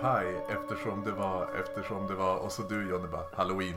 paj 0.00 0.46
eftersom 0.48 1.04
det 1.04 1.12
var, 1.12 1.48
eftersom 1.60 2.06
det 2.06 2.14
var, 2.14 2.36
och 2.36 2.52
så 2.52 2.62
du 2.62 2.88
Johnny 2.88 3.08
bara 3.08 3.24
halloween. 3.36 3.74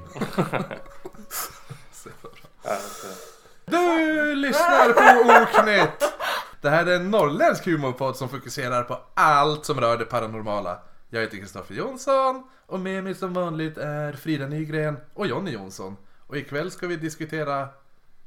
Du 3.65 4.35
lyssnar 4.35 4.93
på 4.93 5.43
Oknytt! 5.43 6.13
Det 6.61 6.69
här 6.69 6.85
är 6.85 6.95
en 6.95 7.11
norrländsk 7.11 7.65
humorpodd 7.65 8.15
som 8.15 8.29
fokuserar 8.29 8.83
på 8.83 8.99
allt 9.13 9.65
som 9.65 9.81
rör 9.81 9.97
det 9.97 10.05
paranormala. 10.05 10.79
Jag 11.09 11.21
heter 11.21 11.37
Kristoffer 11.37 11.75
Jonsson 11.75 12.43
och 12.65 12.79
med 12.79 13.03
mig 13.03 13.15
som 13.15 13.33
vanligt 13.33 13.77
är 13.77 14.13
Frida 14.13 14.47
Nygren 14.47 14.97
och 15.13 15.27
Jonny 15.27 15.51
Jonsson. 15.51 15.97
Och 16.27 16.37
ikväll 16.37 16.71
ska 16.71 16.87
vi 16.87 16.95
diskutera 16.95 17.69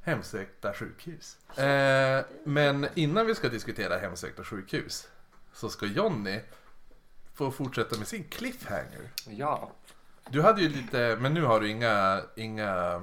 hemsökta 0.02 0.74
sjukhus. 0.74 1.58
Eh, 1.58 2.24
men 2.44 2.86
innan 2.94 3.26
vi 3.26 3.34
ska 3.34 3.48
diskutera 3.48 3.98
hemsökta 3.98 4.44
sjukhus 4.44 5.08
så 5.52 5.68
ska 5.68 5.86
Jonny 5.86 6.40
få 7.34 7.50
fortsätta 7.50 7.98
med 7.98 8.08
sin 8.08 8.24
cliffhanger. 8.24 9.10
Ja. 9.26 9.70
Du 10.28 10.42
hade 10.42 10.62
ju 10.62 10.68
lite, 10.68 11.16
men 11.20 11.34
nu 11.34 11.42
har 11.42 11.60
du 11.60 11.70
inga, 11.70 12.20
inga 12.36 13.02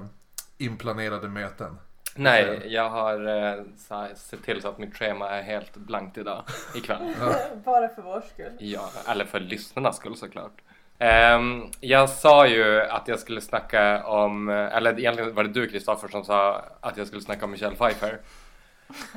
inplanerade 0.58 1.28
möten. 1.28 1.78
Nej, 2.14 2.62
jag 2.66 2.90
har 2.90 3.14
eh, 3.14 3.64
så 3.88 3.94
här, 3.94 4.14
sett 4.14 4.42
till 4.42 4.62
så 4.62 4.68
att 4.68 4.78
mitt 4.78 4.96
schema 4.96 5.30
är 5.30 5.42
helt 5.42 5.76
blankt 5.76 6.18
idag, 6.18 6.44
ikväll. 6.74 7.14
Bara 7.64 7.88
för 7.88 8.02
vår 8.02 8.22
skull. 8.32 8.52
Ja, 8.58 8.90
eller 9.08 9.24
för 9.24 9.40
lyssnarnas 9.40 9.96
skull 9.96 10.16
såklart. 10.16 10.60
Ehm, 10.98 11.70
jag 11.80 12.10
sa 12.10 12.46
ju 12.46 12.80
att 12.80 13.08
jag 13.08 13.18
skulle 13.18 13.40
snacka 13.40 14.04
om, 14.04 14.48
eller 14.48 14.98
egentligen 14.98 15.34
var 15.34 15.44
det 15.44 15.50
du 15.50 15.68
Kristoffer 15.68 16.08
som 16.08 16.24
sa 16.24 16.64
att 16.80 16.96
jag 16.96 17.06
skulle 17.06 17.22
snacka 17.22 17.44
om 17.44 17.50
Michelle 17.50 17.76
Pfeiffer. 17.76 18.20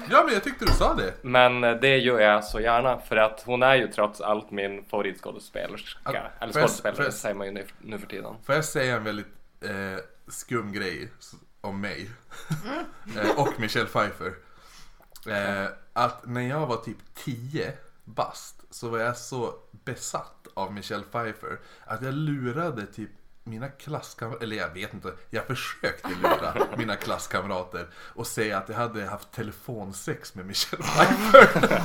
Ja 0.09 0.23
men 0.23 0.33
jag 0.33 0.43
tyckte 0.43 0.65
du 0.65 0.71
sa 0.71 0.93
det. 0.93 1.13
Men 1.21 1.61
det 1.61 1.97
gör 1.97 2.19
jag 2.19 2.43
så 2.43 2.59
gärna 2.59 2.97
för 2.99 3.15
att 3.15 3.43
hon 3.45 3.63
är 3.63 3.75
ju 3.75 3.87
trots 3.87 4.21
allt 4.21 4.51
min 4.51 4.85
favoritskådespelerska. 4.85 5.99
Ja, 6.05 6.31
Eller 6.39 6.53
skådespelare 6.53 7.11
säger 7.11 7.35
man 7.35 7.47
ju 7.47 7.53
nu, 7.53 7.65
nu 7.81 7.99
för 7.99 8.07
tiden. 8.07 8.35
Får 8.43 8.55
jag 8.55 8.65
säga 8.65 8.95
en 8.95 9.03
väldigt 9.03 9.27
eh, 9.61 10.03
skum 10.27 10.73
grej 10.73 11.11
om 11.61 11.81
mig 11.81 12.09
eh, 13.17 13.39
och 13.39 13.59
Michelle 13.59 13.85
Pfeiffer. 13.85 14.33
Eh, 15.27 15.69
att 15.93 16.25
när 16.25 16.41
jag 16.41 16.67
var 16.67 16.77
typ 16.77 16.97
10 17.13 17.73
bast 18.03 18.61
så 18.69 18.89
var 18.89 18.99
jag 18.99 19.17
så 19.17 19.53
besatt 19.71 20.47
av 20.53 20.73
Michelle 20.73 21.03
Pfeiffer 21.03 21.59
att 21.85 22.01
jag 22.01 22.13
lurade 22.13 22.85
typ 22.85 23.09
mina 23.47 23.67
klasskamrater, 23.67 24.43
eller 24.43 24.55
jag 24.55 24.69
vet 24.69 24.93
inte, 24.93 25.13
jag 25.29 25.45
försökte 25.45 26.09
lura 26.23 26.67
mina 26.77 26.95
klasskamrater 26.95 27.87
och 27.95 28.27
säga 28.27 28.57
att 28.57 28.69
jag 28.69 28.75
hade 28.75 29.05
haft 29.05 29.31
telefonsex 29.31 30.35
med 30.35 30.45
Michelle 30.45 30.83
Pfeiffer. 30.83 31.79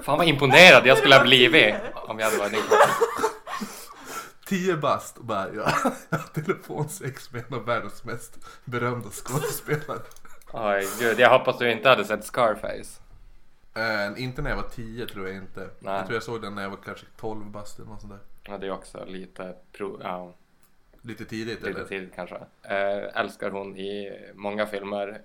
Fan 0.02 0.18
vad 0.18 0.28
imponerad 0.28 0.86
jag 0.86 0.98
skulle 0.98 1.14
ha 1.14 1.22
blivit 1.22 1.74
om 1.94 2.18
jag 2.18 2.26
hade 2.26 2.38
varit 2.38 2.52
din. 2.52 2.62
10 4.46 4.76
bast 4.76 5.18
och 5.18 5.24
bara, 5.24 5.54
ja, 5.54 5.72
jag 6.10 6.18
har 6.18 6.26
telefonsex 6.42 7.32
med 7.32 7.44
en 7.48 7.54
av 7.54 7.64
världens 7.64 8.04
mest 8.04 8.38
berömda 8.64 9.10
skådespelare. 9.10 10.00
Oj 10.52 10.88
gud, 10.98 11.20
jag 11.20 11.38
hoppas 11.38 11.58
du 11.58 11.72
inte 11.72 11.88
hade 11.88 12.04
sett 12.04 12.24
Scarface. 12.24 13.00
Eh, 13.74 14.22
inte 14.22 14.42
när 14.42 14.50
jag 14.50 14.56
var 14.56 14.68
10 14.68 15.06
tror 15.06 15.26
jag 15.26 15.36
inte. 15.36 15.70
Nej. 15.78 15.94
Jag 15.94 16.06
tror 16.06 16.14
jag 16.14 16.22
såg 16.22 16.42
den 16.42 16.54
när 16.54 16.62
jag 16.62 16.70
var 16.70 16.78
kanske 16.84 17.06
12 17.16 17.44
bast 17.50 17.78
eller 17.78 17.88
något 17.88 18.00
sånt 18.00 18.12
där. 18.12 18.29
Ja, 18.44 18.58
det 18.58 18.66
är 18.66 18.70
också 18.70 19.04
lite, 19.04 19.54
pro, 19.72 20.00
ja, 20.02 20.32
Lite 21.02 21.24
tidigt 21.24 21.62
lite 21.62 21.70
eller? 21.78 21.88
tidigt 21.88 22.14
kanske. 22.14 22.36
Eh, 22.62 23.20
älskar 23.20 23.50
hon 23.50 23.76
i 23.76 24.12
många 24.34 24.66
filmer. 24.66 25.20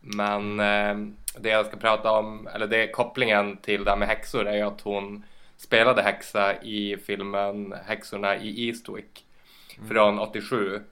Men 0.00 0.60
eh, 0.60 1.12
det 1.40 1.48
jag 1.48 1.66
ska 1.66 1.76
prata 1.76 2.10
om, 2.12 2.46
eller 2.46 2.66
det 2.66 2.88
kopplingen 2.88 3.56
till 3.56 3.84
det 3.84 3.90
här 3.90 3.98
med 3.98 4.08
häxor 4.08 4.46
är 4.46 4.56
ju 4.56 4.62
att 4.62 4.80
hon 4.80 5.24
spelade 5.56 6.02
häxa 6.02 6.62
i 6.62 6.96
filmen 6.96 7.74
Häxorna 7.84 8.36
i 8.36 8.68
Eastwick 8.68 9.26
från 9.88 10.18
87 10.18 10.82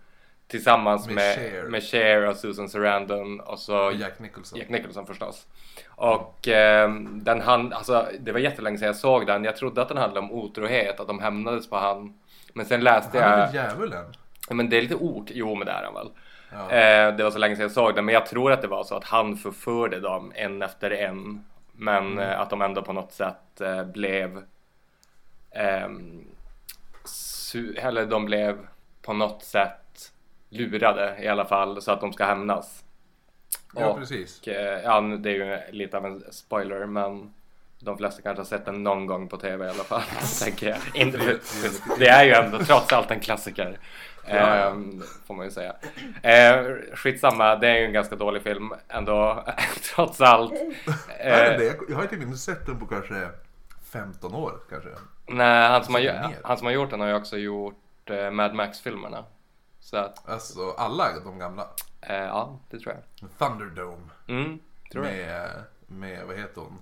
tillsammans 0.49 1.07
Med 1.07 1.15
med, 1.15 1.35
Cher. 1.37 1.63
med 1.63 1.83
Cher 1.83 2.27
och 2.29 2.37
Susan 2.37 2.69
Sarandon 2.69 3.41
och 3.41 3.59
så 3.59 3.87
Och 3.87 3.93
Jack 3.95 4.19
Nicholson. 4.19 4.59
Jack 4.59 4.69
Nicholson 4.69 5.07
förstås. 5.07 5.47
Och 5.89 6.49
eh, 6.49 6.91
den 7.05 7.41
han, 7.41 7.73
alltså 7.73 8.09
det 8.21 8.33
var 8.33 8.39
jättelänge 8.41 8.79
sedan 8.79 8.87
jag 8.87 8.97
såg 8.97 9.27
den. 9.27 9.45
Jag 9.45 9.57
trodde 9.57 9.83
att 9.83 9.89
den 9.89 9.97
handlade 9.97 10.27
om 10.27 10.33
otrohet, 10.33 11.01
att 11.01 11.07
de 11.07 11.19
hämnades 11.19 11.71
på 11.71 11.77
han. 11.77 12.19
Men 12.53 12.67
sen 12.67 12.81
läste 12.81 13.21
Han 13.21 13.33
är 13.33 13.39
jag, 13.39 13.47
väl 13.47 13.55
djävulen? 13.55 14.05
Men 14.51 14.69
det 14.71 14.77
är 14.79 14.83
lite 14.83 14.95
ord, 14.95 15.31
jo 15.35 15.55
men 15.55 15.67
det 15.67 15.73
är 15.73 15.85
han 15.85 15.95
väl. 15.95 16.09
Ja. 16.53 16.71
Eh, 16.71 17.17
det 17.17 17.25
var 17.25 17.31
så 17.31 17.39
länge 17.39 17.57
sedan 17.57 17.63
jag 17.63 17.71
såg 17.73 17.95
den, 17.95 18.05
men 18.05 18.13
jag 18.15 18.27
tror 18.27 18.53
att 18.53 18.63
det 18.63 18.69
var 18.69 18.85
så 18.85 18.95
att 18.97 19.05
han 19.05 19.37
förförde 19.37 20.01
dem 20.01 20.33
en 20.35 20.63
efter 20.63 20.91
en. 20.91 21.45
Men 21.73 22.07
Mm. 22.13 22.19
eh, 22.19 22.41
att 22.41 22.51
de 22.51 22.63
ändå 22.63 22.83
på 22.83 22.93
något 22.93 23.13
sätt 23.13 23.61
eh, 23.61 23.85
blev 23.85 24.43
ehm, 25.51 26.25
eller 27.77 28.07
de 28.07 28.25
blev 28.25 28.59
på 29.03 29.13
något 29.13 29.43
sätt 29.45 29.73
lurade 30.49 31.17
i 31.23 31.29
alla 31.29 31.45
fall 31.45 31.83
så 31.83 31.93
att 31.93 32.01
de 32.01 32.13
ska 32.13 32.25
hämnas. 32.25 32.85
Ja, 33.75 33.87
Och, 33.87 33.99
precis. 33.99 34.49
eh, 34.49 34.81
ja, 34.85 35.01
det 35.01 35.31
är 35.31 35.35
ju 35.35 35.73
lite 35.73 35.97
av 35.97 36.07
en 36.07 36.25
spoiler 36.31 36.87
men 36.87 37.35
de 37.81 37.99
flesta 37.99 38.23
kanske 38.23 38.41
har 38.41 38.45
sett 38.47 38.65
den 38.65 38.83
någon 38.83 39.07
gång 39.07 39.29
på 39.29 39.37
tv 39.37 39.67
i 39.67 39.69
alla 39.71 39.85
fall. 39.85 40.03
tänker 40.45 40.69
jag. 40.69 40.79
Inte 40.95 41.19
för, 41.19 41.39
det 41.99 42.09
är 42.09 42.25
ju 42.25 42.33
ändå 42.33 42.59
trots 42.59 42.93
allt 42.93 43.11
en 43.11 43.21
klassiker. 43.21 43.79
Ehm, 44.27 45.03
får 45.27 45.35
man 45.35 45.45
ju 45.47 45.51
säga. 45.51 45.75
Eh, 46.23 46.67
skitsamma, 46.95 47.57
det 47.57 47.69
är 47.69 47.77
ju 47.79 47.85
en 47.85 47.93
ganska 47.93 48.17
dålig 48.17 48.43
film 48.43 48.73
ändå 48.89 49.45
trots 49.95 50.21
allt. 50.21 50.53
Eh? 51.21 51.29
Jag- 51.89 51.95
har 51.97 52.15
inte 52.15 52.37
sett 52.37 52.67
den 52.67 52.79
på 52.79 52.87
kanske 52.87 53.29
15 53.93 54.35
år 54.35 54.53
kanske. 54.71 54.89
nej, 55.27 55.69
han 55.69 55.85
som, 55.85 55.95
har, 55.95 56.01
Så 56.01 56.07
gö- 56.09 56.29
mer. 56.29 56.37
han 56.45 56.57
som 56.59 56.67
har 56.67 56.73
gjort 56.75 56.91
den 56.91 57.01
har 57.01 57.09
ju 57.09 57.15
också 57.15 57.37
gjort 57.37 58.11
eh, 58.11 58.31
Mad 58.31 58.55
Max-filmerna. 58.55 59.25
Så 59.81 59.97
att, 59.97 60.29
Alltså 60.29 60.71
alla 60.79 61.21
de 61.25 61.39
gamla. 61.39 61.69
eh, 62.01 62.17
ja, 62.17 62.59
det 62.71 62.79
tror 62.79 62.95
jag. 62.95 63.31
Thunderdome. 63.39 64.09
Mm, 64.29 64.59
tror 64.93 65.07
jag. 65.07 65.15
Med, 65.17 65.51
med, 65.87 66.27
vad 66.27 66.37
heter 66.37 66.61
hon? 66.61 66.79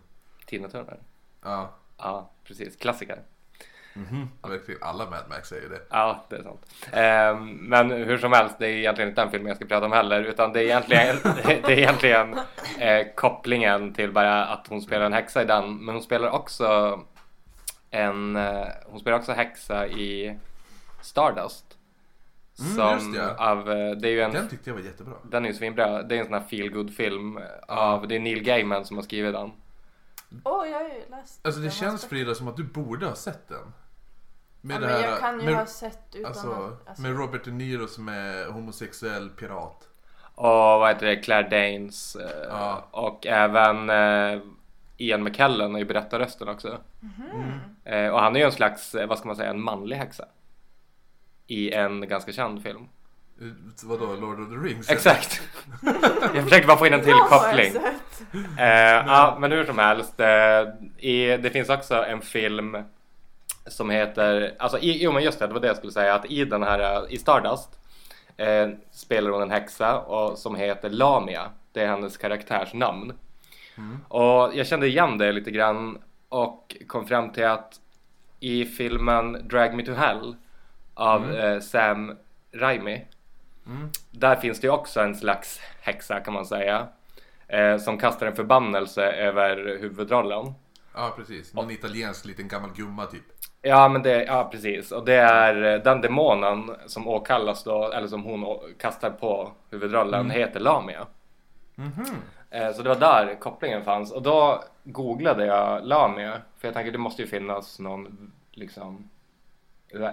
Tina 0.46 0.68
Turner. 0.68 0.98
Ja, 1.44 1.70
Ja, 1.98 2.30
precis. 2.44 2.76
Klassiker. 2.76 3.18
verkligen. 4.42 4.82
Alla 4.82 5.10
Mad 5.10 5.24
Max 5.28 5.52
ju 5.52 5.68
det. 5.68 5.80
Ja, 5.90 6.24
det 6.28 6.36
är 6.36 6.42
sant. 6.42 6.66
Ehm, 6.92 7.50
men 7.56 7.90
hur 7.90 8.18
som 8.18 8.32
helst, 8.32 8.56
det 8.58 8.66
är 8.66 8.70
egentligen 8.70 9.08
inte 9.10 9.22
den 9.22 9.30
filmen 9.30 9.48
jag 9.48 9.56
ska 9.56 9.66
prata 9.66 9.86
om 9.86 9.92
heller, 9.92 10.22
utan 10.24 10.52
det 10.52 10.60
är 10.60 10.64
egentligen, 10.64 11.16
det 11.44 11.72
är 11.72 11.78
egentligen 11.78 12.38
eh, 12.78 13.06
kopplingen 13.14 13.94
till 13.94 14.12
bara 14.12 14.44
att 14.46 14.66
hon 14.68 14.82
spelar 14.82 15.06
en 15.06 15.12
häxa 15.12 15.42
i 15.42 15.44
den, 15.44 15.84
men 15.84 15.94
hon 15.94 16.02
spelar 16.02 16.30
också 16.30 17.00
en, 17.90 18.36
eh, 18.36 18.66
hon 18.86 19.00
spelar 19.00 19.18
också 19.18 19.32
häxa 19.32 19.86
i 19.86 20.38
Stardust. 21.00 21.65
Mm, 22.60 22.72
Som 22.76 22.92
just 22.94 23.12
det. 23.14 23.36
av, 23.36 23.70
eh, 23.70 23.90
det 23.90 24.08
är 24.08 24.12
ju 24.12 24.20
en, 24.20 24.32
Den 24.32 24.48
tyckte 24.48 24.70
jag 24.70 24.74
var 24.74 24.82
jättebra. 24.82 25.14
den 25.30 25.44
är 25.44 25.48
ju 25.48 25.54
svinbra, 25.54 26.02
det 26.02 26.14
är 26.16 26.18
en 26.18 26.24
sån 26.24 26.34
här 26.34 26.40
feel 26.50 26.70
good 26.72 26.94
film 26.94 27.38
av, 27.68 28.08
det 28.08 28.16
är 28.16 28.20
Neil 28.20 28.42
Gaiman 28.42 28.84
som 28.84 28.96
har 28.96 29.04
skrivit 29.04 29.32
den. 29.34 29.52
Åh, 30.44 30.68
jag 30.68 30.78
har 30.78 30.84
ju 30.84 31.10
läst 31.10 31.46
Alltså 31.46 31.60
det 31.60 31.70
känns 31.70 32.04
Frida 32.04 32.34
som 32.34 32.48
att 32.48 32.56
du 32.56 32.64
borde 32.64 33.06
ha 33.06 33.14
sett 33.14 33.48
den. 33.48 33.72
Med 34.60 34.76
Ja, 34.76 34.80
det 34.80 34.86
men 34.86 34.96
här, 35.02 35.08
jag 35.10 35.18
kan 35.20 35.40
ju 35.40 35.46
med, 35.46 35.54
ha 35.54 35.66
sett 35.66 36.02
utan 36.14 36.26
alltså, 36.26 36.50
att... 36.50 36.88
Alltså, 36.88 37.02
med 37.02 37.16
Robert 37.18 37.44
De 37.44 37.50
Niro 37.50 37.86
som 37.86 38.08
är 38.08 38.50
homosexuell 38.50 39.28
pirat. 39.30 39.88
Och 40.34 40.44
vad 40.54 40.88
heter 40.88 41.06
det, 41.06 41.16
Claire 41.16 41.48
Danes 41.48 42.16
eh, 42.16 42.46
Ja. 42.50 42.84
och 42.90 43.26
även 43.26 43.90
eh, 43.90 44.42
Ian 44.96 45.22
McKellen 45.22 45.74
är 45.74 45.78
ju 45.78 45.84
berättarrösten 45.84 46.48
också. 46.48 46.78
Mhm. 47.00 47.60
Eh, 47.84 48.08
och 48.08 48.20
han 48.20 48.36
är 48.36 48.40
ju 48.40 48.46
en 48.46 48.52
slags, 48.52 48.94
eh, 48.94 49.06
vad 49.08 49.18
ska 49.18 49.26
man 49.26 49.36
säga, 49.36 49.50
en 49.50 49.60
manlig 49.60 49.96
häxa. 49.96 50.24
I 51.46 51.72
en 51.72 52.08
ganska 52.08 52.32
känd 52.32 52.62
film. 52.62 52.88
Vadå, 53.84 54.14
Lord 54.14 54.40
of 54.40 54.48
the 54.48 54.54
Rings? 54.54 54.90
Exakt! 54.90 55.42
jag 56.34 56.44
försöker 56.44 56.66
bara 56.66 56.76
få 56.76 56.86
in 56.86 56.92
en 56.92 57.02
till 57.02 57.14
koppling. 57.14 57.72
Eh, 58.58 59.06
ja, 59.06 59.36
men 59.40 59.52
hur 59.52 59.64
som 59.64 59.78
helst. 59.78 60.20
Eh, 60.20 60.62
i, 60.98 61.36
det 61.36 61.50
finns 61.50 61.68
också 61.68 61.94
en 61.94 62.20
film 62.20 62.76
som 63.66 63.90
heter, 63.90 64.54
alltså 64.58 64.78
i, 64.78 65.02
jo 65.02 65.12
men 65.12 65.22
just 65.22 65.38
det, 65.38 65.46
det 65.46 65.54
var 65.54 65.60
det 65.60 65.66
jag 65.66 65.76
skulle 65.76 65.92
säga, 65.92 66.14
att 66.14 66.30
i 66.30 66.44
den 66.44 66.62
här, 66.62 66.96
eh, 66.96 67.12
i 67.14 67.18
Stardust 67.18 67.68
eh, 68.36 68.68
spelar 68.90 69.30
hon 69.30 69.42
en 69.42 69.50
häxa 69.50 70.00
och, 70.00 70.38
som 70.38 70.54
heter 70.54 70.90
Lamia. 70.90 71.50
Det 71.72 71.82
är 71.82 71.86
hennes 71.86 72.16
karaktärsnamn. 72.16 73.12
Och 74.08 74.50
jag 74.54 74.66
kände 74.66 74.86
igen 74.86 75.18
det 75.18 75.32
lite 75.32 75.50
grann 75.50 75.98
och 76.28 76.76
kom 76.86 77.06
fram 77.06 77.32
till 77.32 77.46
att 77.46 77.80
i 78.40 78.64
filmen 78.64 79.48
Drag 79.48 79.74
Me 79.74 79.82
To 79.82 79.92
Hell 79.92 80.36
av 80.96 81.32
eh, 81.36 81.60
Sam 81.60 82.16
Raimi 82.52 83.06
Mm. 83.66 83.90
där 84.10 84.36
finns 84.36 84.60
det 84.60 84.68
också 84.70 85.00
en 85.00 85.14
slags 85.14 85.60
häxa 85.80 86.20
kan 86.20 86.34
man 86.34 86.46
säga. 86.46 86.88
Eh, 87.48 87.78
som 87.78 87.98
kastar 87.98 88.26
en 88.26 88.36
förbannelse 88.36 89.02
över 89.02 89.78
huvudrollen. 89.80 90.54
Ja, 90.94 91.12
precis. 91.16 91.54
Någon 91.54 91.70
italiensk 91.70 92.24
liten 92.24 92.48
gammal 92.48 92.70
gumma 92.76 93.06
typ. 93.06 93.22
Ja 93.62 93.88
men 93.88 94.02
det, 94.02 94.24
ja 94.24 94.48
precis. 94.52 94.92
Och 94.92 95.04
det 95.04 95.14
är 95.14 95.74
eh, 95.74 95.82
den 95.82 96.00
demonen 96.00 96.70
som 96.86 97.08
åkallas 97.08 97.64
då, 97.64 97.92
eller 97.92 98.08
som 98.08 98.22
hon 98.24 98.58
kastar 98.78 99.10
på 99.10 99.52
huvudrollen, 99.70 100.30
heter 100.30 100.60
Lamia. 100.60 101.06
Mhm. 101.74 102.06
Eh, 102.50 102.72
så 102.72 102.82
det 102.82 102.88
var 102.88 102.96
där 102.96 103.34
kopplingen 103.40 103.84
fanns. 103.84 104.12
Och 104.12 104.22
då 104.22 104.64
googlade 104.84 105.46
jag 105.46 105.86
Lamia. 105.86 106.40
För 106.58 106.68
jag 106.68 106.74
tänkte 106.74 106.90
det 106.90 106.98
måste 106.98 107.22
ju 107.22 107.28
finnas 107.28 107.78
någon 107.78 108.32
liksom 108.52 109.10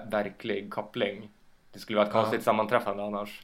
verklig 0.06 0.71
koppling. 0.74 1.30
Det 1.71 1.80
skulle 1.80 1.97
vara 1.97 2.07
ett 2.07 2.13
Ja. 2.15 2.21
konstigt 2.21 2.44
sammanträffande 2.44 3.03
annars. 3.03 3.41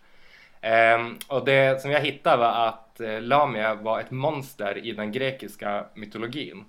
Ehm, 0.62 1.18
och 1.28 1.46
det 1.46 1.82
som 1.82 1.92
jag 1.92 2.00
hittade 2.02 2.38
var 2.38 2.68
att 2.68 3.00
eh, 3.00 3.22
Lamia 3.22 3.74
var 3.76 4.00
ett 4.00 4.12
monster 4.12 4.78
i 4.78 4.92
den 4.92 5.12
grekiska 5.12 5.86
mytologin. 5.94 6.66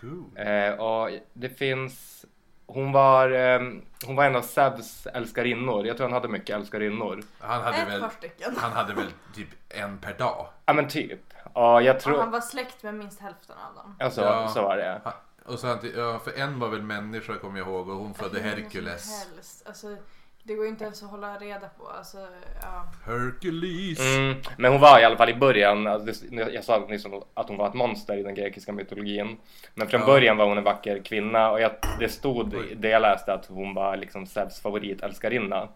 Cool. 0.00 0.24
Eh, 0.34 0.70
och 0.80 1.10
det 1.32 1.48
finns 1.48 2.24
hon 2.66 2.92
var, 2.92 3.30
ehm, 3.30 3.82
hon 4.06 4.16
var 4.16 4.24
en 4.24 4.36
av 4.36 4.42
Zeus 4.42 5.06
älskarinnor. 5.06 5.86
Jag 5.86 5.96
tror 5.96 6.06
han 6.06 6.12
hade 6.14 6.28
mycket 6.28 6.56
älskarinnor. 6.56 7.22
Han 7.38 7.62
hade, 7.62 7.76
Ett 7.76 7.88
väl, 7.88 8.00
par 8.00 8.08
stycken. 8.08 8.54
han 8.56 8.72
hade 8.72 8.94
väl 8.94 9.06
typ 9.34 9.48
en 9.68 9.98
per 9.98 10.14
dag. 10.14 10.46
Ja 10.66 10.72
men 10.72 10.88
typ. 10.88 11.20
Och 11.52 11.82
jag 11.82 11.96
Och 11.96 12.02
tror... 12.02 12.18
han 12.18 12.30
var 12.30 12.40
släkt 12.40 12.82
med 12.82 12.94
minst 12.94 13.20
hälften 13.20 13.56
av 13.68 13.74
dem. 13.74 13.96
Ja, 13.98 14.10
så, 14.10 14.20
Ja. 14.20 14.48
så 14.48 14.62
var 14.62 14.76
det. 14.76 15.00
Han- 15.04 15.12
Och 15.46 15.58
så, 15.58 15.66
han- 15.66 15.78
ja, 15.96 16.20
för 16.24 16.38
en 16.40 16.58
var 16.58 16.68
väl 16.68 16.82
människa 16.82 17.34
kommer 17.34 17.58
jag 17.58 17.68
ihåg 17.68 17.88
och 17.88 17.96
hon 17.96 18.14
födde 18.14 18.40
Herkules. 18.40 19.26
Alltså, 19.66 19.96
det 20.42 20.54
går 20.54 20.64
ju 20.64 20.70
inte 20.70 20.84
ens 20.84 21.02
att 21.02 21.10
hålla 21.10 21.38
reda 21.38 21.68
på. 21.68 21.88
Alltså, 21.88 22.18
ja. 22.62 22.86
Hercules. 23.06 23.98
Mm, 24.00 24.34
men 24.58 24.72
hon 24.72 24.80
var 24.80 25.00
i 25.00 25.04
alla 25.04 25.16
fall 25.16 25.28
i 25.30 25.34
början, 25.34 25.86
alltså 25.86 26.24
jag 26.30 26.64
sa 26.64 26.86
nyss 26.88 27.06
att 27.34 27.48
hon 27.48 27.56
var 27.56 27.68
ett 27.68 27.74
monster 27.74 28.16
i 28.16 28.22
den 28.22 28.34
grekiska 28.34 28.72
mytologin. 28.72 29.36
Men 29.74 29.88
från 29.88 30.00
Ja. 30.00 30.06
början 30.06 30.36
var 30.36 30.46
hon 30.48 30.58
en 30.58 30.64
vacker 30.64 31.02
kvinna 31.04 31.50
och 31.50 31.60
jag, 31.60 31.70
det 31.98 32.08
stod 32.08 32.54
det 32.76 32.88
jag 32.88 33.02
läste 33.02 33.32
att 33.32 33.46
hon 33.46 33.74
var 33.74 33.96
liksom 33.96 34.26
Zeus 34.26 34.60
favoritälskarinna. 34.60 35.68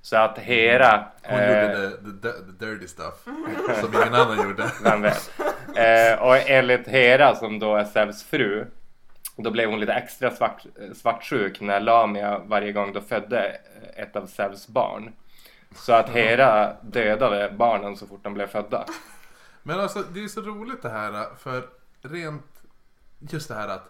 Så 0.00 0.16
att 0.16 0.38
Hera, 0.38 1.06
Hon 1.22 1.38
eh, 1.38 1.48
gjorde 1.62 1.90
the, 1.90 2.28
the, 2.28 2.32
the 2.58 2.66
dirty 2.66 2.86
stuff. 2.88 3.14
Som 3.80 3.94
ingen 3.94 4.14
annan 4.14 4.48
gjorde. 4.48 4.70
vem 4.84 5.02
vet. 5.02 5.30
Eh, 5.76 6.22
och 6.22 6.36
enligt 6.50 6.88
Hera 6.88 7.34
som 7.34 7.58
då 7.58 7.76
är 7.76 7.84
Zeus 7.84 8.22
fru, 8.24 8.66
då 9.36 9.50
blev 9.50 9.70
hon 9.70 9.80
lite 9.80 9.92
extra 9.92 10.30
svart, 10.30 10.64
svartsjuk 10.94 11.60
när 11.60 11.80
Lamia 11.80 12.38
varje 12.38 12.72
gång 12.72 12.92
då 12.92 13.00
födde 13.00 13.60
ett 13.96 14.16
av 14.16 14.26
Zeus 14.26 14.68
barn. 14.68 15.12
Så 15.76 15.92
att 15.92 16.08
Hera 16.08 16.76
dödade 16.82 17.50
barnen 17.56 17.96
så 17.96 18.06
fort 18.06 18.24
de 18.24 18.34
blev 18.34 18.46
födda. 18.46 18.86
Men 19.62 19.80
alltså 19.80 20.02
det 20.02 20.24
är 20.24 20.28
så 20.28 20.40
roligt 20.40 20.82
det 20.82 20.90
här 20.90 21.26
för 21.38 21.68
rent 22.02 22.62
just 23.18 23.48
det 23.48 23.54
här 23.54 23.68
att 23.68 23.88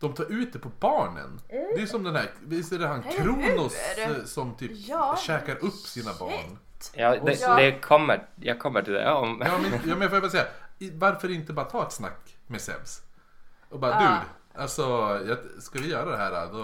de 0.00 0.14
tar 0.14 0.32
ut 0.32 0.52
det 0.52 0.58
på 0.58 0.70
barnen. 0.80 1.40
Det 1.48 1.82
är 1.82 1.86
som 1.86 2.04
den 2.04 2.16
här, 2.16 2.26
visst 2.46 2.72
är 2.72 2.78
det 2.78 2.86
han 2.86 3.02
Kronos 3.02 3.76
eh, 3.98 4.24
som 4.24 4.54
typ 4.56 4.70
Ja, 4.74 5.18
käkar 5.26 5.64
upp 5.64 5.74
sina 5.74 6.10
barn? 6.20 6.58
Ja, 6.94 7.16
det, 7.24 7.40
Ja. 7.40 7.56
det 7.56 7.72
kommer, 7.72 8.26
jag 8.40 8.58
kommer 8.58 8.82
till 8.82 8.92
det. 8.92 9.10
Om, 9.10 9.42
Ja 9.46 9.58
men, 9.58 9.72
ja, 9.86 9.96
men 9.96 10.08
får 10.08 10.16
jag 10.16 10.22
bara 10.22 10.30
säga, 10.30 10.46
varför 10.92 11.30
inte 11.30 11.52
bara 11.52 11.64
ta 11.66 11.86
ett 11.86 11.92
snack 11.92 12.36
med 12.46 12.60
Zeus? 12.60 13.00
Och 13.74 13.80
bara 13.80 13.98
dude, 13.98 14.20
alltså 14.54 14.82
jag, 15.28 15.62
ska 15.62 15.78
vi 15.78 15.88
göra 15.90 16.10
det 16.10 16.16
här 16.16 16.48
då, 16.52 16.62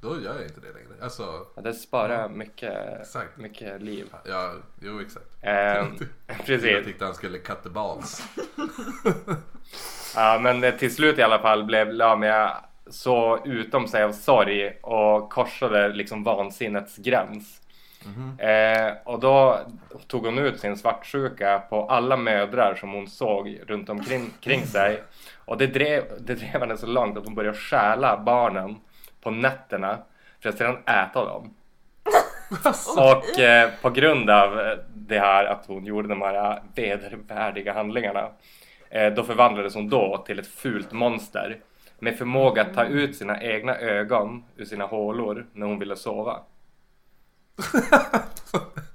då 0.00 0.20
gör 0.20 0.34
jag 0.34 0.42
inte 0.42 0.60
det 0.60 0.72
längre. 0.72 1.02
Alltså, 1.02 1.46
Ja, 1.56 1.62
det 1.62 1.74
sparar 1.74 2.28
mycket, 2.28 3.00
Exakt. 3.00 3.36
mycket 3.36 3.82
liv. 3.82 4.06
ja, 4.24 4.52
jo 4.80 5.00
exakt. 5.00 5.26
Jag 5.42 5.98
precis. 6.46 6.84
tyckte 6.86 7.04
han 7.04 7.14
skulle 7.14 7.38
cut 7.38 7.62
the 7.62 7.68
balls. 7.68 8.22
Ja, 10.14 10.38
men 10.42 10.78
till 10.78 10.94
slut 10.94 11.18
i 11.18 11.22
alla 11.22 11.38
fall 11.38 11.64
blev 11.64 11.92
Lamia 11.92 12.56
så 12.90 13.38
utom 13.44 13.88
sig 13.88 14.02
av 14.02 14.12
sorg 14.12 14.78
och 14.82 15.30
korsade 15.32 15.88
liksom 15.88 16.24
vansinnets 16.24 16.96
gräns. 16.96 17.60
Eh, 18.38 18.92
och 19.04 19.20
då 19.20 19.58
tog 20.06 20.24
hon 20.24 20.38
ut 20.38 20.60
sin 20.60 20.76
svartsjuka 20.76 21.62
på 21.70 21.88
alla 21.88 22.16
mödrar 22.16 22.74
som 22.74 22.92
hon 22.92 23.08
såg 23.08 23.60
runt 23.66 23.88
omkring 23.88 24.30
kring 24.40 24.66
sig. 24.66 25.02
Och 25.48 25.58
det 25.58 25.66
drev, 25.66 26.04
det 26.20 26.34
drev 26.34 26.60
henne 26.60 26.76
så 26.76 26.86
långt 26.86 27.18
att 27.18 27.24
hon 27.24 27.34
började 27.34 27.56
stjäla 27.56 28.16
barnen 28.16 28.76
på 29.20 29.30
nätterna 29.30 29.98
för 30.40 30.48
att 30.48 30.58
sedan 30.58 30.76
äta 30.76 31.24
dem. 31.24 31.54
Och 32.96 33.38
eh, 33.40 33.70
på 33.82 33.90
grund 33.90 34.30
av 34.30 34.60
eh, 34.60 34.78
det 34.94 35.18
här 35.18 35.44
att 35.44 35.66
hon 35.66 35.84
gjorde 35.84 36.08
de 36.08 36.22
här 36.22 36.62
vedervärdiga 36.74 37.72
handlingarna 37.72 38.28
eh, 38.90 39.12
då 39.12 39.24
förvandlades 39.24 39.74
hon 39.74 39.88
då 39.88 40.24
till 40.26 40.38
ett 40.38 40.46
fult 40.46 40.92
monster 40.92 41.60
med 41.98 42.18
förmåga 42.18 42.62
att 42.62 42.74
ta 42.74 42.84
ut 42.84 43.16
sina 43.16 43.42
egna 43.42 43.78
ögon 43.78 44.44
ur 44.56 44.64
sina 44.64 44.86
hålor 44.86 45.46
när 45.52 45.66
hon 45.66 45.78
ville 45.78 45.96
sova. 45.96 46.40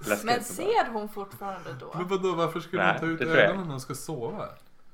Läskigt. 0.08 0.26
Men 0.26 0.44
ser 0.44 0.92
hon 0.94 1.10
fortfarande 1.10 1.70
då? 1.80 1.92
Men 1.96 2.08
vadå, 2.08 2.36
varför 2.36 2.60
skulle 2.60 2.84
Nej, 2.84 2.96
hon 3.00 3.18
ta 3.18 3.24
ut 3.24 3.30
ögonen 3.30 3.64
när 3.64 3.72
hon 3.72 3.82
ska 3.82 3.94
sova? 3.94 4.46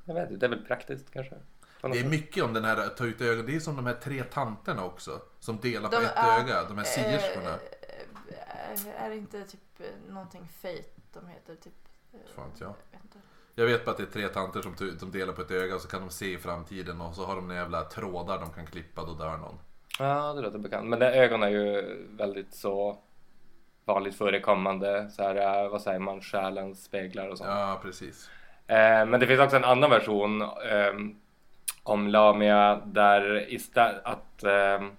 Jag 0.10 0.16
vet 0.16 0.32
inte, 0.32 0.48
det 0.48 0.54
är 0.54 0.58
väl 0.58 0.66
praktiskt 0.66 1.12
kanske? 1.12 1.36
På 1.82 1.88
Det 1.88 2.00
är 2.00 2.10
mycket 2.10 2.44
om 2.44 2.54
den 2.54 2.66
här 2.66 2.88
ta 2.88 3.06
ut 3.06 3.22
ögonen. 3.22 3.46
Det 3.46 3.56
är 3.56 3.60
som 3.60 3.76
de 3.76 3.86
här 3.86 3.94
tre 3.94 4.24
tanterna 4.24 4.86
också. 4.86 5.22
Som 5.40 5.58
delar 5.60 5.90
på 5.90 5.96
De- 5.96 6.06
ett 6.06 6.12
ja, 6.16 6.40
öga. 6.40 6.64
De 6.64 6.78
här 6.78 6.86
sierskorna. 6.86 7.50
Eh, 7.50 9.04
är 9.04 9.10
det 9.10 9.16
inte 9.16 9.44
typ 9.44 9.60
eh, 9.80 10.14
någonting 10.14 10.48
fate 10.62 10.84
de 11.14 11.28
heter? 11.28 11.56
Typ, 11.56 11.74
Fan 12.36 12.50
vet 12.52 12.62
jag. 12.62 12.68
vet 12.68 13.04
inte. 13.04 13.18
Jag 13.56 13.66
vet 13.66 13.86
bara 13.86 13.92
att 13.92 13.98
det 13.98 14.04
är 14.04 14.06
tre 14.06 14.28
tanter 14.28 14.62
som, 14.62 14.98
som 15.00 15.12
delar 15.12 15.34
på 15.34 15.42
ett 15.42 15.52
öga 15.52 15.76
och 15.76 15.82
så 15.82 15.88
kan 15.88 16.02
de 16.02 16.10
se 16.10 16.34
i 16.34 16.38
framtiden 16.38 17.02
och 17.02 17.16
så 17.16 17.26
har 17.26 17.36
de 17.36 17.48
några 17.48 17.62
jävla 17.62 17.84
trådar 17.84 18.40
de 18.40 18.54
kan 18.54 18.66
klippa, 18.66 19.06
då 19.06 19.14
dör 19.14 19.38
någon. 19.38 19.60
Ja, 20.00 20.34
det 20.34 20.42
låter 20.42 20.60
bekant. 20.60 20.88
Men 20.88 21.00
det, 21.00 21.16
ögon 21.16 21.44
är 21.44 21.50
ju 21.50 21.98
väldigt 22.10 22.54
så 22.56 22.98
vanligt 23.86 24.16
förekommande. 24.16 25.10
Så 25.10 25.24
här, 25.24 25.70
vad 25.70 25.82
säger 25.82 26.00
man, 26.00 26.22
själens 26.22 26.84
speglar 26.84 27.30
och 27.30 27.38
sånt. 27.38 27.50
Ja, 27.50 27.80
precis. 27.84 28.30
Eh, 28.70 29.06
men 29.06 29.20
det 29.20 29.28
finns 29.28 29.40
också 29.40 29.56
en 29.56 29.64
annan 29.64 29.90
version 29.90 30.42
ehm, 30.42 31.16
om 31.84 32.08
Lamia 32.08 32.82
där 32.86 33.54
istället 33.54 34.02
att 34.04 34.44
ehm, 34.44 34.92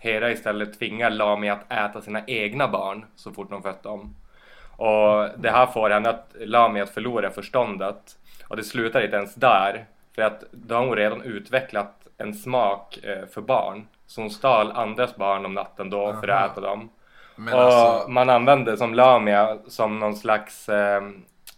Hera 0.00 0.30
istället 0.30 0.78
tvingar 0.78 1.10
Lamia 1.10 1.52
att 1.52 1.72
äta 1.72 2.00
sina 2.00 2.22
egna 2.26 2.68
barn 2.68 3.04
så 3.16 3.32
fort 3.32 3.50
de 3.50 3.62
fött 3.62 3.82
dem. 3.82 4.16
Och 4.76 5.28
det 5.36 5.50
här 5.50 5.66
får 5.66 5.90
henne 5.90 6.08
att 6.08 6.34
Lamia 6.40 6.82
att 6.82 6.90
förlora 6.90 7.30
förståndet. 7.30 8.16
Och 8.48 8.56
det 8.56 8.64
slutar 8.64 9.04
inte 9.04 9.16
ens 9.16 9.34
där. 9.34 9.86
För 10.14 10.22
att 10.22 10.44
då 10.52 10.74
har 10.74 10.86
hon 10.86 10.96
redan 10.96 11.22
utvecklat 11.22 11.94
en 12.18 12.34
smak 12.34 12.98
eh, 13.02 13.26
för 13.26 13.40
barn. 13.40 13.86
Så 14.06 14.20
hon 14.20 14.30
stal 14.30 14.72
andras 14.72 15.16
barn 15.16 15.44
om 15.44 15.54
natten 15.54 15.90
då 15.90 16.14
för 16.20 16.28
Aha. 16.28 16.38
att 16.38 16.52
äta 16.52 16.60
dem. 16.60 16.88
Men 17.36 17.54
och 17.54 17.60
alltså, 17.60 18.10
man 18.10 18.30
använde 18.30 18.76
som 18.76 18.94
Lamia 18.94 19.58
som 19.66 19.98
någon 19.98 20.16
slags 20.16 20.68
eh, 20.68 21.02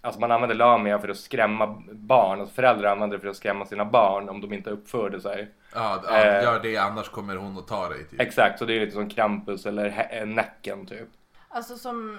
Alltså 0.02 0.20
man 0.20 0.30
använde 0.32 0.54
Lamia 0.54 0.98
för 0.98 1.08
att 1.08 1.16
skrämma 1.16 1.82
barn. 1.92 2.40
Alltså 2.40 2.54
föräldrar 2.54 2.92
använde 2.92 3.16
det 3.16 3.20
för 3.20 3.28
att 3.28 3.36
skrämma 3.36 3.66
sina 3.66 3.84
barn 3.84 4.28
om 4.28 4.40
de 4.40 4.52
inte 4.52 4.70
uppförde 4.70 5.20
sig. 5.20 5.50
ja, 5.74 6.02
ja, 6.06 6.16
eh, 6.18 6.42
gör 6.42 6.60
det 6.60 6.76
annars 6.76 7.08
kommer 7.08 7.36
hon 7.36 7.58
att 7.58 7.68
ta 7.68 7.88
dig 7.88 8.04
typ. 8.08 8.20
Exakt, 8.20 8.58
så 8.58 8.64
det 8.64 8.74
är 8.76 8.80
lite 8.80 8.92
som 8.92 9.08
Krampus 9.10 9.66
eller 9.66 10.08
eh, 10.20 10.26
Näcken 10.26 10.86
typ. 10.86 11.08
Alltså 11.48 11.76
som... 11.76 12.18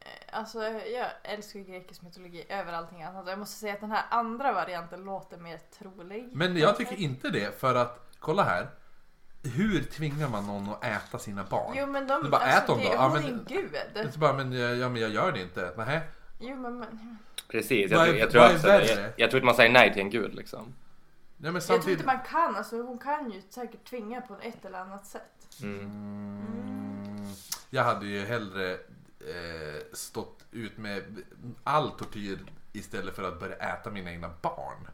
eh, 0.00 0.38
Alltså 0.38 0.62
jag 0.64 1.06
älskar 1.22 1.58
ju 1.60 1.64
grekisk 1.64 2.02
mytologi 2.02 2.44
över 2.48 2.72
allting 2.72 3.02
annat. 3.02 3.24
Jag 3.28 3.38
måste 3.38 3.60
säga 3.60 3.72
att 3.74 3.80
den 3.80 3.90
här 3.90 4.04
andra 4.10 4.52
varianten 4.52 5.04
låter 5.04 5.36
mer 5.36 5.58
trolig. 5.78 6.28
Men 6.32 6.56
jag 6.56 6.76
tycker 6.76 6.96
inte 7.00 7.30
det 7.30 7.60
för 7.60 7.74
att, 7.74 8.10
kolla 8.18 8.42
här. 8.42 8.66
Hur 9.56 9.82
tvingar 9.82 10.28
man 10.28 10.46
någon 10.46 10.68
att 10.68 10.84
äta 10.84 11.18
sina 11.18 11.44
barn? 11.44 11.72
Jo 11.76 11.86
men 11.86 12.06
de... 12.06 12.22
Du 12.22 12.28
bara, 12.30 12.40
alltså, 12.42 12.58
ät 12.58 12.66
dem 12.66 12.78
det, 12.78 12.84
då. 12.84 12.92
Ja, 12.94 13.02
Hon 13.02 13.12
men- 13.12 13.24
är 13.24 13.28
en 13.28 13.44
gud. 13.48 14.14
Bara, 14.18 14.32
men, 14.32 14.52
jag- 14.52 14.76
ja, 14.76 14.88
men 14.88 15.02
jag 15.02 15.10
gör 15.10 15.32
det 15.32 15.40
inte. 15.42 15.72
Nähä? 15.76 16.00
Jo 16.42 16.56
men... 16.56 16.78
men 16.78 17.18
Precis, 17.48 17.92
Vad 17.92 18.08
jag, 18.08 18.08
är- 18.08 18.10
tror- 18.10 18.20
jag, 18.20 18.30
tror 18.30 18.40
vad 18.40 18.80
är 18.80 18.86
värre? 18.86 19.02
jag, 19.02 19.12
jag 19.16 19.30
tror 19.30 19.40
att 19.40 19.44
man 19.44 19.54
säger 19.54 19.72
nej 19.72 19.92
till 19.92 20.02
en 20.02 20.10
gud 20.10 20.34
liksom. 20.34 20.60
Ja, 20.60 20.66
men 21.36 21.54
jag 21.54 21.62
tror 21.62 21.76
samtidigt... 21.76 22.00
inte 22.00 22.06
man 22.16 22.24
kan. 22.30 22.56
Alltså 22.56 22.82
hon 22.82 22.98
kan 22.98 23.30
ju 23.30 23.42
säkert 23.50 23.84
tvinga 23.84 24.20
på 24.20 24.36
ett 24.42 24.64
eller 24.64 24.78
annat 24.78 25.06
sätt. 25.06 25.58
Mm. 25.62 25.80
Mm, 25.80 27.26
jag 27.70 27.84
hade 27.84 28.06
ju 28.06 28.20
hellre 28.24 28.72
eh, 29.20 29.82
stått 29.92 30.44
ut 30.52 30.78
med 30.78 31.02
all 31.64 31.90
tortyr 31.90 32.38
istället 32.72 33.16
för 33.16 33.22
att 33.22 33.40
börja 33.40 33.56
äta 33.56 33.90
mina 33.90 34.10
egna 34.10 34.30
barn. 34.42 34.88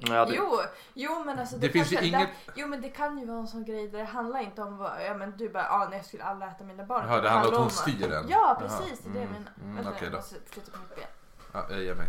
Ja, 0.00 0.24
det, 0.24 0.34
Jo, 0.34 0.60
jo 0.94 1.24
men 1.24 1.38
alltså 1.38 1.56
det, 1.56 1.66
Det 1.66 1.72
finns 1.72 1.92
ju 1.92 1.96
kanske, 1.96 2.16
inget- 2.16 2.28
det, 2.46 2.52
Jo 2.56 2.66
men 2.66 2.80
det 2.80 2.88
kan 2.88 3.18
ju 3.18 3.26
vara 3.26 3.38
en 3.38 3.46
sån 3.46 3.64
grej 3.64 3.88
där 3.88 3.98
det 3.98 4.04
handlar 4.04 4.40
inte 4.40 4.62
om 4.62 4.76
vad, 4.76 4.92
ja 5.06 5.14
men 5.14 5.36
du 5.36 5.48
bara, 5.48 5.68
ah, 5.70 5.86
nej 5.90 5.98
jag 5.98 6.06
skulle 6.06 6.24
aldrig 6.24 6.50
äta 6.50 6.64
mina 6.64 6.84
barn. 6.84 7.04
Jaha, 7.08 7.20
det 7.20 7.28
handlar 7.28 7.48
om 7.48 7.54
att 7.54 7.60
hon 7.60 7.94
styr 7.94 8.12
en. 8.12 8.28
Ja 8.28 8.56
precis, 8.60 8.98
det 8.98 9.08
är 9.10 9.12
det 9.12 9.18
jag 9.18 9.28
mm, 9.28 9.32
menar. 9.42 9.52
mm, 9.62 9.76
Vänta, 9.76 9.90
okej 9.90 10.02
jag 10.02 10.12
då. 10.12 10.16
måste 10.16 10.36
flytta 10.50 10.70
på 10.70 10.78
mitt 10.78 10.96
ben. 10.96 11.04
Ja, 11.52 11.66
jag 11.70 11.82
ger 11.82 11.94
mig. 11.94 12.06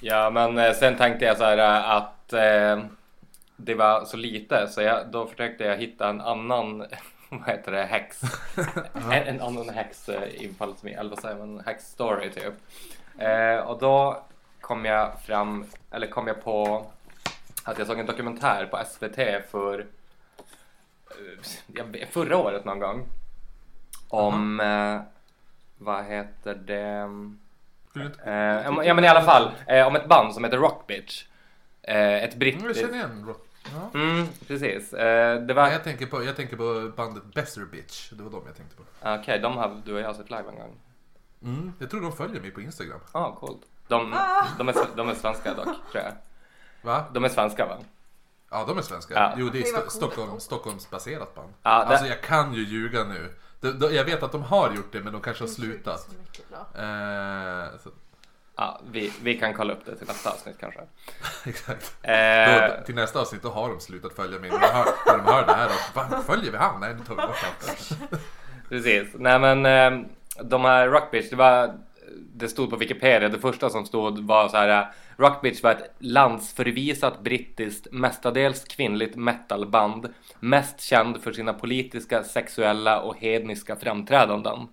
Ja, 0.00 0.30
men 0.30 0.58
eh, 0.58 0.72
sen 0.72 0.96
tänkte 0.96 1.24
jag 1.24 1.36
så 1.36 1.44
här 1.44 1.58
eh, 1.58 1.90
att 1.90 2.32
eh, 2.32 2.84
det 3.56 3.74
var 3.74 4.04
så 4.04 4.16
lite 4.16 4.68
så 4.68 4.82
jag, 4.82 5.08
då 5.10 5.26
försökte 5.26 5.64
jag 5.64 5.76
hitta 5.76 6.08
en 6.08 6.20
annan, 6.20 6.78
vad 7.28 7.46
heter 7.48 7.72
det, 7.72 7.84
häx. 7.84 8.20
en, 8.94 9.12
en 9.12 9.40
annan 9.40 9.68
häx 9.68 10.08
eh, 10.08 10.44
infallsvinkel, 10.44 11.00
eller 11.00 11.10
vad 11.10 11.20
säger 11.20 11.36
man, 11.36 11.62
häx 11.66 11.84
story 11.84 12.30
typ. 12.30 12.54
Eh, 13.18 13.56
och 13.56 13.78
då 13.78 14.22
kom 14.66 14.84
jag 14.84 15.20
fram, 15.20 15.64
eller 15.90 16.06
kom 16.06 16.26
jag 16.26 16.44
på 16.44 16.86
att 17.64 17.78
jag 17.78 17.86
såg 17.86 17.98
en 17.98 18.06
dokumentär 18.06 18.66
på 18.66 18.84
SVT 18.86 19.50
för 19.50 19.86
eh, 21.74 22.08
förra 22.10 22.36
året 22.36 22.64
någon 22.64 22.78
gång. 22.78 23.06
Om, 24.08 24.60
eh, 24.60 25.00
vad 25.78 26.04
heter 26.04 26.54
det? 26.54 27.10
Eh, 28.24 28.84
ja 28.86 28.94
men 28.94 29.04
i 29.04 29.08
alla 29.08 29.22
fall, 29.22 29.50
eh, 29.66 29.86
om 29.86 29.96
ett 29.96 30.08
band 30.08 30.34
som 30.34 30.44
heter 30.44 30.58
Rock 30.58 30.86
Bitch. 30.86 31.24
Eh, 31.82 32.14
ett 32.24 32.34
Mm, 32.34 32.38
britt... 32.38 32.62
jag 32.62 32.76
känner 32.76 32.94
igen 32.94 33.24
Rock. 33.26 33.46
Ja. 33.74 34.00
Mm, 34.00 34.26
precis. 34.46 34.92
Eh, 34.92 35.42
det 35.42 35.54
var... 35.54 35.68
Jag, 35.68 35.84
tänker 35.84 36.06
på, 36.06 36.24
jag 36.24 36.36
tänker 36.36 36.56
på 36.56 36.92
bandet 36.96 37.24
Besser 37.34 37.64
Bitch. 37.64 38.10
Det 38.10 38.22
var 38.22 38.30
de 38.30 38.42
jag 38.46 38.56
tänkte 38.56 38.76
på. 38.76 38.82
Okej, 39.02 39.38
de 39.38 39.56
har 39.56 39.82
du 39.84 39.94
och 39.94 40.00
jag 40.00 40.16
sett 40.16 40.30
live 40.30 40.48
en 40.48 40.56
gång. 40.56 40.76
Mm. 41.42 41.72
Jag 41.78 41.90
tror 41.90 42.00
de 42.00 42.12
följer 42.12 42.40
mig 42.40 42.50
på 42.50 42.60
Instagram. 42.60 43.00
Ja, 43.14 43.20
ah, 43.20 43.32
coolt. 43.34 43.62
De, 43.88 44.14
de, 44.58 44.68
är, 44.68 44.74
de 44.96 45.08
är 45.08 45.14
svenska 45.14 45.54
dock, 45.54 45.64
tror 45.64 46.04
jag. 46.04 46.12
Va? 46.82 47.04
De 47.12 47.24
är 47.24 47.28
svenska 47.28 47.66
va? 47.66 47.76
Ja, 48.50 48.64
de 48.68 48.78
är 48.78 48.82
svenska. 48.82 49.14
Ja. 49.14 49.32
Jo, 49.36 49.48
det 49.48 49.58
är 49.58 49.72
coolt. 49.72 49.92
Stockholm, 49.92 50.40
Stockholmsbaserat 50.40 51.34
band. 51.34 51.52
Ja, 51.62 51.70
det- 51.70 51.86
Alltså 51.86 52.06
jag 52.06 52.20
kan 52.22 52.54
ju 52.54 52.62
ljuga 52.64 53.04
nu. 53.04 53.34
De, 53.60 53.70
de, 53.70 53.94
jag 53.94 54.04
vet 54.04 54.22
att 54.22 54.32
de 54.32 54.42
har 54.42 54.72
gjort 54.72 54.92
det, 54.92 55.00
men 55.00 55.12
de 55.12 55.22
kanske 55.22 55.42
har 55.44 55.48
slutat. 55.48 56.00
så 56.00 56.10
mycket 56.22 56.48
bra. 56.48 56.58
Eh, 56.82 57.68
så, 57.84 57.90
Ja, 58.58 58.80
vi, 58.90 59.12
vi 59.22 59.38
kan 59.38 59.54
kolla 59.54 59.72
upp 59.72 59.84
det 59.86 59.96
till 59.96 60.06
nästa 60.06 60.30
avsnitt 60.30 60.56
kanske. 60.60 60.80
exakt. 61.44 61.96
Eh, 62.02 62.78
Då, 62.78 62.84
till 62.86 62.94
nästa 62.94 63.20
avsnitt 63.20 63.42
då 63.42 63.50
har 63.50 63.68
de 63.68 63.80
slutat 63.80 64.12
följa 64.12 64.38
mig. 64.40 64.50
När 64.50 64.58
de 64.60 64.66
hör, 64.66 64.84
när 65.06 65.16
de 65.16 65.24
hör 65.32 65.46
det 65.46 65.52
här, 65.54 65.68
då, 65.94 66.00
"Va, 66.16 66.22
följer 66.26 66.52
vi 66.52 66.58
han? 66.58 66.80
Nej, 66.80 66.94
nu 66.94 67.04
tar 67.04 67.14
vi 67.14 67.22
bort 67.22 67.44
allt. 67.44 67.90
Precis. 68.68 69.08
Nej 69.18 69.38
men 69.38 69.66
eh, 69.66 70.06
de 70.42 70.64
här 70.64 70.88
Rockbitch, 70.88 71.30
det 71.30 71.36
var 71.36 71.78
det 72.38 72.48
stod 72.48 72.70
på 72.70 72.76
Wikipedia, 72.76 73.28
det 73.28 73.38
första 73.38 73.70
som 73.70 73.86
stod 73.86 74.18
var 74.18 74.48
så 74.48 74.56
här 74.56 74.88
Rockbitch 75.16 75.62
var 75.62 75.70
ett 75.70 75.94
landsförvisat 75.98 77.20
brittiskt, 77.20 77.86
mestadels 77.92 78.64
kvinnligt 78.64 79.16
metalband 79.16 80.14
mest 80.40 80.80
känd 80.80 81.22
för 81.22 81.32
sina 81.32 81.52
politiska, 81.52 82.24
sexuella 82.24 83.00
och 83.00 83.16
hedniska 83.16 83.76
framträdanden. 83.76 84.68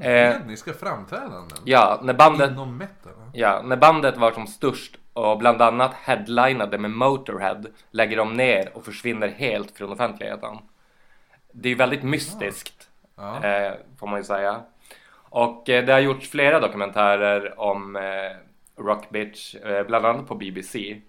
Eh, 0.00 0.10
Etniska 0.28 0.72
framträdanden? 0.72 1.58
ja, 1.64 2.00
när 2.02 2.14
bandet, 2.14 2.50
Inom 2.50 2.76
metal? 2.76 3.12
ja, 3.32 3.62
när 3.64 3.76
bandet 3.76 4.16
var 4.16 4.30
som 4.32 4.46
störst 4.46 4.98
och 5.12 5.38
bland 5.38 5.62
annat 5.62 5.94
headlinade 5.94 6.78
med 6.78 6.90
Motorhead 6.90 7.62
lägger 7.90 8.16
de 8.16 8.34
ner 8.34 8.70
och 8.76 8.84
försvinner 8.84 9.28
helt 9.28 9.70
från 9.70 9.92
offentligheten. 9.92 10.58
Det 11.52 11.68
är 11.68 11.70
ju 11.70 11.76
väldigt 11.76 12.02
mystiskt. 12.02 12.88
Ja. 13.16 13.44
eh, 13.44 13.72
får 13.98 14.06
man 14.06 14.20
ju 14.20 14.24
säga. 14.24 14.60
Och 15.30 15.68
eh, 15.68 15.84
det 15.84 15.92
har 15.92 16.00
gjorts 16.00 16.30
flera 16.30 16.60
dokumentärer 16.60 17.60
om 17.60 17.96
eh, 17.96 18.36
Rock 18.76 19.10
Bitch, 19.10 19.54
eh, 19.54 19.86
bland 19.86 20.06
annat 20.06 20.28
på 20.28 20.34
BBC. 20.34 21.00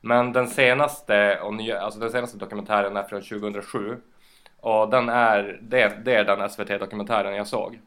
Men 0.00 0.32
den 0.32 0.48
senaste, 0.48 1.40
och 1.40 1.54
nya, 1.54 1.80
alltså 1.80 2.00
den 2.00 2.10
senaste 2.10 2.38
dokumentären 2.38 2.96
är 2.96 3.02
från 3.02 3.22
2007. 3.22 4.00
Och 4.60 4.90
den 4.90 5.08
är, 5.08 5.58
det, 5.62 6.04
det 6.04 6.14
är 6.14 6.24
den 6.24 6.50
SVT-dokumentären 6.50 7.34
jag 7.34 7.46
såg. 7.46 7.80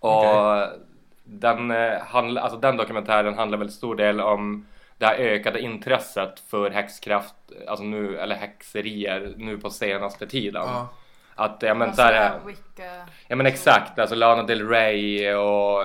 Och 0.00 0.26
Okej. 0.26 0.78
den, 1.24 1.70
eh, 1.70 2.00
handl, 2.00 2.38
alltså 2.38 2.58
den 2.58 2.76
dokumentären 2.76 3.34
handlar 3.34 3.58
väl 3.58 3.70
stor 3.70 3.96
del 3.96 4.20
om 4.20 4.66
det 4.98 5.06
här 5.06 5.16
ökade 5.16 5.60
intresset 5.60 6.40
för 6.40 6.70
häxkraft, 6.70 7.34
alltså 7.66 7.84
nu, 7.84 8.18
eller 8.18 8.36
häxerier 8.36 9.34
nu 9.36 9.58
på 9.58 9.70
senaste 9.70 10.26
tiden. 10.26 10.62
Ja. 10.66 10.88
Att, 11.34 11.56
ja 11.62 11.74
men 11.74 11.88
Alltså, 11.88 12.02
så 12.02 12.08
här, 12.08 12.38
Wicca. 12.46 13.06
Ja 13.28 13.36
men 13.36 13.46
exakt, 13.46 13.98
alltså 13.98 14.14
Lana 14.14 14.42
Del 14.42 14.68
Rey 14.68 15.34
och 15.34 15.82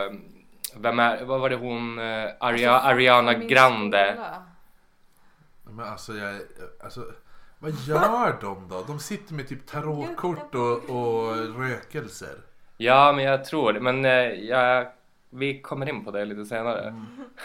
vem 0.77 0.99
är, 0.99 1.23
vad 1.23 1.39
var 1.41 1.49
det 1.49 1.55
hon, 1.55 1.99
eh, 1.99 2.29
Aria, 2.39 2.71
Alltså, 2.73 2.89
Ariana 2.89 3.33
Grande. 3.33 4.11
skola. 4.13 4.43
Men 5.63 5.85
alltså, 5.85 6.13
jag, 6.13 6.35
alltså, 6.83 7.05
vad 7.59 7.71
gör 7.87 8.37
de 8.41 8.67
då? 8.69 8.83
De 8.87 8.99
sitter 8.99 9.33
med 9.33 9.47
typ 9.47 9.67
tarotkort 9.67 10.55
och, 10.55 10.89
och 10.89 11.35
rökelser. 11.59 12.35
Ja 12.77 13.13
men 13.15 13.25
jag 13.25 13.45
tror 13.45 13.73
det, 13.73 13.79
men 13.79 14.05
eh, 14.05 14.11
jag, 14.33 14.87
vi 15.29 15.61
kommer 15.61 15.89
in 15.89 16.05
på 16.05 16.11
det 16.11 16.25
lite 16.25 16.45
senare. 16.45 16.93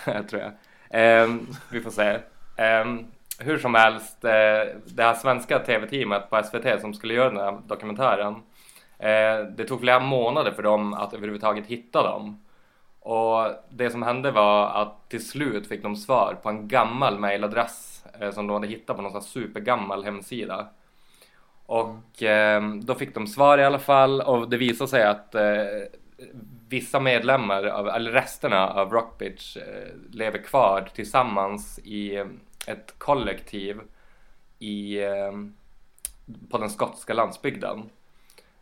Mm. 0.06 0.26
tror 0.28 0.42
jag. 0.42 0.52
Ehm, 0.90 1.46
vi 1.70 1.80
får 1.80 1.90
se. 1.90 2.18
Ehm, 2.56 3.06
hur 3.38 3.58
som 3.58 3.74
helst, 3.74 4.24
eh, 4.24 4.30
det 4.84 5.02
här 5.02 5.14
svenska 5.14 5.58
tv-teamet 5.58 6.30
på 6.30 6.36
SVT 6.36 6.80
som 6.80 6.94
skulle 6.94 7.14
göra 7.14 7.30
den 7.30 7.40
här 7.40 7.58
dokumentären. 7.66 8.34
Eh, 8.98 9.46
det 9.56 9.64
tog 9.64 9.80
flera 9.80 10.00
månader 10.00 10.52
för 10.52 10.62
dem 10.62 10.94
att 10.94 11.14
överhuvudtaget 11.14 11.66
hitta 11.66 12.02
dem. 12.02 12.44
Och 13.00 13.46
det 13.70 13.90
som 13.90 14.02
hände 14.02 14.30
var 14.30 14.82
att 14.82 15.10
till 15.10 15.28
slut 15.28 15.66
fick 15.66 15.82
de 15.82 15.96
svar 15.96 16.38
på 16.42 16.48
en 16.48 16.68
gammal 16.68 17.18
mailadress 17.18 18.04
eh, 18.20 18.30
som 18.30 18.46
de 18.46 18.54
hade 18.54 18.66
hittat 18.66 18.96
på 18.96 19.02
någon 19.02 19.12
sån 19.12 19.20
här 19.20 19.26
supergammal 19.26 20.04
hemsida. 20.04 20.66
Och 21.66 22.22
då 22.82 22.94
fick 22.94 23.14
de 23.14 23.26
svar 23.26 23.58
i 23.58 23.64
alla 23.64 23.78
fall 23.78 24.20
och 24.20 24.48
det 24.48 24.56
visade 24.56 24.90
sig 24.90 25.04
att 25.04 25.34
vissa 26.68 27.00
medlemmar, 27.00 27.64
av, 27.64 27.88
eller 27.88 28.12
resterna 28.12 28.68
av 28.68 28.92
Rockbitch 28.92 29.56
lever 30.10 30.38
kvar 30.38 30.88
tillsammans 30.94 31.78
i 31.78 32.24
ett 32.66 32.94
kollektiv 32.98 33.80
i, 34.58 35.02
eh, 35.02 35.32
på 36.50 36.58
den 36.58 36.70
skotska 36.70 37.14
landsbygden. 37.14 37.90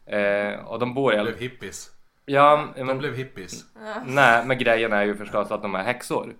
Eh, 0.06 0.54
och 0.66 0.78
de 0.78 0.94
bor 0.94 1.12
i 1.14 1.16
De 1.16 1.22
blev 1.22 1.38
hippies. 1.38 1.90
Ja, 2.26 2.68
De 2.76 2.84
men, 2.84 2.98
blev 2.98 3.14
hippies. 3.14 3.64
nej, 4.06 4.46
men 4.46 4.58
grejen 4.58 4.92
är 4.92 5.02
ju 5.02 5.14
förstås 5.16 5.50
att 5.50 5.62
de 5.62 5.74
är 5.74 5.82
häxor. 5.82 6.34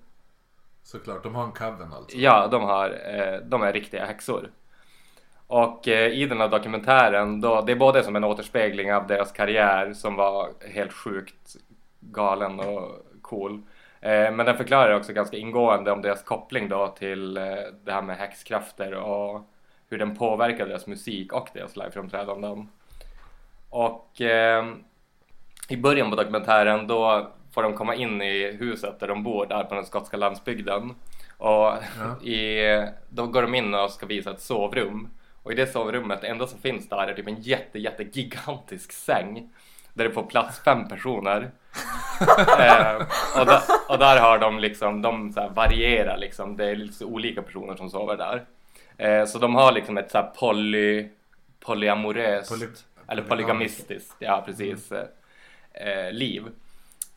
Såklart, 0.82 1.22
de 1.22 1.34
har 1.34 1.44
en 1.44 1.52
coven 1.52 1.92
alltså. 1.92 2.16
Ja, 2.16 2.46
de, 2.46 2.62
har, 2.62 2.90
eh, 2.90 3.40
de 3.40 3.62
är 3.62 3.72
riktiga 3.72 4.04
häxor. 4.06 4.50
Och 5.46 5.88
eh, 5.88 6.12
i 6.12 6.26
den 6.26 6.40
här 6.40 6.48
dokumentären, 6.48 7.40
då, 7.40 7.60
det 7.60 7.72
är 7.72 7.76
både 7.76 8.04
som 8.04 8.16
en 8.16 8.24
återspegling 8.24 8.94
av 8.94 9.06
deras 9.06 9.32
karriär 9.32 9.92
som 9.92 10.14
var 10.16 10.50
helt 10.74 10.92
sjukt 10.92 11.56
galen 12.00 12.60
och 12.60 13.06
cool. 13.22 13.62
Eh, 14.02 14.32
men 14.32 14.46
den 14.46 14.56
förklarar 14.56 14.94
också 14.94 15.12
ganska 15.12 15.36
ingående 15.36 15.92
om 15.92 16.02
deras 16.02 16.22
koppling 16.22 16.68
då 16.68 16.88
till 16.88 17.36
eh, 17.36 17.44
det 17.84 17.92
här 17.92 18.02
med 18.02 18.16
häxkrafter 18.16 18.94
och 18.94 19.48
hur 19.90 19.98
den 19.98 20.16
påverkar 20.16 20.66
deras 20.66 20.86
musik 20.86 21.32
och 21.32 21.48
deras 21.54 21.76
liveframträdanden. 21.76 22.68
Och 23.70 24.20
eh, 24.20 24.64
i 25.68 25.76
början 25.76 26.10
på 26.10 26.16
dokumentären 26.16 26.86
då 26.86 27.30
får 27.54 27.62
de 27.62 27.74
komma 27.74 27.94
in 27.94 28.22
i 28.22 28.52
huset 28.52 29.00
där 29.00 29.08
de 29.08 29.22
bor 29.22 29.46
där 29.46 29.64
på 29.64 29.74
den 29.74 29.86
skotska 29.86 30.16
landsbygden. 30.16 30.94
Och 31.38 31.72
i, 32.26 32.86
då 33.08 33.26
går 33.26 33.42
de 33.42 33.54
in 33.54 33.74
och 33.74 33.90
ska 33.90 34.06
visa 34.06 34.30
ett 34.30 34.40
sovrum. 34.40 35.10
Och 35.42 35.52
i 35.52 35.54
det 35.54 35.66
sovrummet, 35.66 36.20
det 36.20 36.26
enda 36.26 36.46
som 36.46 36.58
finns 36.58 36.88
där 36.88 37.06
är 37.06 37.14
typ 37.14 37.28
en 37.28 37.42
jätte, 37.42 37.78
jätte 37.78 38.02
gigantisk 38.02 38.92
säng. 38.92 39.50
Där 39.94 40.04
det 40.04 40.10
får 40.10 40.22
plats 40.22 40.58
fem 40.64 40.88
personer. 40.88 41.50
eh, 42.58 42.96
och, 43.40 43.46
da, 43.46 43.62
och 43.88 43.98
där 43.98 44.20
har 44.20 44.38
de 44.38 44.58
liksom, 44.58 45.02
de 45.02 45.32
så 45.32 45.48
varierar 45.48 46.16
liksom. 46.18 46.56
Det 46.56 46.66
är 46.70 46.76
lite 46.76 47.04
olika 47.04 47.42
personer 47.42 47.76
som 47.76 47.90
sover 47.90 48.16
där. 48.16 48.44
Eh, 48.96 49.26
så 49.26 49.38
de 49.38 49.54
har 49.54 49.72
liksom 49.72 49.98
ett 49.98 50.10
så 50.10 50.22
poly, 50.38 51.08
polyamoröst, 51.60 52.52
Poly- 52.52 52.84
eller 53.08 53.22
polygamistiskt, 53.22 54.16
ja 54.18 54.42
precis, 54.46 54.92
eh, 54.92 55.04
eh, 55.72 56.12
liv. 56.12 56.42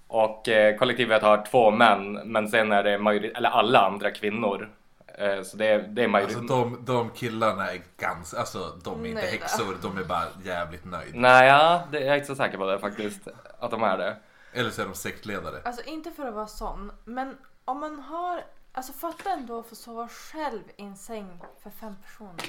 Och 0.07 0.49
eh, 0.49 0.77
kollektivet 0.77 1.21
har 1.21 1.45
två 1.45 1.71
män, 1.71 2.13
men 2.13 2.47
sen 2.47 2.71
är 2.71 2.83
det 2.83 2.97
majori- 2.97 3.37
eller 3.37 3.49
alla 3.49 3.79
andra 3.79 4.11
kvinnor. 4.11 4.69
Eh, 5.17 5.41
så 5.41 5.57
det 5.57 5.67
är, 5.67 5.79
det 5.79 6.03
är 6.03 6.05
Alltså 6.15 6.37
majoritet. 6.39 6.47
de, 6.47 6.85
de 6.85 7.09
killarna 7.09 7.71
är 7.71 7.81
ganska, 7.97 8.39
alltså 8.39 8.59
de 8.83 9.05
är 9.05 9.09
inte 9.09 9.21
Nöjda. 9.21 9.31
häxor, 9.31 9.77
de 9.81 9.97
är 9.97 10.03
bara 10.03 10.23
jävligt 10.43 10.85
nöjda. 10.85 11.11
Nej, 11.19 11.47
ja, 11.47 11.83
det, 11.91 11.99
jag 11.99 12.07
är 12.09 12.15
inte 12.15 12.27
så 12.27 12.35
säker 12.35 12.57
på 12.57 12.65
det 12.65 12.79
faktiskt. 12.79 13.27
Att 13.59 13.71
de 13.71 13.83
är 13.83 13.97
det. 13.97 14.17
Eller 14.53 14.69
så 14.69 14.81
är 14.81 14.85
de 14.85 14.93
sektledare. 14.95 15.61
Alltså 15.65 15.83
inte 15.83 16.11
för 16.11 16.25
att 16.27 16.33
vara 16.33 16.47
sån, 16.47 16.91
men 17.03 17.37
om 17.65 17.79
man 17.79 17.99
har... 17.99 18.41
Alltså 18.73 18.93
fatta 18.93 19.29
ändå 19.31 19.59
att 19.59 19.67
få 19.67 19.75
sova 19.75 20.07
själv 20.07 20.61
i 20.77 20.81
en 20.83 20.95
säng 20.95 21.41
för 21.63 21.69
fem 21.69 21.93
personer. 22.03 22.45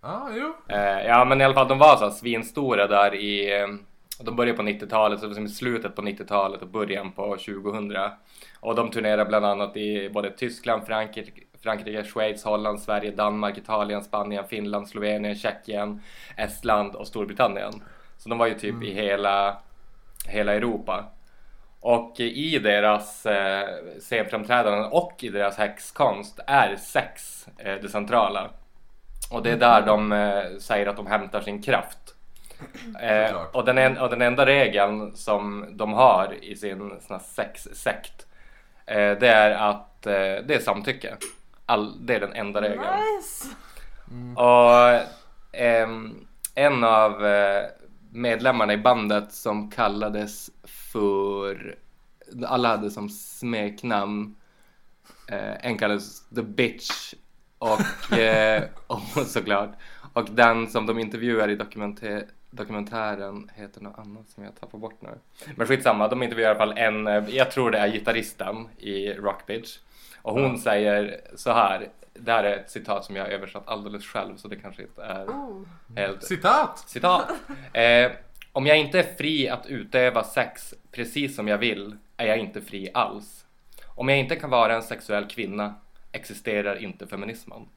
Ja, 0.00 0.28
jo. 0.32 0.54
Eh, 0.68 1.06
ja, 1.06 1.24
men 1.24 1.40
i 1.40 1.44
alla 1.44 1.54
fall 1.54 1.68
de 1.68 1.78
var 1.78 1.96
så 1.96 2.04
här 2.04 2.10
svinstora 2.10 2.86
där 2.86 3.14
i... 3.14 3.60
eh, 3.60 3.66
De 4.20 4.36
började 4.36 4.56
på 4.56 4.62
90-talet, 4.62 5.18
så 5.20 5.24
det 5.24 5.28
var 5.28 5.34
som 5.34 5.44
i 5.46 5.48
slutet 5.48 5.96
på 5.96 6.02
90-talet 6.02 6.62
och 6.62 6.68
början 6.68 7.12
på 7.12 7.36
2000. 7.36 7.96
Och 8.60 8.74
de 8.74 8.90
turnerade 8.90 9.24
bland 9.24 9.46
annat 9.46 9.76
i 9.76 10.10
både 10.10 10.30
Tyskland, 10.30 10.86
Frankrike, 10.86 11.42
Frankrike, 11.62 12.04
Schweiz, 12.04 12.44
Holland, 12.44 12.80
Sverige, 12.80 13.10
Danmark, 13.10 13.58
Italien, 13.58 14.04
Spanien, 14.04 14.44
Finland, 14.48 14.88
Slovenien, 14.88 15.34
Tjeckien, 15.34 16.02
Estland 16.36 16.94
och 16.94 17.06
Storbritannien. 17.06 17.72
Så 18.18 18.28
de 18.28 18.38
var 18.38 18.46
ju 18.46 18.54
typ 18.54 18.82
i 18.82 18.92
hela, 18.92 19.56
hela 20.26 20.54
Europa. 20.54 21.04
Och 21.80 22.20
i 22.20 22.58
deras 22.58 23.26
eh, 23.26 23.68
scenframträdanden 24.00 24.84
och 24.84 25.24
i 25.24 25.28
deras 25.28 25.56
häxkonst 25.56 26.40
är 26.46 26.76
sex 26.76 27.46
eh, 27.58 27.74
det 27.82 27.88
centrala. 27.88 28.50
Och 29.30 29.42
det 29.42 29.50
är 29.50 29.56
där 29.56 29.86
de 29.86 30.12
eh, 30.12 30.58
säger 30.58 30.86
att 30.86 30.96
de 30.96 31.06
hämtar 31.06 31.40
sin 31.40 31.62
kraft. 31.62 31.98
Eh, 33.00 33.36
och, 33.52 33.64
den 33.64 33.78
en, 33.78 33.98
och 33.98 34.10
den 34.10 34.22
enda 34.22 34.46
regeln 34.46 35.16
som 35.16 35.66
de 35.70 35.92
har 35.92 36.34
i 36.42 36.56
sin 36.56 36.92
sexsekt 37.24 38.26
eh, 38.86 39.10
det 39.20 39.28
är 39.28 39.50
att 39.50 40.06
eh, 40.06 40.12
det 40.46 40.54
är 40.54 40.58
samtycke. 40.58 41.16
All, 41.68 42.06
det 42.06 42.14
är 42.14 42.20
den 42.20 42.32
enda 42.32 42.60
regeln. 42.60 42.80
Nice! 43.16 43.48
Och 44.36 45.00
ehm, 45.52 46.26
en 46.54 46.84
av 46.84 47.26
eh, 47.26 47.64
medlemmarna 48.12 48.72
i 48.72 48.76
bandet 48.76 49.32
som 49.32 49.70
kallades 49.70 50.50
för, 50.64 51.76
alla 52.46 52.68
hade 52.68 52.90
som 52.90 53.08
smeknamn, 53.08 54.34
eh, 55.28 55.66
en 55.66 55.78
kallades 55.78 56.28
The 56.28 56.42
Bitch 56.42 57.14
Och, 57.58 58.12
eh, 58.18 58.62
och 58.86 59.26
såklart. 59.26 59.70
Och 60.12 60.24
den 60.30 60.66
som 60.66 60.86
de 60.86 60.98
intervjuar 60.98 61.48
i 61.48 61.56
dokumenter- 61.56 62.24
dokumentären 62.50 63.50
heter 63.54 63.80
något 63.80 63.98
annat 63.98 64.28
som 64.28 64.44
jag 64.44 64.60
tappar 64.60 64.78
bort 64.78 65.02
nu. 65.02 65.18
Men 65.56 65.66
skitsamma, 65.66 66.08
de 66.08 66.22
intervjuar 66.22 66.48
i 66.48 66.50
alla 66.50 66.58
fall 66.58 66.78
en, 66.78 67.06
eh, 67.06 67.28
jag 67.28 67.50
tror 67.50 67.70
det 67.70 67.78
är 67.78 67.88
gitarristen 67.88 68.68
i 68.78 69.12
Rockbitch. 69.12 69.78
Och 70.28 70.40
hon 70.40 70.58
säger 70.58 71.20
så 71.36 71.52
här, 71.52 71.88
det 72.14 72.32
här 72.32 72.44
är 72.44 72.56
ett 72.56 72.70
citat 72.70 73.04
som 73.04 73.16
jag 73.16 73.24
har 73.24 73.30
översatt 73.30 73.68
alldeles 73.68 74.04
själv 74.04 74.36
så 74.36 74.48
det 74.48 74.56
kanske 74.56 74.82
inte 74.82 75.02
är 75.02 75.26
Oh. 75.26 75.62
helt 75.96 76.24
Citat! 76.24 76.78
Citat. 76.78 77.30
Eh, 77.72 78.10
om 78.52 78.66
jag 78.66 78.78
inte 78.78 78.98
är 78.98 79.16
fri 79.16 79.48
att 79.48 79.66
utöva 79.66 80.24
sex 80.24 80.74
precis 80.92 81.36
som 81.36 81.48
jag 81.48 81.58
vill 81.58 81.96
är 82.16 82.26
jag 82.26 82.38
inte 82.38 82.60
fri 82.60 82.90
alls. 82.94 83.44
Om 83.86 84.08
jag 84.08 84.18
inte 84.18 84.36
kan 84.36 84.50
vara 84.50 84.74
en 84.74 84.82
sexuell 84.82 85.24
kvinna 85.24 85.74
existerar 86.12 86.82
inte 86.82 87.06
feminismen. 87.06 87.68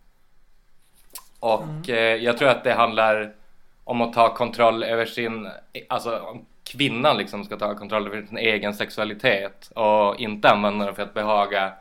Och 1.40 1.90
eh, 1.90 2.16
jag 2.16 2.38
tror 2.38 2.50
att 2.50 2.64
det 2.64 2.74
handlar 2.74 3.34
om 3.84 4.02
att 4.02 4.14
ta 4.14 4.34
kontroll 4.34 4.84
över 4.84 5.06
sin, 5.06 5.50
alltså 5.90 6.20
om 6.20 6.46
kvinnan 6.64 7.18
liksom 7.18 7.44
ska 7.44 7.58
ta 7.58 7.76
kontroll 7.76 8.08
över 8.08 8.26
sin 8.26 8.38
egen 8.38 8.74
sexualitet 8.74 9.72
och 9.76 10.20
inte 10.20 10.50
använda 10.50 10.86
den 10.86 10.96
för 10.96 11.04
att 11.04 11.14
behaga 11.14 11.74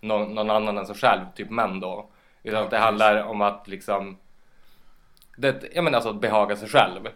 någon, 0.00 0.34
någon 0.34 0.50
annan 0.50 0.78
än 0.78 0.86
sig 0.86 0.96
själv, 0.96 1.24
typ 1.34 1.50
män 1.50 1.80
då. 1.80 2.10
Utan 2.42 2.58
Ja, 2.58 2.64
att 2.64 2.70
det 2.70 2.78
handlar 2.78 3.22
om 3.22 3.40
att 3.40 3.68
liksom, 3.68 4.18
det, 5.36 5.62
jag 5.74 5.84
menar 5.84 5.96
alltså 5.96 6.10
att 6.10 6.20
behaga 6.20 6.56
sig 6.56 6.68
själv. 6.68 7.08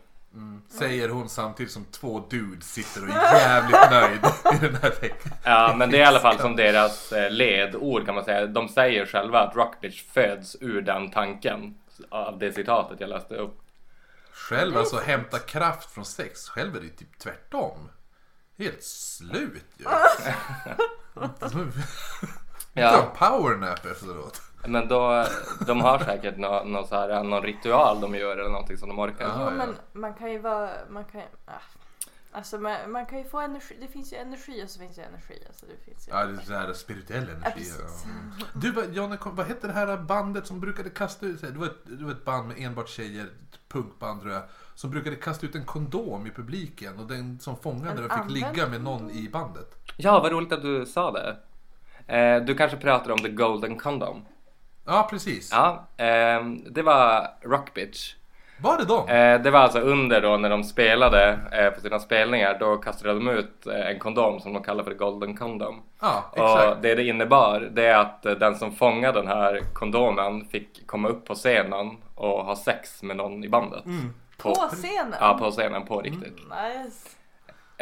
Säger 0.68 1.08
hon 1.08 1.28
samtidigt 1.28 1.72
som 1.72 1.84
två 1.84 2.20
dudes 2.30 2.72
sitter 2.72 3.02
och 3.02 3.08
är 3.08 3.38
jävligt 3.38 3.90
nöjd 3.90 4.20
i 4.54 4.66
den 4.66 4.74
här 4.82 4.90
texten. 4.90 5.32
Ja, 5.44 5.74
men 5.76 5.90
det 5.90 5.96
är 5.96 6.00
i 6.00 6.04
alla 6.04 6.20
fall 6.20 6.38
som 6.38 6.56
deras 6.56 7.12
eh, 7.12 7.30
ledord 7.30 8.06
kan 8.06 8.14
man 8.14 8.24
säga. 8.24 8.46
De 8.46 8.68
säger 8.68 9.06
själva 9.06 9.38
att 9.38 9.56
Rockbitch 9.56 10.02
föds 10.02 10.56
ur 10.60 10.82
den 10.82 11.10
tanken 11.10 11.74
av 12.08 12.38
det 12.38 12.52
citatet 12.52 13.00
jag 13.00 13.10
läste 13.10 13.34
upp. 13.34 13.60
Själv 14.32 14.76
alltså 14.76 14.96
hämta 14.96 15.38
kraft 15.38 15.90
från 15.90 16.04
sex. 16.04 16.48
Själv 16.48 16.76
är 16.76 16.80
det 16.80 16.88
typ 16.88 17.18
tvärtom. 17.18 17.90
Helt 18.58 18.82
slut 18.82 19.64
ju. 19.76 19.84
Ja. 22.72 22.90
Ta 22.90 23.28
powernap 23.28 23.86
efteråt. 23.86 24.42
Men 24.66 24.88
då, 24.88 25.26
de 25.66 25.80
har 25.80 25.98
säkert 25.98 26.38
nå, 26.38 26.64
nå 26.64 26.86
så 26.86 26.94
här, 26.94 27.24
någon 27.24 27.42
ritual 27.42 28.00
de 28.00 28.14
gör 28.14 28.36
eller 28.36 28.50
någonting 28.50 28.76
som 28.76 28.88
de 28.88 28.98
orkar. 28.98 29.24
Ja, 29.24 29.34
Jo 29.38 29.44
ja. 29.44 29.50
men 29.50 29.74
man 29.92 30.14
kan 30.14 30.32
ju 30.32 30.38
vara, 30.38 30.70
man 30.90 31.04
kan 31.04 31.22
ah. 31.46 31.52
Alltså 32.32 32.58
man, 32.58 32.92
man 32.92 33.06
kan 33.06 33.18
ju 33.18 33.24
få 33.24 33.40
energi, 33.40 33.76
det 33.80 33.88
finns 33.88 34.12
ju 34.12 34.16
energi 34.16 34.64
och 34.64 34.70
så 34.70 34.78
finns 34.78 34.96
det 34.96 35.02
energi. 35.02 35.44
Alltså 35.46 35.66
det 35.66 35.84
finns 35.84 36.08
ju 36.08 36.12
Ja, 36.12 36.24
det 36.24 36.42
är 36.42 36.46
så 36.46 36.52
här 36.52 36.72
spirituell 36.72 37.28
energi. 37.28 37.72
Ja. 37.78 38.46
Du, 38.54 38.84
Janne, 38.92 39.18
vad 39.24 39.46
hette 39.46 39.66
det 39.66 39.72
här 39.72 39.96
bandet 39.96 40.46
som 40.46 40.60
brukade 40.60 40.90
kasta 40.90 41.26
ut, 41.26 41.40
det 41.40 41.58
var 41.58 41.66
ett, 41.66 41.78
det 41.84 42.04
var 42.04 42.12
ett 42.12 42.24
band 42.24 42.48
med 42.48 42.58
enbart 42.58 42.88
tjejer, 42.88 43.24
ett 43.24 43.68
punkband 43.68 44.20
tror 44.20 44.32
jag, 44.32 44.42
som 44.74 44.90
brukade 44.90 45.16
kasta 45.16 45.46
ut 45.46 45.54
en 45.54 45.64
kondom 45.64 46.26
i 46.26 46.30
publiken 46.30 46.98
och 46.98 47.06
den 47.06 47.38
som 47.38 47.56
fångade 47.56 48.02
En 48.02 48.08
den 48.08 48.18
fick 48.18 48.30
ligga 48.30 48.68
med 48.68 48.80
någon 48.80 49.10
i 49.10 49.28
bandet. 49.28 49.74
Ja, 49.96 50.20
vad 50.20 50.32
roligt 50.32 50.52
att 50.52 50.62
du 50.62 50.86
sa 50.86 51.10
det. 51.10 51.36
Eh, 52.10 52.36
du 52.42 52.54
kanske 52.54 52.76
pratar 52.76 53.10
om 53.12 53.18
The 53.18 53.28
Golden 53.28 53.78
Condom? 53.78 54.24
Ja, 54.86 55.06
precis. 55.10 55.50
Ja, 55.52 55.86
ehm, 55.96 56.64
det 56.72 56.82
var 56.82 57.26
Rockbitch. 57.42 58.14
Var 58.62 58.78
det 58.78 58.84
dem? 58.84 59.08
Eh, 59.08 59.42
det 59.42 59.50
var 59.50 59.60
alltså 59.60 59.80
under 59.80 60.20
då 60.20 60.36
när 60.36 60.50
de 60.50 60.64
spelade 60.64 61.38
eh, 61.52 61.70
på 61.70 61.80
sina 61.80 61.98
spelningar. 61.98 62.56
Då 62.60 62.76
kastade 62.76 63.14
de 63.14 63.28
ut 63.28 63.66
eh, 63.66 63.86
en 63.90 63.98
kondom 63.98 64.40
som 64.40 64.52
de 64.52 64.62
kallar 64.62 64.84
för 64.84 64.94
Golden 64.94 65.36
Condom. 65.36 65.82
Ja, 66.00 66.24
Och 66.32 66.38
exakt. 66.38 66.82
det 66.82 66.94
det 66.94 67.04
innebar 67.04 67.60
det 67.72 67.86
är 67.86 67.98
att 67.98 68.26
eh, 68.26 68.32
den 68.32 68.54
som 68.56 68.72
fångade 68.72 69.20
den 69.20 69.28
här 69.28 69.60
kondomen 69.72 70.44
fick 70.44 70.86
komma 70.86 71.08
upp 71.08 71.24
på 71.24 71.34
scenen 71.34 71.96
och 72.14 72.44
ha 72.44 72.56
sex 72.56 73.02
med 73.02 73.16
någon 73.16 73.44
i 73.44 73.48
bandet. 73.48 73.84
på 74.38 74.54
scenen. 74.54 75.14
Ja, 75.20 75.38
på 75.38 75.50
scenen 75.50 75.84
på 75.86 76.00
riktigt. 76.00 76.36
Nice. 76.36 77.08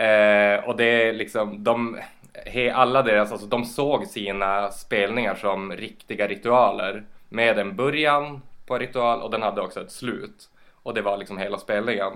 Eh, 0.03 0.65
och 0.69 0.77
det 0.77 0.85
är 1.09 1.13
liksom, 1.13 1.65
de, 1.65 1.99
he, 2.47 2.73
alla 2.73 3.03
deras, 3.03 3.33
alltså 3.33 3.47
de 3.47 3.65
såg 3.65 4.07
sina 4.07 4.71
spelningar 4.71 5.35
som 5.35 5.73
riktiga 5.73 6.29
ritualer. 6.29 7.05
Med 7.29 7.59
en 7.59 7.77
början 7.77 8.43
på 8.67 8.75
en 8.75 8.81
ritual 8.81 9.23
och 9.23 9.31
den 9.31 9.43
hade 9.43 9.61
också 9.61 9.81
ett 9.81 9.93
slut. 9.93 10.49
Och 10.83 10.95
det 10.95 11.03
var 11.03 11.17
liksom 11.17 11.39
hela 11.39 11.59
spelningen. 11.59 12.13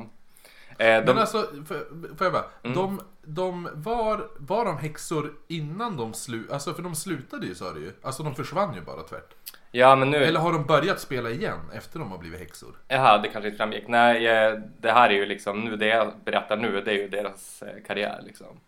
Eh, 0.78 1.04
de, 1.04 1.04
Men 1.04 1.18
alltså, 1.18 1.46
får, 1.66 2.16
får 2.16 2.24
jag 2.24 2.32
bara. 2.32 2.44
Mm. 2.62 2.76
De, 2.76 3.00
de 3.22 3.68
var, 3.72 4.28
var 4.36 4.64
de 4.64 4.78
häxor 4.78 5.32
innan 5.48 5.96
de 5.96 6.14
slutade? 6.14 6.54
Alltså 6.54 6.74
för 6.74 6.82
de 6.82 6.94
slutade 6.94 7.46
ju 7.46 7.54
sa 7.54 7.72
du 7.72 7.80
ju. 7.80 7.92
Alltså 8.02 8.22
de 8.22 8.34
försvann 8.34 8.74
ju 8.74 8.80
bara 8.80 9.02
tvärt. 9.02 9.34
ja 9.70 9.96
men 9.96 10.10
nu, 10.10 10.24
Eller 10.24 10.40
har 10.40 10.52
de 10.52 10.64
börjat 10.64 11.00
spela 11.00 11.30
igen 11.30 11.58
efter 11.72 11.98
de 11.98 12.10
har 12.10 12.18
blivit 12.18 12.40
häxor? 12.40 12.76
jaha 12.88 13.18
det 13.18 13.28
kanske 13.28 13.48
inte 13.48 13.58
framgick. 13.58 13.88
Nej, 13.88 14.26
eh, 14.26 14.58
det 14.80 14.92
här 14.92 15.10
är 15.10 15.14
ju 15.14 15.26
liksom, 15.26 15.60
nu 15.60 15.76
det 15.76 15.86
jag 15.86 16.12
berättar 16.24 16.56
nu, 16.56 16.80
det 16.80 16.90
är 16.90 16.96
ju 16.96 17.08
deras 17.08 17.62
eh, 17.62 17.82
karriär 17.86 18.20
liksom. 18.26 18.60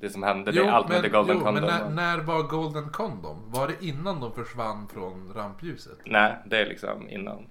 Det 0.00 0.10
som 0.10 0.22
hände, 0.22 0.52
det 0.52 0.60
är 0.60 0.68
allt 0.70 0.88
med 0.88 1.02
The 1.02 1.08
Golden 1.08 1.36
jo, 1.38 1.44
Condom. 1.44 1.64
men 1.64 1.94
när, 1.96 2.16
när 2.16 2.18
var 2.24 2.42
Golden 2.42 2.90
Condom? 2.90 3.50
Var 3.50 3.68
det 3.68 3.86
innan 3.86 4.20
de 4.20 4.32
försvann 4.32 4.88
från 4.88 5.32
rampljuset? 5.34 5.98
Nej, 6.04 6.36
det 6.46 6.58
är 6.58 6.66
liksom 6.66 7.08
innan. 7.08 7.46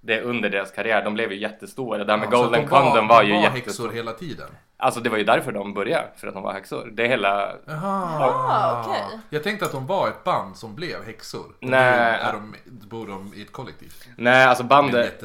Det 0.00 0.14
är 0.14 0.22
under 0.22 0.50
deras 0.50 0.70
karriär, 0.70 1.04
de 1.04 1.14
blev 1.14 1.32
ju 1.32 1.40
jättestora. 1.40 2.04
Det 2.04 2.12
här 2.12 2.18
med 2.18 2.28
Ja, 2.32 2.38
Golden 2.38 2.60
de 2.62 2.68
Condom 2.68 3.08
var 3.08 3.22
de 3.22 3.28
ju 3.28 3.34
var 3.34 3.42
jättestora. 3.42 3.88
häxor 3.88 3.96
hela 3.96 4.12
tiden? 4.12 4.48
Alltså 4.78 5.00
det 5.00 5.10
var 5.10 5.18
ju 5.18 5.24
därför 5.24 5.52
de 5.52 5.74
började, 5.74 6.08
för 6.16 6.28
att 6.28 6.34
de 6.34 6.42
var 6.42 6.52
häxor. 6.52 6.90
Det 6.92 7.04
är 7.04 7.08
hela... 7.08 7.52
Jaha. 7.66 8.30
Ah, 8.48 8.84
okej. 8.86 9.20
Jag 9.30 9.42
tänkte 9.42 9.64
att 9.64 9.72
de 9.72 9.86
var 9.86 10.08
ett 10.08 10.24
band 10.24 10.56
som 10.56 10.74
blev 10.74 11.04
häxor. 11.04 11.46
Nej. 11.60 11.90
Nu 11.90 12.28
är 12.28 12.32
de, 12.32 12.54
bor 12.88 13.06
de 13.06 13.32
i 13.34 13.42
ett 13.42 13.52
kollektiv. 13.52 13.92
Nej, 14.16 14.44
alltså 14.44 14.64
bandet... 14.64 15.22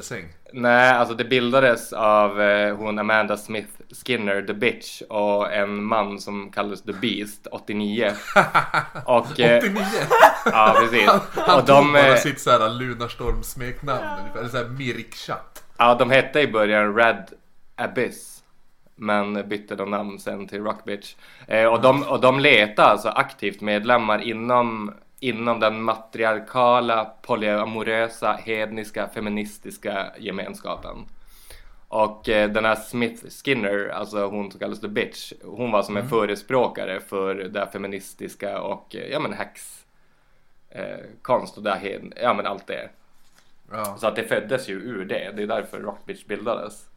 Nej, 0.54 0.90
alltså 0.90 1.16
det 1.16 1.24
bildades 1.26 1.94
av 1.94 2.42
eh, 2.42 2.76
hon 2.76 3.00
Amanda 3.00 3.38
Smith 3.38 3.70
Skinner, 4.06 4.42
The 4.42 4.54
Bitch, 4.54 5.02
och 5.02 5.54
en 5.54 5.84
man 5.84 6.20
som 6.20 6.52
kallades 6.52 6.82
The 6.82 6.94
Beast, 6.94 7.48
89. 7.52 8.12
Och... 9.06 9.40
Eh, 9.40 9.58
89! 9.58 9.82
ja, 10.46 10.76
precis. 10.80 11.10
Han 11.36 11.60
Och 11.60 11.68
tog 11.68 11.76
de, 11.76 11.94
bara 11.94 12.08
eh, 12.08 12.16
sitt 12.16 12.42
såhär 12.42 12.70
Lunarstorm 12.70 13.44
smeknamn 13.44 14.20
ungefär. 14.20 14.40
Eller 14.40 14.50
såhär 14.50 14.66
Mirkchat. 14.66 15.64
ja, 15.78 15.96
de 15.96 16.12
hette 16.12 16.40
i 16.40 16.48
början 16.48 16.96
Red 16.96 17.28
Abyss. 17.76 18.31
Men 19.02 19.50
bytte 19.50 19.76
de 19.76 19.92
namn 19.92 20.20
sen 20.20 20.48
till 20.48 20.64
Rockbitch. 20.64 21.16
Eh, 21.48 21.66
och, 21.66 21.82
de, 21.82 22.04
och 22.04 22.22
de 22.22 22.40
letade 22.40 22.88
alltså 22.88 23.10
aktivt 23.10 23.62
medlemmar 23.62 24.20
inom, 24.20 24.94
inom 25.20 25.60
den 25.60 25.84
matriarkala, 25.84 27.06
polyamorösa, 27.22 28.32
hedniska, 28.34 29.08
feministiska 29.08 30.12
gemenskapen. 30.20 31.06
Och 31.88 32.30
eh, 32.30 32.50
den 32.50 32.66
här 32.66 32.76
Smith 32.76 33.26
Skinner, 33.44 33.88
alltså 33.88 34.28
hon 34.28 34.52
som 34.52 34.60
kallas 34.60 34.82
The 34.82 34.88
Bitch, 34.88 35.34
hon 35.44 35.72
var 35.72 35.84
som 35.84 35.98
en 35.98 36.10
förespråkare 36.10 37.00
för 37.00 37.36
det 37.36 37.68
feministiska 37.72 38.62
och 38.62 38.96
eh, 38.96 39.12
ja 39.12 39.20
men 39.20 39.34
häx 39.34 39.86
eh, 40.70 41.00
konst 41.22 41.58
och 41.58 41.64
det 41.64 41.72
här, 41.72 42.02
ja 42.22 42.34
men 42.34 42.46
allt 42.46 42.68
det. 42.68 42.90
Ja. 43.72 43.98
Så 43.98 44.08
att 44.08 44.16
det 44.16 44.24
föddes 44.24 44.70
ju 44.70 44.74
ur 44.74 45.06
det. 45.06 45.32
Det 45.36 45.44
är 45.44 45.48
därför 45.48 45.80
Rockbitch 45.80 46.26
bildades. 46.26 46.91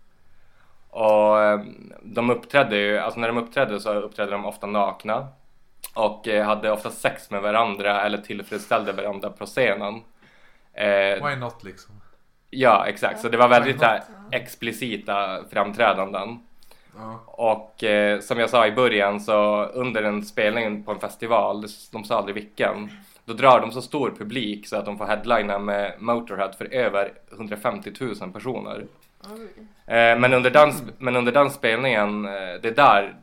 Och 0.95 1.43
eh, 1.43 1.61
de 2.03 2.31
uppträdde 2.31 2.77
ju, 2.77 2.99
alltså 2.99 3.21
när 3.21 3.29
de 3.29 3.39
uppträdde 3.39 3.81
så 3.81 3.95
uppträdde 3.95 4.33
de 4.33 4.47
ofta 4.47 4.67
nakna. 4.67 5.29
Och 5.95 6.29
eh, 6.29 6.47
hade 6.47 6.71
ofta 6.71 6.91
sex 6.91 7.31
med 7.31 7.43
varandra 7.43 8.03
eller 8.03 8.19
tillfredsställde 8.19 8.93
varandra 8.93 9.31
på 9.31 9.47
scenen. 9.47 9.95
Eh, 10.73 11.29
Why 11.29 11.37
not 11.37 11.65
liksom? 11.65 12.01
ja, 12.51 12.87
exakt. 12.87 13.21
Så 13.21 13.29
det 13.29 13.37
var 13.37 13.49
väldigt 13.49 13.83
här, 13.83 14.03
explicita 14.31 15.45
framträdanden. 15.51 16.39
Ja. 16.97 17.25
Och 17.27 17.85
eh, 17.85 18.21
som 18.21 18.39
jag 18.39 18.51
sa 18.51 18.67
i 18.67 18.73
början 18.73 19.21
så 19.21 19.65
under 19.65 20.03
en 20.03 20.25
spelning 20.25 20.85
på 20.85 20.93
en 20.93 21.01
festival, 21.01 21.67
de 21.93 22.05
sa 22.05 22.19
aldrig 22.19 22.35
vilken, 22.35 22.91
då 23.25 23.33
drar 23.33 23.61
de 23.61 23.73
så 23.73 23.83
stor 23.83 24.11
publik 24.19 24.69
så 24.69 24.77
att 24.77 24.85
de 24.85 24.99
får 24.99 25.07
headlina 25.07 25.59
med 25.59 25.95
Motorhead 25.99 26.53
för 26.53 26.75
över 26.75 27.13
150 27.33 27.93
000 28.01 28.33
personer. 28.33 28.87
Eh, 29.87 30.19
men, 30.19 30.35
under 30.35 30.51
den, 30.51 30.73
men 30.99 31.17
under 31.17 31.33
den 31.33 31.51
spelningen, 31.51 32.25
eh, 32.25 32.31
det 32.63 32.69
är 32.69 32.75
där, 32.75 33.15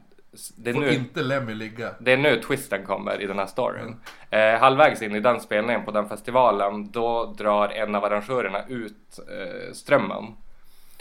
det 0.58 0.70
är, 0.70 0.74
Får 0.74 0.82
nu, 0.82 0.94
inte 0.94 1.24
Lemmy 1.24 1.54
ligga. 1.54 1.92
det 2.00 2.12
är 2.12 2.18
nu 2.18 2.42
twisten 2.42 2.86
kommer 2.86 3.22
i 3.22 3.28
den 3.28 3.40
här 3.40 3.46
storyn. 3.46 3.96
Eh, 4.30 4.60
halvvägs 4.60 5.02
in 5.02 5.16
i 5.16 5.20
den 5.20 5.42
spelningen 5.42 5.86
på 5.86 5.92
den 5.92 6.10
festivalen, 6.10 6.92
då 6.92 7.36
drar 7.38 7.70
en 7.70 7.96
av 7.96 8.06
arrangörerna 8.06 8.66
ut 8.68 9.20
eh, 9.20 9.74
strömmen. 9.74 10.26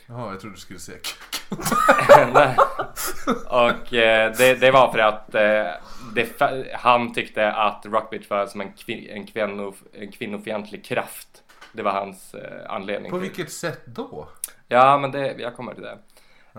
Jaha, 0.06 0.30
jag 0.30 0.40
trodde 0.40 0.56
du 0.56 0.60
skulle 0.60 0.78
säga 0.78 0.98
och 3.48 3.94
eh, 3.94 4.32
det, 4.36 4.54
det 4.54 4.70
var 4.70 4.92
för 4.92 4.98
att 4.98 5.32
det, 5.32 6.30
han 6.74 7.14
tyckte 7.14 7.52
att 7.52 7.86
Rockbitch 7.86 8.30
var 8.30 8.46
som 8.46 8.60
en, 8.60 8.72
kvin, 8.72 9.08
en, 9.10 9.26
kvinno, 9.26 9.74
en 9.92 10.12
kvinnofientlig 10.12 10.84
kraft. 10.84 11.28
Det 11.72 11.82
var 11.82 11.92
hans 11.92 12.34
anledning. 12.68 13.10
På 13.10 13.18
vilket 13.18 13.52
sätt 13.52 13.86
då? 13.86 14.28
Ja, 14.72 14.98
men 14.98 15.10
det, 15.10 15.34
jag 15.38 15.56
kommer 15.56 15.74
till 15.74 15.82
det. 15.82 15.98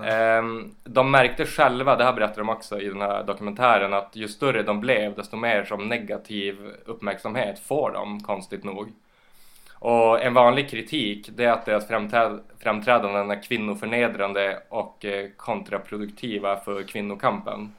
Ehm, 0.05 0.75
de 0.83 1.11
märkte 1.11 1.45
själva, 1.45 1.95
det 1.95 2.03
här 2.03 2.13
berättar 2.13 2.37
de 2.37 2.49
också 2.49 2.79
i 2.79 2.87
den 2.87 3.01
här 3.01 3.23
dokumentären, 3.23 3.93
att 3.93 4.15
ju 4.15 4.27
större 4.27 4.63
de 4.63 4.79
blev 4.81 5.15
desto 5.15 5.37
mer 5.37 5.63
som 5.63 5.87
negativ 5.87 6.55
uppmärksamhet 6.85 7.59
får 7.59 7.91
de, 7.91 8.19
konstigt 8.19 8.63
nog. 8.63 8.91
Och 9.73 10.21
en 10.21 10.33
vanlig 10.33 10.69
kritik 10.69 11.29
det 11.35 11.45
är 11.45 11.51
att 11.51 11.65
deras 11.65 11.89
framträd- 11.89 12.41
framträdanden 12.59 13.31
är 13.31 13.43
kvinnoförnedrande 13.43 14.63
och 14.69 15.05
eh, 15.05 15.29
kontraproduktiva 15.37 16.57
för 16.57 16.83
kvinnokampen. 16.83 17.75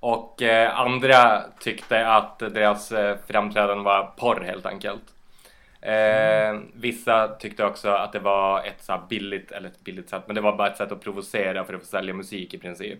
Och 0.00 0.42
eh, 0.42 0.80
andra 0.80 1.42
tyckte 1.60 2.08
att 2.08 2.38
deras 2.38 2.92
eh, 2.92 3.16
framträdanden 3.26 3.84
var 3.84 4.12
porr 4.16 4.40
helt 4.40 4.66
enkelt. 4.66 5.13
Eh, 5.84 6.60
vissa 6.74 7.28
tyckte 7.28 7.64
också 7.64 7.88
att 7.88 8.12
det 8.12 8.18
var 8.18 8.62
ett 8.64 8.84
så 8.84 9.00
billigt, 9.08 9.52
eller 9.52 9.68
ett 9.68 9.84
billigt 9.84 10.08
sätt, 10.08 10.22
men 10.26 10.34
det 10.34 10.40
var 10.40 10.56
bara 10.56 10.70
ett 10.70 10.76
sätt 10.76 10.92
att 10.92 11.00
provocera 11.00 11.64
för 11.64 11.74
att 11.74 11.80
få 11.80 11.86
sälja 11.86 12.14
musik 12.14 12.54
i 12.54 12.58
princip. 12.58 12.98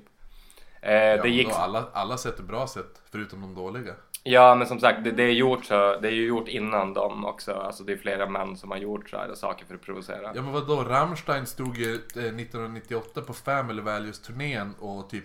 Eh, 0.83 0.95
Ja, 0.95 1.23
det 1.23 1.29
gick 1.29 1.49
alla, 1.53 1.85
alla 1.93 2.17
sätt 2.17 2.39
är 2.39 2.43
bra 2.43 2.67
sätt, 2.67 3.03
förutom 3.13 3.41
de 3.41 3.55
dåliga. 3.55 3.95
Ja 4.27 4.55
men 4.55 4.67
som 4.67 4.81
sagt 4.81 5.05
det, 5.05 5.11
det 5.11 5.23
är 5.23 5.33
gjort 5.33 5.65
så, 5.65 6.01
det 6.01 6.09
är 6.09 6.13
ju 6.13 6.27
gjort 6.27 6.49
innan 6.49 6.95
dem 6.95 7.25
också. 7.25 7.53
Alltså 7.53 7.85
det 7.85 7.93
är 7.93 7.97
flera 7.97 8.27
män 8.29 8.57
som 8.57 8.71
har 8.71 8.79
gjort 8.79 9.11
så 9.11 9.17
här 9.17 9.35
saker 9.35 9.67
för 9.67 9.75
att 9.75 9.83
provocera. 9.83 10.33
Ja 10.35 10.43
men 10.43 10.53
vadå, 10.53 10.85
Rammstein 10.85 11.47
stod 11.47 11.77
ju 11.77 11.95
eh, 11.95 11.99
1998 12.25 13.21
på 13.21 13.33
Family 13.33 13.83
Values 13.83 14.21
turnén 14.23 14.75
och 14.81 15.11
typ 15.11 15.25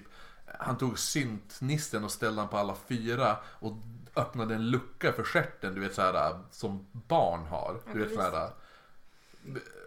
Han 0.60 0.78
tog 0.78 1.00
syntnisten 1.00 2.04
och 2.04 2.12
ställde 2.12 2.42
han 2.42 2.50
på 2.50 2.58
alla 2.58 2.76
fyra 2.90 3.36
och 3.60 3.74
öppnade 4.16 4.56
en 4.56 4.70
lucka 4.72 5.14
för 5.14 5.24
stjärten, 5.24 5.76
du 5.76 5.82
vet 5.82 5.94
såhär 5.94 6.40
som 6.52 6.88
barn 6.92 7.46
har. 7.46 7.76
Du 7.94 8.00
vet 8.06 8.14
såhär 8.16 8.50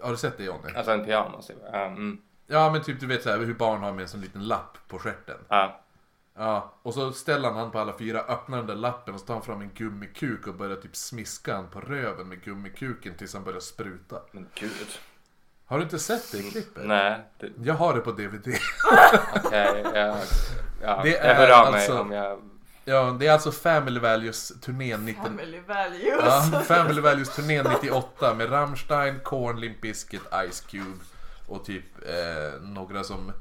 Har 0.02 0.11
du 0.11 0.16
sett 0.16 0.37
det 0.38 0.44
Jonny? 0.44 0.72
Alltså 0.76 0.92
en 0.92 1.04
pyjamas. 1.04 1.46
typ. 1.46 1.56
Ja, 2.46 2.70
men 2.72 2.82
typ 2.82 3.00
du 3.00 3.06
vet 3.06 3.22
såhär 3.22 3.38
hur 3.38 3.54
barn 3.54 3.80
har 3.82 3.92
med 3.92 4.02
en 4.02 4.08
sån 4.08 4.20
liten 4.20 4.46
lapp 4.48 4.78
på 4.88 4.98
stjärten. 4.98 5.38
ja. 5.48 5.78
Ja, 6.35 6.72
och 6.82 6.94
så 6.94 7.12
ställer 7.12 7.50
han 7.50 7.70
på 7.70 7.78
alla 7.78 7.92
fyra, 7.98 8.20
öppnar 8.20 8.58
den 8.58 8.66
där 8.66 8.74
lappen 8.74 9.14
och 9.14 9.20
så 9.20 9.26
tar 9.26 9.35
han 9.35 9.42
fram 9.42 9.61
en 9.61 9.70
gummikuk 9.74 10.46
och 10.46 10.54
börjar 10.54 10.76
typ 10.76 10.96
smiska 10.96 11.54
han 11.54 11.68
på 11.68 11.80
röven 11.80 12.28
med 12.28 12.42
gummikuken 12.44 13.14
tills 13.14 13.35
han 13.35 13.44
börjar 13.44 13.61
spruta. 13.61 14.20
Men 14.32 14.48
gud. 14.54 14.98
Har 15.66 15.78
du 15.78 15.82
inte 15.85 15.98
sett 15.98 16.32
det 16.32 16.50
klippet? 16.50 16.87
Nej. 16.87 17.20
Det, 17.38 17.50
Jag 17.64 17.74
har 17.74 17.94
det 17.94 18.00
på 18.00 18.12
DVD. 18.12 18.48
Okej. 19.44 19.85
jag, 19.94 20.16
ja, 20.82 21.00
Det 21.02 21.11
jag 21.11 21.24
är 21.24 21.35
hör 21.35 21.50
av 21.66 21.72
mig 21.72 21.80
alltså- 21.80 22.00
om 22.00 22.12
jag... 22.12 22.40
Ja, 22.85 23.16
det 23.21 23.27
är 23.27 23.33
alltså 23.33 23.53
Family 23.53 24.01
Values 24.01 24.61
turnén 24.61 25.05
19... 25.05 25.25
Family 25.25 25.61
values. 25.66 26.53
Ja, 26.53 26.62
Family 26.64 27.01
Values 27.01 27.37
turnén 27.37 27.66
98 27.83 28.35
med 28.35 28.53
Rammstein, 28.53 29.21
Korn, 29.21 29.61
Limp 29.61 29.81
Bizkit, 29.81 30.23
Ice 30.51 30.61
Cube 30.61 30.99
och 31.47 31.64
typ 31.64 31.85
eh, 32.07 32.61
några 32.62 33.05
som 33.05 33.33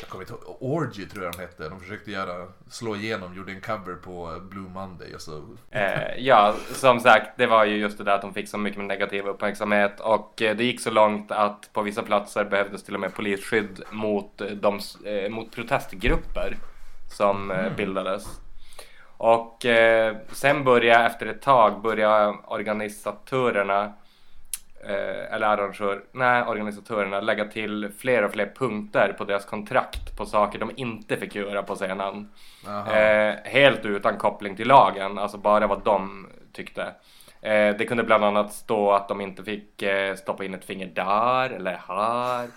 jag 0.00 0.08
kommer 0.08 0.24
inte 0.24 0.32
ihåg, 0.32 0.56
Orgy 0.60 1.06
tror 1.06 1.24
jag 1.24 1.32
de 1.32 1.40
hette. 1.40 1.68
De 1.68 1.80
försökte 1.80 2.10
göra, 2.10 2.46
slå 2.70 2.96
igenom, 2.96 3.36
gjorde 3.36 3.52
en 3.52 3.60
cover 3.60 3.94
på 3.94 4.40
Blue 4.50 4.68
Monday 4.68 5.14
och 5.14 5.20
så. 5.20 5.44
Eh, 5.70 6.16
ja, 6.18 6.54
som 6.72 7.00
sagt, 7.00 7.30
det 7.36 7.46
var 7.46 7.64
ju 7.64 7.76
just 7.76 7.98
det 7.98 8.04
där 8.04 8.14
att 8.14 8.22
de 8.22 8.34
fick 8.34 8.48
så 8.48 8.58
mycket 8.58 8.84
negativ 8.84 9.26
uppmärksamhet 9.26 10.00
och 10.00 10.42
eh, 10.42 10.56
det 10.56 10.64
gick 10.64 10.80
så 10.80 10.90
långt 10.90 11.32
att 11.32 11.72
på 11.72 11.82
vissa 11.82 12.02
platser 12.02 12.44
behövdes 12.44 12.82
till 12.82 12.94
och 12.94 13.00
med 13.00 13.14
polisskydd 13.14 13.82
mot, 13.90 14.40
eh, 14.40 14.46
de, 14.46 14.80
eh, 15.04 15.30
mot 15.30 15.52
protestgrupper 15.52 16.56
som 17.16 17.50
eh, 17.50 17.72
bildades. 17.76 18.40
Och 19.18 19.66
eh, 19.66 20.16
sen 20.32 20.64
började 20.64 21.06
efter 21.06 21.26
ett 21.26 21.42
tag 21.42 21.82
börja 21.82 22.34
organisatörerna 22.46 23.92
eh, 24.84 25.34
eller 25.34 25.46
arrangör, 25.46 26.04
nej, 26.12 26.42
organisatörerna 26.42 27.20
lägga 27.20 27.44
till 27.44 27.90
fler 27.98 28.22
och 28.22 28.32
fler 28.32 28.52
punkter 28.56 29.14
på 29.18 29.24
deras 29.24 29.44
kontrakt 29.44 30.16
på 30.16 30.26
saker 30.26 30.58
de 30.58 30.70
inte 30.76 31.16
fick 31.16 31.34
göra 31.34 31.62
på 31.62 31.74
scenen. 31.74 32.30
Eh, 32.66 33.34
helt 33.44 33.84
utan 33.84 34.16
koppling 34.16 34.56
till 34.56 34.68
lagen, 34.68 35.18
alltså 35.18 35.38
bara 35.38 35.66
vad 35.66 35.84
de 35.84 36.26
tyckte. 36.52 36.82
Eh, 37.40 37.76
det 37.76 37.88
kunde 37.88 38.04
bland 38.04 38.24
annat 38.24 38.52
stå 38.52 38.92
att 38.92 39.08
de 39.08 39.20
inte 39.20 39.44
fick 39.44 39.82
eh, 39.82 40.14
stoppa 40.14 40.44
in 40.44 40.54
ett 40.54 40.64
finger 40.64 40.86
där 40.86 41.50
eller 41.50 41.80
här. 41.88 42.48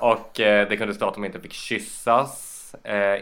Och 0.00 0.40
eh, 0.40 0.68
det 0.68 0.76
kunde 0.76 0.94
stå 0.94 1.08
att 1.08 1.14
de 1.14 1.24
inte 1.24 1.40
fick 1.40 1.52
kyssas, 1.52 2.46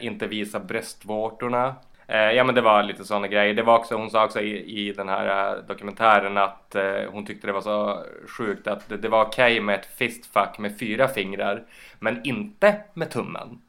inte 0.01 0.27
visa 0.27 0.61
bröstvårtorna. 0.61 1.75
Eh, 2.11 2.33
ja 2.33 2.45
men 2.45 2.55
det 2.55 2.61
var 2.61 2.83
lite 2.83 3.05
sådana 3.05 3.29
grejer. 3.29 3.55
Det 3.55 3.63
var 3.63 3.79
också, 3.79 3.97
hon 3.97 4.11
sa 4.11 4.25
också 4.25 4.41
i, 4.41 4.89
i 4.89 4.93
den 4.93 5.09
här 5.09 5.57
eh, 5.57 5.63
dokumentären 5.63 6.37
att 6.37 6.75
eh, 6.75 7.03
hon 7.11 7.27
tyckte 7.27 7.47
det 7.47 7.53
var 7.53 7.61
så 7.61 8.05
sjukt 8.39 8.67
att 8.67 8.89
det, 8.89 8.97
det 8.97 9.09
var 9.09 9.25
okej 9.25 9.61
med 9.61 9.75
ett 9.75 9.87
fistfuck 9.87 10.59
med 10.59 10.79
fyra 10.79 11.09
fingrar 11.09 11.65
men 11.99 12.27
inte 12.27 12.81
med 12.95 13.11
tummen. 13.11 13.63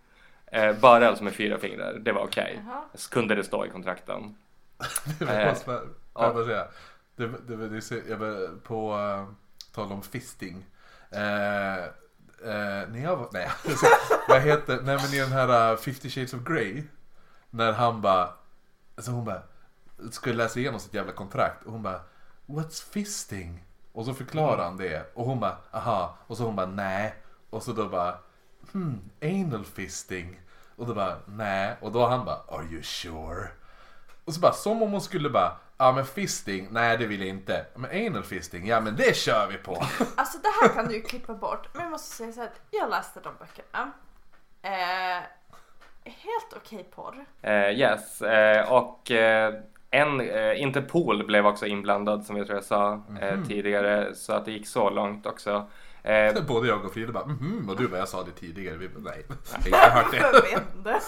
Eh, 0.51 0.79
bara 0.79 1.07
alltså 1.07 1.23
med 1.23 1.33
fyra 1.33 1.57
fingrar, 1.57 1.93
det 1.93 2.11
var 2.11 2.23
okej. 2.23 2.59
Så 2.93 3.09
kunde 3.09 3.35
det 3.35 3.43
stå 3.43 3.65
i 3.65 3.69
kontrakten. 3.69 4.35
Det 5.19 5.25
Eh, 5.25 5.55
ja. 6.13 6.33
jag 6.35 6.45
säga. 6.45 6.67
Det, 7.15 7.27
det, 7.47 7.55
det, 7.55 7.69
det, 7.69 8.09
jag 8.09 8.63
på 8.63 8.95
uh, 8.95 9.29
tal 9.71 9.91
om 9.91 10.01
fisting. 10.01 10.65
Eh, 11.11 11.77
eh, 12.43 12.89
när 12.89 13.03
jag 13.03 13.15
var, 13.15 13.29
nej, 13.33 13.49
vad 14.27 14.41
heter, 14.41 14.79
nej 14.83 14.97
men 15.01 15.13
i 15.13 15.19
den 15.19 15.31
här 15.31 15.71
uh, 15.71 15.77
50 15.77 16.09
shades 16.09 16.33
of 16.33 16.43
Grey. 16.43 16.83
När 17.49 17.73
han 17.73 18.01
bara, 18.01 18.33
alltså 18.95 19.11
hon 19.11 19.25
bara, 19.25 19.41
skulle 20.11 20.35
läsa 20.35 20.59
igenom 20.59 20.79
sitt 20.79 20.93
jävla 20.93 21.11
kontrakt 21.11 21.63
och 21.63 21.71
hon 21.71 21.83
bara, 21.83 22.01
what's 22.45 22.91
fisting? 22.91 23.65
Och 23.91 24.05
så 24.05 24.13
förklarar 24.13 24.63
han 24.63 24.77
det 24.77 25.11
och 25.13 25.25
hon 25.25 25.39
bara, 25.39 25.57
aha, 25.71 26.17
och 26.27 26.37
så 26.37 26.43
hon 26.43 26.55
bara, 26.55 26.65
nej. 26.65 27.15
Och 27.49 27.63
så 27.63 27.71
då 27.71 27.89
bara, 27.89 28.17
hmm, 28.71 29.09
anal 29.21 29.65
fisting. 29.65 30.41
Och 30.75 30.87
då 30.87 30.93
bara, 30.93 31.17
nej. 31.25 31.77
Och 31.81 31.91
då 31.91 32.07
han 32.07 32.25
bara, 32.25 32.41
are 32.47 32.65
you 32.65 32.83
sure? 32.83 33.47
Och 34.25 34.33
så 34.33 34.39
bara 34.39 34.53
som 34.53 34.83
om 34.83 34.91
hon 34.91 35.01
skulle 35.01 35.29
bara, 35.29 35.57
ja 35.77 35.91
men 35.91 36.05
fisting, 36.05 36.67
nej 36.71 36.97
det 36.97 37.05
vill 37.05 37.19
jag 37.19 37.29
inte. 37.29 37.65
Men 37.75 38.07
anal 38.07 38.23
fisting, 38.23 38.67
ja 38.67 38.81
men 38.81 38.95
det 38.95 39.15
kör 39.15 39.47
vi 39.47 39.57
på. 39.57 39.73
Alltså 40.15 40.37
det 40.37 40.49
här 40.61 40.73
kan 40.73 40.87
du 40.87 40.95
ju 40.95 41.01
klippa 41.01 41.33
bort. 41.33 41.67
Men 41.73 41.81
jag 41.81 41.91
måste 41.91 42.15
säga 42.15 42.33
så 42.33 42.39
här 42.39 42.47
att 42.47 42.61
jag 42.71 42.89
läste 42.89 43.19
de 43.19 43.33
böckerna. 43.39 43.91
Eh, 44.61 45.23
helt 46.05 46.53
okej 46.55 46.85
porr. 46.95 47.25
Eh, 47.41 47.79
yes, 47.79 48.21
eh, 48.21 48.73
och 48.73 49.11
eh, 49.11 49.53
en, 49.91 50.21
eh, 50.21 50.61
Interpol 50.61 51.25
blev 51.25 51.47
också 51.47 51.65
inblandad 51.65 52.25
som 52.25 52.37
jag 52.37 52.45
tror 52.47 52.57
jag 52.57 52.65
sa 52.65 53.01
eh, 53.21 53.43
tidigare. 53.47 54.15
Så 54.15 54.33
att 54.33 54.45
det 54.45 54.51
gick 54.51 54.67
så 54.67 54.89
långt 54.89 55.25
också. 55.25 55.65
Eh, 56.03 56.43
Både 56.47 56.67
jag 56.67 56.85
och 56.85 56.93
Frida 56.93 57.11
bara, 57.11 57.25
mhm, 57.25 57.69
och 57.69 57.77
du 57.77 57.87
bara, 57.87 57.97
jag 57.97 58.07
sa 58.07 58.23
det 58.23 58.31
tidigare. 58.31 58.77
Vi 58.77 58.89
bara, 58.89 59.13
nej, 59.13 59.23
jag 59.71 59.77
har 59.77 59.89
hört 59.89 60.11
det. 60.11 60.51
Inte. 60.51 60.99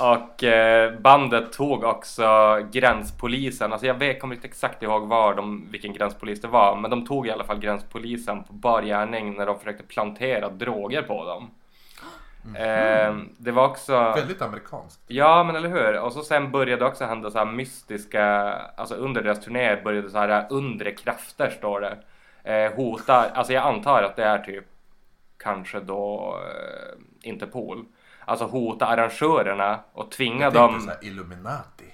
Och 0.00 0.44
eh, 0.44 0.98
bandet 1.00 1.52
tog 1.52 1.84
också 1.84 2.26
gränspolisen, 2.72 3.72
alltså 3.72 3.86
jag 3.86 3.94
vet, 3.94 4.20
kommer 4.20 4.34
inte 4.34 4.48
exakt 4.48 4.82
ihåg 4.82 5.08
var 5.08 5.34
de, 5.34 5.68
vilken 5.70 5.92
gränspolis 5.92 6.40
det 6.40 6.48
var, 6.48 6.76
men 6.76 6.90
de 6.90 7.06
tog 7.06 7.26
i 7.26 7.30
alla 7.30 7.44
fall 7.44 7.58
gränspolisen 7.58 8.44
på 8.44 8.52
bar 8.52 8.82
gärning 8.82 9.34
när 9.36 9.46
de 9.46 9.58
försökte 9.58 9.82
plantera 9.82 10.48
droger 10.48 11.02
på 11.02 11.24
dem. 11.24 11.50
Eh, 12.54 13.16
det 13.38 13.50
var 13.52 13.68
också... 13.68 13.92
Väldigt 14.16 14.42
amerikanskt. 14.42 15.00
Ja 15.06 15.44
men 15.44 15.56
eller 15.56 15.68
hur. 15.68 16.00
Och 16.00 16.12
så 16.12 16.22
sen 16.22 16.50
började 16.50 16.82
det 16.84 16.88
också 16.88 17.04
hända 17.04 17.30
så 17.30 17.38
här 17.38 17.46
mystiska, 17.46 18.24
alltså 18.76 18.94
under 18.94 19.22
deras 19.22 19.40
turné 19.44 19.76
började 19.84 20.10
så 20.10 20.18
här 20.18 20.46
undre 20.50 20.90
krafter 20.92 21.50
står 21.50 21.80
det. 21.80 21.98
Eh, 22.52 22.72
hotar, 22.72 23.30
alltså 23.34 23.52
jag 23.52 23.64
antar 23.66 24.02
att 24.02 24.16
det 24.16 24.24
är 24.24 24.38
typ 24.38 24.64
kanske 25.38 25.80
då 25.80 26.36
eh, 26.44 27.28
Interpol. 27.28 27.84
Alltså 28.24 28.44
hota 28.44 28.86
arrangörerna 28.86 29.80
och 29.92 30.10
tvinga 30.10 30.50
dem. 30.50 30.70
tänkte 30.70 30.84
såhär 30.94 31.04
Illuminati. 31.04 31.84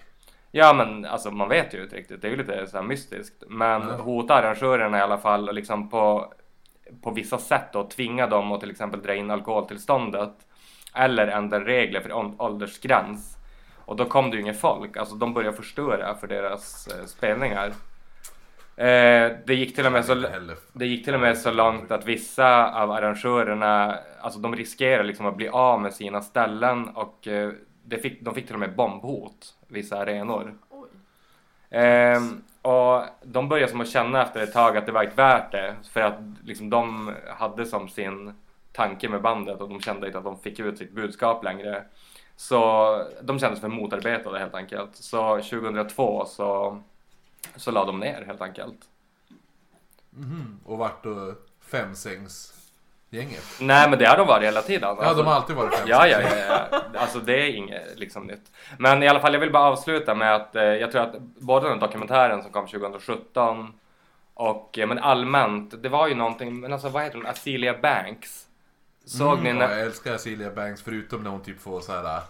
Ja 0.51 0.73
men 0.73 1.05
alltså 1.05 1.31
man 1.31 1.49
vet 1.49 1.75
ju 1.75 1.83
inte 1.83 1.97
riktigt, 1.97 2.23
det 2.23 2.29
är 2.29 2.31
ju 2.31 2.37
lite 2.37 2.67
så 2.67 2.77
här 2.77 2.85
mystiskt. 2.85 3.43
Men 3.49 3.83
Ja. 3.89 3.97
hota 3.97 4.35
arrangörerna 4.35 4.99
i 4.99 5.01
alla 5.01 5.19
fall 5.19 5.49
och 5.49 5.55
liksom 5.55 5.89
på, 5.91 6.33
på 7.03 7.11
vissa 7.11 7.39
sätt 7.39 7.73
då 7.73 7.85
tvinga 7.85 8.27
dem 8.27 8.53
att 8.53 8.61
till 8.61 8.71
exempel 8.71 9.03
dra 9.03 9.15
in 9.15 9.31
alkoholtillståndet. 9.31 10.33
Eller 10.95 11.27
ändra 11.27 11.65
regler 11.65 12.01
för 12.01 12.13
ål- 12.13 12.35
åldersgräns. 12.39 13.37
Och 13.85 13.97
då 13.97 14.05
kom 14.05 14.31
det 14.31 14.37
ju 14.37 14.43
inget 14.43 14.61
folk, 14.61 14.97
alltså 14.97 15.15
de 15.15 15.35
började 15.35 15.57
förstöra 15.57 16.15
för 16.15 16.27
deras 16.27 16.87
eh, 16.87 17.05
spelningar. 17.07 17.73
Eh, 18.77 19.33
det 19.47 19.55
gick 19.55 19.75
till 19.75 19.87
och 19.87 19.93
med 19.93 20.05
så... 20.05 20.15
Det 20.73 20.87
gick 20.87 21.05
till 21.05 21.15
och 21.15 21.21
med 21.21 21.39
så 21.39 21.51
långt 21.51 21.91
att 21.91 22.07
vissa 22.07 22.73
av 22.83 22.91
arrangörerna, 22.91 23.99
alltså 24.21 24.41
de 24.41 24.57
riskerar 24.57 25.05
liksom 25.05 25.27
att 25.27 25.37
bli 25.37 25.49
av 25.49 25.81
med 25.81 25.95
sina 25.95 26.21
ställen 26.21 26.89
och 26.89 27.29
eh, 27.29 27.53
det 27.85 27.99
fick, 27.99 28.21
de 28.23 28.35
fick 28.35 28.47
till 28.47 28.55
och 28.55 28.61
med 28.61 28.77
bombhot, 28.77 29.55
vissa 29.69 29.99
arenor. 29.99 30.55
Oj. 30.71 30.89
Och 32.63 33.03
de 33.23 33.49
började 33.49 33.71
som 33.71 33.81
att 33.81 33.89
känna 33.89 34.23
efter 34.23 34.43
ett 34.43 34.53
tag 34.53 34.77
att 34.77 34.87
det 34.87 34.93
var 34.93 35.03
inte 35.03 35.17
värt 35.17 35.53
det 35.53 35.77
för 35.93 36.01
att 36.01 36.19
liksom 36.45 36.71
de 36.71 37.15
hade 37.37 37.67
som 37.67 37.89
sin 37.89 38.35
tanke 38.73 39.09
med 39.09 39.23
bandet 39.23 39.61
och 39.61 39.69
de 39.69 39.81
kände 39.81 40.07
inte 40.07 40.19
att 40.19 40.25
de 40.25 40.39
fick 40.39 40.61
ut 40.61 40.79
sitt 40.79 40.93
budskap 40.93 41.45
längre. 41.45 41.85
Så 42.37 43.05
de 43.23 43.39
kändes 43.39 43.61
för 43.61 43.69
motarbetade 43.69 44.39
helt 44.39 44.55
enkelt. 44.55 44.97
Så 44.97 45.37
2002 45.37 46.25
så, 46.27 46.83
så 47.57 47.71
la 47.71 47.85
de 47.85 48.01
ner 48.01 48.25
helt 48.27 48.43
enkelt. 48.43 48.89
Mhm. 50.11 50.61
Och 50.65 50.79
vart 50.79 51.05
då 51.05 51.35
femsängsgänget? 53.13 53.45
Nej 53.61 53.91
men 53.91 53.99
det 53.99 54.07
har 54.07 54.17
de 54.17 54.27
varit 54.27 54.47
hela 54.47 54.63
tiden. 54.63 54.97
Ja, 55.01 55.15
de 55.15 55.27
har 55.27 55.35
alltid 55.35 55.57
varit 55.57 55.71
femsängs. 55.75 55.91
Ja, 55.91 56.07
ja, 56.07 56.21
ja, 56.21 56.67
ja. 56.73 56.83
Alltså 57.01 57.19
det 57.19 57.33
är 57.43 57.51
inget 57.57 57.99
liksom 57.99 58.27
nytt. 58.27 58.51
Men 58.79 59.03
i 59.03 59.09
alla 59.09 59.21
fall, 59.21 59.33
jag 59.33 59.41
vill 59.41 59.53
bara 59.53 59.65
avsluta 59.65 60.15
med 60.15 60.35
att 60.35 60.57
eh, 60.57 60.63
jag 60.63 60.93
tror 60.93 61.03
att 61.03 61.21
både 61.21 61.69
den 61.69 61.79
dokumentären 61.79 62.43
som 62.43 62.53
kom 62.53 62.67
2017 62.67 63.73
Och 64.35 64.79
eh, 64.79 64.87
men 64.89 64.99
allmänt, 64.99 65.83
det 65.83 65.89
var 65.89 66.09
ju 66.09 66.15
någonting, 66.15 66.61
men 66.61 66.73
alltså 66.73 66.89
vad 66.89 67.03
heter 67.03 67.17
hon, 67.17 67.27
Azealia 67.27 67.79
Banks. 67.79 68.47
Såg 69.05 69.39
Mm, 69.39 69.45
ni 69.45 69.53
när... 69.53 69.71
Jag 69.71 69.81
älskar 69.81 70.19
Celia 70.19 70.51
Banks 70.51 70.83
förutom 70.83 71.23
när 71.23 71.31
hon 71.31 71.43
typ 71.43 71.61
får 71.61 71.81
så 71.81 71.93
här 71.93 72.17
eh, 72.17 72.23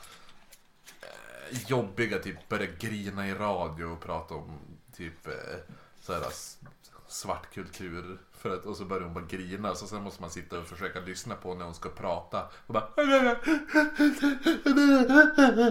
jobbiga 1.67 2.19
typ 2.19 2.49
börjar 2.49 2.69
grina 2.79 3.29
i 3.29 3.35
radio 3.35 3.85
och 3.85 4.01
prata 4.01 4.35
om 4.35 4.59
typ 4.97 5.27
eh, 5.27 5.33
så 6.01 6.13
här 6.13 6.23
svart 7.13 7.55
kultur. 7.55 8.19
För 8.39 8.55
att, 8.55 8.67
och 8.67 8.77
så 8.77 8.85
börjar 8.85 9.03
hon 9.03 9.15
bara 9.15 9.25
grina 9.29 9.75
så 9.75 9.87
sen 9.87 10.03
måste 10.03 10.23
man 10.23 10.31
sitta 10.31 10.59
och 10.59 10.67
försöka 10.67 11.01
lyssna 11.01 11.35
på 11.35 11.55
när 11.55 11.65
hon 11.65 11.75
ska 11.75 11.89
prata. 11.89 12.43
Och 12.67 12.75
bara... 12.75 12.85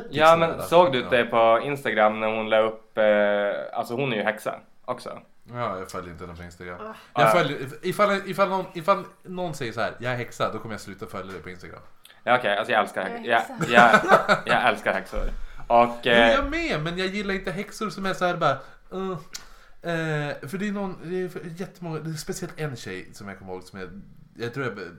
Ja 0.09 0.35
men 0.37 0.51
sådär. 0.51 0.63
såg 0.63 0.93
du 0.93 1.03
det 1.03 1.25
på 1.25 1.59
Instagram 1.63 2.19
när 2.19 2.35
hon 2.37 2.49
la 2.49 2.59
upp, 2.59 2.97
eh, 2.97 3.77
alltså 3.79 3.93
hon 3.93 4.13
är 4.13 4.17
ju 4.17 4.23
häxa 4.23 4.59
också. 4.85 5.19
Ja, 5.53 5.79
jag 5.79 5.91
följer 5.91 6.11
inte 6.11 6.25
den 6.25 6.35
på 6.35 6.43
Instagram. 6.43 6.77
Ah. 7.13 7.21
Jag 7.21 7.31
följer, 7.31 7.57
ifall, 7.81 8.29
ifall, 8.29 8.49
någon, 8.49 8.65
ifall 8.73 9.03
någon 9.23 9.53
säger 9.53 9.71
så 9.71 9.81
här, 9.81 9.93
jag 9.99 10.13
är 10.13 10.17
häxa, 10.17 10.51
då 10.53 10.59
kommer 10.59 10.73
jag 10.73 10.81
sluta 10.81 11.07
följa 11.07 11.33
det 11.33 11.39
på 11.39 11.49
Instagram. 11.49 11.81
Ja 12.23 12.37
okej, 12.37 12.57
alltså 12.57 12.71
jag 12.71 12.81
älskar, 12.81 13.09
Jag 13.09 13.25
är 13.25 13.29
jag, 13.29 13.81
häxa. 13.81 14.19
jag, 14.27 14.37
jag 14.45 14.69
älskar 14.69 14.93
häxor. 14.93 15.29
Och... 15.67 16.07
Eh, 16.07 16.31
jag 16.31 16.49
med, 16.49 16.83
men 16.83 16.97
jag 16.97 17.07
gillar 17.07 17.33
inte 17.33 17.51
häxor 17.51 17.89
som 17.89 18.05
är 18.05 18.13
så 18.13 18.25
här 18.25 18.37
bara... 18.37 18.57
Uh, 18.93 19.17
eh, 19.81 20.47
för 20.49 20.57
det 20.57 20.67
är 20.67 20.71
någon, 20.71 20.97
det 21.03 21.15
är 21.21 21.29
för- 21.29 21.41
jättemånga, 21.57 21.99
det 21.99 22.09
är 22.09 22.13
speciellt 22.13 22.59
en 22.59 22.75
tjej 22.75 23.09
som 23.13 23.27
jag 23.27 23.39
kommer 23.39 23.53
ihåg 23.53 23.63
som 23.63 23.79
jag, 23.79 24.01
jag 24.35 24.53
tror 24.53 24.65
jag, 24.65 24.75
be- 24.75 24.91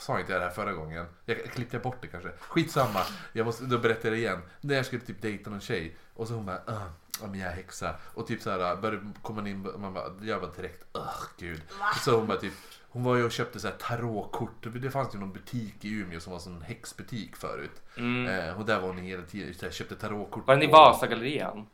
sa 0.00 0.20
inte 0.20 0.32
jag 0.32 0.40
det 0.40 0.44
här 0.46 0.54
förra 0.54 0.72
gången? 0.72 1.06
Jag 1.24 1.44
klippte 1.44 1.78
bort 1.78 1.96
det 2.00 2.06
kanske. 2.08 2.30
Skitsamma, 2.40 3.00
jag 3.32 3.46
måste, 3.46 3.64
då 3.64 3.78
berättar 3.78 4.04
jag 4.08 4.12
det 4.12 4.18
igen. 4.18 4.38
När 4.60 4.74
jag 4.74 4.86
skulle 4.86 5.02
typ 5.02 5.22
dejta 5.22 5.50
någon 5.50 5.60
tjej 5.60 5.96
och 6.14 6.28
så 6.28 6.34
hon 6.34 6.46
bara, 6.46 6.56
uh, 6.68 6.82
men 7.20 7.38
jag 7.40 7.50
är 7.50 7.54
häxa. 7.56 7.94
Och 8.14 8.26
typ 8.26 8.42
så 8.42 8.50
här 8.50 8.76
började 8.76 9.06
komma 9.22 9.48
in, 9.48 9.68
man 9.78 9.94
bara, 9.94 10.04
jag 10.22 10.40
var 10.40 10.50
direkt, 10.56 10.96
uh, 10.96 11.02
gud. 11.38 11.62
Så 12.04 12.16
hon 12.18 12.26
bara 12.26 12.38
typ, 12.38 12.52
hon 12.88 13.04
var 13.04 13.16
ju 13.16 13.24
och 13.24 13.32
köpte 13.32 13.60
så 13.60 13.68
här 13.68 13.74
tarotkort. 13.74 14.66
Det 14.82 14.90
fanns 14.90 15.14
ju 15.14 15.18
någon 15.18 15.32
butik 15.32 15.84
i 15.84 15.88
Umeå 15.92 16.20
som 16.20 16.32
var 16.32 16.46
en 16.46 16.62
häxbutik 16.62 17.36
förut. 17.36 17.82
mm, 17.96 18.26
Eh, 18.26 18.58
och 18.60 18.66
där 18.66 18.80
var 18.80 18.88
hon 18.88 18.98
hela 18.98 19.22
tiden, 19.22 19.54
så 19.54 19.64
här, 19.66 19.72
köpte 19.72 19.96
tarotkort. 19.96 20.46
var 20.46 20.54
den 20.54 20.62
i 20.62 20.72
Vasagallerian? 20.72 21.66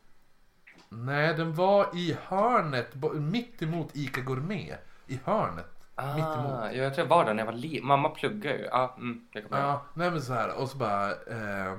Nej, 0.88 1.34
den 1.34 1.54
var 1.54 1.96
i 1.96 2.16
hörnet, 2.22 2.94
mitt 3.14 3.62
emot 3.62 3.90
Ica 3.92 4.20
Gourmet. 4.20 4.78
I 5.06 5.20
hörnet. 5.24 5.66
Mitt 6.14 6.24
emot. 6.24 6.52
Ah, 6.52 6.72
ja, 6.72 6.72
jag 6.72 6.94
tror 6.94 7.04
jag 7.06 7.16
var 7.16 7.24
där 7.24 7.34
när 7.34 7.42
jag 7.42 7.52
var 7.52 7.58
liten. 7.58 7.86
Mamma 7.86 8.08
pluggar 8.08 8.52
ju. 8.52 8.64
Ja, 8.64 8.94
mm, 8.98 9.26
kommer. 9.32 9.62
Ja, 9.62 9.84
nej 9.94 10.10
men 10.10 10.22
så 10.22 10.32
här 10.32 10.54
och 10.54 10.68
så 10.68 10.76
bara... 10.78 11.10
Eh, 11.10 11.78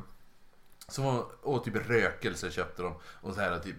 så 0.88 1.02
var, 1.02 1.26
och 1.42 1.64
typ 1.64 1.90
rökelse 1.90 2.52
köpte 2.52 2.82
de. 2.82 2.94
Och 3.22 3.34
så 3.34 3.42
här 3.42 3.60
typ... 3.60 3.76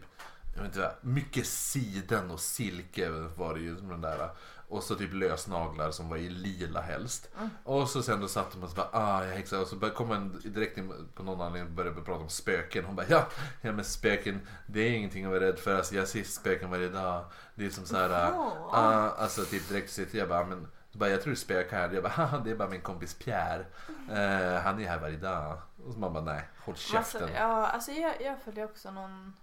Jag 0.55 0.63
vet 0.63 0.77
inte 0.77 0.93
mycket 1.01 1.47
siden 1.47 2.31
och 2.31 2.41
silke 2.41 3.09
var 3.37 3.55
det 3.55 3.61
ju 3.61 3.77
som 3.77 3.89
den 3.89 4.01
där. 4.01 4.31
Och 4.69 4.83
så 4.83 4.95
typ 4.95 5.13
lösnaglar 5.13 5.91
som 5.91 6.09
var 6.09 6.17
i 6.17 6.29
lila 6.29 6.81
helst. 6.81 7.31
Och 7.65 7.89
så 7.89 8.03
sen 8.03 8.21
då 8.21 8.29
satt 8.29 8.53
de 8.53 8.63
och 8.63 8.71
så 8.71 8.77
bara 8.77 8.89
ah 8.93 9.25
jag 9.25 9.33
är 9.33 9.37
häxa. 9.37 9.61
Och 9.61 9.67
så 9.67 9.91
kom 9.91 10.09
man 10.09 10.41
direkt 10.45 10.79
in 10.79 11.09
på 11.15 11.23
någon 11.23 11.41
anledning 11.41 11.71
och 11.71 11.77
började 11.77 12.01
prata 12.01 12.23
om 12.23 12.29
spöken. 12.29 12.85
Hon 12.85 12.97
bara 12.97 13.07
ja, 13.09 13.27
ja 13.61 13.73
men 13.73 13.85
spöken 13.85 14.41
det 14.67 14.81
är 14.81 14.91
ingenting 14.91 15.25
att 15.25 15.31
vara 15.31 15.41
rädd 15.41 15.59
för. 15.59 15.77
Alltså 15.77 15.95
jag 15.95 16.09
ser 16.09 16.23
spöken 16.23 16.71
varje 16.71 16.89
dag. 16.89 17.25
Det 17.55 17.67
är 17.67 17.71
som 17.71 17.87
så 17.87 17.97
här. 17.97 18.11
Jaha. 18.11 18.53
ah, 18.73 19.11
alltså 19.11 19.45
typ 19.45 19.69
direkt 19.69 19.91
sitter 19.91 20.19
jag 20.19 20.29
bara 20.29 20.45
men 20.45 20.67
bara, 20.99 21.11
jag 21.11 21.23
tror 21.23 21.31
det 21.31 21.37
spökar 21.37 21.77
här. 21.77 21.95
Jag 21.95 22.03
bara, 22.03 22.13
haha 22.13 22.39
det 22.39 22.51
är 22.51 22.57
bara 22.57 22.69
min 22.69 22.81
kompis 22.81 23.15
Pierre. 23.15 23.67
Eh, 24.11 24.63
han 24.63 24.81
är 24.81 24.89
här 24.89 24.99
varje 24.99 25.17
dag. 25.17 25.59
Och 25.87 25.93
så 25.93 25.99
man 25.99 26.13
bara, 26.13 26.25
nej, 26.25 26.43
håll 26.59 26.73
Massa, 26.73 26.93
käften. 26.93 27.29
ja, 27.35 27.67
alltså 27.67 27.93
jag, 27.93 28.23
jag 28.23 28.39
följer 28.39 28.65
också 28.65 28.91
någon... 28.91 29.35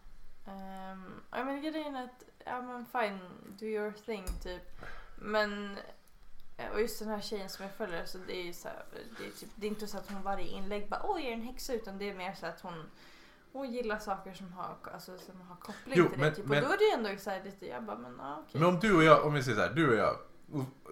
Um, 0.47 1.23
ja 1.31 1.43
men 1.43 1.61
grejen 1.61 1.95
är 1.95 2.03
att, 2.03 2.23
ja 2.45 2.61
men 2.61 2.85
fine, 2.85 3.19
do 3.59 3.65
your 3.65 3.91
thing 3.91 4.25
typ. 4.43 4.81
Men, 5.15 5.77
eh, 6.57 6.69
och 6.73 6.81
just 6.81 6.99
den 6.99 7.07
här 7.07 7.21
tjejen 7.21 7.49
som 7.49 7.65
jag 7.65 7.73
följer, 7.75 8.05
så 8.05 8.17
det 8.27 8.33
är 8.37 8.43
ju 8.43 8.53
så 8.53 8.67
här, 8.67 8.83
det 9.19 9.25
är, 9.25 9.31
typ, 9.31 9.49
det 9.55 9.67
är 9.67 9.69
inte 9.69 9.87
så 9.87 9.97
att 9.97 10.09
hon 10.11 10.23
varje 10.23 10.47
inlägg 10.47 10.89
bara 10.89 11.01
jag 11.05 11.19
är 11.21 11.31
en 11.31 11.41
häxa 11.41 11.73
utan 11.73 11.97
det 11.97 12.09
är 12.09 12.15
mer 12.15 12.33
så 12.33 12.45
att 12.45 12.61
hon 12.61 12.89
hon 13.53 13.71
gillar 13.73 13.99
saker 13.99 14.33
som 14.33 14.53
har, 14.53 14.75
alltså, 14.93 15.17
som 15.17 15.41
har 15.41 15.55
koppling 15.55 15.93
Jo, 15.97 16.09
till 16.09 16.19
men- 16.19 16.29
det. 16.29 16.35
Typ. 16.35 16.45
men- 16.45 16.63
och 16.63 16.69
då 16.69 16.73
är 16.73 16.77
det 16.77 16.83
ju 16.83 16.91
ändå 16.91 17.21
så 17.23 17.29
här 17.29 17.43
lite, 17.43 17.65
jag 17.67 17.83
bara 17.83 17.97
men 17.97 18.15
ja 18.19 18.43
okej. 18.47 18.61
Men 18.61 18.69
om 18.69 18.79
du 18.79 18.95
och 18.95 19.03
jag, 19.03 19.25
om 19.25 19.33
vi 19.33 19.43
säger 19.43 19.57
så 19.57 19.63
här, 19.63 19.69
du 19.73 19.89
och 19.89 19.95
jag 19.95 20.13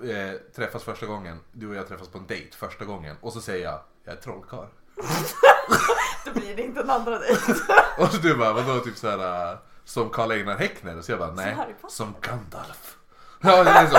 eh, 0.09 0.37
träffas 0.55 0.83
första 0.83 1.05
gången, 1.05 1.39
du 1.51 1.69
och 1.69 1.75
jag 1.75 1.87
träffas 1.87 2.07
på 2.07 2.17
en 2.17 2.27
dejt 2.27 2.57
första 2.57 2.85
gången 2.85 3.15
och 3.21 3.33
så 3.33 3.41
säger 3.41 3.65
jag, 3.65 3.79
jag 4.03 4.15
är 4.17 4.21
trollkarl. 4.21 4.67
Då 6.25 6.31
blir 6.33 6.55
det 6.55 6.61
inte 6.63 6.79
en 6.81 6.89
andra 6.89 7.19
dejt. 7.19 7.41
Och 7.97 8.09
du 8.21 8.35
bara, 8.37 8.53
vadå 8.53 8.79
typ 8.79 8.97
så 8.97 9.09
här 9.09 9.51
eh, 9.53 9.57
som 9.83 10.09
Karl 10.09 10.31
Einar 10.31 10.57
Häckner? 10.57 11.01
Så 11.01 11.11
jag 11.11 11.19
bara, 11.19 11.31
nej, 11.31 11.75
som 11.89 12.15
Gandalf. 12.21 12.97
Ja, 13.43 13.63
det 13.63 13.69
är 13.69 13.87
så. 13.87 13.97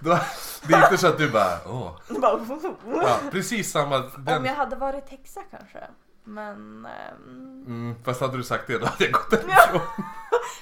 Då, 0.00 0.18
det 0.68 0.74
är 0.74 0.82
inte 0.84 0.98
så 0.98 1.06
att 1.06 1.18
du 1.18 1.30
bara, 1.30 1.58
åh. 1.66 1.90
Ja, 3.02 3.18
precis 3.30 3.70
samma. 3.72 3.96
Om 3.96 4.10
Den, 4.18 4.44
jag 4.44 4.54
hade 4.54 4.76
varit 4.76 5.08
häxa 5.08 5.40
kanske. 5.50 5.78
Men... 6.24 6.86
ehm, 6.86 7.64
mm, 7.66 7.94
fast 8.04 8.20
hade 8.20 8.36
du 8.36 8.42
sagt 8.42 8.66
det 8.66 8.78
då 8.78 8.86
hade 8.86 9.04
jag 9.04 9.12
gått 9.12 9.26
Ja. 9.32 9.38
därifrån. 9.46 9.80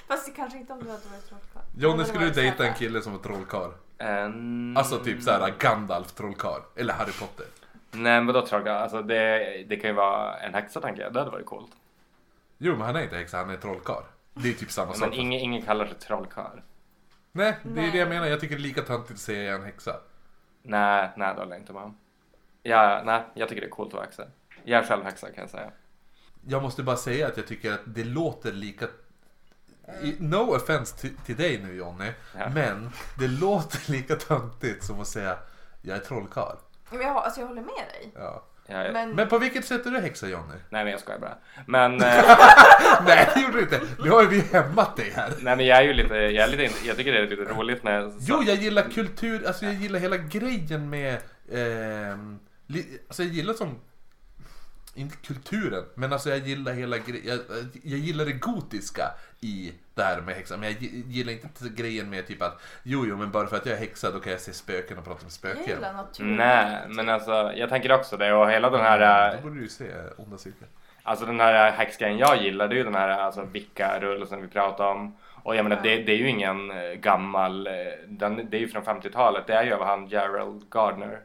Fast 0.09 0.27
det 0.27 0.33
kanske 0.33 0.59
inte 0.59 0.73
om 0.73 0.79
du 0.85 0.91
hade 0.91 1.09
varit 1.09 1.29
trollkarl. 1.29 1.63
Jonny, 1.77 2.05
skulle 2.05 2.19
du 2.21 2.25
varit 2.27 2.35
dejta 2.37 2.67
en 2.67 2.75
kille 2.75 3.03
som 3.03 3.13
var 3.13 3.21
trollkarl? 3.21 3.71
Mm, 3.99 4.77
Alltså 4.77 4.99
typ 4.99 5.23
såhär 5.23 5.55
Gandalf 5.59 6.13
trollkarl. 6.13 6.61
Eller 6.77 6.95
Harry 6.95 7.13
Potter. 7.13 7.47
Nej 7.93 8.21
men 8.21 8.35
då 8.35 8.47
tror 8.47 8.67
jag, 8.67 8.77
alltså 8.77 9.03
det, 9.03 9.65
det 9.69 9.77
kan 9.77 9.91
ju 9.91 9.97
vara 9.97 10.39
en 10.39 10.55
häxa 10.55 10.81
tänker 10.81 11.03
jag. 11.03 11.13
Det 11.13 11.19
hade 11.19 11.31
varit 11.31 11.47
coolt. 11.47 11.71
Jo 12.59 12.73
men 12.77 12.87
han 12.87 12.97
är 12.97 13.03
inte 13.03 13.17
häxa, 13.17 13.37
han 13.37 13.51
är 13.51 13.57
trollkarl. 13.57 14.03
Det 14.35 14.49
är 14.49 14.53
typ 14.55 14.71
samma 14.71 14.93
sak. 14.93 15.01
Men 15.01 15.13
ingen, 15.13 15.41
ingen 15.41 15.63
kallar 15.63 15.87
sig 15.87 15.95
trollkarl. 15.99 16.59
Nej, 17.33 17.57
det 17.63 17.81
är 17.81 17.93
det 17.93 17.99
jag 17.99 18.09
menar. 18.09 18.27
Jag 18.27 18.41
tycker 18.41 18.55
det 18.57 18.61
är 18.61 18.63
lika 18.63 18.83
töntigt 18.83 19.13
att 19.13 19.19
säga 19.19 19.55
en 19.55 19.63
häxa. 19.63 19.97
Nej, 20.63 21.11
nej 21.17 21.35
det 21.35 21.41
håller 21.41 21.53
jag 21.53 21.63
inte 21.63 21.73
med 21.73 21.83
om. 21.83 21.97
Ja, 22.63 23.03
nej, 23.05 23.23
jag 23.35 23.49
tycker 23.49 23.61
det 23.61 23.67
är 23.67 23.71
coolt 23.71 23.89
att 23.89 23.95
vara 23.95 24.05
häxa. 24.05 24.25
Jag 24.65 24.83
är 24.83 24.87
själv 24.87 25.05
häxa 25.05 25.27
kan 25.27 25.41
jag 25.43 25.51
säga. 25.51 25.71
Jag 26.47 26.63
måste 26.63 26.83
bara 26.83 26.97
säga 26.97 27.27
att 27.27 27.37
jag 27.37 27.47
tycker 27.47 27.73
att 27.73 27.81
det 27.85 28.05
låter 28.05 28.53
lika... 28.53 28.87
No 30.19 30.57
offense 30.57 31.09
till, 31.25 31.37
dig 31.37 31.63
nu 31.63 31.75
Jonny. 31.75 32.13
Ja. 32.39 32.49
Men 32.49 32.91
det 33.19 33.29
låter 33.29 33.91
lika 33.93 34.17
töntigt 34.17 34.85
som 34.85 35.01
att 35.01 35.09
säga 35.09 35.39
jag 35.83 35.97
är 35.97 36.01
trollkarl. 36.01 36.57
Jag, 36.93 37.03
alltså 37.03 37.41
jag 37.41 37.49
håller 37.49 37.63
med 37.63 37.85
dig. 37.93 38.13
Ja. 38.15 38.45
Ja, 38.71 38.85
jag, 38.85 38.93
Men, 38.93 39.11
Men 39.11 39.29
på 39.29 39.39
vilket 39.39 39.65
sätt 39.65 39.87
är 39.87 39.91
du 39.91 39.99
häxa 40.01 40.29
Jonny? 40.29 40.55
Nej 40.69 40.85
men 40.85 40.91
jag 40.91 41.01
skojar 41.01 41.21
bara. 41.21 41.37
Men, 41.67 41.93
eh, 41.93 42.39
Nej 43.07 43.29
det 43.35 43.41
gjorde 43.41 43.53
du 43.57 43.61
inte. 43.61 43.81
Nu 44.05 44.11
har 44.11 44.23
ju 44.23 44.29
vi 44.29 44.41
hämmat 44.41 44.97
dig 44.97 45.13
här. 45.17 45.33
nej 45.41 45.57
men 45.57 45.67
jag 45.67 45.79
är 45.79 45.83
ju 45.83 45.93
lite, 45.93 46.15
jag 46.15 46.49
är 46.49 46.57
lite, 46.57 46.87
jag 46.87 46.97
tycker 46.97 47.13
det 47.13 47.19
är 47.19 47.27
lite 47.27 47.43
roligt 47.43 47.83
när... 47.83 48.13
Jo, 48.21 48.43
jag 48.47 48.57
gillar 48.57 48.83
kultur, 48.83 49.47
alltså 49.47 49.65
jag 49.65 49.75
gillar 49.75 49.99
hela 49.99 50.17
grejen 50.17 50.91
med... 50.91 51.19
li, 52.67 52.99
alltså 53.09 53.23
jag 53.23 53.33
gillar 53.33 53.55
som... 53.55 53.79
Inte 54.95 55.17
kulturen, 55.17 55.85
men 55.95 56.13
alltså 56.13 56.31
jag 56.31 56.39
gillar 56.39 56.73
hela. 56.73 56.97
Jag, 56.97 57.39
jag 57.83 57.99
gillar 57.99 58.25
det 58.25 58.33
gotiska 58.33 59.03
i 59.41 59.73
det 59.95 60.03
här 60.03 60.21
med 60.21 60.35
häxan. 60.35 60.61
Men 60.61 60.69
jag 60.73 60.79
gi- 60.83 61.03
gillar 61.07 61.33
inte 61.33 61.49
grejen 61.77 62.11
med 62.11 62.27
typ 62.27 62.43
att 62.43 62.61
jo, 62.83 63.05
jo, 63.09 63.17
men 63.17 63.31
bara 63.31 63.47
för 63.47 63.57
att 63.57 63.67
jag 63.67 63.75
är 63.75 63.79
häxa 63.81 64.11
då 64.11 64.21
kan 64.21 64.33
jag 64.33 64.41
se 64.41 64.53
spöken 64.53 64.99
och 64.99 65.05
prata 65.05 65.23
med 65.23 65.33
spöken. 65.33 65.79
Nej, 66.37 66.79
men 66.89 67.09
alltså 67.09 67.53
jag 67.57 67.69
tänker 67.69 67.93
också 67.93 68.17
det 68.17 68.33
och 68.33 68.51
hela 68.51 68.71
den 68.71 68.81
här, 68.81 69.31
Då 69.31 69.37
eh, 69.37 69.43
borde 69.43 69.55
du 69.55 69.61
ju 69.63 69.69
se 69.69 69.85
onda 70.17 70.39
cirkeln. 70.39 70.67
alltså 71.03 71.27
den 71.27 71.41
här 71.41 71.71
häxgrejen 71.71 72.19
jag 72.19 72.43
gillar 72.43 72.69
det 72.69 72.75
är 72.75 72.77
ju 72.79 72.85
den 72.85 72.95
här 72.95 73.09
alltså 73.09 73.43
vicka-rull 73.43 74.27
som 74.27 74.43
vi 74.43 74.49
pratade 74.49 74.89
om. 74.91 75.17
Och 75.43 75.57
jag 75.57 75.65
menar 75.65 75.83
det, 75.83 75.97
det 76.03 76.13
är 76.13 76.17
ju 76.17 76.29
ingen 76.29 76.71
eh, 76.71 76.93
gammal, 76.93 77.67
eh, 77.67 77.73
den, 78.07 78.47
det 78.51 78.57
är 78.57 78.61
ju 78.61 78.69
från 78.69 78.83
50-talet, 78.83 79.47
det 79.47 79.55
är 79.55 79.65
ju 79.65 79.73
av 79.73 79.85
han 79.85 80.07
Gerald 80.07 80.71
Gardner 80.71 81.21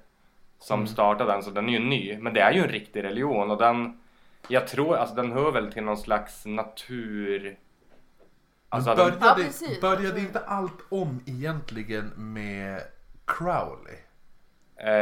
som 0.59 0.79
Mm. 0.79 0.87
startade 0.87 1.31
den 1.31 1.43
så 1.43 1.49
den 1.51 1.69
är 1.69 1.73
ju 1.73 1.79
ny. 1.79 2.17
Men 2.21 2.33
det 2.33 2.41
är 2.41 2.51
ju 2.51 2.61
en 2.61 2.69
riktig 2.69 3.03
religion 3.03 3.51
och 3.51 3.57
den, 3.57 3.99
jag 4.47 4.67
tror, 4.67 4.95
alltså 4.95 5.15
den 5.15 5.31
hör 5.31 5.51
väl 5.51 5.73
till 5.73 5.83
någon 5.83 5.97
slags 5.97 6.45
natur... 6.45 7.57
Alltså, 8.69 8.89
men 8.89 8.97
den, 8.97 9.05
började, 9.19 9.25
Ja, 9.41 9.45
precis. 9.45 9.81
började 9.81 10.19
inte 10.19 10.39
allt 10.39 10.77
om 10.89 11.19
egentligen 11.25 12.11
med 12.15 12.81
Crowley? 13.25 13.95
Eh, 14.77 14.93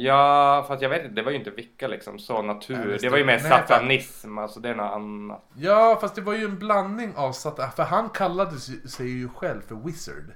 ja, 0.00 0.64
för 0.66 0.74
att 0.74 0.82
jag 0.82 0.88
vet 0.88 1.02
inte, 1.02 1.14
det 1.14 1.22
var 1.22 1.30
ju 1.30 1.38
inte 1.38 1.50
vicka 1.50 1.88
liksom, 1.88 2.18
så 2.18 2.42
natur. 2.42 2.76
Nej, 2.76 2.86
men 2.86 2.98
det 3.00 3.08
var 3.08 3.18
ju 3.18 3.24
mer 3.24 3.38
satanism, 3.38 4.38
alltså 4.38 4.60
det 4.60 4.68
är 4.68 4.74
något 4.74 4.92
annat. 4.92 5.42
Ja, 5.54 5.98
fast 6.00 6.14
det 6.14 6.20
var 6.20 6.34
ju 6.34 6.44
en 6.44 6.58
blandning 6.58 7.12
av 7.16 7.32
satan, 7.32 7.70
för 7.76 7.82
han 7.82 8.08
kallade 8.08 8.58
sig 8.88 9.08
ju 9.08 9.28
själv 9.28 9.60
för 9.60 9.74
Wizard. 9.74 10.32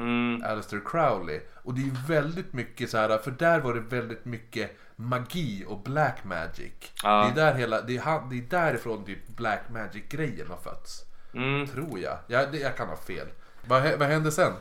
Mm, 0.00 0.42
Aleister 0.44 0.80
Crowley. 0.84 1.40
Och 1.62 1.74
det 1.74 1.80
är 1.80 1.84
ju 1.84 1.96
väldigt 2.08 2.52
mycket 2.52 2.90
så 2.90 2.98
här, 2.98 3.18
för 3.18 3.30
där 3.30 3.60
var 3.60 3.74
det 3.74 3.80
väldigt 3.80 4.24
mycket 4.24 4.76
magi 4.96 5.64
och 5.68 5.82
black 5.82 6.24
magic. 6.24 6.72
Ja. 7.02 7.32
Det 7.34 7.40
är 7.40 7.46
där 7.46 7.54
hela, 7.58 7.80
det 7.80 7.96
är, 7.96 8.30
det 8.30 8.38
är 8.38 8.62
därifrån 8.62 9.04
typ 9.04 9.28
black 9.28 9.62
magic 9.70 10.02
grejen 10.08 10.46
har 10.48 10.56
fötts. 10.56 11.04
mm. 11.34 11.66
Tror 11.66 11.98
jag. 11.98 12.18
Jag, 12.26 12.52
det, 12.52 12.58
jag 12.58 12.76
kan 12.76 12.88
ha 12.88 12.96
fel. 12.96 13.26
Vad, 13.66 13.82
vad 13.98 14.08
hände 14.08 14.32
sen? 14.32 14.52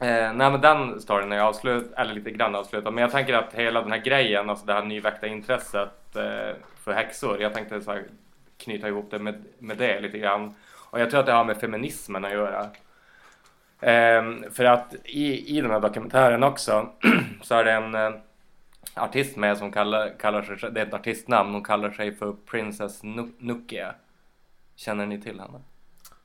Eh, 0.00 0.32
nej 0.32 0.50
men 0.50 0.60
den 0.60 1.00
storyn 1.00 1.32
är 1.32 1.36
ju 1.36 1.42
avslut, 1.42 1.92
eller 1.96 2.14
lite 2.14 2.30
grann 2.30 2.54
avslutad. 2.54 2.90
Men 2.90 3.02
jag 3.02 3.10
tänker 3.10 3.34
att 3.34 3.54
hela 3.54 3.80
den 3.80 3.92
här 3.92 3.98
grejen, 3.98 4.50
alltså 4.50 4.66
det 4.66 4.72
här 4.72 4.84
nyväckta 4.84 5.26
intresset 5.26 6.16
eh, 6.16 6.56
för 6.84 6.92
häxor. 6.92 7.40
Jag 7.40 7.54
tänkte 7.54 7.80
så 7.80 7.92
här, 7.92 8.04
knyta 8.58 8.88
ihop 8.88 9.10
det 9.10 9.18
med, 9.18 9.44
med 9.58 9.76
det 9.76 10.00
lite 10.00 10.18
grann. 10.18 10.54
Och 10.90 11.00
jag 11.00 11.10
tror 11.10 11.20
att 11.20 11.26
det 11.26 11.32
har 11.32 11.44
med 11.44 11.56
feminismen 11.56 12.24
att 12.24 12.32
göra. 12.32 12.66
Ehm, 13.80 14.44
för 14.50 14.64
att 14.64 14.94
i, 15.04 15.56
i 15.58 15.60
den 15.60 15.70
här 15.70 15.80
dokumentären 15.80 16.42
också 16.42 16.90
så 17.42 17.54
är 17.54 17.64
det 17.64 17.72
en 17.72 17.94
eh, 17.94 18.10
artist 18.94 19.36
med 19.36 19.58
som 19.58 19.72
kallar, 19.72 20.18
kallar 20.18 20.42
sig, 20.42 20.70
det 20.72 20.80
är 20.80 20.86
ett 20.86 20.94
artistnamn, 20.94 21.52
hon 21.52 21.64
kallar 21.64 21.90
sig 21.90 22.14
för 22.16 22.32
Princess 22.32 23.02
Nu- 23.02 23.32
Nukia. 23.38 23.94
Känner 24.76 25.06
ni 25.06 25.20
till 25.20 25.40
henne? 25.40 25.60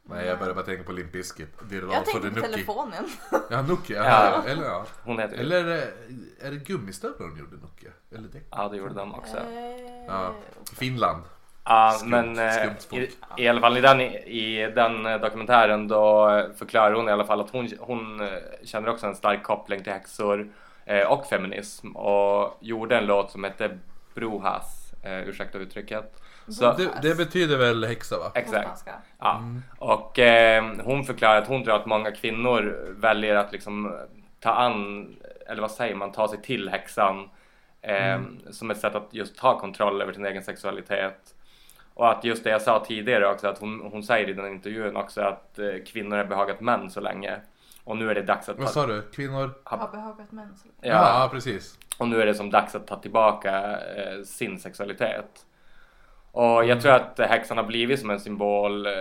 Nej, 0.05 0.27
jag 0.27 0.39
börjar 0.39 0.53
bara 0.53 0.65
tänka 0.65 0.83
på 0.83 0.91
Limp 0.91 1.11
Bizkit. 1.11 1.49
Det 1.69 1.75
är 1.77 1.81
Jag 1.81 2.05
tänkte 2.05 2.29
på 2.41 2.47
telefonen. 2.47 3.03
Ja, 3.49 3.61
Nokia. 3.61 4.03
Ja. 4.03 4.43
Eller 4.47 4.63
ja. 4.63 4.85
Hon 5.03 5.19
heter 5.19 5.37
Eller 5.37 5.59
är 5.59 5.65
det, 5.65 5.93
är 6.47 6.51
det 6.51 6.57
gummistövlar 6.57 7.27
de 7.27 7.39
gjorde 7.39 7.55
Nokia? 7.55 7.91
Eller 8.11 8.27
det? 8.27 8.39
Ja, 8.49 8.69
det 8.69 8.77
gjorde 8.77 8.93
de 8.93 9.15
också. 9.15 9.37
Eh, 9.37 10.05
Ja. 10.07 10.33
Finland. 10.77 11.23
Ja, 11.65 11.95
Skumt- 11.99 12.09
men 12.09 12.39
eh, 12.39 12.75
skumt 12.79 13.01
i, 13.01 13.09
i 13.43 13.47
alla 13.47 13.61
fall 13.61 13.77
i 13.77 13.81
den, 13.81 14.01
i 14.01 14.71
den 14.75 15.05
eh, 15.05 15.21
dokumentären 15.21 15.87
då 15.87 16.27
förklarar 16.57 16.93
hon 16.93 17.09
i 17.09 17.11
alla 17.11 17.25
fall 17.25 17.41
att 17.41 17.49
hon, 17.49 17.69
hon 17.79 18.21
eh, 18.21 18.27
känner 18.63 18.89
också 18.89 19.07
en 19.07 19.15
stark 19.15 19.43
koppling 19.43 19.83
till 19.83 19.93
häxor 19.93 20.47
eh, 20.85 21.11
och 21.11 21.25
feminism 21.25 21.95
och 21.95 22.57
gjorde 22.59 22.97
en 22.97 23.05
låt 23.05 23.31
som 23.31 23.43
hette 23.43 23.77
Brohas, 24.15 24.93
eh, 25.03 25.19
ursäkta 25.19 25.57
uttrycket. 25.57 26.19
Så, 26.47 26.73
Det, 26.73 26.89
det 27.01 27.15
betyder 27.15 27.57
väl 27.57 27.85
häxa 27.85 28.19
va? 28.19 28.31
exakt. 28.35 28.87
Ja. 29.19 29.41
Och 29.77 30.19
eh, 30.19 30.63
hon 30.83 31.03
förklarar 31.03 31.37
att 31.41 31.47
hon 31.47 31.63
tror 31.63 31.75
att 31.75 31.85
många 31.85 32.11
kvinnor 32.11 32.87
väljer 32.89 33.35
att 33.35 33.51
liksom 33.51 33.95
ta 34.39 34.51
an, 34.51 35.15
eller 35.47 35.61
vad 35.61 35.71
säger 35.71 35.95
man, 35.95 36.11
ta 36.11 36.27
sig 36.27 36.41
till 36.41 36.69
häxan 36.69 37.29
eh, 37.81 38.21
som 38.51 38.71
ett 38.71 38.79
sätt 38.79 38.95
att 38.95 39.07
just 39.11 39.37
ta 39.37 39.59
kontroll 39.59 40.01
över 40.01 40.13
sin 40.13 40.25
egen 40.25 40.43
sexualitet. 40.43 41.32
Och 41.93 42.11
att 42.11 42.23
just 42.23 42.43
det 42.43 42.49
jag 42.49 42.61
sa 42.61 42.85
tidigare 42.85 43.27
också, 43.27 43.47
att 43.47 43.59
hon, 43.59 43.81
hon 43.91 44.03
säger 44.03 44.29
i 44.29 44.33
den 44.33 44.47
intervjun 44.51 44.95
också 44.95 45.21
att 45.21 45.59
eh, 45.59 45.65
kvinnor 45.87 46.17
har 46.17 46.25
behagat 46.25 46.61
män 46.61 46.89
så 46.89 46.99
länge. 47.01 47.39
Och 47.83 47.97
nu 47.97 48.09
är 48.11 48.15
det 48.15 48.21
dags 48.21 48.49
att 48.49 48.59
Vad 48.59 48.69
sa 48.69 48.85
du? 48.87 49.01
Kvinnor? 49.01 49.51
Har 49.63 49.87
behagat 49.91 50.31
män 50.31 50.55
så 50.57 50.67
länge. 50.67 50.95
ja, 50.95 51.21
Ja, 51.23 51.29
precis. 51.31 51.77
och 51.97 52.07
nu 52.07 52.21
är 52.21 52.25
det 52.25 52.33
som 52.33 52.49
dags 52.49 52.75
att 52.75 52.87
ta 52.87 52.95
tillbaka 52.95 53.79
eh, 53.95 54.21
sin 54.23 54.59
sexualitet. 54.59 55.45
Och 56.31 56.65
jag 56.65 56.81
tror 56.81 56.91
att 56.91 57.19
häxan 57.19 57.57
har 57.57 57.63
blivit 57.63 57.99
som 57.99 58.09
en 58.09 58.19
symbol 58.19 58.85
eh, 58.85 58.91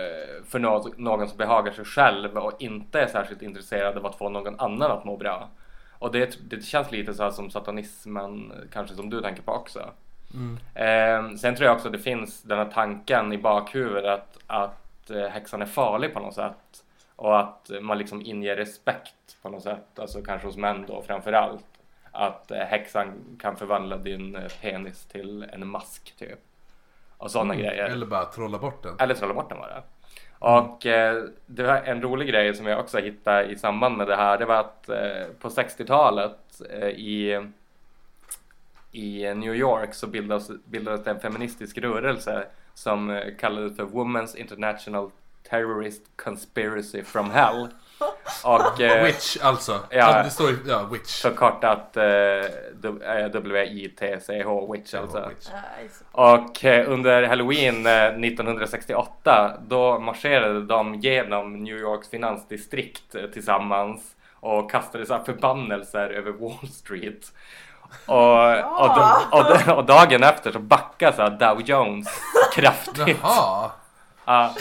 för 0.47 0.59
nå- 0.59 0.93
någon 0.97 1.27
som 1.27 1.37
behagar 1.37 1.71
sig 1.71 1.85
själv 1.85 2.37
och 2.37 2.61
inte 2.61 3.01
är 3.01 3.07
särskilt 3.07 3.41
intresserad 3.41 3.97
av 3.97 4.05
att 4.05 4.15
få 4.17 4.29
någon 4.29 4.59
annan 4.59 4.91
att 4.91 5.05
må 5.05 5.17
bra. 5.17 5.49
Och 5.99 6.11
det, 6.11 6.37
det 6.49 6.63
känns 6.63 6.91
lite 6.91 7.13
så 7.13 7.23
här 7.23 7.31
som 7.31 7.49
satanismen, 7.49 8.53
kanske 8.71 8.95
som 8.95 9.09
du 9.09 9.21
tänker 9.21 9.41
på 9.43 9.51
också. 9.51 9.79
Eh, 10.75 11.35
sen 11.35 11.55
tror 11.55 11.67
jag 11.67 11.75
också 11.75 11.89
det 11.89 11.99
finns 11.99 12.43
den 12.43 12.57
här 12.57 12.71
tanken 12.73 13.33
i 13.33 13.37
bakhuvudet 13.37 14.05
att, 14.05 14.37
att 14.47 15.09
eh, 15.09 15.27
häxan 15.27 15.61
är 15.61 15.65
farlig 15.65 16.13
på 16.13 16.19
något 16.19 16.33
sätt. 16.33 16.83
Och 17.15 17.39
att 17.39 17.71
man 17.81 17.97
liksom 17.97 18.21
inger 18.21 18.55
respekt 18.55 19.37
på 19.41 19.49
något 19.49 19.63
sätt, 19.63 19.99
alltså 19.99 20.21
kanske 20.21 20.47
hos 20.47 20.57
män 20.57 20.85
då 20.87 21.01
framför 21.01 21.33
allt. 21.33 21.65
Att 22.11 22.51
eh, 22.51 22.57
häxan 22.57 23.37
kan 23.39 23.55
förvandla 23.55 23.97
din 23.97 24.37
penis 24.61 25.05
till 25.05 25.45
en 25.51 25.67
mask 25.67 26.13
typ. 26.17 26.39
Och 27.17 27.31
sådana 27.31 27.55
grejer. 27.55 27.85
Eller 27.85 28.05
bara 28.05 28.25
trolla 28.25 28.57
bort 28.57 28.83
den. 28.83 28.95
Eller 28.99 29.15
trolla 29.15 29.33
bort 29.33 29.49
den 29.49 29.57
bara. 29.57 29.83
Och 30.39 30.85
eh, 30.85 31.23
det 31.45 31.63
var 31.63 31.75
en 31.75 32.01
rolig 32.01 32.27
grej 32.27 32.53
som 32.53 32.65
jag 32.65 32.79
också 32.79 32.99
hittade 32.99 33.43
i 33.43 33.55
samband 33.55 33.97
med 33.97 34.07
det 34.07 34.15
här. 34.15 34.37
Det 34.37 34.45
var 34.45 34.55
att 34.55 34.89
eh, 34.89 35.27
på 35.39 35.49
60-talet 35.49 36.61
eh, 36.69 36.87
i, 36.87 37.47
i 38.93 39.33
New 39.33 39.55
York 39.55 39.93
så 39.93 40.07
bildades, 40.07 40.49
bildades 40.65 41.03
det 41.03 41.11
en 41.11 41.19
feministisk 41.19 41.77
rörelse 41.77 42.45
som 42.73 43.09
eh, 43.09 43.35
kallades 43.39 43.75
för 43.77 43.83
Women's 43.83 44.35
International 44.37 45.11
Terrorist 45.49 46.01
Conspiracy 46.15 47.03
from 47.03 47.31
Hell. 47.31 47.67
Och 48.43 48.81
eh, 48.81 49.05
Witch 49.05 49.37
alltså. 49.41 49.79
Ja. 49.89 50.23
Det 50.23 50.29
står 50.29 50.49
ju, 50.49 50.57
ja, 50.67 50.83
witch. 50.91 51.21
förkortat 51.21 51.97
eh, 51.97 52.03
W- 52.81 53.05
eh, 53.23 53.31
W-I-T-C-H, 53.31 54.73
Witch 54.73 54.93
alltså. 54.93 55.29
Witch. 55.29 55.47
Och 56.11 56.65
eh, 56.65 56.91
under 56.91 57.23
halloween 57.23 57.85
eh, 57.85 58.05
1968 58.05 59.57
då 59.67 59.99
marscherade 59.99 60.65
de 60.65 60.95
genom 60.95 61.63
New 61.63 61.77
Yorks 61.77 62.09
finansdistrikt 62.09 63.15
eh, 63.15 63.25
tillsammans 63.25 64.15
och 64.35 64.71
kastade 64.71 65.05
så 65.05 65.13
här 65.13 65.23
förbannelser 65.23 66.09
över 66.09 66.31
Wall 66.31 66.67
Street. 66.71 67.33
Och, 68.05 68.49
och, 68.81 68.87
da- 68.89 69.21
och, 69.31 69.43
da- 69.43 69.75
och 69.75 69.85
dagen 69.85 70.23
efter 70.23 70.51
så 70.51 70.59
backade 70.59 71.15
så 71.15 71.21
här 71.21 71.29
Dow 71.29 71.61
Jones 71.61 72.07
kraftigt. 72.53 73.17
Jaha. 73.21 73.71
Ja, 74.25 74.53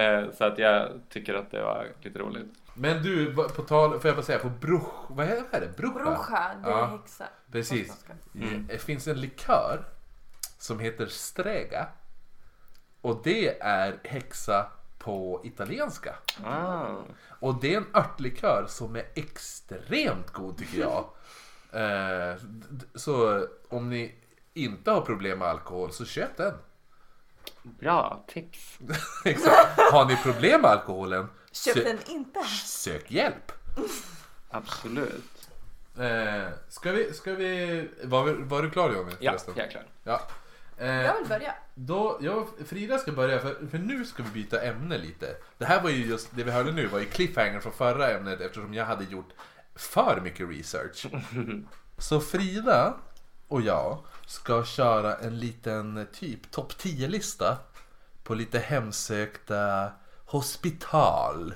eh, 0.00 0.24
så 0.38 0.44
att 0.44 0.58
jag 0.58 0.88
tycker 1.10 1.34
att 1.34 1.50
det 1.50 1.62
var 1.62 1.86
lite 2.02 2.18
roligt. 2.18 2.46
Men 2.74 3.02
du, 3.02 3.34
på 3.34 3.62
tal, 3.62 4.00
får 4.00 4.08
jag 4.08 4.16
bara 4.16 4.22
säga, 4.22 4.38
på 4.38 4.48
bruch, 4.48 4.84
vad 5.08 5.26
är 5.26 5.42
det? 5.60 5.76
Brucha? 5.76 5.92
Bruja, 5.94 6.50
det 6.64 6.70
är 6.70 6.78
Ja. 6.78 6.86
häxa. 6.86 7.24
Precis. 7.52 7.86
Spanska. 7.86 8.12
Mm. 8.34 8.66
Det 8.66 8.78
finns 8.78 9.06
en 9.08 9.20
likör 9.20 9.84
som 10.58 10.78
heter 10.80 11.06
strega. 11.06 11.86
Och 13.00 13.20
det 13.24 13.60
är 13.60 13.98
häxa 14.04 14.66
på 14.98 15.40
italienska. 15.44 16.14
Ah. 16.46 16.86
Och 17.40 17.54
det 17.60 17.74
är 17.74 17.76
en 17.76 17.86
örtlikör 17.94 18.64
som 18.68 18.96
är 18.96 19.04
extremt 19.14 20.30
god 20.32 20.58
tycker 20.58 20.78
jag. 20.80 21.04
Eh, 21.80 22.36
så 22.94 23.46
om 23.68 23.90
ni 23.90 24.14
inte 24.54 24.90
har 24.90 25.00
problem 25.00 25.38
med 25.38 25.48
alkohol 25.48 25.92
så 25.92 26.04
köp 26.04 26.36
den. 26.36 26.54
Bra 27.62 28.24
tips. 28.28 28.78
Exakt. 29.24 29.80
Har 29.92 30.04
ni 30.04 30.16
problem 30.16 30.60
med 30.60 30.70
alkoholen, 30.70 31.26
Köp 31.52 31.76
sö- 31.76 31.84
den 31.84 31.98
inte. 32.08 32.44
sök 32.64 33.10
hjälp. 33.10 33.52
Absolut. 34.50 35.48
Eh, 35.98 36.48
ska 36.68 36.92
vi, 36.92 37.12
ska 37.12 37.34
vi, 37.34 37.88
var, 38.04 38.24
vi- 38.24 38.42
var 38.42 38.62
du 38.62 38.70
klar 38.70 38.90
Johnny? 38.92 39.12
Ja, 39.20 39.30
förresten? 39.30 39.54
jag 39.56 39.66
är 39.66 39.70
klar. 39.70 39.84
ja. 40.04 40.20
Eh, 40.78 40.86
Jag 40.90 41.14
vill 41.18 41.28
börja. 41.28 41.54
Då, 41.74 42.18
jag 42.20 42.46
Frida 42.66 42.98
ska 42.98 43.12
börja 43.12 43.38
för, 43.38 43.66
för 43.70 43.78
nu 43.78 44.04
ska 44.04 44.22
vi 44.22 44.30
byta 44.30 44.62
ämne 44.62 44.98
lite. 44.98 45.36
Det 45.58 45.64
här 45.64 45.82
var 45.82 45.90
ju 45.90 46.06
just, 46.06 46.28
det 46.36 46.42
vi 46.44 46.50
hörde 46.50 46.72
nu 46.72 46.86
var 46.86 46.98
ju 46.98 47.04
cliffhanger 47.04 47.60
från 47.60 47.72
förra 47.72 48.10
ämnet 48.10 48.40
eftersom 48.40 48.74
jag 48.74 48.84
hade 48.84 49.04
gjort 49.04 49.28
för 49.76 50.20
mycket 50.20 50.48
research. 50.48 51.06
Så 51.98 52.20
Frida 52.20 52.94
och 53.48 53.62
jag 53.62 53.98
ska 54.26 54.64
köra 54.64 55.16
en 55.16 55.38
liten 55.38 56.06
typ 56.12 56.50
topp 56.50 56.72
10-lista 56.78 57.56
på 58.24 58.34
lite 58.34 58.58
hemsökta 58.58 59.90
hospital. 60.24 61.54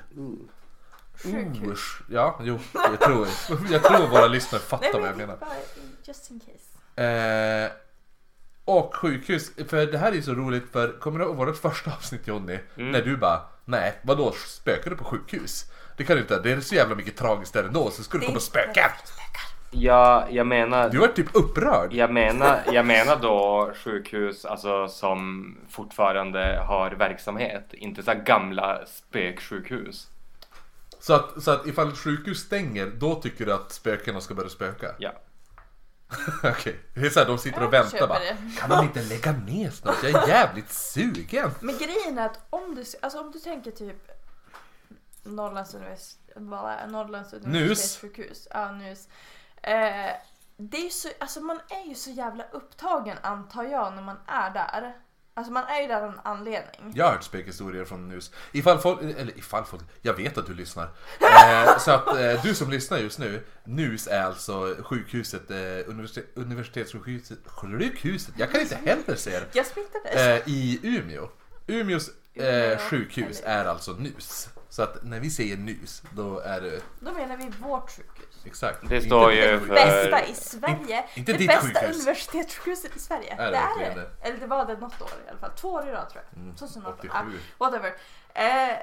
Sjukhus. 1.14 1.68
Usch. 1.68 2.02
Ja, 2.10 2.40
jo, 2.42 2.58
jag 2.74 3.00
tror, 3.00 3.28
jag 3.70 3.82
tror 3.82 4.08
våra 4.08 4.26
lyssnare 4.26 4.62
fattar 4.62 5.00
vad 5.00 5.08
jag 5.08 5.16
menar. 5.16 5.36
bara 5.36 5.50
just 6.04 6.30
in 6.30 6.40
case. 6.40 7.02
Eh, 7.02 7.70
och 8.64 8.94
sjukhus, 8.96 9.52
för 9.68 9.86
det 9.86 9.98
här 9.98 10.12
är 10.12 10.16
ju 10.16 10.22
så 10.22 10.34
roligt 10.34 10.72
för, 10.72 11.00
kommer 11.00 11.18
du 11.18 11.24
ihåg 11.24 11.36
vårt 11.36 11.56
första 11.56 11.92
avsnitt 11.92 12.26
Jonny? 12.26 12.58
När 12.74 13.02
du 13.02 13.16
bara, 13.16 13.40
nej 13.64 14.00
vadå 14.02 14.32
spökar 14.32 14.90
du 14.90 14.96
på 14.96 15.04
sjukhus? 15.04 15.69
Det 16.00 16.04
kan 16.04 16.16
du 16.16 16.22
inte, 16.22 16.40
det 16.40 16.52
är 16.52 16.60
så 16.60 16.74
jävla 16.74 16.94
mycket 16.94 17.16
tragiskt 17.16 17.52
där 17.52 17.64
ändå 17.64 17.90
så 17.90 18.02
ska 18.02 18.18
du 18.18 18.26
komma 18.26 18.40
spöka. 18.40 18.92
Ja, 19.70 20.26
jag 20.30 20.46
menar... 20.46 20.90
Du 20.90 20.98
var 20.98 21.08
typ 21.08 21.26
upprörd. 21.32 21.92
Jag 21.92 22.12
menar, 22.12 22.60
jag 22.72 22.86
menar 22.86 23.16
då 23.16 23.72
sjukhus 23.84 24.44
alltså, 24.44 24.88
som 24.88 25.56
fortfarande 25.68 26.62
har 26.66 26.90
verksamhet, 26.90 27.64
inte 27.72 28.02
så 28.02 28.14
gamla 28.14 28.86
spöksjukhus. 28.86 30.08
Så 31.00 31.12
att, 31.14 31.42
så 31.42 31.50
att 31.50 31.66
ifall 31.66 31.88
ett 31.88 31.98
sjukhus 31.98 32.38
stänger, 32.38 32.86
då 32.86 33.14
tycker 33.14 33.46
du 33.46 33.52
att 33.52 33.72
spökena 33.72 34.20
ska 34.20 34.34
börja 34.34 34.48
spöka? 34.48 34.94
Ja. 34.98 35.12
Okej, 36.42 36.80
det 36.94 37.06
är 37.06 37.10
såhär, 37.10 37.26
de 37.26 37.38
sitter 37.38 37.64
och 37.64 37.72
väntar 37.72 38.06
bara. 38.06 38.18
det. 38.18 38.36
Kan 38.58 38.70
de 38.70 38.84
inte 38.84 39.02
lägga 39.02 39.32
ner 39.32 39.70
snart? 39.70 39.96
Jag 40.02 40.22
är 40.22 40.28
jävligt 40.28 40.72
sugen. 40.72 41.50
Men 41.60 41.78
grejen 41.78 42.18
är 42.18 42.26
att 42.26 42.40
om 42.50 42.74
du, 42.74 42.84
alltså 43.02 43.20
om 43.20 43.30
du 43.30 43.38
tänker 43.38 43.70
typ 43.70 44.10
Norrlands, 45.30 45.74
univers, 45.74 46.14
Norrlands 46.36 47.32
universitetssjukhus. 47.32 48.48
Ja, 48.50 48.72
NUS. 48.72 49.08
Eh, 49.62 50.10
det 50.56 50.76
är 50.76 50.84
ju 50.84 50.90
så, 50.90 51.08
alltså 51.18 51.40
man 51.40 51.60
är 51.68 51.88
ju 51.88 51.94
så 51.94 52.10
jävla 52.10 52.44
upptagen 52.52 53.16
antar 53.22 53.64
jag 53.64 53.92
när 53.94 54.02
man 54.02 54.16
är 54.26 54.50
där. 54.50 54.96
Alltså 55.34 55.52
man 55.52 55.64
är 55.64 55.80
ju 55.80 55.88
där 55.88 56.02
av 56.02 56.12
en 56.12 56.20
anledning. 56.24 56.92
Jag 56.94 57.04
har 57.04 57.12
hört 57.12 57.22
spökhistorier 57.22 57.84
från 57.84 58.08
NUS. 58.08 58.32
Ifall 58.52 58.78
folk, 58.78 59.00
eller 59.02 59.38
ifall 59.38 59.64
folk, 59.64 59.82
jag 60.02 60.14
vet 60.14 60.38
att 60.38 60.46
du 60.46 60.54
lyssnar. 60.54 60.84
Eh, 61.20 61.78
så 61.78 61.90
att 61.90 62.06
eh, 62.16 62.42
du 62.42 62.54
som 62.54 62.70
lyssnar 62.70 62.98
just 62.98 63.18
nu, 63.18 63.46
NUS 63.64 64.06
är 64.06 64.22
alltså 64.22 64.76
sjukhuset, 64.82 65.50
eh, 65.50 65.56
universitet, 65.86 66.26
universitetssjukhuset, 66.34 67.38
sjukhuset, 67.46 68.34
jag 68.38 68.50
kan 68.52 68.60
inte 68.60 68.76
heller 68.76 69.14
säga 69.16 69.40
det, 69.40 69.46
Jag 69.52 69.66
smittades. 69.66 70.14
eh, 70.16 70.42
i 70.48 70.80
Umeå. 70.82 71.28
Umeås 71.66 72.10
eh, 72.34 72.78
sjukhus 72.78 73.42
är 73.44 73.64
alltså 73.64 73.92
NUS. 73.92 74.48
Så 74.70 74.82
att 74.82 75.02
när 75.04 75.20
vi 75.20 75.30
säger 75.30 75.56
NUS, 75.56 76.02
då 76.14 76.38
är 76.38 76.60
det 76.60 76.82
Då 77.00 77.12
menar 77.12 77.36
vi 77.36 77.48
vårt 77.48 77.90
sjukhus. 77.90 78.42
exakt. 78.44 78.88
Det 78.88 78.94
Inte 78.96 79.06
står 79.06 79.32
ju 79.32 79.42
för- 79.42 79.58
sjukhus. 79.58 79.68
Bästa 79.74 80.26
i 80.26 80.34
Sverige. 80.34 81.04
inte 81.14 81.32
det 81.32 81.38
ditt 81.38 81.48
bästa 81.48 81.66
sjukhus. 81.80 81.96
universitetssjukhuset 81.96 82.96
i 82.96 82.98
Sverige. 82.98 83.32
Är 83.32 83.44
det 83.44 83.50
det 83.50 83.84
är 83.84 83.94
det. 83.94 84.00
det? 84.00 84.10
Eller 84.28 84.38
det 84.38 84.46
var 84.46 84.66
det 84.66 84.76
något 84.76 85.02
år 85.02 85.10
i 85.26 85.28
alla 85.30 85.38
fall. 85.38 85.50
Två 85.56 85.68
år 85.68 85.88
i 85.88 85.92
rad 85.92 86.08
tror 86.10 86.22
jag. 86.30 86.42
Mm, 86.42 86.54
2018. 86.56 86.98
87. 86.98 87.14
Ah, 87.14 87.64
whatever. 87.64 87.94
Eh, 88.34 88.76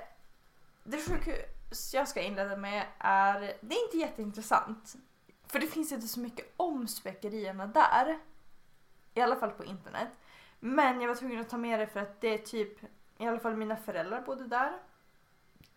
det 0.83 0.97
sjukhus, 1.09 1.93
jag 1.93 2.07
ska 2.07 2.21
inleda 2.21 2.55
med 2.57 2.85
är, 2.99 3.39
det 3.61 3.75
är 3.75 3.83
inte 3.85 3.97
jätteintressant. 3.97 4.95
För 5.47 5.59
det 5.59 5.67
finns 5.67 5.91
inte 5.91 6.07
så 6.07 6.19
mycket 6.19 6.53
om 6.57 6.87
spökerierna 6.87 7.67
där. 7.67 8.19
I 9.13 9.21
alla 9.21 9.35
fall 9.35 9.51
på 9.51 9.65
internet. 9.65 10.07
Men 10.59 11.01
jag 11.01 11.07
var 11.07 11.15
tvungen 11.15 11.41
att 11.41 11.49
ta 11.49 11.57
med 11.57 11.79
det 11.79 11.87
för 11.87 11.99
att 11.99 12.21
det 12.21 12.33
är 12.33 12.37
typ, 12.37 12.83
i 13.17 13.27
alla 13.27 13.39
fall 13.39 13.55
mina 13.55 13.75
föräldrar 13.75 14.21
bodde 14.21 14.47
där. 14.47 14.71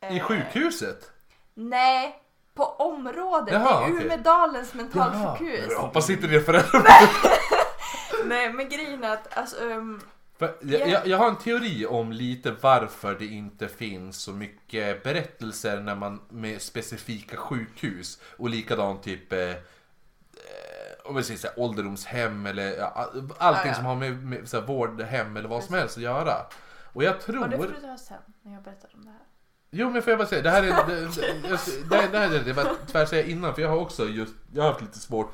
I 0.09 0.17
Eh, 0.19 0.23
sjukhuset? 0.23 1.13
Nej, 1.55 2.23
på 2.55 2.65
området. 2.65 3.55
Jaha, 3.55 3.89
I 3.89 3.93
okej. 3.93 4.05
Umedalens 4.05 4.75
mentalsjukhus. 4.75 5.67
Jag 5.71 5.79
hoppas 5.81 6.11
inte 6.11 6.27
det 6.27 6.41
föräldrar 6.41 6.83
Nej 8.25 8.53
men 8.53 8.69
grejen 8.69 9.05
är 9.05 9.13
att 9.13 9.37
alltså, 9.39 9.57
För 10.39 10.57
jag, 10.61 10.89
jag, 10.89 11.07
jag 11.07 11.19
har 11.19 11.29
en 11.29 11.37
teori 11.37 11.87
om 11.87 12.13
lite 12.13 12.51
varför 12.61 13.15
det 13.15 13.27
inte 13.27 13.69
finns 13.69 14.17
så 14.17 14.33
mycket 14.33 15.03
berättelser 15.03 15.81
när 15.81 15.95
man 15.95 16.21
med 16.29 16.63
specifika 16.63 17.37
sjukhus 17.37 18.21
och 18.37 18.49
likadant 18.49 19.03
typ 19.03 19.33
eh, 19.33 19.41
eh, 19.41 19.57
om 21.05 21.15
vi 21.15 21.23
säger 21.23 21.41
så 21.41 21.47
här, 21.47 21.59
ålderdomshem 21.59 22.47
eller 22.47 22.79
ja, 22.79 23.11
allting 23.39 23.63
Ja, 23.63 23.67
ja. 23.67 23.75
som 23.75 23.85
har 23.85 23.97
med, 23.97 24.25
med 24.25 24.49
så 24.49 24.61
här, 24.61 24.67
vårdhem 24.67 25.37
eller 25.37 25.49
vad 25.49 25.65
som 25.65 25.75
helst 25.75 25.97
att 25.97 26.03
göra. 26.03 26.35
Och 26.93 27.05
jag 27.05 27.21
tror... 27.21 27.43
och 27.43 27.49
det 27.49 27.57
får 27.57 27.67
du 27.67 27.81
ta 27.81 27.97
sen 27.97 28.19
när 28.43 28.53
jag 28.53 28.63
berättar 28.63 28.91
om 28.95 29.05
det 29.05 29.11
här. 29.11 29.30
Jo 29.71 29.91
men 29.91 30.03
får 30.03 30.11
jag 30.11 30.19
bara 30.19 30.29
säga, 30.29 30.43
det 30.43 30.51
här 30.51 30.63
är, 30.63 30.87
det, 30.87 31.01
det, 31.91 32.09
det, 32.13 32.19
här 32.19 32.35
är 32.35 32.41
det 32.45 32.53
var 32.53 32.77
tvärsäga 32.87 33.25
innan 33.29 33.55
för 33.55 33.63
jag 33.63 33.69
har 33.69 33.77
också 33.77 34.09
just, 34.09 34.35
jag 34.53 34.63
har 34.63 34.71
haft 34.71 34.81
lite 34.83 34.99
svårt 34.99 35.33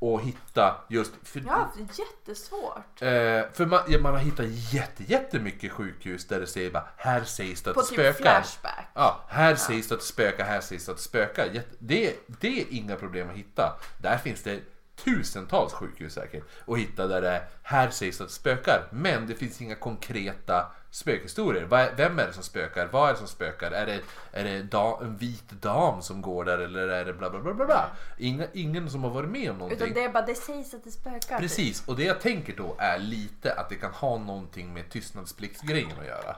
att 0.00 0.20
hitta 0.22 0.76
just, 0.88 1.12
för, 1.22 1.40
Jag 1.40 1.52
har 1.52 1.58
haft 1.58 1.98
jättesvårt. 1.98 3.02
eh, 3.02 3.08
för 3.52 3.66
man, 3.66 3.80
ja, 3.88 3.98
man 4.00 4.12
har 4.12 4.20
hittat 4.20 4.46
jätte, 4.48 5.02
jättemycket 5.02 5.72
sjukhus 5.72 6.26
där 6.26 6.40
det 6.40 6.46
säger 6.46 6.70
bara, 6.70 6.88
här 6.96 7.24
sägs 7.24 7.62
det 7.62 7.70
att 7.70 7.74
På 7.76 7.80
det 7.80 7.86
typ 7.86 7.96
spökar. 7.96 8.32
Flashback. 8.40 8.86
Ja, 8.94 9.24
här 9.28 9.54
sägs 9.54 9.88
det 9.88 9.94
att 9.94 10.00
det 10.00 10.06
spökar, 10.06 10.44
här 10.44 10.60
sägs 10.60 10.86
det 10.86 10.92
att 10.92 10.98
det 10.98 11.02
spökar. 11.04 11.48
Det, 11.78 12.16
det 12.40 12.60
är 12.60 12.66
inga 12.70 12.96
problem 12.96 13.30
att 13.30 13.36
hitta. 13.36 13.80
Där 14.02 14.18
finns 14.18 14.42
det 14.42 14.60
tusentals 15.04 15.72
sjukhus 15.72 16.12
säkert 16.14 16.44
att 16.66 16.78
hitta 16.78 17.06
där 17.06 17.20
det 17.20 17.28
är, 17.30 17.42
här 17.62 17.90
sägs 17.90 18.20
att 18.20 18.28
det 18.28 18.34
spökar. 18.34 18.88
Men 18.92 19.26
det 19.26 19.34
finns 19.34 19.60
inga 19.60 19.74
konkreta 19.74 20.72
spökhistorier. 20.94 21.94
Vem 21.96 22.18
är 22.18 22.26
det 22.26 22.32
som 22.32 22.42
spökar? 22.42 22.88
Vad 22.92 23.08
är 23.08 23.12
det 23.12 23.18
som 23.18 23.28
spökar? 23.28 23.70
Är 23.70 23.86
det, 23.86 24.00
är 24.32 24.44
det 24.44 24.62
da, 24.62 25.00
en 25.02 25.16
vit 25.16 25.50
dam 25.50 26.02
som 26.02 26.22
går 26.22 26.44
där 26.44 26.58
eller 26.58 26.88
är 26.88 27.04
det 27.04 27.12
bla 27.12 27.30
bla 27.30 27.40
bla 27.40 27.54
bla 27.54 27.66
bla? 27.66 27.90
Inga, 28.18 28.46
ingen 28.52 28.90
som 28.90 29.04
har 29.04 29.10
varit 29.10 29.30
med 29.30 29.50
om 29.50 29.58
någonting. 29.58 29.78
Utan 29.82 29.94
det 29.94 30.04
är 30.04 30.12
bara, 30.12 30.26
det 30.26 30.34
sägs 30.34 30.74
att 30.74 30.84
det 30.84 30.90
spökar. 30.90 31.38
Precis, 31.38 31.88
och 31.88 31.96
det 31.96 32.04
jag 32.04 32.20
tänker 32.20 32.56
då 32.56 32.76
är 32.78 32.98
lite 32.98 33.54
att 33.54 33.68
det 33.68 33.74
kan 33.74 33.92
ha 33.92 34.18
någonting 34.18 34.74
med 34.74 34.90
tystnadspliktsgrejen 34.90 35.98
att 36.00 36.06
göra. 36.06 36.36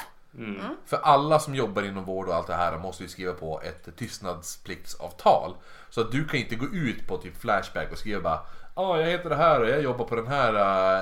För 0.87 0.97
alla 0.97 1.39
som 1.39 1.55
jobbar 1.55 1.83
inom 1.83 2.05
vård 2.05 2.29
och 2.29 2.35
allt 2.35 2.47
det 2.47 2.55
här 2.55 2.79
måste 2.79 3.03
ju 3.03 3.09
skriva 3.09 3.33
på 3.33 3.61
ett 3.63 3.97
tystnadspliktsavtal. 3.97 5.55
Så 5.91 6.01
att 6.01 6.13
du 6.13 6.25
kan 6.25 6.41
inte 6.41 6.55
gå 6.55 6.67
ut 6.67 7.09
på 7.09 7.17
typ 7.17 7.37
Flashback 7.37 7.93
och 7.93 7.99
skriva 7.99 8.21
bara 8.21 8.47
Ja, 8.79 9.01
jag 9.01 9.11
heter 9.11 9.31
det 9.31 9.37
här 9.37 9.61
och 9.61 9.69
jag 9.69 9.83
jobbar 9.83 10.05
på 10.05 10.17
den 10.17 10.27
här 10.27 10.55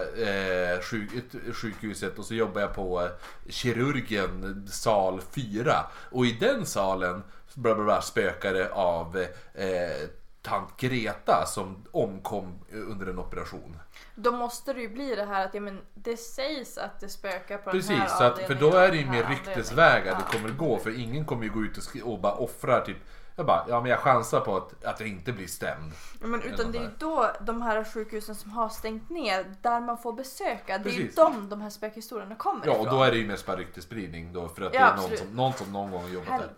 eh, 0.02 0.80
sjuk, 0.80 1.10
sjukhuset 1.54 2.18
och 2.18 2.24
så 2.24 2.34
jobbar 2.34 2.60
jag 2.60 2.74
på 2.74 3.02
eh, 3.02 3.08
kirurgen 3.48 4.66
sal 4.70 5.20
4. 5.30 5.86
Och 6.10 6.26
i 6.26 6.32
den 6.32 6.66
salen 6.66 7.22
bla 7.54 7.74
bla 7.74 7.84
bla, 7.84 8.02
spökar 8.02 8.54
det 8.54 8.72
av 8.72 9.16
eh, 9.54 10.08
tant 10.42 10.76
Greta 10.76 11.46
som 11.46 11.84
omkom 11.90 12.58
under 12.72 13.06
en 13.06 13.18
operation. 13.18 13.76
Då 14.14 14.32
måste 14.32 14.72
det 14.72 14.80
ju 14.80 14.88
bli 14.88 15.14
det 15.14 15.24
här 15.24 15.44
att 15.44 15.54
ja, 15.54 15.60
men 15.60 15.80
det 15.94 16.16
sägs 16.16 16.78
att 16.78 17.00
det 17.00 17.08
spökar 17.08 17.58
på 17.58 17.70
den 17.70 17.80
Precis, 17.80 17.98
här 17.98 18.08
så 18.08 18.24
att, 18.24 18.38
för 18.38 18.54
då 18.54 18.72
är 18.72 18.90
det 18.90 18.96
ju 18.96 19.02
den 19.02 19.12
mer 19.12 19.22
här 19.22 19.30
ryktesvägar 19.30 20.16
det 20.16 20.38
kommer 20.38 20.54
gå. 20.54 20.78
För 20.78 20.98
ingen 20.98 21.24
kommer 21.24 21.44
ju 21.44 21.50
gå 21.50 21.62
ut 21.62 21.78
och, 21.78 22.12
och 22.12 22.20
bara 22.20 22.34
offrar 22.34 22.80
typ 22.80 22.96
jag 23.36 23.46
bara, 23.46 23.64
ja 23.68 23.80
men 23.80 23.90
jag 23.90 24.00
chansar 24.00 24.40
på 24.40 24.56
att, 24.56 24.84
att 24.84 25.00
jag 25.00 25.08
inte 25.08 25.32
blir 25.32 25.46
stämd. 25.46 25.92
Ja, 26.20 26.26
men 26.26 26.42
utan 26.42 26.72
det 26.72 26.78
är 26.78 26.82
ju 26.82 26.90
då 26.98 27.30
de 27.40 27.62
här 27.62 27.84
sjukhusen 27.84 28.34
som 28.34 28.50
har 28.50 28.68
stängt 28.68 29.10
ner, 29.10 29.54
där 29.62 29.80
man 29.80 29.98
får 29.98 30.12
besöka, 30.12 30.78
det 30.78 30.88
är 30.90 30.92
ju 30.92 30.98
Precis. 31.00 31.14
de 31.16 31.48
de 31.48 31.60
här 31.60 31.70
spökhistorierna 31.70 32.34
kommer 32.36 32.66
Ja 32.66 32.72
och 32.72 32.80
ifrån. 32.86 32.94
då 32.98 33.02
är 33.02 33.10
det 33.10 33.16
ju 33.16 33.26
mest 33.26 33.46
bara 33.46 33.56
ryktesspridning 33.56 34.32
då 34.32 34.48
för 34.48 34.62
att 34.62 34.74
Ja, 34.74 34.80
det 34.80 34.86
är 34.86 34.90
någon 34.90 34.98
absolut. 34.98 35.18
som, 35.20 35.28
någon 35.36 35.52
som 35.52 35.72
någon 35.72 35.90
gång 35.90 36.02
har 36.02 36.08
jobbat 36.08 36.40
där. 36.40 36.50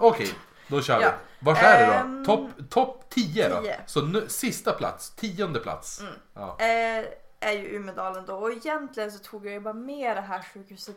Okej, 0.00 0.34
då 0.68 0.82
kör 0.82 1.00
Ja. 1.00 1.12
vi. 1.40 1.44
Vart 1.46 1.62
är 1.62 1.86
det 1.86 1.94
Ehm, 1.94 2.24
då? 2.24 2.36
Topp 2.36 2.50
top 2.70 3.10
10 3.10 3.48
då? 3.48 3.60
10. 3.62 3.80
Så 3.86 4.02
nu, 4.02 4.28
sista 4.28 4.72
plats, 4.72 5.10
tionde 5.10 5.60
plats. 5.60 6.00
Mm. 6.00 6.12
Ja. 6.34 6.56
Eh, 6.60 7.04
är 7.42 7.52
ju 7.52 7.76
Umedalen 7.76 8.26
då 8.26 8.34
och 8.36 8.50
egentligen 8.52 9.12
så 9.12 9.18
tog 9.18 9.46
jag 9.46 9.52
ju 9.52 9.60
bara 9.60 9.74
med 9.74 10.16
det 10.16 10.20
här 10.20 10.42
sjukhuset 10.54 10.96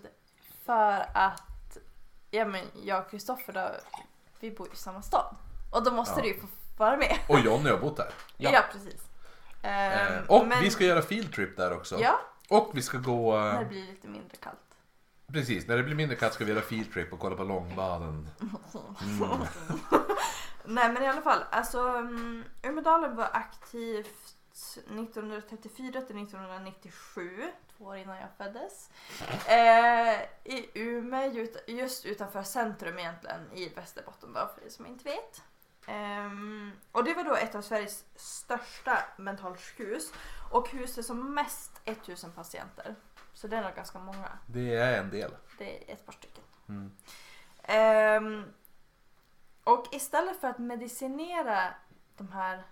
för 0.65 1.05
att 1.13 1.77
ja, 2.31 2.45
men 2.45 2.65
jag 2.84 3.01
och 3.01 3.11
Kristoffer 3.11 3.53
då, 3.53 3.69
vi 4.43 4.51
bor 4.51 4.67
ju 4.67 4.73
i 4.73 4.75
samma 4.75 5.01
stad. 5.01 5.35
Och 5.71 5.83
då 5.83 5.91
måste 5.91 6.19
Ja. 6.19 6.21
det 6.21 6.27
ju 6.27 6.39
få 6.39 6.47
vara 6.77 6.97
med. 6.97 7.17
Och 7.29 7.39
Johnny 7.39 7.69
har 7.69 7.77
bott 7.77 7.97
där. 7.97 8.09
Ja, 8.37 8.49
Ja. 8.53 8.61
precis. 8.71 9.01
Eh, 9.61 10.17
Ehm, 10.17 10.23
och 10.27 10.47
men- 10.47 10.61
vi 10.63 10.69
ska 10.69 10.83
göra 10.83 11.01
field 11.01 11.33
trip 11.33 11.57
där 11.57 11.73
också. 11.73 11.99
Ja, 11.99 12.19
Och 12.49 12.71
vi 12.73 12.81
ska 12.81 12.97
gå... 12.97 13.35
eh, 13.37 13.41
när 13.43 13.59
det 13.59 13.65
blir 13.65 13.87
lite 13.87 14.07
mindre 14.07 14.37
kallt. 14.37 14.57
Precis, 15.33 15.67
när 15.67 15.77
det 15.77 15.83
blir 15.83 15.95
mindre 15.95 16.15
kallt 16.17 16.33
ska 16.33 16.45
vi 16.45 16.51
göra 16.51 16.61
field 16.61 16.93
trip 16.93 17.13
och 17.13 17.19
kolla 17.19 17.35
på 17.35 17.43
långbaden. 17.43 18.29
Mm. 18.41 19.41
Nej 20.65 20.91
men 20.93 21.03
i 21.03 21.07
alla 21.07 21.21
fall, 21.21 21.39
alltså 21.51 21.79
um, 21.81 22.43
Umedalen 22.63 23.15
var 23.15 23.29
aktivt 23.33 24.35
1934 24.53 25.91
till 26.01 26.17
1997, 26.23 27.29
två 27.41 27.62
år 27.84 27.97
innan 27.97 28.17
jag 28.17 28.29
föddes. 28.38 28.89
Eh, 29.47 30.21
I 30.43 30.69
Umeå, 30.73 31.47
just 31.67 32.05
utanför 32.05 32.43
centrum 32.43 32.99
egentligen, 32.99 33.51
i 33.53 33.69
Västerbotten 33.69 34.34
då, 34.34 34.49
för 34.55 34.65
er 34.65 34.69
som 34.69 34.86
inte 34.86 35.03
vet. 35.03 35.41
Ehm, 35.88 36.71
och 36.91 37.03
det 37.03 37.13
var 37.13 37.23
då 37.23 37.36
ett 37.36 37.55
av 37.55 37.61
Sveriges 37.61 38.05
största 38.15 39.03
mentalsjukhus 39.17 40.13
och 40.51 40.69
huset 40.69 41.05
som 41.05 41.34
mest 41.34 41.81
1000 41.86 42.31
patienter. 42.31 42.95
Så 43.34 43.47
det 43.47 43.57
är 43.57 43.63
nog 43.63 43.75
ganska 43.75 43.99
många. 43.99 44.38
Det 44.47 44.75
är 44.75 44.99
en 44.99 45.09
del. 45.09 45.31
Det 45.57 45.89
är 45.89 45.93
ett 45.93 46.05
par 46.05 46.13
stycken. 46.13 46.43
Mm. 46.69 46.91
Ehm, 47.63 48.53
och 49.63 49.88
istället 49.91 50.41
för 50.41 50.47
att 50.47 50.59
medicinera 50.59 51.73
de 52.17 52.31
här 52.31 52.63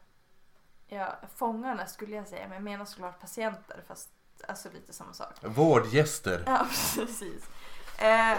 ja, 0.87 1.15
fångarna 1.35 1.85
skulle 1.85 2.15
jag 2.15 2.27
säga, 2.27 2.47
men 2.47 2.53
jag 2.53 2.63
menar 2.63 2.85
såklart 2.85 3.19
patienter 3.19 3.83
fast 3.87 4.09
alltså 4.47 4.69
lite 4.73 4.93
samma 4.93 5.13
sak. 5.13 5.33
Vårdgäster. 5.41 6.43
Ja, 6.45 6.67
precis. 6.95 7.49
Eh, 7.97 8.37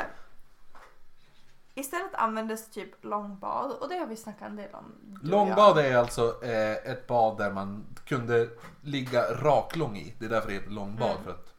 istället 1.74 2.14
användes 2.14 2.70
typ 2.70 3.04
långbad 3.04 3.70
och 3.72 3.88
det 3.88 3.96
har 3.96 4.06
vi 4.06 4.16
snackat 4.16 4.48
en 4.48 4.56
del 4.56 4.74
om. 4.74 4.94
du 5.00 5.16
och 5.16 5.26
Långbad 5.26 5.78
är 5.78 5.96
alltså 5.96 6.44
eh, 6.44 6.72
ett 6.72 7.06
bad 7.06 7.38
där 7.38 7.52
man 7.52 7.84
kunde 8.04 8.48
ligga 8.82 9.34
raklång 9.34 9.96
i. 9.96 10.14
Det 10.18 10.24
är 10.24 10.28
därför 10.28 10.48
det 10.48 10.54
heter 10.54 10.70
långbad. 10.70 11.10
Mm. 11.10 11.24
För 11.24 11.30
att, 11.30 11.51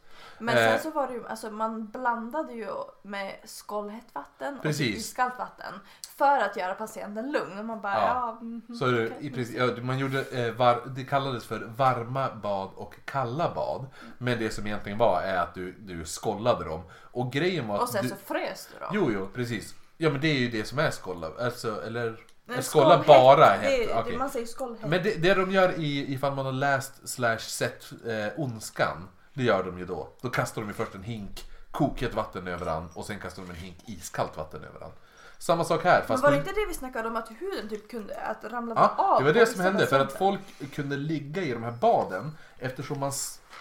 Men 0.43 0.55
sen 0.55 0.73
Eh. 0.73 0.79
så 0.81 0.91
var 0.91 1.07
det 1.07 1.13
ju, 1.13 1.27
alltså 1.27 1.51
man 1.51 1.87
blandade 1.87 2.53
ju 2.53 2.67
med 3.01 3.35
skållhett 3.45 4.07
vatten 4.15 4.55
och 4.57 4.61
Precis. 4.63 4.97
iskallt 4.97 5.37
vatten 5.39 5.73
för 6.17 6.37
att 6.39 6.57
göra 6.57 6.73
patienten 6.73 7.31
lugn. 7.31 7.59
Och 7.59 7.65
man 7.65 7.81
bara, 7.81 7.93
Ja. 7.93 8.37
ja, 8.39 8.45
mhm, 8.45 8.75
så 8.75 8.85
är 8.85 8.91
det, 8.91 9.05
okej. 9.05 9.17
i 9.27 9.29
princip, 9.29 9.57
ja, 9.57 9.83
man 9.83 9.97
gjorde, 9.99 10.21
eh, 10.31 10.53
var, 10.53 10.81
det 10.95 11.03
kallades 11.03 11.45
för 11.45 11.59
varma 11.77 12.35
bad 12.35 12.69
och 12.75 12.95
kalla 13.05 13.53
bad. 13.55 13.85
Men 14.17 14.39
det 14.39 14.49
som 14.49 14.67
egentligen 14.67 14.97
var 14.97 15.21
är 15.21 15.37
att 15.37 15.53
du, 15.53 15.71
du 15.71 16.05
skållade 16.05 16.65
dem. 16.65 16.81
Och 17.11 17.31
grejen 17.31 17.67
var 17.67 17.75
att 17.75 17.81
Och 17.81 17.89
sen 17.89 18.03
du, 18.03 18.09
så 18.09 18.15
frös 18.15 18.69
du 18.73 18.79
då. 18.79 18.85
Jo, 18.93 19.11
jo, 19.13 19.29
precis. 19.33 19.75
Ja 19.97 20.09
men 20.09 20.21
det 20.21 20.27
är 20.27 20.39
ju 20.39 20.49
det 20.49 20.65
som 20.67 20.79
är 20.79 20.91
skålla. 20.91 21.27
Alltså, 21.39 21.83
eller... 21.85 22.19
Skålla 22.61 23.03
bara 23.07 23.57
det, 23.57 23.95
okej. 23.95 24.17
Man 24.17 24.29
säger 24.29 24.45
skållhett. 24.45 24.89
Men 24.89 25.03
det, 25.03 25.21
det 25.21 25.33
de 25.33 25.51
gör 25.51 25.79
i, 25.79 26.13
ifall 26.13 26.33
man 26.35 26.45
har 26.45 26.51
läst 26.51 27.09
slash 27.09 27.37
sett 27.37 27.91
eh, 28.07 28.39
Ondskan. 28.39 29.09
Det 29.33 29.43
gör 29.43 29.63
de 29.63 29.79
ju 29.79 29.85
då. 29.85 30.09
Då 30.21 30.29
kastar 30.29 30.61
de 30.61 30.67
ju 30.67 30.73
först 30.73 30.95
en 30.95 31.03
hink 31.03 31.43
kokhett 31.71 32.13
vatten 32.13 32.47
över 32.47 32.65
han 32.65 32.89
och 32.93 33.05
sen 33.05 33.19
kastar 33.19 33.43
de 33.43 33.49
en 33.49 33.55
hink 33.55 33.77
iskallt 33.85 34.37
vatten 34.37 34.63
över 34.63 34.79
han. 34.81 34.91
Samma 35.37 35.63
sak 35.63 35.83
här 35.83 36.05
Men 36.07 36.21
var 36.21 36.31
det 36.31 36.35
de- 36.37 36.39
inte 36.39 36.51
det 36.51 36.65
vi 36.67 36.73
snackade 36.73 37.07
om 37.07 37.15
att 37.15 37.29
huden 37.31 37.69
typ 37.69 37.89
kunde 37.91 38.15
att 38.21 38.43
ramla 38.51 38.75
Ja, 38.75 38.95
av? 38.97 39.19
det 39.19 39.25
var 39.25 39.39
det 39.39 39.45
som 39.45 39.61
hände 39.61 39.87
för 39.87 39.99
att 39.99 40.13
folk 40.13 40.39
kunde 40.75 40.97
ligga 40.97 41.41
i 41.41 41.51
de 41.51 41.63
här 41.63 41.71
baden 41.71 42.37
eftersom 42.59 42.99
man, 42.99 43.11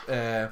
eh, 0.08 0.48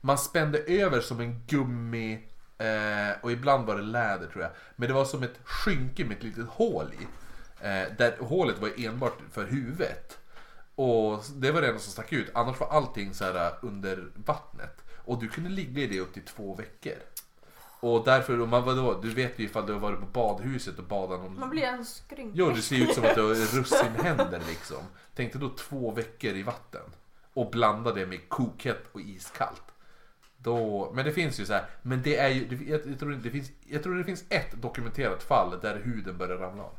man 0.00 0.18
spände 0.18 0.58
över 0.58 1.00
som 1.00 1.20
en 1.20 1.42
gummi 1.46 2.28
eh, 2.58 3.16
och 3.22 3.32
ibland 3.32 3.66
var 3.66 3.76
det 3.76 3.82
läder 3.82 4.26
tror 4.26 4.42
jag. 4.42 4.50
Men 4.76 4.88
det 4.88 4.94
var 4.94 5.04
som 5.04 5.22
ett 5.22 5.38
skynke 5.44 6.04
med 6.04 6.16
ett 6.16 6.22
litet 6.22 6.46
hål 6.48 6.92
i. 7.00 7.02
Eh, 7.66 7.86
där 7.98 8.16
hålet 8.20 8.58
var 8.58 8.70
enbart 8.76 9.18
för 9.32 9.44
huvudet. 9.46 10.17
Och 10.78 11.24
det 11.34 11.50
var 11.50 11.60
det 11.60 11.68
enda 11.68 11.80
som 11.80 11.92
stack 11.92 12.12
ut. 12.12 12.30
Annars 12.34 12.60
var 12.60 12.68
allting 12.68 13.14
så 13.14 13.24
här 13.24 13.52
under 13.62 14.10
vattnet. 14.14 14.84
Och 15.04 15.20
du 15.20 15.28
kunde 15.28 15.50
ligga 15.50 15.82
i 15.82 15.86
det 15.86 16.00
upp 16.00 16.12
till 16.12 16.24
två 16.24 16.54
veckor. 16.54 16.94
Och 17.80 18.04
därför, 18.04 18.40
om 18.40 18.48
man 18.48 18.64
vadå, 18.64 19.00
du 19.02 19.10
vet 19.10 19.38
ju 19.38 19.44
ifall 19.44 19.66
du 19.66 19.72
har 19.72 19.80
varit 19.80 20.00
på 20.00 20.06
badhuset 20.06 20.78
och 20.78 20.84
badat 20.84 21.20
någon 21.20 21.40
Man 21.40 21.50
blir 21.50 21.62
en 21.62 21.84
skrynk. 21.84 22.32
Jo, 22.34 22.50
det 22.50 22.62
ser 22.62 22.76
ut 22.76 22.94
som 22.94 23.04
att 23.04 23.14
du 23.14 23.22
har 23.22 23.56
russinhänder 23.58 24.42
liksom. 24.48 24.82
Tänk 25.14 25.32
dig 25.32 25.40
då 25.40 25.48
två 25.48 25.90
veckor 25.90 26.30
i 26.30 26.42
vatten. 26.42 26.84
Och 27.34 27.50
blanda 27.50 27.92
det 27.92 28.06
med 28.06 28.28
kokhett 28.28 28.84
och 28.92 29.00
iskallt. 29.00 29.64
Då, 30.36 30.90
men 30.94 31.04
det 31.04 31.12
finns 31.12 31.40
ju 31.40 31.46
så 31.46 31.52
här, 31.52 31.66
men 31.82 32.02
det 32.02 32.16
är 32.16 32.28
ju, 32.28 32.70
jag, 32.70 32.80
jag, 32.86 32.98
tror 32.98 33.10
det 33.10 33.30
finns, 33.30 33.50
jag 33.66 33.82
tror 33.82 33.94
det 33.94 34.04
finns 34.04 34.24
ett 34.28 34.62
dokumenterat 34.62 35.22
fall 35.22 35.60
där 35.60 35.76
huden 35.76 36.18
börjar 36.18 36.36
ramla 36.36 36.62
av. 36.62 36.76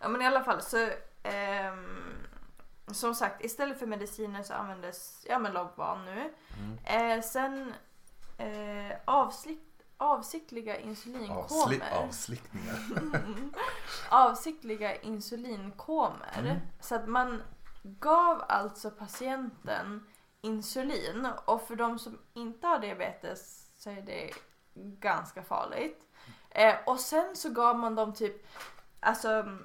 Ja 0.00 0.08
men 0.08 0.22
i 0.22 0.26
alla 0.26 0.44
fall 0.44 0.62
så 0.62 0.88
ehm, 1.22 2.14
som 2.86 3.14
sagt 3.14 3.44
istället 3.44 3.78
för 3.78 3.86
mediciner 3.86 4.42
så 4.42 4.54
användes 4.54 5.26
ja 5.28 5.38
men 5.38 5.52
Logban 5.52 6.04
nu. 6.04 6.34
Eh, 6.84 7.20
sen 7.22 7.74
eh, 8.38 8.96
avslick, 9.04 9.60
avsiktliga 9.96 10.74
Avsli, 10.74 10.88
insulinkomer. 10.88 12.04
avslickningar. 12.04 12.76
avsiktliga 14.08 14.96
insulinkomer. 14.96 16.38
Mm. 16.38 16.56
Så 16.80 16.94
att 16.94 17.08
man 17.08 17.42
gav 17.82 18.44
alltså 18.48 18.90
patienten 18.90 20.06
insulin 20.40 21.28
och 21.44 21.62
för 21.62 21.76
de 21.76 21.98
som 21.98 22.18
inte 22.34 22.66
har 22.66 22.78
diabetes 22.78 23.70
så 23.76 23.90
är 23.90 24.02
det 24.02 24.30
ganska 24.74 25.42
farligt. 25.42 26.06
Eh, 26.50 26.74
och 26.86 27.00
sen 27.00 27.36
så 27.36 27.50
gav 27.50 27.78
man 27.78 27.94
dem 27.94 28.14
typ, 28.14 28.46
alltså 29.00 29.58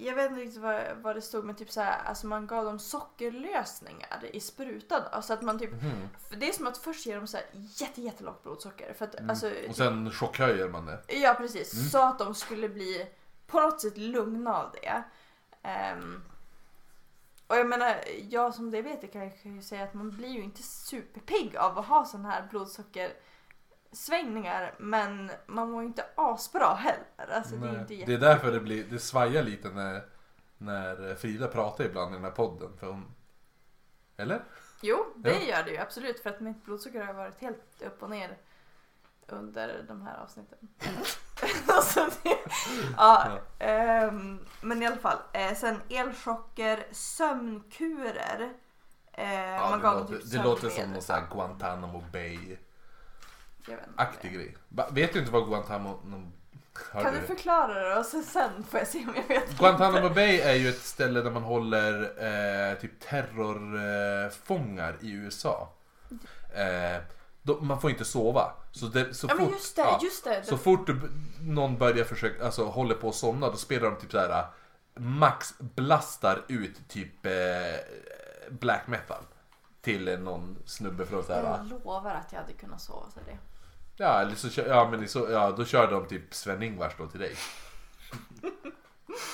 jag 0.00 0.14
vet 0.14 0.30
inte 0.30 0.40
riktigt 0.42 0.60
vad, 0.62 0.82
vad 1.02 1.16
det 1.16 1.22
stod 1.22 1.44
men 1.44 1.54
typ 1.54 1.70
så 1.70 1.80
här, 1.80 1.98
alltså 2.04 2.26
man 2.26 2.46
gav 2.46 2.64
dem 2.64 2.78
sockerlösningar 2.78 4.24
i 4.32 4.40
sprutan. 4.40 5.02
Alltså 5.12 5.32
att 5.32 5.42
man 5.42 5.58
typ, 5.58 5.72
Mhm. 5.72 6.08
för 6.28 6.36
det 6.36 6.48
är 6.48 6.52
som 6.52 6.66
att 6.66 6.78
först 6.78 7.06
ge 7.06 7.14
dem 7.16 7.26
så 7.26 7.36
här 7.36 7.46
jätte, 7.52 8.02
jättelågt 8.02 8.42
blodsocker. 8.42 8.94
För 8.98 9.04
att, 9.04 9.14
Mm. 9.14 9.30
alltså, 9.30 9.52
Och 9.68 9.76
sen 9.76 10.10
chockhöjer 10.10 10.68
man 10.68 10.86
det. 10.86 11.00
Ja 11.08 11.34
precis, 11.34 11.74
Mm. 11.74 11.86
så 11.88 11.98
att 11.98 12.18
de 12.18 12.34
skulle 12.34 12.68
bli 12.68 13.06
på 13.46 13.60
något 13.60 13.80
sätt 13.80 13.96
lugna 13.98 14.54
av 14.56 14.72
det. 14.82 15.02
Ehm, 15.62 16.22
och 17.46 17.56
jag 17.56 17.66
menar, 17.66 17.96
jag 18.30 18.54
som 18.54 18.70
det 18.70 18.82
vet 18.82 19.12
kan 19.12 19.20
jag 19.22 19.32
ju 19.44 19.62
säga 19.62 19.84
att 19.84 19.94
man 19.94 20.10
blir 20.10 20.28
ju 20.28 20.42
inte 20.42 20.62
superpigg 20.62 21.56
av 21.56 21.78
att 21.78 21.86
ha 21.86 22.04
sådana 22.04 22.30
här 22.30 22.48
blodsockersvängningar 23.96 24.74
men 24.78 25.30
man 25.46 25.70
mår 25.70 25.82
ju 25.82 25.88
inte 25.88 26.04
asbra 26.16 26.74
heller. 26.74 27.34
Alltså, 27.36 27.56
det 27.56 27.68
är 27.68 27.80
inte 27.80 27.94
det 27.94 28.14
är 28.14 28.18
därför 28.18 28.52
det, 28.52 28.60
blir, 28.60 28.84
det 28.84 28.98
svajar 28.98 29.42
lite 29.42 29.68
när, 29.68 30.02
när 30.58 31.14
Frida 31.14 31.48
pratar 31.48 31.84
ibland 31.84 32.12
i 32.12 32.14
den 32.14 32.24
här 32.24 32.30
podden. 32.30 32.76
För 32.80 32.86
hon, 32.86 33.14
eller? 34.16 34.44
Jo, 34.80 35.06
det 35.16 35.30
Ja. 35.44 35.56
gör 35.56 35.62
det 35.64 35.70
ju 35.70 35.78
absolut 35.78 36.20
för 36.20 36.30
att 36.30 36.40
mitt 36.40 36.64
blodsocker 36.64 37.04
har 37.04 37.14
varit 37.14 37.40
helt 37.40 37.82
upp 37.82 38.02
och 38.02 38.10
ner 38.10 38.36
under 39.28 39.84
de 39.88 40.02
här 40.02 40.18
avsnitten. 40.22 40.58
alltså 41.68 42.08
det, 42.22 42.38
ja, 42.96 43.38
ehm, 43.58 44.46
men 44.60 44.82
i 44.82 44.86
alla 44.86 44.96
fall. 44.96 45.18
Eh, 45.32 45.54
sen 45.54 45.80
elchocker, 45.88 46.86
sömnkurer. 46.92 48.52
Eh, 49.12 49.32
Ja, 49.34 49.70
man 49.70 49.78
det, 49.78 49.82
gav 49.82 49.98
låter, 49.98 50.14
typ 50.18 50.30
det 50.30 50.42
låter 50.42 50.68
som 50.68 50.92
någon 50.92 51.02
sån 51.02 51.16
här 51.16 51.26
Guantanamo 51.30 52.04
Bay-aktig 52.12 52.58
Inte. 54.24 54.28
grej. 54.28 54.56
Ba- 54.68 54.88
Vet 54.90 55.12
du 55.12 55.18
inte 55.18 55.30
vad 55.32 55.46
Guantanamo... 55.48 56.00
Kan 56.92 57.14
du 57.14 57.20
förklara 57.20 57.74
det 57.88 57.96
och 57.98 58.06
sen 58.06 58.64
får 58.70 58.78
jag 58.80 58.88
se 58.88 58.98
om 58.98 59.14
jag 59.16 59.28
vet. 59.28 59.58
Guantanamo 59.58 60.08
Bay 60.14 60.40
är 60.40 60.54
ju 60.54 60.68
ett 60.68 60.82
ställe 60.82 61.20
där 61.22 61.30
man 61.30 61.42
håller 61.42 62.02
eh, 62.72 62.74
typ 62.78 63.00
terrorfångar 63.00 64.96
i 65.00 65.10
USA. 65.12 65.68
Eh, 66.54 67.02
då, 67.42 67.60
man 67.60 67.80
får 67.80 67.90
inte 67.90 68.04
sova. 68.04 68.52
Så, 68.72 68.86
det, 68.86 69.14
så 69.14 69.26
Ja 69.30 69.34
men 69.34 69.44
fort, 69.46 69.54
just 69.54 69.76
det, 69.76 69.82
ja, 69.82 69.98
just 70.02 70.24
det. 70.24 70.44
så 70.44 70.58
fort 70.58 70.86
du- 70.86 71.10
någon 71.40 71.78
börjar 71.78 72.04
försöka, 72.04 72.44
alltså 72.44 72.64
håller 72.64 72.94
på 72.94 73.08
att 73.08 73.14
somna, 73.14 73.48
då 73.50 73.56
spelar 73.56 73.90
de 73.90 73.96
typ 74.00 74.10
så 74.12 74.18
här 74.18 74.46
max 74.94 75.54
blastar 75.58 76.44
ut 76.48 76.88
typ 76.88 77.26
eh, 77.26 77.32
black 78.50 78.86
metal. 78.86 79.22
Till 79.80 80.08
eh, 80.08 80.18
någon 80.18 80.56
snubbe 80.66 81.06
från 81.06 81.24
så 81.24 81.32
här. 81.32 81.42
jag 81.42 81.66
lovar 81.84 82.10
att 82.14 82.32
jag 82.32 82.40
hade 82.40 82.52
kunnat 82.52 82.80
sova 82.80 83.10
till 83.10 83.22
det. 83.26 83.38
Ja, 83.96 84.20
eller 84.20 84.34
så, 84.34 84.60
ja, 84.60 84.88
men 84.90 85.08
så, 85.08 85.26
ja, 85.30 85.50
då 85.50 85.64
kör 85.64 85.90
de 85.90 86.06
typ 86.06 86.34
Sven-Ingvars 86.34 86.92
då 86.98 87.06
till 87.06 87.20
dig. 87.20 87.34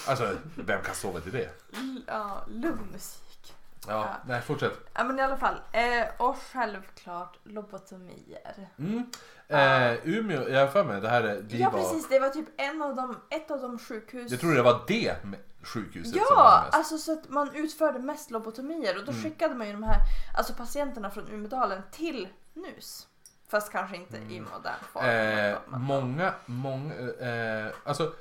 Alltså, 0.09 0.37
vem 0.57 0.83
kan 0.83 0.95
sova 0.95 1.21
till 1.21 1.33
det? 1.33 1.49
L- 1.73 2.03
ja, 2.07 2.45
lugn 2.49 2.89
musik. 2.93 3.55
Ja, 3.89 3.93
Ja. 3.93 4.17
nej 4.27 4.41
fortsätt. 4.43 4.73
Ja 4.95 5.05
men 5.05 5.19
i 5.19 5.23
alla 5.23 5.37
fall. 5.37 5.55
Eh, 5.73 6.05
och 6.19 6.37
självklart 6.53 7.39
lobotomier. 7.45 8.69
Mm. 8.79 9.07
Eh, 9.49 10.09
Umeå, 10.09 10.49
jag 10.49 10.61
har 10.61 10.67
för 10.67 10.85
mig 10.85 11.01
det 11.01 11.09
här 11.09 11.23
är, 11.23 11.41
det 11.43 11.57
Ja 11.57 11.71
var, 11.71 11.79
precis, 11.79 12.09
det 12.09 12.19
var 12.19 12.29
typ 12.29 12.47
en 12.57 12.83
av 12.83 12.97
de, 12.97 13.17
ett 13.31 13.51
av 13.51 13.61
de 13.61 13.79
sjukhus. 13.79 14.31
Jag 14.31 14.41
tror 14.41 14.55
det 14.55 14.63
var 14.63 14.85
det 14.87 15.25
med 15.25 15.39
sjukhuset 15.63 16.13
som 16.13 16.37
var 16.37 16.45
Ja, 16.45 16.63
mest. 16.65 16.75
alltså 16.77 16.99
så 16.99 17.13
att 17.13 17.29
man 17.29 17.55
utförde 17.55 17.99
mest 17.99 18.31
lobotomier 18.31 18.99
och 18.99 19.05
då 19.05 19.13
Mm. 19.13 19.23
skickade 19.25 19.55
man 19.55 19.67
ju 19.67 19.73
de 19.73 19.83
här 19.83 19.97
alltså 20.37 20.55
patienterna 20.55 21.11
från 21.11 21.29
Umedalen 21.29 21.83
till 21.93 22.29
NUS. 22.55 23.07
Fast 23.53 23.73
kanske 23.73 23.97
inte 23.97 24.17
i 24.17 24.41
modern 24.41 24.85
form. 24.93 25.05
Mm. 25.05 25.53
Eh, 25.53 25.59
men- 25.69 25.81
många, 25.81 26.35
många, 26.47 26.95
eh, 26.95 27.73
alltså 27.85 28.13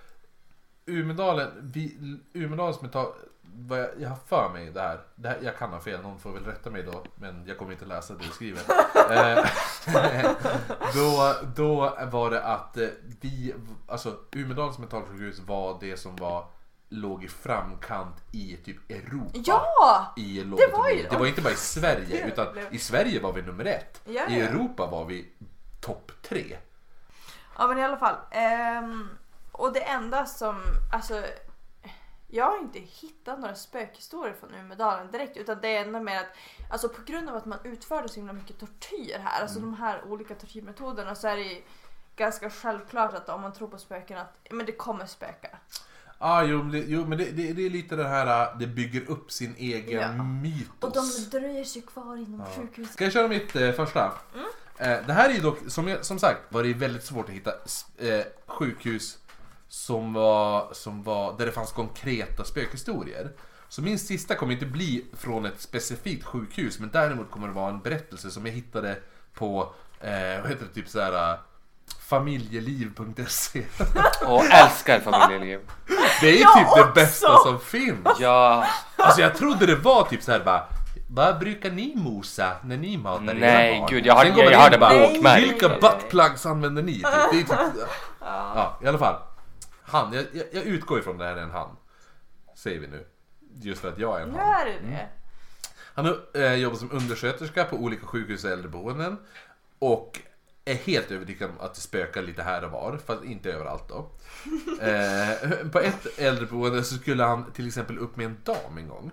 Umedalen, 0.86 1.72
vi, 1.74 1.98
Umedalens 2.34 2.82
metall, 2.82 3.12
vad 3.42 3.80
jag, 3.80 3.90
jag 4.00 4.10
har 4.10 4.18
för 4.28 4.50
mig 4.54 4.72
det 4.72 4.82
här, 4.82 5.00
det 5.16 5.30
här, 5.30 5.40
jag 5.42 5.58
kan 5.58 5.70
ha 5.70 5.80
fel, 5.80 6.02
någon 6.02 6.20
får 6.20 6.32
väl 6.32 6.46
rätta 6.46 6.70
mig 6.70 6.84
då, 6.84 7.04
men 7.16 7.46
jag 7.48 7.58
kommer 7.58 7.72
inte 7.72 7.86
läsa 7.86 8.14
det 8.14 8.20
du 8.24 8.30
skriver. 8.30 8.62
eh, 9.12 9.46
då, 10.96 11.36
då 11.56 11.98
var 12.12 12.32
det 12.32 12.44
att 12.44 12.78
eh, 12.78 12.88
vi, 13.22 13.56
alltså 13.88 14.18
Umedalens 14.32 14.80
mentalsjukhus 14.80 15.40
var 15.40 15.78
det 15.80 15.98
som 15.98 16.16
var, 16.16 16.46
låg 16.92 17.24
i 17.24 17.28
framkant 17.28 18.16
i 18.32 18.58
typ 18.58 18.92
Europa. 18.92 19.32
Ja! 19.34 20.14
i 20.18 20.44
var 20.72 20.90
ju-. 20.90 21.08
Det 21.10 21.18
var 21.18 21.26
inte 21.26 21.42
bara 21.42 21.54
i 21.54 21.56
Sverige, 21.56 22.06
Det 22.26 22.32
utan 22.32 22.58
i 22.72 22.80
Sverige 22.80 23.20
var 23.22 23.34
vi 23.34 23.42
nummer 23.42 23.66
ett. 23.66 24.02
Ja, 24.06 24.28
I 24.30 24.40
ja. 24.40 24.46
Europa 24.46 24.86
var 24.88 25.06
vi 25.06 25.30
topp 25.82 26.12
tre. 26.22 26.58
Ja 27.58 27.68
men 27.68 27.78
i 27.78 27.84
alla 27.84 27.98
fall. 27.98 28.16
ehm, 28.32 29.10
och 29.52 29.74
det 29.74 29.82
enda 29.84 30.26
som, 30.26 30.62
alltså 30.94 31.24
jag 32.28 32.46
har 32.46 32.58
inte 32.58 32.80
hittat 32.80 33.40
några 33.40 33.56
spökhistorier 33.56 34.34
från 34.40 34.54
Umedalen 34.56 35.12
direkt 35.12 35.38
utan 35.38 35.62
det 35.62 35.76
är 35.76 35.86
ändå 35.86 36.00
mer 36.00 36.20
att 36.20 36.36
alltså 36.72 36.90
på 36.90 37.02
grund 37.02 37.30
av 37.30 37.36
att 37.36 37.46
man 37.46 37.60
utförde 37.64 38.10
så 38.10 38.16
himla 38.16 38.34
mycket 38.34 38.60
tortyr 38.60 39.20
här, 39.24 39.42
alltså 39.42 39.60
Mm. 39.60 39.72
de 39.72 39.78
här 39.78 40.04
olika 40.08 40.36
tortyrmetoderna 40.36 41.16
så 41.16 41.28
är 41.28 41.36
det 41.36 41.44
ju 41.44 41.62
ganska 42.16 42.50
självklart 42.50 43.14
att 43.14 43.30
om 43.30 43.42
man 43.42 43.54
tror 43.54 43.68
på 43.68 43.78
spöken 43.78 44.18
att 44.18 44.38
men 44.50 44.66
det 44.66 44.72
kommer 44.72 45.06
spöka. 45.06 45.50
Ah, 46.24 46.44
jo, 46.44 46.62
det, 46.64 46.78
jo, 46.80 47.06
men 47.06 47.18
det, 47.18 47.26
det, 47.32 47.54
det 47.54 47.66
är 47.66 47.70
lite 47.70 47.96
det 47.96 48.08
här, 48.08 48.52
äh, 48.54 48.58
det 48.60 48.68
bygger 48.68 49.10
upp 49.10 49.32
sin 49.32 49.56
egen 49.58 50.02
Ja. 50.18 50.24
mytos. 50.24 50.68
Och 50.80 50.92
de 50.94 51.40
dröjer 51.40 51.64
sig 51.64 51.82
kvar 51.82 52.16
inom 52.18 52.40
Ja. 52.40 52.62
sjukhuset. 52.62 52.94
Ska 52.94 53.04
jag 53.04 53.14
köra 53.14 53.28
mitt 53.28 53.56
eh, 53.56 53.72
första? 53.72 54.12
Mm. 54.36 54.46
Eh, 54.78 55.06
det 55.08 55.14
här 55.14 55.30
är 55.30 55.34
ju 55.34 55.40
dock, 55.40 55.58
som, 55.68 55.88
jag, 55.88 56.06
som 56.06 56.20
sagt, 56.20 56.40
var 56.50 56.64
det 56.64 56.74
väldigt 56.74 57.04
svårt 57.04 57.30
att 57.30 57.36
hitta 57.36 57.52
eh, 57.98 58.24
sjukhus 58.48 59.18
som 59.68 60.14
var, 60.14 60.74
som 60.74 61.04
var, 61.04 61.38
där 61.38 61.46
det 61.46 61.52
fanns 61.52 61.72
konkreta 61.72 62.44
spökhistorier. 62.44 63.32
Så 63.70 63.82
min 63.82 64.00
sista 64.00 64.36
kommer 64.36 64.54
inte 64.54 64.66
bli 64.66 65.06
från 65.14 65.46
ett 65.46 65.62
specifikt 65.62 66.26
sjukhus, 66.26 66.80
men 66.80 66.90
däremot 66.94 67.32
kommer 67.32 67.48
det 67.48 67.54
vara 67.54 67.70
en 67.70 67.80
berättelse 67.80 68.32
som 68.32 68.46
jag 68.46 68.54
hittade 68.54 68.98
på, 69.34 69.74
eh, 70.00 70.42
vad 70.42 70.50
heter 70.50 70.66
det, 70.66 70.74
typ 70.74 70.90
såhär 70.90 71.38
familjeliv.se. 72.12 73.64
Och 74.26 74.44
älskar 74.52 75.00
familjeliv. 75.00 75.60
Det 76.22 76.30
är 76.30 76.42
Jag 76.42 76.54
typ 76.58 76.68
det 76.76 76.82
också! 76.82 76.94
bästa 76.96 77.38
som 77.38 77.60
finns. 77.60 78.08
Ja, 78.20 78.66
Alltså 78.96 79.22
jag 79.22 79.36
trodde 79.36 79.66
det 79.66 79.76
var 79.76 80.04
typ 80.04 80.24
såhär 80.24 80.40
bara 80.40 80.64
vad 81.10 81.40
brukar 81.40 81.72
ni 81.72 81.94
mosa 81.96 82.52
när 82.64 82.78
ni 82.78 82.98
matar 82.98 83.24
era 83.24 83.34
Nej, 83.34 83.80
barn? 83.80 83.90
gud, 83.90 84.06
jag 84.06 84.14
har- 84.16 84.26
Sen 84.26 84.38
jag 84.38 84.52
in 84.54 84.60
har 84.60 84.70
det 84.70 84.78
bara, 84.78 85.00
bokmärkt. 85.08 85.44
Vilka 85.52 85.68
Nej. 85.68 85.78
buttplugs 85.82 86.46
använder 86.46 86.84
ni? 86.84 86.94
Typ. 86.94 87.04
Det 87.32 87.38
är 87.40 87.44
typ, 87.44 87.88
ja, 88.20 88.80
i 88.84 88.88
alla 88.88 88.98
fall. 88.98 89.16
Han, 89.84 90.14
jag, 90.14 90.26
jag, 90.34 90.46
jag 90.52 90.64
utgår 90.64 91.00
ifrån 91.00 91.18
det 91.18 91.26
här 91.26 91.36
är 91.36 91.42
en 91.42 91.52
han. 91.52 91.70
Säger 92.56 92.80
vi 92.80 92.88
nu. 92.88 93.06
Just 93.62 93.82
för 93.82 93.90
att 93.90 93.98
jag 93.98 94.20
är 94.20 94.24
en 94.24 94.36
han. 94.36 94.40
är 94.62 94.66
det 94.66 94.72
det. 94.88 95.08
Han 95.96 96.06
har 96.06 96.18
eh, 96.34 96.54
jobbat 96.54 96.80
som 96.80 96.92
undersköterska 96.92 97.64
på 97.64 97.76
olika 97.76 98.06
sjukhus 98.06 98.44
och 98.44 98.52
äldreboenden. 98.52 99.18
Och 99.80 100.20
är 100.66 100.76
helt 100.76 101.12
övertygad 101.12 101.50
om 101.50 101.60
att 101.60 101.74
det 101.74 101.82
spökar 101.82 102.22
lite 102.22 102.44
här 102.44 102.64
och 102.64 102.72
var, 102.72 102.98
fast 103.06 103.24
inte 103.24 103.52
överallt 103.52 103.88
då. 103.90 104.12
Eh, 104.82 105.68
på 105.72 105.80
ett 105.80 106.20
äldreboende 106.20 106.84
så 106.84 106.96
skulle 106.96 107.24
han 107.24 107.52
till 107.52 107.68
exempel 107.68 107.98
upp 107.98 108.16
med 108.16 108.26
en 108.26 108.38
dam 108.44 108.78
en 108.78 108.88
gång. 108.88 109.12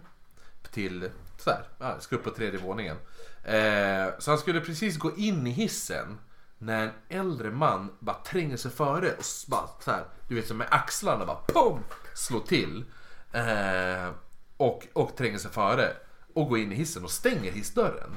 Till, 0.73 1.11
så 1.39 1.51
här, 1.51 1.63
ja, 1.79 2.01
ska 2.01 2.17
upp 2.17 2.25
på 2.25 2.31
tredje 2.31 2.61
våningen. 2.61 2.97
Eh, 3.45 4.07
så 4.19 4.31
han 4.31 4.39
skulle 4.39 4.61
precis 4.61 4.99
gå 4.99 5.17
in 5.17 5.47
i 5.47 5.51
hissen 5.51 6.19
när 6.59 6.83
en 6.83 6.93
äldre 7.09 7.51
man 7.51 7.93
bara 7.99 8.17
tränger 8.17 8.57
sig 8.57 8.71
före 8.71 9.11
och 9.11 9.25
bara 9.47 9.69
så 9.85 9.91
här, 9.91 10.05
du 10.29 10.35
vet 10.35 10.47
som 10.47 10.57
med 10.57 10.67
axlarna 10.71 11.27
bara 11.27 11.41
PUM! 11.47 11.79
Slår 12.15 12.41
till. 12.41 12.85
Eh, 13.33 14.11
och, 14.57 14.87
och 14.93 15.17
tränger 15.17 15.39
sig 15.39 15.51
före. 15.51 15.93
Och 16.35 16.49
går 16.49 16.59
in 16.59 16.73
i 16.73 16.75
hissen 16.75 17.05
och 17.05 17.11
stänger 17.11 17.53
hissdörren. 17.53 18.17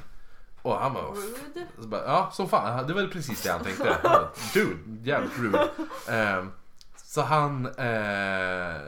Och 0.62 0.78
han 0.78 0.94
bara, 0.94 1.04
Rude. 1.04 1.66
så 1.80 1.86
bara, 1.88 2.04
ja, 2.04 2.30
som 2.32 2.48
fan. 2.48 2.86
Det 2.86 2.94
var 2.94 3.06
precis 3.06 3.42
det 3.42 3.50
han 3.50 3.64
tänkte. 3.64 3.88
Han 4.02 4.12
bara, 4.12 4.28
Dude, 4.54 5.10
jävligt 5.10 5.38
rude. 5.38 5.68
Ehm, 6.08 6.52
så 6.96 7.22
han... 7.22 7.66
eh, 7.66 8.80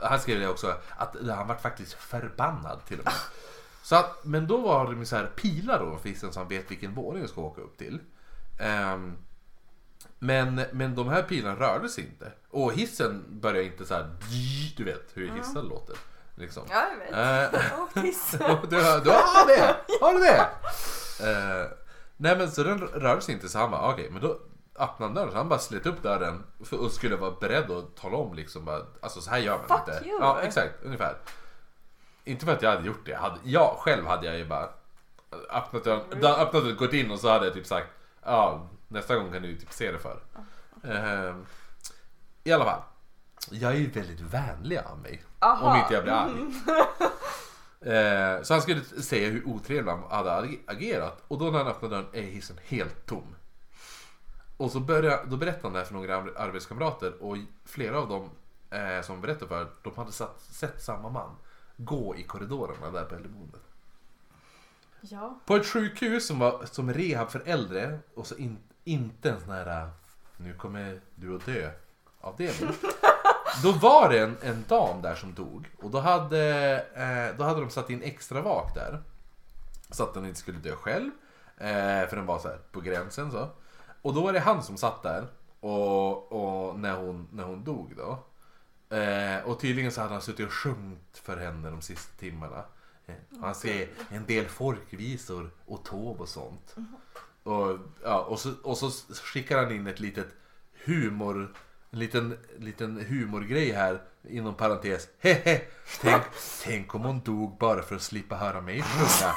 han 0.00 0.20
skrev 0.20 0.40
det 0.40 0.48
också, 0.48 0.74
att 0.96 1.16
han 1.28 1.48
var 1.48 1.54
faktiskt 1.54 1.92
förbannad 1.92 2.84
till 2.86 2.98
och 2.98 3.04
med. 3.04 3.14
Så 3.82 3.96
att, 3.96 4.24
men 4.24 4.46
då 4.46 4.56
var 4.56 4.90
det 4.90 4.96
med 4.96 5.08
så 5.08 5.16
här 5.16 5.26
pilar 5.26 5.78
då 5.78 5.96
för 5.98 6.08
hissen 6.08 6.32
så 6.32 6.40
han 6.40 6.48
vet 6.48 6.70
vilken 6.70 6.94
våning 6.94 7.20
jag 7.20 7.30
ska 7.30 7.40
åka 7.40 7.60
upp 7.60 7.78
till. 7.78 7.98
Ehm, 8.60 9.16
men, 10.18 10.62
men 10.72 10.94
de 10.94 11.08
här 11.08 11.22
pilarna 11.22 11.60
rörde 11.60 11.88
sig 11.88 12.04
inte. 12.04 12.32
Och 12.50 12.72
hissen 12.72 13.24
började 13.28 13.64
inte 13.64 13.84
så 13.86 13.94
här. 13.94 14.16
Du 14.76 14.84
vet 14.84 15.10
hur 15.14 15.30
hissar 15.30 15.62
låter. 15.62 15.96
Liksom. 16.36 16.62
Ja, 16.70 16.84
jag 16.90 16.98
vet. 16.98 17.54
Eh, 17.54 17.82
åkte 17.82 18.00
hiss. 18.00 18.30
du, 18.38 18.44
har- 18.44 19.00
du 19.04 19.10
har 19.10 19.46
det! 19.46 19.76
Har 20.00 20.12
du 20.14 20.20
det? 20.20 20.48
Eh, 21.30 21.70
nej 22.16 22.36
men 22.38 22.50
så 22.50 22.62
den 22.62 22.78
rörde 22.78 23.20
sig 23.20 23.34
inte 23.34 23.48
så 23.48 23.58
han 23.58 23.70
bara 23.70 23.92
okej 23.92 24.10
men 24.10 24.22
då 24.22 24.28
öppnade 24.78 25.04
han 25.04 25.14
dörren 25.14 25.30
så 25.30 25.36
han 25.36 25.48
bara 25.48 25.58
slet 25.58 25.86
upp 25.86 26.02
dörren 26.02 26.44
för, 26.64 26.80
och 26.80 26.92
skulle 26.92 27.16
vara 27.16 27.30
beredd 27.30 27.70
att 27.70 27.96
tala 27.96 28.16
om 28.16 28.34
liksom 28.34 28.64
bara, 28.64 28.82
alltså 29.00 29.20
så 29.20 29.30
här 29.30 29.38
gör 29.38 29.58
man 29.58 29.68
Fuck 29.78 29.88
inte. 29.96 30.08
you. 30.08 30.18
Ja 30.20 30.40
exakt 30.42 30.74
ungefär. 30.82 31.16
Inte 32.24 32.44
för 32.46 32.52
att 32.52 32.62
jag 32.62 32.70
hade 32.70 32.86
gjort 32.86 33.04
det. 33.06 33.10
Jag, 33.10 33.18
hade, 33.18 33.36
jag 33.42 33.76
själv 33.78 34.06
hade 34.06 34.26
jag 34.26 34.38
ju 34.38 34.44
bara 34.44 34.68
öppnat 35.50 35.84
dörren, 35.84 36.20
da- 36.20 36.36
öppnat 36.42 36.62
och 36.62 36.76
gått 36.76 36.92
in 36.92 37.10
och 37.10 37.18
så 37.20 37.28
hade 37.28 37.44
jag 37.44 37.54
typ 37.54 37.66
sagt 37.66 37.88
ja 38.24 38.68
nästa 38.88 39.16
gång 39.16 39.32
kan 39.32 39.42
du 39.42 39.56
typ 39.58 39.72
se 39.72 39.92
det 39.92 39.98
för. 39.98 40.18
Eh, 40.84 41.34
I 42.44 42.52
alla 42.52 42.64
fall. 42.64 42.80
Jag 43.50 43.72
är 43.72 43.76
ju 43.76 43.90
väldigt 43.90 44.20
vänlig 44.20 44.78
av 44.78 44.98
mig. 44.98 45.24
Aha. 45.46 45.70
Om 45.72 45.78
inte 45.80 45.94
jag 45.94 46.02
blir 46.02 46.12
arg. 46.12 46.32
Eh, 47.80 48.42
så 48.42 48.54
han 48.54 48.62
skulle 48.62 48.80
se 48.84 49.26
hur 49.28 49.48
otrevlig 49.48 49.90
han 49.92 50.02
hade 50.10 50.30
ag- 50.36 50.58
agerat. 50.66 51.22
Och 51.28 51.38
då 51.38 51.44
när 51.50 51.58
han 51.58 51.66
öppnade 51.66 51.94
dörren 51.96 52.08
är 52.12 52.22
hissen 52.22 52.58
helt 52.66 53.06
tom. 53.06 53.34
Och 54.56 54.70
så 54.70 54.80
började, 54.80 55.24
då 55.26 55.36
berättade 55.36 55.62
han 55.62 55.72
det 55.72 55.78
här 55.78 55.86
för 55.86 55.94
några 55.94 56.16
ar- 56.16 56.32
arbetskamrater 56.36 57.22
och 57.22 57.36
flera 57.64 57.98
av 57.98 58.08
dem 58.08 58.30
eh, 58.70 59.02
som 59.02 59.20
berättade 59.20 59.48
för 59.48 59.66
de 59.82 59.92
hade 59.96 60.12
satt, 60.12 60.40
sett 60.40 60.82
samma 60.82 61.08
man 61.10 61.36
gå 61.76 62.16
i 62.16 62.22
korridorerna 62.22 62.90
där 62.90 63.04
på 63.04 63.14
äldreboendet. 63.14 63.60
Ja. 65.00 65.40
På 65.46 65.56
ett 65.56 65.66
sjukhus 65.66 66.26
som 66.26 66.38
var 66.38 66.64
som 66.64 66.92
rehab 66.92 67.30
för 67.30 67.42
äldre 67.46 67.98
och 68.14 68.26
så 68.26 68.34
in, 68.36 68.58
inte 68.84 69.30
en 69.30 69.40
sån 69.40 69.50
här 69.50 69.90
nu 70.36 70.54
kommer 70.54 71.00
du 71.14 71.36
att 71.36 71.46
dö 71.46 71.70
avdelning. 72.20 72.70
Då 73.62 73.72
var 73.72 74.08
det 74.08 74.20
en, 74.20 74.36
en 74.42 74.64
dam 74.68 75.02
där 75.02 75.14
som 75.14 75.34
dog 75.34 75.68
och 75.82 75.90
då 75.90 76.00
hade, 76.00 76.40
eh, 76.94 77.38
då 77.38 77.44
hade 77.44 77.60
de 77.60 77.70
satt 77.70 77.90
in 77.90 78.02
extra 78.02 78.40
vak 78.40 78.74
där. 78.74 79.02
Så 79.90 80.02
att 80.02 80.14
den 80.14 80.26
inte 80.26 80.38
skulle 80.38 80.58
dö 80.58 80.76
själv. 80.76 81.10
Eh, 81.56 82.08
för 82.08 82.16
den 82.16 82.26
var 82.26 82.38
så 82.38 82.48
här 82.48 82.58
på 82.72 82.80
gränsen 82.80 83.30
så. 83.30 83.48
Och 84.02 84.14
då 84.14 84.22
var 84.22 84.32
det 84.32 84.40
han 84.40 84.62
som 84.62 84.76
satt 84.76 85.02
där 85.02 85.26
och, 85.60 86.32
och 86.32 86.78
när, 86.78 86.96
hon, 86.96 87.28
när 87.32 87.44
hon 87.44 87.64
dog 87.64 87.92
då. 87.96 88.18
Eh, 88.96 89.44
och 89.44 89.60
tydligen 89.60 89.92
så 89.92 90.00
hade 90.00 90.12
han 90.12 90.22
suttit 90.22 90.46
och 90.46 90.52
sjungit 90.52 91.18
för 91.22 91.36
henne 91.36 91.70
de 91.70 91.82
sista 91.82 92.16
timmarna. 92.18 92.64
Eh, 93.06 93.14
han 93.40 93.54
ser 93.54 93.88
en 94.08 94.26
del 94.26 94.46
folkvisor 94.46 95.50
och 95.66 95.84
tåg 95.84 96.20
och 96.20 96.28
sånt. 96.28 96.74
Och, 97.42 97.78
ja, 98.02 98.20
och, 98.20 98.40
så, 98.40 98.52
och 98.62 98.78
så 98.78 98.90
skickar 99.14 99.62
han 99.62 99.72
in 99.72 99.86
ett 99.86 100.00
litet 100.00 100.28
humor 100.84 101.54
en 101.96 102.00
liten, 102.00 102.38
liten 102.58 103.04
humorgrej 103.08 103.72
här 103.72 104.00
inom 104.28 104.54
parentes. 104.54 105.08
Hehe, 105.18 105.60
tänk, 106.00 106.22
tänk 106.64 106.94
om 106.94 107.04
hon 107.04 107.20
dog 107.20 107.58
bara 107.58 107.82
för 107.82 107.96
att 107.96 108.02
slippa 108.02 108.36
höra 108.36 108.60
mig 108.60 108.82
sjunga. 108.82 109.34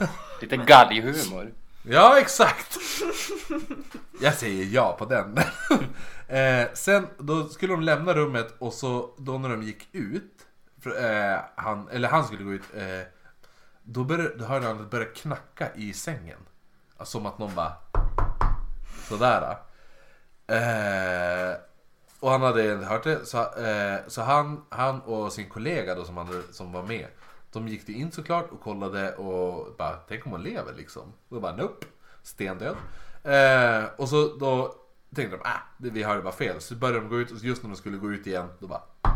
Lite 0.40 0.56
galghumor. 0.56 1.52
Ja, 1.82 2.18
exakt! 2.18 2.78
Jag 4.20 4.34
säger 4.34 4.64
ja 4.64 4.96
på 4.98 5.04
den. 5.04 5.38
eh, 6.28 6.68
sen 6.74 7.06
då 7.18 7.48
skulle 7.48 7.72
de 7.72 7.82
lämna 7.82 8.14
rummet 8.14 8.54
och 8.58 8.72
så 8.72 9.14
då 9.18 9.38
när 9.38 9.48
de 9.48 9.62
gick 9.62 9.88
ut, 9.92 10.46
för, 10.80 11.04
eh, 11.04 11.38
han, 11.54 11.88
eller 11.88 12.08
han 12.08 12.24
skulle 12.24 12.44
gå 12.44 12.52
ut, 12.52 12.74
eh, 12.74 13.06
då, 13.82 14.04
började, 14.04 14.36
då 14.36 14.44
hörde 14.44 14.66
han 14.66 14.76
att 14.76 14.82
det 14.82 14.90
började 14.90 15.10
knacka 15.10 15.74
i 15.74 15.92
sängen. 15.92 16.38
Som 17.02 17.26
att 17.26 17.38
någon 17.38 17.54
bara 17.54 17.72
sådär. 19.08 19.56
Eh, 20.50 21.54
och 22.20 22.30
han 22.30 22.42
hade 22.42 22.62
hört 22.62 23.04
det, 23.04 23.26
så, 23.26 23.38
eh, 23.38 23.98
så 24.08 24.22
han, 24.22 24.64
han 24.68 25.00
och 25.00 25.32
sin 25.32 25.48
kollega 25.48 25.94
då 25.94 26.04
som, 26.04 26.16
hade, 26.16 26.42
som 26.52 26.72
var 26.72 26.82
med, 26.82 27.06
de 27.52 27.68
gick 27.68 27.86
det 27.86 27.92
in 27.92 28.12
såklart 28.12 28.50
och 28.50 28.60
kollade 28.60 29.14
och 29.14 29.74
bara, 29.78 29.96
tänk 30.08 30.26
om 30.26 30.32
hon 30.32 30.42
lever 30.42 30.72
liksom. 30.72 31.12
Då 31.28 31.40
bara, 31.40 31.56
nope, 31.56 31.86
stendöd. 32.22 32.76
Eh, 33.22 33.84
och 33.96 34.08
så 34.08 34.36
då 34.36 34.74
tänkte 35.14 35.36
de, 35.36 35.42
det- 35.78 35.90
vi 35.90 36.02
hörde 36.02 36.22
bara 36.22 36.32
fel. 36.32 36.60
Så 36.60 36.74
började 36.74 37.00
de 37.00 37.08
gå 37.08 37.18
ut 37.20 37.30
och 37.30 37.38
just 37.38 37.62
när 37.62 37.70
de 37.70 37.76
skulle 37.76 37.96
gå 37.96 38.10
ut 38.12 38.26
igen, 38.26 38.48
då 38.58 38.66
bara 38.66 38.82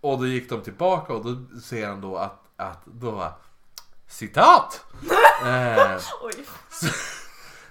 och 0.00 0.18
då 0.18 0.26
gick 0.26 0.48
de 0.50 0.60
tillbaka 0.62 1.12
och 1.12 1.24
då 1.24 1.60
ser 1.60 1.86
han 1.88 2.00
då 2.00 2.16
att, 2.16 2.38
att 2.56 2.80
då 2.84 3.10
var 3.10 3.32
citat! 4.06 4.84
Eh, 5.46 5.98
Oj 6.22 6.46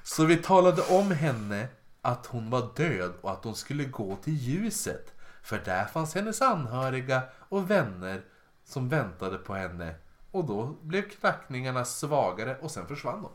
så, 0.06 0.26
vi 0.26 0.38
talade 0.38 0.82
om 0.82 1.12
henne 1.12 1.68
att 2.02 2.26
hon 2.26 2.50
var 2.50 2.70
död 2.76 3.14
och 3.22 3.32
att 3.32 3.44
hon 3.44 3.56
skulle 3.56 3.84
gå 3.84 4.16
till 4.16 4.34
ljuset. 4.34 5.14
För 5.44 5.62
där 5.66 5.86
fanns 5.86 6.16
hennes 6.16 6.42
anhöriga 6.42 7.22
och 7.50 7.72
vänner 7.72 8.22
som 8.66 8.90
väntade 8.90 9.38
på 9.38 9.54
henne. 9.56 9.96
Och 10.32 10.46
då 10.46 10.78
blev 10.82 11.02
knackningarna 11.02 11.86
svagare 11.86 12.58
och 12.62 12.72
sen 12.72 12.88
försvann 12.88 13.22
de. 13.24 13.32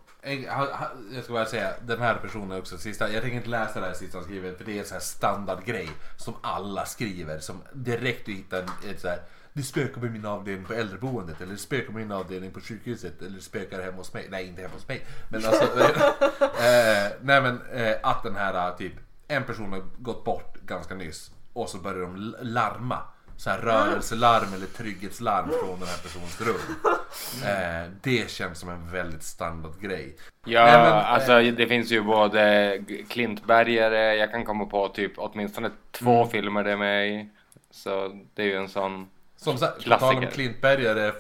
Jag 1.15 1.25
ska 1.25 1.33
bara 1.33 1.47
säga, 1.47 1.73
den 1.87 2.01
här 2.01 2.15
personen 2.15 2.59
också 2.59 2.79
sista. 2.79 3.11
Jag 3.13 3.23
tänker 3.23 3.37
inte 3.37 3.49
läsa 3.51 3.81
det 3.81 3.87
här 3.87 3.95
sista 3.95 4.19
han 4.19 4.25
skriver 4.25 4.55
för 4.55 4.65
det 4.65 4.73
är 4.73 4.79
en 4.79 4.85
sån 4.87 4.95
här 4.95 5.01
standardgrej 5.01 5.89
som 6.17 6.35
alla 6.43 6.85
skriver. 6.87 7.39
Som 7.39 7.63
direkt 7.73 8.27
du 8.27 8.33
hittar 8.33 8.63
en- 8.63 8.91
ett 8.91 9.01
så 9.01 9.09
här. 9.09 9.23
Det 9.53 9.63
spökar 9.63 10.01
på 10.01 10.07
min 10.07 10.27
avdelning 10.27 10.65
på 10.67 10.73
äldreboendet 10.75 11.41
eller 11.41 11.53
det 11.53 11.59
spökar 11.59 11.87
på 11.87 11.99
min 11.99 12.13
avdelning 12.13 12.51
på 12.51 12.61
sjukhuset 12.61 13.23
eller 13.23 13.37
det 13.37 13.43
spökar 13.43 13.83
hemma 13.83 13.97
hos 13.97 14.15
mig. 14.15 14.27
Nej, 14.31 14.47
inte 14.47 14.63
hemma 14.63 14.75
hos 14.75 14.89
mig. 14.89 15.07
Men 15.29 15.45
alltså, 15.45 15.65
eh, 16.41 17.13
nej 17.21 17.43
men 17.43 17.61
eh, 17.73 17.95
att 18.03 18.23
den 18.23 18.37
här 18.37 18.73
typ, 18.77 18.93
en 19.29 19.45
person 19.45 19.73
har 19.73 19.83
gått 19.99 20.25
bort 20.25 20.55
ganska 20.67 20.95
nyss 20.95 21.31
och 21.53 21.69
så 21.69 21.79
börjar 21.79 22.01
de 22.01 22.35
larma. 22.43 22.99
Så 23.37 23.51
här 23.51 23.59
rörelselarm 23.59 24.55
eller 24.55 24.67
trygghetslarm 24.67 25.49
från 25.49 25.79
den 25.81 25.89
här 25.89 25.99
personens 26.03 26.41
rum. 26.41 26.77
Eh, 27.45 27.91
det 28.03 28.31
känns 28.31 28.59
som 28.59 28.69
en 28.69 28.91
väldigt 28.91 29.23
standardgrej. 29.23 30.17
Ja, 30.45 30.65
Nej, 30.65 30.79
men, 30.79 30.93
alltså 30.93 31.43
det 31.43 31.67
finns 31.67 31.91
ju 31.91 32.03
både 32.03 32.79
Klintbergare, 33.09 34.15
jag 34.17 34.31
kan 34.31 34.45
komma 34.45 34.67
på 34.67 34.89
typ 34.89 35.13
åtminstone 35.17 35.71
två 35.91 36.17
Mm. 36.17 36.29
filmer 36.29 36.65
det 36.65 36.73
är 36.73 36.77
med 36.77 37.09
i. 37.09 37.29
Så 37.71 38.21
det 38.35 38.43
är 38.43 38.47
ju 38.47 38.57
en 38.57 38.69
sån. 38.69 39.09
Som 39.43 39.59
sagt, 39.59 39.85
på 39.85 39.91
tal 39.91 40.17
om. 40.17 40.27
Klintbergare, 40.27 41.13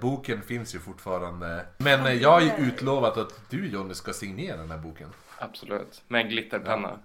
boken 0.00 0.42
finns 0.42 0.74
ju 0.74 0.78
fortfarande. 0.78 1.66
Men 1.78 2.06
eh, 2.06 2.12
jag 2.12 2.30
har 2.30 2.40
ju 2.40 2.50
utlovat 2.58 3.16
att 3.16 3.50
du 3.50 3.68
Jonny 3.68 3.94
ska 3.94 4.12
signera 4.12 4.56
den 4.56 4.70
här 4.70 4.78
boken. 4.78 5.08
Absolut. 5.38 6.02
Med 6.08 6.20
en 6.20 6.28
glitterpenna. 6.28 6.98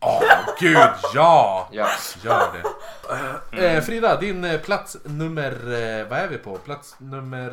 Åh 0.00 0.22
gud, 0.60 0.76
ja! 1.14 1.68
Ja. 1.72 1.88
Gör 2.22 2.48
det. 2.52 3.66
Eh, 3.66 3.82
Frida, 3.82 4.20
din 4.20 4.58
plats 4.64 4.96
nummer, 5.04 5.52
vad 6.08 6.18
är 6.18 6.28
vi 6.28 6.38
på? 6.38 6.58
Plats 6.58 6.96
nummer 6.98 7.52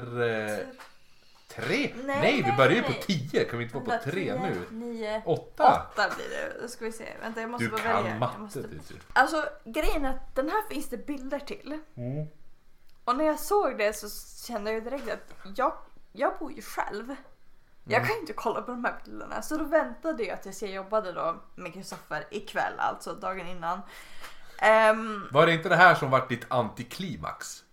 tre? 1.56 1.94
Nej, 1.96 2.20
Nej, 2.22 2.44
vi 2.46 2.52
börjar 2.58 2.72
ju 2.72 2.82
på 2.84 2.94
tio, 3.08 3.44
kan 3.46 3.60
vi 3.60 3.66
inte 3.66 3.78
vara 3.78 3.98
på 3.98 4.04
tre 4.12 4.36
nu? 4.40 4.66
Nio, 4.72 5.22
Åtta? 5.26 5.90
åtta 5.92 6.10
blir 6.16 6.30
det. 6.30 6.62
Då 6.62 6.68
ska 6.68 6.86
vi 6.86 6.92
se. 6.92 7.14
Vänta, 7.22 7.42
jag 7.42 7.50
måste 7.50 7.66
Du 7.66 7.72
bara 7.72 7.82
kan 7.82 7.96
välja. 7.96 8.10
Jag 8.12 8.20
matte. 8.20 8.40
måste... 8.40 8.62
du. 8.62 8.80
Alltså 9.14 9.46
grejen 9.66 10.06
är 10.06 10.10
att 10.10 10.36
den 10.36 10.50
här 10.50 10.70
finns 10.70 10.90
det 10.90 10.98
bilder 11.08 11.40
till. 11.40 11.80
Och 13.06 13.16
när 13.16 13.26
jag 13.26 13.40
såg 13.40 13.78
det 13.78 13.94
så 13.96 14.08
kände 14.48 14.72
jag 14.72 14.84
direkt 14.84 15.10
att 15.12 15.58
jag, 15.58 15.74
jag 16.12 16.38
bor 16.40 16.52
ju 16.52 16.62
själv. 16.62 17.16
Jag 17.86 18.06
kan 18.06 18.16
ju 18.16 18.20
inte 18.22 18.34
kolla 18.34 18.62
på 18.62 18.72
de 18.72 18.86
här 18.86 18.96
bilderna. 19.06 19.42
Så 19.42 19.58
då 19.58 19.64
väntade 19.64 20.24
jag 20.24 20.44
tills 20.44 20.62
jag 20.62 20.72
jobbade 20.72 21.12
då 21.12 21.36
med 21.56 21.74
Kristoffer 21.74 22.26
ikväll, 22.32 22.74
alltså 22.78 23.14
dagen 23.14 23.48
innan. 23.48 23.82
Ehm, 24.60 25.28
Var 25.32 25.46
det 25.46 25.54
inte 25.54 25.70
det 25.70 25.76
här 25.76 25.96
som 25.96 26.10
vart 26.12 26.30
ditt 26.30 26.46
antiklimax? 26.48 27.64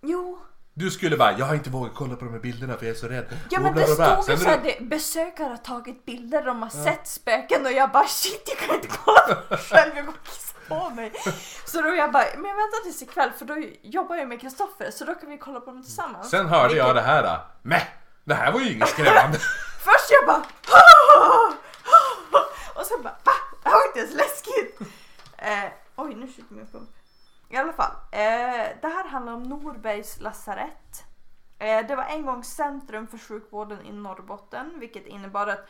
jo, 0.00 0.38
Du 0.78 0.90
skulle 0.90 1.16
bara, 1.16 1.38
jag 1.38 1.46
har 1.46 1.54
inte 1.54 1.70
vågat 1.70 1.92
kolla 1.94 2.16
på 2.16 2.24
de 2.24 2.32
här 2.34 2.40
bilderna 2.40 2.76
för 2.76 2.86
jag 2.86 2.94
är 2.96 3.00
så 3.00 3.08
rädd. 3.08 3.26
ja 3.50 3.60
men 3.60 3.74
det 3.74 3.86
stod 3.86 4.30
ju 4.30 4.36
såhär, 4.36 4.76
du- 4.78 4.84
besökare 4.84 5.48
har 5.48 5.56
tagit 5.56 6.04
bilder, 6.04 6.42
de 6.44 6.62
har 6.62 6.68
sett 6.84 7.06
spöken 7.08 7.66
och 7.66 7.72
jag 7.72 7.90
bara 7.90 8.06
shit 8.06 8.42
jag 8.48 8.58
kan 8.58 8.74
inte 8.76 8.88
kolla 9.04 9.42
själv, 9.58 9.92
jag 9.96 10.06
går 10.06 10.12
och 10.12 10.26
kissar 10.28 10.58
på 10.68 10.90
mig. 10.90 11.12
Så 11.66 11.82
då 11.82 11.88
jag 11.94 12.12
bara, 12.12 12.24
men 12.36 12.44
jag 12.50 12.56
väntar 12.56 12.82
tills 12.84 13.02
ikväll 13.02 13.30
för 13.38 13.44
då 13.44 13.56
jobbar 13.82 14.16
jag 14.16 14.28
med 14.28 14.40
Kristoffer 14.40 14.90
så 14.90 15.04
då 15.04 15.14
kan 15.14 15.30
vi 15.30 15.38
kolla 15.38 15.60
på 15.60 15.66
dem 15.70 15.82
tillsammans. 15.82 16.30
Sen 16.30 16.46
hörde 16.46 16.74
jag 16.76 16.84
Vilket- 16.84 16.94
det 17.04 17.10
här. 17.10 17.38
Mäh, 17.62 17.82
det 18.24 18.34
här 18.34 18.52
var 18.52 18.60
ju 18.60 18.72
inget 18.72 18.88
skrämmande. 18.88 19.38
Först 19.84 20.10
jag 20.10 20.26
bara 20.26 20.36
och 22.74 22.86
sen 22.86 23.02
bara 23.02 23.16
va? 23.24 23.32
Det 23.62 23.68
här 23.68 23.76
var 23.76 23.86
inte 23.86 23.98
ens 23.98 24.14
läskigt. 24.14 24.78
Eh, 25.38 25.70
oj 25.96 26.14
nu 26.14 26.26
skjuter 26.26 26.54
min 26.54 26.66
pump. 26.66 26.88
I 27.48 27.56
alla 27.56 27.72
fall. 27.72 27.92
Eh, 28.12 28.68
det 28.82 28.88
här 28.88 29.08
handlar 29.08 29.32
om 29.32 29.42
Norbergs 29.42 30.20
lasarett. 30.20 31.04
Eh, 31.58 31.86
det 31.86 31.96
var 31.96 32.04
en 32.04 32.26
gång 32.26 32.44
centrum 32.44 33.06
för 33.06 33.18
sjukvården 33.18 33.86
i 33.86 33.92
Norrbotten 33.92 34.72
vilket 34.80 35.06
innebar 35.06 35.46
att 35.46 35.68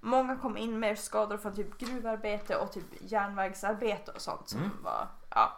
många 0.00 0.36
kom 0.36 0.56
in 0.56 0.78
med 0.80 0.98
skador 0.98 1.38
från 1.38 1.54
typ 1.54 1.78
gruvarbete 1.78 2.56
och 2.56 2.72
typ 2.72 2.84
järnvägsarbete 3.00 4.10
och 4.12 4.20
sånt 4.20 4.48
som 4.48 4.58
Mm. 4.60 4.70
var 4.82 5.06
ja. 5.30 5.52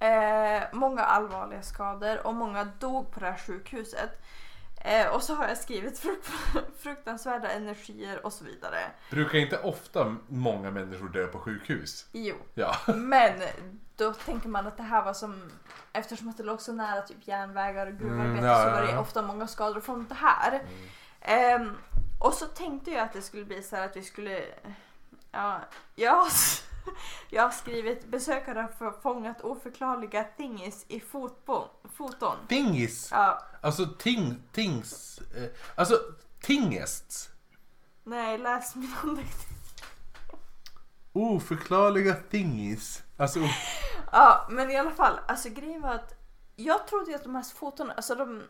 Eh, 0.00 0.62
många 0.72 1.02
allvarliga 1.02 1.62
skador 1.62 2.26
och 2.26 2.34
många 2.34 2.64
dog 2.64 3.10
på 3.12 3.20
det 3.20 3.26
här 3.30 3.38
sjukhuset. 3.38 4.10
Eh, 4.84 5.06
och 5.14 5.22
så 5.22 5.34
har 5.34 5.48
jag 5.48 5.58
skrivit 5.58 5.98
frukt- 5.98 6.30
fruktansvärda 6.82 7.50
energier 7.50 8.26
och 8.26 8.32
så 8.32 8.44
vidare. 8.44 8.78
Brukar 9.10 9.38
inte 9.38 9.58
ofta 9.58 10.16
många 10.28 10.70
människor 10.70 11.08
dö 11.08 11.26
på 11.26 11.38
sjukhus? 11.38 12.06
Jo, 12.12 12.34
Ja. 12.54 12.74
men 12.94 13.34
då 13.98 14.12
tänker 14.12 14.48
man 14.48 14.66
att 14.66 14.76
det 14.76 14.82
här 14.82 15.04
var 15.04 15.12
som 15.12 15.50
Eftersom 15.92 16.28
att 16.28 16.36
det 16.36 16.42
låg 16.42 16.60
så 16.60 16.72
nära 16.72 17.02
typ 17.02 17.28
järnvägar 17.28 17.86
och 17.86 17.92
gruvarbete 17.98 18.28
Mm, 18.38 18.44
ja, 18.44 18.64
så 18.64 18.70
var 18.70 18.82
det 18.82 18.90
ja. 18.92 19.00
ofta 19.00 19.22
många 19.22 19.46
skador 19.46 19.80
från 19.80 20.06
det 20.08 20.14
här. 20.14 20.62
Ehm, 21.20 21.76
och 22.20 22.34
så 22.34 22.46
tänkte 22.46 22.90
jag 22.90 23.02
att 23.02 23.12
det 23.12 23.22
skulle 23.22 23.44
bli 23.44 23.62
så 23.62 23.76
här 23.76 23.84
att 23.84 23.96
vi 23.96 24.02
skulle... 24.02 24.44
Ja, 25.30 25.60
jag, 25.94 26.26
jag 27.30 27.42
har 27.42 27.50
skrivit 27.50 28.06
besökare 28.06 28.68
har 28.78 29.00
fångat 29.02 29.40
oförklarliga 29.40 30.24
thingis 30.24 30.84
i 30.88 31.00
fotbo, 31.00 31.64
foton. 31.96 32.36
Tingis. 32.48 33.08
Ja, 33.12 33.42
Alltså 33.60 33.86
ting, 33.86 34.42
tings. 34.52 35.18
Eh, 35.36 35.48
alltså 35.74 35.98
tingests. 36.40 37.28
nej, 38.04 38.38
läs 38.38 38.74
min 38.74 38.94
anteckning. 39.02 39.57
Oförklarliga 41.18 42.14
thingis. 42.14 43.02
Alltså, 43.16 43.38
Ja, 44.12 44.46
men 44.50 44.70
i 44.70 44.76
alla 44.76 44.90
fall, 44.90 45.20
alltså 45.26 45.48
grejen 45.48 45.80
var 45.82 45.90
att 45.90 46.14
jag 46.56 46.86
trodde 46.86 47.10
ju 47.10 47.14
att 47.16 47.22
de 47.24 47.34
här 47.34 47.42
fotona, 47.42 47.92
alltså 47.92 48.14
de, 48.14 48.42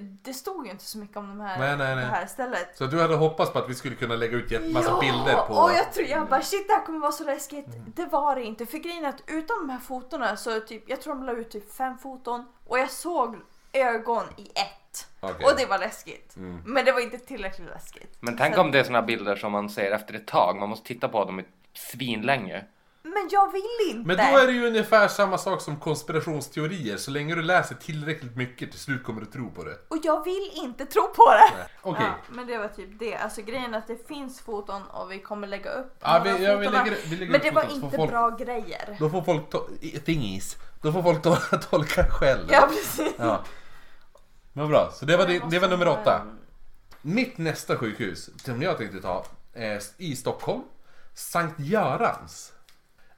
det 0.00 0.34
stod 0.34 0.66
ju 0.66 0.70
inte 0.72 0.84
så 0.84 0.98
mycket 0.98 1.16
om 1.16 1.28
de 1.28 1.40
här, 1.40 1.58
Nej, 1.58 1.76
nej, 1.76 1.96
nej. 1.96 2.04
det 2.04 2.10
här 2.10 2.26
stället. 2.26 2.76
så 2.78 2.86
du 2.86 3.00
hade 3.00 3.14
hoppats 3.14 3.52
på 3.52 3.58
att 3.58 3.68
vi 3.70 3.74
skulle 3.74 3.94
kunna 3.96 4.14
lägga 4.16 4.36
ut 4.36 4.52
en 4.52 4.72
massa 4.72 4.90
ja, 4.90 5.00
bilder 5.00 5.34
på... 5.46 5.54
och 5.54 5.70
jag 5.72 5.92
tror 5.92 6.06
jag 6.06 6.28
bara 6.28 6.42
shit 6.42 6.68
det 6.68 6.74
här 6.74 6.86
kommer 6.86 6.98
vara 6.98 7.12
så 7.12 7.24
läskigt. 7.24 7.66
Det 7.96 8.06
var 8.06 8.34
det 8.36 8.42
inte. 8.44 8.66
För 8.66 8.78
grejen 8.78 9.04
är 9.04 9.08
att 9.08 9.22
utan 9.26 9.56
de 9.66 9.70
här 9.70 9.78
fotona 9.78 10.36
så 10.36 10.60
typ, 10.60 10.88
jag 10.88 11.00
tror 11.00 11.14
de 11.14 11.24
la 11.26 11.32
ut 11.32 11.50
typ 11.50 11.74
fem 11.74 11.98
foton 11.98 12.44
och 12.66 12.78
jag 12.78 12.90
såg 12.90 13.36
ögon 13.72 14.24
i 14.36 14.42
ett. 14.54 15.06
Okej. 15.20 15.46
Och 15.46 15.52
det 15.56 15.66
var 15.66 15.78
läskigt. 15.78 16.36
Mm. 16.36 16.62
Men 16.64 16.84
det 16.84 16.92
var 16.92 17.00
inte 17.00 17.18
tillräckligt 17.18 17.68
läskigt. 17.68 18.16
Men 18.20 18.36
tänk 18.36 18.54
Så- 18.54 18.60
om 18.60 18.70
det 18.70 18.78
är 18.78 18.84
såna 18.84 19.02
bilder 19.02 19.36
som 19.36 19.52
man 19.52 19.70
ser 19.70 19.90
efter 19.90 20.14
ett 20.14 20.26
tag. 20.26 20.56
Man 20.60 20.68
måste 20.68 20.86
titta 20.86 21.08
på 21.08 21.24
dem 21.24 21.40
i 21.40 21.44
svinlänge. 21.74 22.64
Men 23.02 23.28
jag 23.30 23.52
vill 23.52 23.90
inte! 23.90 24.06
Men 24.06 24.16
då 24.16 24.38
är 24.38 24.46
det 24.46 24.52
ju 24.52 24.66
ungefär 24.66 25.08
samma 25.08 25.38
sak 25.38 25.60
som 25.60 25.76
konspirationsteorier. 25.76 26.96
Så 26.96 27.10
länge 27.10 27.34
du 27.34 27.42
läser 27.42 27.74
tillräckligt 27.74 28.36
mycket 28.36 28.70
till 28.70 28.80
slut 28.80 29.04
kommer 29.04 29.20
du 29.20 29.26
tro 29.26 29.50
på 29.50 29.64
det. 29.64 29.76
Och 29.88 29.98
jag 30.02 30.24
vill 30.24 30.50
inte 30.54 30.86
tro 30.86 31.02
på 31.08 31.30
det! 31.30 31.66
Okej. 31.82 32.04
Ja, 32.06 32.14
men 32.28 32.46
det 32.46 32.58
var 32.58 32.68
typ 32.68 32.98
det. 32.98 33.16
Alltså 33.16 33.42
grejen 33.42 33.74
är 33.74 33.78
att 33.78 33.86
det 33.86 34.08
finns 34.08 34.40
foton 34.40 34.82
och 34.82 35.10
vi 35.10 35.18
kommer 35.18 35.46
lägga 35.46 35.70
upp 35.70 35.96
Ja, 36.00 36.20
vi, 36.24 36.44
ja, 36.44 36.56
vi 36.56 36.68
lägger, 36.68 36.96
vi 37.10 37.16
lägger 37.16 37.32
Men 37.32 37.40
det 37.40 37.50
var 37.50 37.74
inte 37.74 37.96
folk, 37.96 38.10
bra 38.10 38.30
grejer. 38.30 38.96
Då 38.98 39.10
får 39.10 39.22
folk 39.22 39.42
thingis. 40.04 40.56
Då 40.82 40.92
får 40.92 41.02
folk 41.02 41.24
to- 41.24 41.58
tolka 41.70 42.06
själv. 42.10 42.48
Ja 42.50 42.68
precis. 42.68 43.14
Ja. 43.18 43.44
Men 44.52 44.68
bra, 44.68 44.90
så 44.92 45.04
det 45.04 45.16
var, 45.16 45.26
det, 45.26 45.42
det 45.50 45.58
var 45.58 45.68
nummer 45.68 45.88
åtta. 45.88 46.26
Mitt 47.02 47.38
nästa 47.38 47.76
sjukhus 47.76 48.30
som 48.44 48.62
jag 48.62 48.78
tänkte 48.78 49.00
ta 49.00 49.24
är 49.54 49.80
i 49.96 50.16
Stockholm. 50.16 50.62
Sankt 51.14 51.60
Görans. 51.60 52.52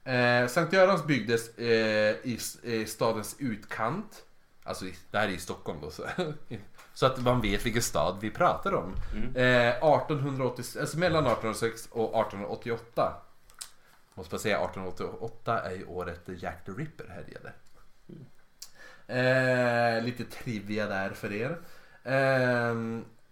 Eh, 0.03 0.47
Sankt 0.47 0.73
Görans 0.73 1.05
byggdes 1.05 1.57
eh, 1.57 2.15
i, 2.23 2.39
i 2.63 2.85
stadens 2.85 3.35
utkant. 3.39 4.23
Alltså 4.63 4.85
i- 4.85 4.95
det 5.11 5.17
här 5.17 5.27
är 5.27 5.31
i 5.31 5.37
Stockholm 5.37 5.79
då. 5.81 5.91
Så, 5.91 6.03
så 6.93 7.05
att 7.05 7.21
man 7.21 7.41
vet 7.41 7.65
vilken 7.65 7.81
stad 7.81 8.17
vi 8.21 8.29
pratar 8.31 8.73
om. 8.73 8.95
Eh, 9.35 9.67
1880, 9.67 10.79
alltså 10.79 10.97
mellan 10.97 11.23
1806 11.25 11.87
och 11.91 12.09
1888. 12.21 13.13
Måste 14.13 14.31
bara 14.31 14.39
säga 14.39 14.57
1888 14.57 15.59
är 15.61 15.71
ju 15.71 15.85
året 15.85 16.21
Jack 16.37 16.65
the 16.65 16.71
Ripper 16.71 17.07
härjade. 17.07 17.53
Eh, 19.07 20.03
lite 20.03 20.23
trivia 20.23 20.87
där 20.87 21.09
för 21.09 21.31
er. 21.33 21.57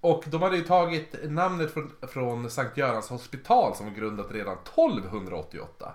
Och 0.06 0.24
de 0.28 0.42
hade 0.42 0.58
ju 0.58 0.64
tagit 0.64 1.16
namnet 1.24 1.74
från, 1.74 1.92
från 2.02 2.50
Sankt 2.50 2.78
Görans 2.78 3.10
hospital 3.10 3.76
som 3.76 3.86
var 3.86 3.94
grundat 3.94 4.32
redan 4.32 4.58
1288. 4.58 5.94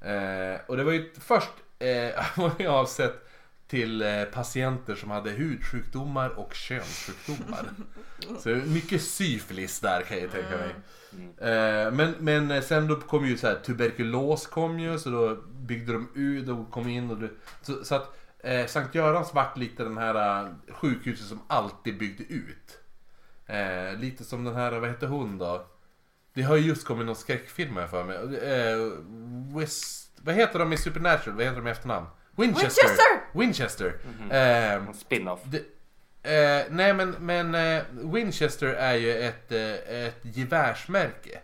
Eh, 0.00 0.60
och 0.66 0.76
det 0.76 0.84
var 0.84 0.92
ju 0.92 1.12
först 1.20 1.50
eh, 1.78 2.68
avsett 2.70 3.28
till 3.68 4.02
eh, 4.02 4.24
patienter 4.24 4.94
som 4.94 5.10
hade 5.10 5.30
hudsjukdomar 5.30 6.38
och 6.38 6.54
könssjukdomar. 6.54 7.70
Så 8.38 8.48
mycket 8.48 9.02
syfilis 9.02 9.80
där 9.80 10.02
kan 10.02 10.18
jag 10.18 10.30
tänka 10.32 10.56
mig. 10.56 10.74
Eh, 11.50 11.92
men, 11.92 12.14
men 12.18 12.62
sen 12.62 12.88
då 12.88 12.96
kom 12.96 13.26
ju 13.26 13.38
så 13.38 13.46
här 13.46 13.54
tuberkulos 13.54 14.46
kom 14.46 14.80
ju 14.80 14.98
så 14.98 15.10
då 15.10 15.36
byggde 15.52 15.92
de 15.92 16.08
ut 16.14 16.48
och 16.48 16.70
kom 16.70 16.88
in 16.88 17.10
och 17.10 17.18
det, 17.18 17.30
så, 17.62 17.84
så 17.84 17.94
att 17.94 18.18
eh, 18.38 18.66
Sankt 18.66 18.94
Görans 18.94 19.34
vart 19.34 19.56
lite 19.56 19.84
den 19.84 19.98
här 19.98 20.44
eh, 20.44 20.74
sjukhuset 20.74 21.26
som 21.26 21.40
alltid 21.46 21.98
byggde 21.98 22.24
ut. 22.24 22.80
Eh, 23.46 23.98
lite 23.98 24.24
som 24.24 24.44
den 24.44 24.54
här, 24.54 24.72
vad 24.72 24.88
heter 24.88 25.06
hon 25.06 25.38
då? 25.38 25.66
Det 26.34 26.42
har 26.42 26.56
ju 26.56 26.68
just 26.68 26.86
kommit 26.86 27.06
någon 27.06 27.16
skräckfilm 27.16 27.76
här 27.76 27.86
för 27.86 28.04
mig. 28.04 28.16
Eh, 28.36 28.78
West, 29.60 30.10
vad 30.20 30.34
heter 30.34 30.58
de 30.58 30.72
i 30.72 30.76
Supernatural? 30.76 31.36
Vad 31.36 31.44
heter 31.44 31.56
de 31.56 31.66
i 31.66 31.70
efternamn? 31.70 32.06
Winchester! 32.36 32.88
Winchester! 33.32 33.92
Winchester! 33.92 33.98
Eh, 34.30 34.92
spin-off. 34.92 35.40
det, 35.44 35.58
eh, 36.22 36.66
nej 36.70 36.94
men, 36.94 37.10
men 37.10 37.54
eh, 37.54 37.82
Winchester 37.92 38.66
är 38.66 38.94
ju 38.94 39.12
ett, 39.12 39.52
eh, 39.52 40.06
ett 40.06 40.20
gevärsmärke. 40.22 41.40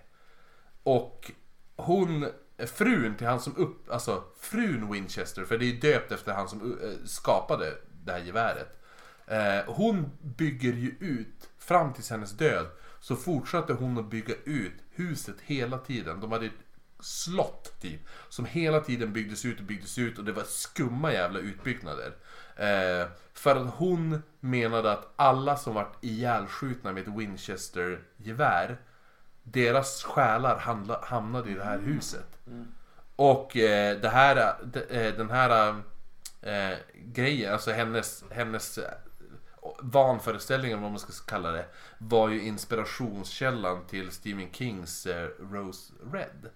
Och 0.82 1.30
hon, 1.76 2.26
frun 2.66 3.14
till 3.14 3.26
han 3.26 3.40
som 3.40 3.57
upp, 3.57 3.90
alltså 3.90 4.24
frun 4.40 4.92
Winchester, 4.92 5.44
för 5.44 5.59
det 5.59 5.64
är 5.64 5.92
döpt 5.92 6.12
efter 6.12 6.32
han 6.32 6.48
som 6.48 6.78
eh, 6.82 7.07
skapade 7.07 7.74
det 8.05 8.12
här 8.12 8.20
geväret. 8.20 8.78
Eh, 9.26 9.64
hon 9.66 10.11
bygger 10.20 10.72
ju 10.72 10.94
ut, 11.00 11.48
fram 11.63 11.93
till 11.93 12.05
hennes 12.11 12.33
död, 12.33 12.67
så 13.01 13.17
fortsatte 13.17 13.73
hon 13.73 13.99
att 13.99 14.11
bygga 14.11 14.35
ut 14.45 14.75
huset 14.91 15.37
hela 15.41 15.79
tiden. 15.79 16.21
De 16.21 16.33
hade 16.33 16.47
ett 16.47 16.53
slott 17.01 17.81
typ, 17.81 18.01
som 18.29 18.45
hela 18.45 18.81
tiden 18.81 19.13
byggdes 19.13 19.45
ut 19.45 19.59
och 19.61 19.67
byggdes 19.67 19.99
ut 19.99 20.19
och 20.19 20.25
det 20.25 20.33
var 20.33 20.43
skumma 20.43 21.13
jävla 21.13 21.39
utbyggnader. 21.39 22.13
Eh, 22.57 23.09
för 23.33 23.57
att 23.57 23.75
hon 23.75 24.23
menade 24.41 24.93
att 24.93 25.13
alla 25.17 25.57
som 25.57 25.75
vart 25.75 26.05
ihjälskjutna 26.05 26.93
med 26.93 27.03
ett 27.03 27.15
Winchester-gevär, 27.15 28.77
deras 29.43 30.03
själar 30.03 30.59
handla, 30.59 31.01
hamnade 31.05 31.51
i 31.51 31.55
det 31.55 31.65
här 31.65 31.79
huset. 31.79 32.39
Och 33.17 33.57
eh, 33.57 34.01
det 34.01 34.09
här, 34.09 34.55
de, 34.65 34.81
eh, 34.81 35.15
den 35.15 35.31
här 35.31 35.83
eh, 36.43 36.79
grejen, 36.95 37.53
alltså 37.53 37.71
hennes, 37.71 38.25
hennes 38.31 38.79
vanföreställningar, 39.81 40.77
vad 40.77 40.91
man 40.91 40.99
ska 40.99 41.13
kalla 41.27 41.51
det, 41.51 41.65
var 41.99 42.29
ju 42.29 42.43
inspirationskällan 42.43 43.87
till 43.87 44.11
Stephen 44.11 44.53
Kings 44.53 45.07
eh, 45.07 45.29
Rose 45.51 45.93
Red. 46.13 46.51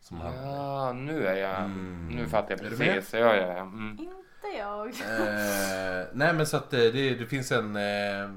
Som 0.00 0.20
han, 0.20 0.34
Ja, 0.34 0.92
nu 0.92 1.26
är 1.26 1.36
jag... 1.36 1.58
Mm. 1.58 2.08
Nu 2.08 2.26
fattar 2.26 2.50
jag 2.50 2.60
Är 2.60 2.70
du 2.70 2.76
precis. 2.76 3.14
Ja, 3.14 3.18
ja, 3.18 3.36
ja. 3.36 3.60
Mm. 3.60 3.90
Inte 3.90 4.58
jag. 4.58 4.86
Eh, 4.88 6.06
nej 6.12 6.32
men 6.32 6.46
så 6.46 6.56
att 6.56 6.72
eh, 6.72 6.80
det, 6.80 7.14
det 7.14 7.26
finns 7.26 7.52
en... 7.52 7.76
Eh, 7.76 8.30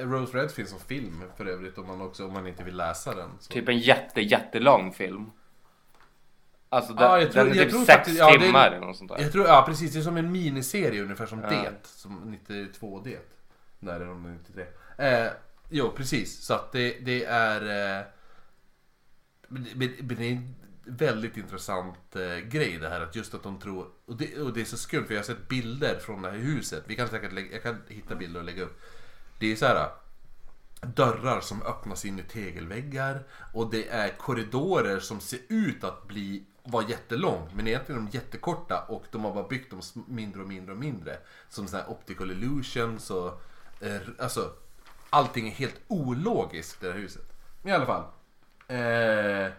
Rose 0.00 0.38
Red 0.38 0.50
finns 0.50 0.70
som 0.70 0.80
film 0.80 1.22
för 1.36 1.46
övrigt 1.46 1.78
om 1.78 1.86
man, 1.86 2.02
också, 2.02 2.26
om 2.26 2.32
man 2.32 2.46
inte 2.46 2.64
vill 2.64 2.76
läsa 2.76 3.14
den. 3.14 3.30
Så. 3.38 3.52
Typ 3.52 3.68
en 3.68 3.78
jätte, 3.78 4.20
jättelång 4.20 4.92
film. 4.92 5.30
Alltså 6.72 6.92
den, 6.94 7.02
Ja, 7.04 7.20
jag 7.20 7.32
tror- 7.32 7.44
den 7.44 7.52
är 7.52 7.56
jag 7.56 7.64
typ 7.64 7.70
tror 7.72 7.84
sex 7.84 7.96
faktiskt- 7.96 8.18
ja, 8.18 8.34
är- 8.34 8.38
timmar 8.38 8.66
eller 8.66 8.86
något 8.86 8.96
sånt 8.96 9.10
där. 9.10 9.18
Jag 9.18 9.32
tror, 9.32 9.46
ja 9.46 9.64
precis, 9.68 9.92
det 9.92 9.98
är 9.98 10.02
som 10.02 10.16
en 10.16 10.32
miniserie 10.32 11.02
ungefär 11.02 11.26
som 11.26 11.40
Ja. 11.40 11.48
Det. 11.50 11.72
Som 11.82 12.20
92 12.30 13.00
Det. 13.04 13.18
Nej 13.78 13.98
det 13.98 14.04
är 14.04 14.08
nog 14.08 14.20
93. 14.30 14.66
Eh, 14.98 15.32
jo 15.68 15.92
precis, 15.96 16.40
så 16.44 16.54
att 16.54 16.72
det, 16.72 16.98
det 17.00 17.24
är... 17.24 17.60
Eh, 17.98 18.04
men 19.48 19.66
men 19.74 19.94
men 20.00 20.16
det 20.16 20.24
är 20.26 20.30
en 20.32 20.54
väldigt 20.84 21.36
intressant 21.36 22.16
eh, 22.16 22.36
grej 22.36 22.78
det 22.78 22.88
här 22.88 23.00
att 23.00 23.16
just 23.16 23.34
att 23.34 23.42
de 23.42 23.58
tror... 23.58 23.86
Och 24.06 24.16
det, 24.16 24.38
och 24.40 24.52
det 24.52 24.60
är 24.60 24.64
så 24.64 24.76
skumt 24.76 25.04
för 25.06 25.14
jag 25.14 25.18
har 25.20 25.24
sett 25.26 25.48
bilder 25.48 25.98
från 25.98 26.22
det 26.22 26.30
här 26.30 26.36
huset. 26.38 26.84
Vi 26.86 26.96
kan 26.96 27.08
säkert 27.08 27.32
lägga, 27.32 27.52
jag 27.52 27.62
kan 27.62 27.82
hitta 27.88 28.14
bilder 28.14 28.40
och 28.40 28.46
lägga 28.46 28.62
upp. 28.62 28.80
Det 29.38 29.52
är 29.52 29.56
så 29.56 29.66
här 29.66 29.88
dörrar 30.82 31.40
som 31.40 31.62
öppnas 31.62 32.04
in 32.04 32.18
i 32.18 32.22
tegelväggar 32.22 33.22
och 33.52 33.70
det 33.70 33.88
är 33.88 34.08
korridorer 34.08 35.00
som 35.00 35.20
ser 35.20 35.38
ut 35.48 35.84
att 35.84 36.08
bli 36.08 36.44
var 36.64 36.82
jättelång 36.88 37.48
men 37.54 37.66
egentligen 37.66 38.00
är 38.00 38.04
de 38.06 38.18
jättekorta 38.18 38.84
och 38.88 39.04
de 39.10 39.24
har 39.24 39.34
bara 39.34 39.48
byggt 39.48 39.70
dem 39.70 39.80
mindre 40.08 40.42
och 40.42 40.48
mindre 40.48 40.72
och 40.72 40.78
mindre. 40.78 41.18
Som 41.48 41.66
sådana 41.66 41.84
här 41.84 41.92
optical 41.92 42.30
illusions 42.30 43.10
och 43.10 43.42
eh, 43.80 44.00
alltså 44.18 44.52
allting 45.10 45.48
är 45.48 45.52
helt 45.52 45.80
ologiskt 45.88 46.82
i 46.82 46.86
det 46.86 46.92
här 46.92 46.98
huset. 46.98 47.32
Men 47.62 47.72
i 47.72 47.74
alla 47.74 47.86
fall. 47.86 48.04
Eh, 48.68 49.52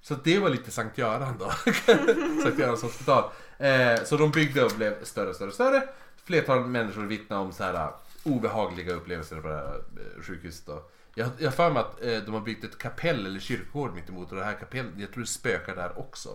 så 0.00 0.14
det 0.14 0.38
var 0.38 0.48
lite 0.48 0.70
Sankt 0.70 0.98
Göran 0.98 1.38
då. 1.38 1.50
Sankt 2.42 2.58
Görans 2.58 2.82
hospital. 2.82 3.30
Eh, 3.58 4.04
så 4.04 4.16
de 4.16 4.30
byggde 4.30 4.64
och 4.64 4.72
blev 4.76 5.04
större 5.04 5.28
och 5.28 5.34
större 5.34 5.48
och 5.48 5.54
större. 5.54 5.88
Flertal 6.24 6.66
människor 6.66 7.02
vittnar 7.02 7.38
om 7.38 7.52
så 7.52 7.64
här 7.64 7.74
eh, 7.74 7.90
obehagliga 8.22 8.94
upplevelser 8.94 9.40
på 9.40 9.48
det 9.48 9.54
här 9.54 9.74
eh, 9.74 10.22
sjukhuset 10.22 10.66
då. 10.66 10.90
Jag 11.18 11.28
jag 11.38 11.46
har 11.46 11.52
för 11.56 11.70
mig 11.70 11.80
att 11.80 12.02
eh, 12.02 12.18
de 12.18 12.34
har 12.34 12.40
byggt 12.40 12.64
ett 12.64 12.78
kapell 12.78 13.26
eller 13.26 13.40
kyrkogård 13.40 13.94
mitt 13.94 14.08
emot 14.08 14.30
och 14.30 14.36
det 14.38 14.44
här 14.44 14.54
kapellet, 14.54 14.92
jag 14.96 15.12
tror 15.12 15.20
det 15.20 15.26
spökar 15.28 15.76
där 15.76 15.98
också. 15.98 16.28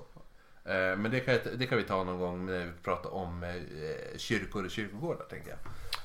Eh, 0.65 0.97
Men 0.97 1.11
det 1.11 1.19
kan, 1.19 1.37
det 1.57 1.65
kan 1.67 1.77
vi 1.77 1.83
ta 1.83 2.03
någon 2.03 2.19
gång 2.19 2.45
när 2.45 2.65
vi 2.65 2.71
pratar 2.83 3.13
om 3.13 3.43
eh, 3.43 4.17
kyrkor 4.17 4.63
och 4.65 4.71
kyrkogårdar 4.71 5.25
tänker 5.25 5.49
jag. 5.49 5.59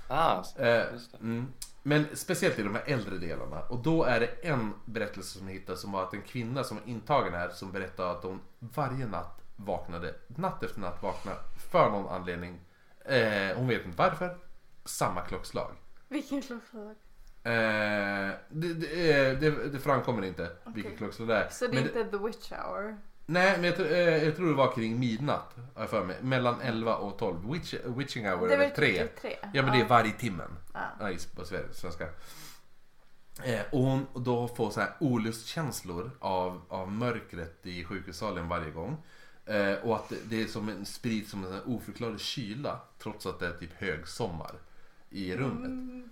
Ah, 0.08 0.44
Eh, 0.58 0.92
Just 0.92 1.12
det. 1.12 1.18
mm. 1.20 1.46
Men 1.82 2.06
speciellt 2.14 2.58
i 2.58 2.62
de 2.62 2.74
här 2.74 2.84
äldre 2.86 3.18
delarna. 3.18 3.60
Och 3.60 3.78
då 3.82 4.04
är 4.04 4.20
det 4.20 4.26
en 4.26 4.72
berättelse 4.84 5.38
som 5.38 5.48
jag 5.48 5.54
hittade 5.54 5.78
som 5.78 5.92
var 5.92 6.02
att 6.02 6.14
en 6.14 6.22
kvinna 6.22 6.64
som 6.64 6.76
var 6.76 6.86
intagen 6.88 7.32
här 7.34 7.48
som 7.48 7.72
berättade 7.72 8.10
att 8.10 8.22
hon 8.22 8.40
varje 8.58 9.06
natt 9.06 9.40
vaknade, 9.56 10.14
natt 10.26 10.62
efter 10.62 10.80
natt 10.80 11.02
vaknade 11.02 11.38
för 11.70 11.90
någon 11.90 12.08
anledning. 12.08 12.60
Eh, 13.04 13.56
hon 13.56 13.68
vet 13.68 13.84
inte 13.84 13.98
varför. 13.98 14.36
Samma 14.84 15.20
klockslag. 15.20 15.70
Vilken 16.08 16.42
klockslag? 16.42 16.94
Eh, 17.48 18.30
det, 18.48 18.74
det, 18.74 19.10
eh, 19.28 19.38
det, 19.38 19.68
det 19.68 19.78
framkommer 19.78 20.22
inte 20.24 20.50
vilket 20.64 20.84
Okej. 20.92 20.98
klockslag 20.98 21.28
det 21.28 21.34
är. 21.36 21.48
Så 21.50 21.66
det 21.66 21.76
är 21.76 21.82
inte 21.82 22.04
the 22.04 22.24
witch 22.24 22.52
hour? 22.52 22.96
Nej, 23.26 23.52
men 23.56 23.64
jag, 23.64 23.76
tror- 23.76 23.92
eh, 23.92 24.24
jag 24.24 24.36
tror 24.36 24.48
det 24.48 24.54
var 24.54 24.72
kring 24.72 24.98
midnatt. 24.98 25.56
Har 25.74 25.82
jag 25.82 25.90
för 25.90 26.04
mig. 26.04 26.16
Mellan 26.22 26.60
11 26.60 26.96
och 26.96 27.18
12. 27.18 27.52
Witch, 27.52 27.74
witching 27.84 28.26
hour 28.26 28.48
det 28.48 28.54
är 28.54 28.58
väl 28.58 28.70
3. 28.70 29.02
typ 29.02 29.20
tre. 29.20 29.36
Ja 29.54 29.62
men 29.62 29.72
det 29.72 29.80
är 29.84 29.88
varje 29.88 30.12
timmen. 30.12 30.50
Ja. 30.74 30.80
Ja, 31.00 31.16
på 31.36 31.44
svenska. 31.72 32.04
Eh, 33.44 33.60
och 33.72 33.80
hon 33.82 34.06
och 34.12 34.20
då 34.20 34.48
får 34.48 34.70
så 34.70 34.80
här 34.80 34.90
olustkänslor 35.00 36.10
av, 36.18 36.62
av 36.68 36.92
mörkret 36.92 37.66
i 37.66 37.84
sjukhussalen 37.84 38.48
varje 38.48 38.70
gång. 38.70 38.96
Eh, 39.46 39.72
och 39.72 39.96
att 39.96 40.08
det, 40.08 40.16
det 40.24 40.42
är 40.42 40.46
som 40.46 40.68
en 40.68 40.86
sprids 40.86 41.30
som 41.30 41.44
en 41.44 41.60
oförklarlig 41.66 42.20
kyla 42.20 42.80
trots 42.98 43.26
att 43.26 43.38
det 43.40 43.46
är 43.46 43.52
typ 43.52 43.72
högsommar 43.72 44.54
i 45.10 45.36
rummet. 45.36 45.70
Mm. 45.70 46.08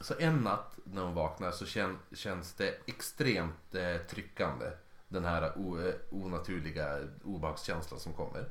Så 0.00 0.14
en 0.18 0.36
natt 0.36 0.78
när 0.84 1.02
hon 1.02 1.14
vaknar 1.14 1.50
så 1.50 1.66
kän, 1.66 1.98
känns 2.12 2.54
det 2.54 2.74
extremt 2.86 3.74
eh, 3.74 3.96
tryckande. 3.96 4.66
Den 5.08 5.24
här 5.24 5.42
eh, 5.42 5.56
o, 5.56 5.80
eh, 5.80 5.94
onaturliga 6.10 6.98
obehagskänslan 7.24 8.00
som 8.00 8.12
kommer. 8.12 8.48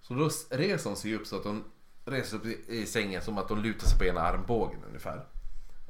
Så 0.00 0.14
då 0.14 0.30
reser 0.50 0.90
hon 0.90 0.96
sig 0.96 1.14
upp 1.14 1.26
så 1.26 1.36
att 1.36 1.44
hon 1.44 1.64
reser 2.04 2.36
upp 2.36 2.46
i, 2.46 2.64
i 2.66 2.86
sängen 2.86 3.22
som 3.22 3.38
att 3.38 3.48
hon 3.48 3.62
lutar 3.62 3.86
sig 3.86 3.98
på 3.98 4.04
ena 4.04 4.20
armbågen 4.20 4.84
ungefär. 4.86 5.26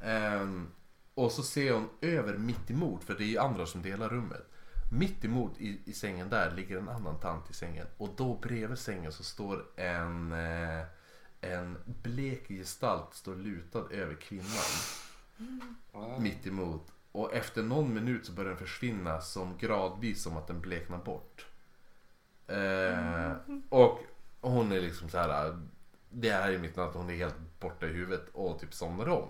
Ehm, 0.02 0.68
och 1.14 1.32
så 1.32 1.42
ser 1.42 1.72
hon 1.72 1.88
över 2.00 2.36
mitt 2.38 2.70
emot, 2.70 3.04
för 3.04 3.14
det 3.14 3.24
är 3.24 3.28
ju 3.28 3.38
andra 3.38 3.66
som 3.66 3.82
delar 3.82 4.08
rummet. 4.08 4.46
Mitt 4.92 5.24
emot 5.24 5.58
i, 5.58 5.80
i 5.84 5.92
sängen 5.92 6.28
där 6.28 6.50
ligger 6.50 6.78
en 6.78 6.88
annan 6.88 7.20
tant 7.20 7.50
i 7.50 7.54
sängen. 7.54 7.86
Och 7.96 8.08
då 8.16 8.34
bredvid 8.34 8.78
sängen 8.78 9.12
så 9.12 9.24
står 9.24 9.64
en, 9.76 10.32
eh, 10.32 10.84
en 11.40 11.78
blek 11.84 12.48
gestalt 12.48 13.14
står 13.14 13.36
lutad 13.36 13.84
över 13.90 14.14
kvinnan. 14.14 14.46
Wow. 15.92 16.20
Mitt 16.20 16.46
emot. 16.46 16.92
Och 17.12 17.34
efter 17.34 17.62
någon 17.62 17.94
minut 17.94 18.26
så 18.26 18.32
börjar 18.32 18.50
den 18.50 18.58
försvinna 18.58 19.20
som 19.20 19.58
gradvis 19.58 20.22
som 20.22 20.36
att 20.36 20.46
den 20.46 20.60
bleknar 20.60 20.98
bort. 20.98 21.46
Eh, 22.46 23.32
och 23.68 24.00
hon 24.40 24.72
är 24.72 24.80
liksom 24.80 25.08
så 25.08 25.18
här. 25.18 25.58
Det 26.10 26.30
här 26.30 26.52
är 26.52 26.58
mitt 26.58 26.76
natt, 26.76 26.94
hon 26.94 27.10
är 27.10 27.14
helt 27.14 27.60
borta 27.60 27.86
i 27.86 27.92
huvudet 27.92 28.28
och 28.32 28.58
typ 28.58 28.74
somnar 28.74 29.08
om. 29.08 29.28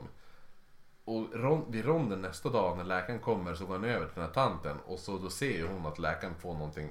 Och 1.04 1.74
vid 1.74 1.84
ronden 1.84 2.22
nästa 2.22 2.48
dag 2.48 2.76
när 2.76 2.84
läkaren 2.84 3.20
kommer 3.20 3.54
så 3.54 3.66
går 3.66 3.74
han 3.74 3.84
över 3.84 4.06
till 4.06 4.14
den 4.14 4.24
här 4.24 4.34
tanten 4.34 4.76
och 4.86 4.98
så 4.98 5.18
då 5.18 5.30
ser 5.30 5.50
ju 5.50 5.66
hon 5.66 5.86
att 5.86 5.98
läkaren 5.98 6.34
får 6.34 6.52
någonting. 6.52 6.90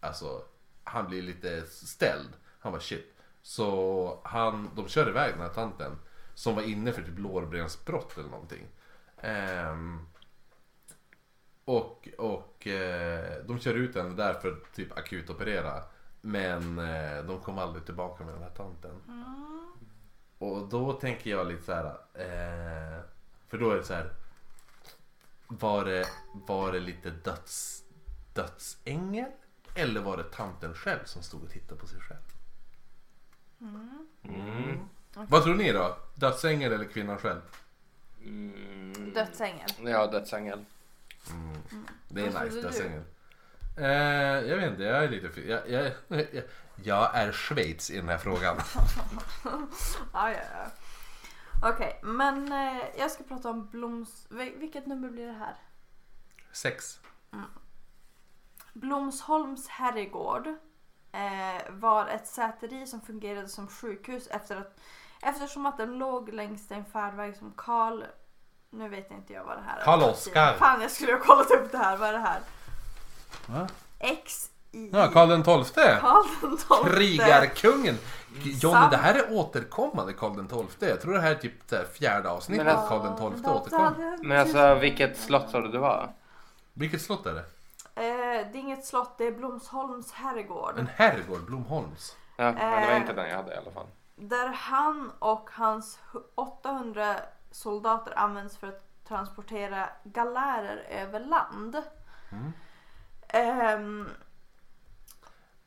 Alltså, 0.00 0.42
han 0.84 1.08
blir 1.08 1.22
lite 1.22 1.66
ställd. 1.66 2.30
Han 2.58 2.72
var 2.72 2.80
shit. 2.80 3.14
Så 3.44 4.20
han, 4.24 4.70
de 4.74 4.88
kör 4.88 5.08
iväg 5.08 5.32
den 5.32 5.40
här 5.40 5.48
tanten 5.48 5.98
som 6.34 6.54
var 6.54 6.62
inne 6.62 6.92
för 6.92 7.02
typ 7.02 7.18
lårbensbrott 7.18 8.18
eller 8.18 8.28
någonting. 8.28 8.66
Ehm, 9.20 10.06
och 11.64 12.08
och 12.18 12.66
eh, 12.66 13.44
de 13.44 13.58
kör 13.58 13.74
ut 13.74 13.94
henne 13.96 14.14
där 14.14 14.34
för 14.34 14.52
att 14.52 14.74
typ 14.74 14.98
akutoperera. 14.98 15.82
Men 16.20 16.78
eh, 16.78 17.24
de 17.24 17.40
kom 17.40 17.58
aldrig 17.58 17.84
tillbaka 17.84 18.24
med 18.24 18.34
den 18.34 18.42
här 18.42 18.50
tanten. 18.50 19.00
Mm. 19.08 19.72
Och 20.38 20.68
då 20.68 20.92
tänker 20.92 21.30
jag 21.30 21.46
lite 21.46 21.62
så 21.62 21.72
här. 21.72 21.86
Eh, 22.14 23.00
för 23.48 23.58
då 23.58 23.70
är 23.70 23.76
det 23.76 23.84
så 23.84 23.94
här. 23.94 24.12
Var 25.46 25.84
det, 25.84 26.06
var 26.32 26.72
det 26.72 26.80
lite 26.80 27.10
döds, 27.10 27.84
dödsängel? 28.34 29.30
Eller 29.74 30.00
var 30.00 30.16
det 30.16 30.24
tanten 30.24 30.74
själv 30.74 31.04
som 31.04 31.22
stod 31.22 31.42
och 31.42 31.50
tittade 31.50 31.80
på 31.80 31.86
sig 31.86 32.00
själv? 32.00 32.20
Mm. 33.60 34.88
Vad 35.14 35.42
tror 35.42 35.54
ni 35.54 35.72
då? 35.72 35.96
Dödsängel 36.14 36.72
eller 36.72 36.84
kvinnan 36.84 37.18
själv? 37.18 37.40
Mm. 38.24 39.12
Dödsängel. 39.14 39.68
Ja, 39.84 40.06
dödsängel. 40.06 40.64
Det 42.08 42.20
är 42.26 42.30
Vad 42.30 42.44
nice, 42.44 42.60
dödsängel. 42.60 43.02
Eh, 43.76 43.86
jag 44.48 44.56
vet 44.56 44.70
inte, 44.70 44.82
jag 44.82 45.04
är 45.04 45.08
lite... 45.08 45.40
Jag, 45.40 45.70
jag, 45.70 45.92
jag, 46.08 46.26
jag 46.84 47.16
är 47.16 47.32
Schweiz 47.32 47.90
i 47.90 47.96
den 47.96 48.08
här 48.08 48.18
frågan. 48.18 48.56
Ja, 50.12 50.30
ja, 50.30 50.38
ja. 50.52 50.66
Okej, 51.70 52.00
men 52.02 52.52
eh, 52.52 52.82
jag 52.98 53.10
ska 53.10 53.24
prata 53.24 53.50
om 53.50 53.66
Bloms... 53.70 54.26
vil- 54.30 54.56
Vilket 54.58 54.86
nummer 54.86 55.08
blir 55.10 55.26
det 55.26 55.32
här? 55.32 55.54
Sex. 56.52 57.00
Blomsholms 58.72 59.68
herrgård 59.68 60.48
var 61.68 62.06
ett 62.06 62.26
säteri 62.26 62.86
som 62.86 63.00
fungerade 63.00 63.48
som 63.48 63.68
sjukhus 63.68 64.26
efter 64.26 64.56
att, 64.56 64.76
eftersom 65.22 65.66
att 65.66 65.76
den 65.78 65.98
låg 65.98 66.32
längs 66.32 66.70
en 66.70 66.84
färdväg 66.84 67.36
som 67.36 67.52
Karl... 67.56 68.02
Nu 68.70 68.88
vet 68.88 69.10
inte 69.10 69.32
jag 69.32 69.44
vad 69.44 69.56
det 69.56 69.62
här 69.66 69.80
är. 69.80 69.84
Karl 69.84 70.02
Oskar. 70.02 70.54
Fan, 70.54 70.80
jag 70.80 70.90
skulle 70.90 71.12
ha 71.12 71.20
kollat 71.20 71.50
upp 71.50 71.72
det 71.72 71.78
här. 71.78 71.96
Vad 71.96 72.08
är 72.08 72.12
det 72.12 72.18
här? 72.18 72.40
Va? 73.46 73.68
X 73.98 74.50
i 74.72 74.90
Ja, 74.92 75.10
Karl 75.12 75.28
den 75.28 75.42
tolfte. 75.42 75.98
Karl 76.00 76.24
den 76.40 76.56
tolfte. 76.56 76.96
Krigarkungen! 76.96 77.98
Johnny, 78.42 78.86
det 78.90 78.96
här 78.96 79.14
är 79.14 79.32
återkommande 79.32 80.12
Karl 80.12 80.36
den 80.36 80.48
tolfte. 80.48 80.86
Jag 80.88 81.00
tror 81.00 81.12
det 81.14 81.20
här 81.20 81.30
är 81.30 81.34
typ 81.34 81.70
här 81.70 81.84
fjärde 81.92 82.28
avsnittet 82.30 82.66
alltså- 82.66 82.88
Karl 82.88 83.02
den 83.04 83.16
tolfte 83.16 83.50
återkom. 83.50 84.18
Men 84.22 84.40
alltså 84.40 84.74
vilket 84.74 85.18
slott 85.18 85.50
sa 85.50 85.60
du 85.60 85.68
det 85.68 85.78
var? 85.78 86.12
Vilket 86.72 87.02
slott 87.02 87.26
är 87.26 87.34
det? 87.34 87.44
Eh, 87.96 88.02
det 88.02 88.04
är 88.52 88.56
inget 88.56 88.84
slott, 88.84 89.18
det 89.18 89.24
är 89.26 89.32
Blomsholms 89.32 90.12
herrgård. 90.12 90.78
En 90.78 90.86
herrgård, 90.94 91.44
Blomholms. 91.44 92.16
Ja, 92.36 92.44
men 92.44 92.54
det 92.54 92.86
var 92.86 92.92
Eh. 92.92 92.96
inte 93.00 93.12
den 93.12 93.28
jag 93.28 93.36
hade 93.36 93.54
i 93.54 93.56
alla 93.56 93.70
fall. 93.70 93.86
Där 94.16 94.48
han 94.48 95.12
och 95.18 95.50
hans 95.52 95.98
hu- 96.12 96.22
800 96.34 97.16
soldater 97.50 98.18
används 98.18 98.56
för 98.56 98.66
att 98.68 99.04
transportera 99.08 99.88
galärer 100.04 100.76
över 100.90 101.20
land. 101.20 101.82
Mm. 102.32 102.52
Ehm, 103.28 104.08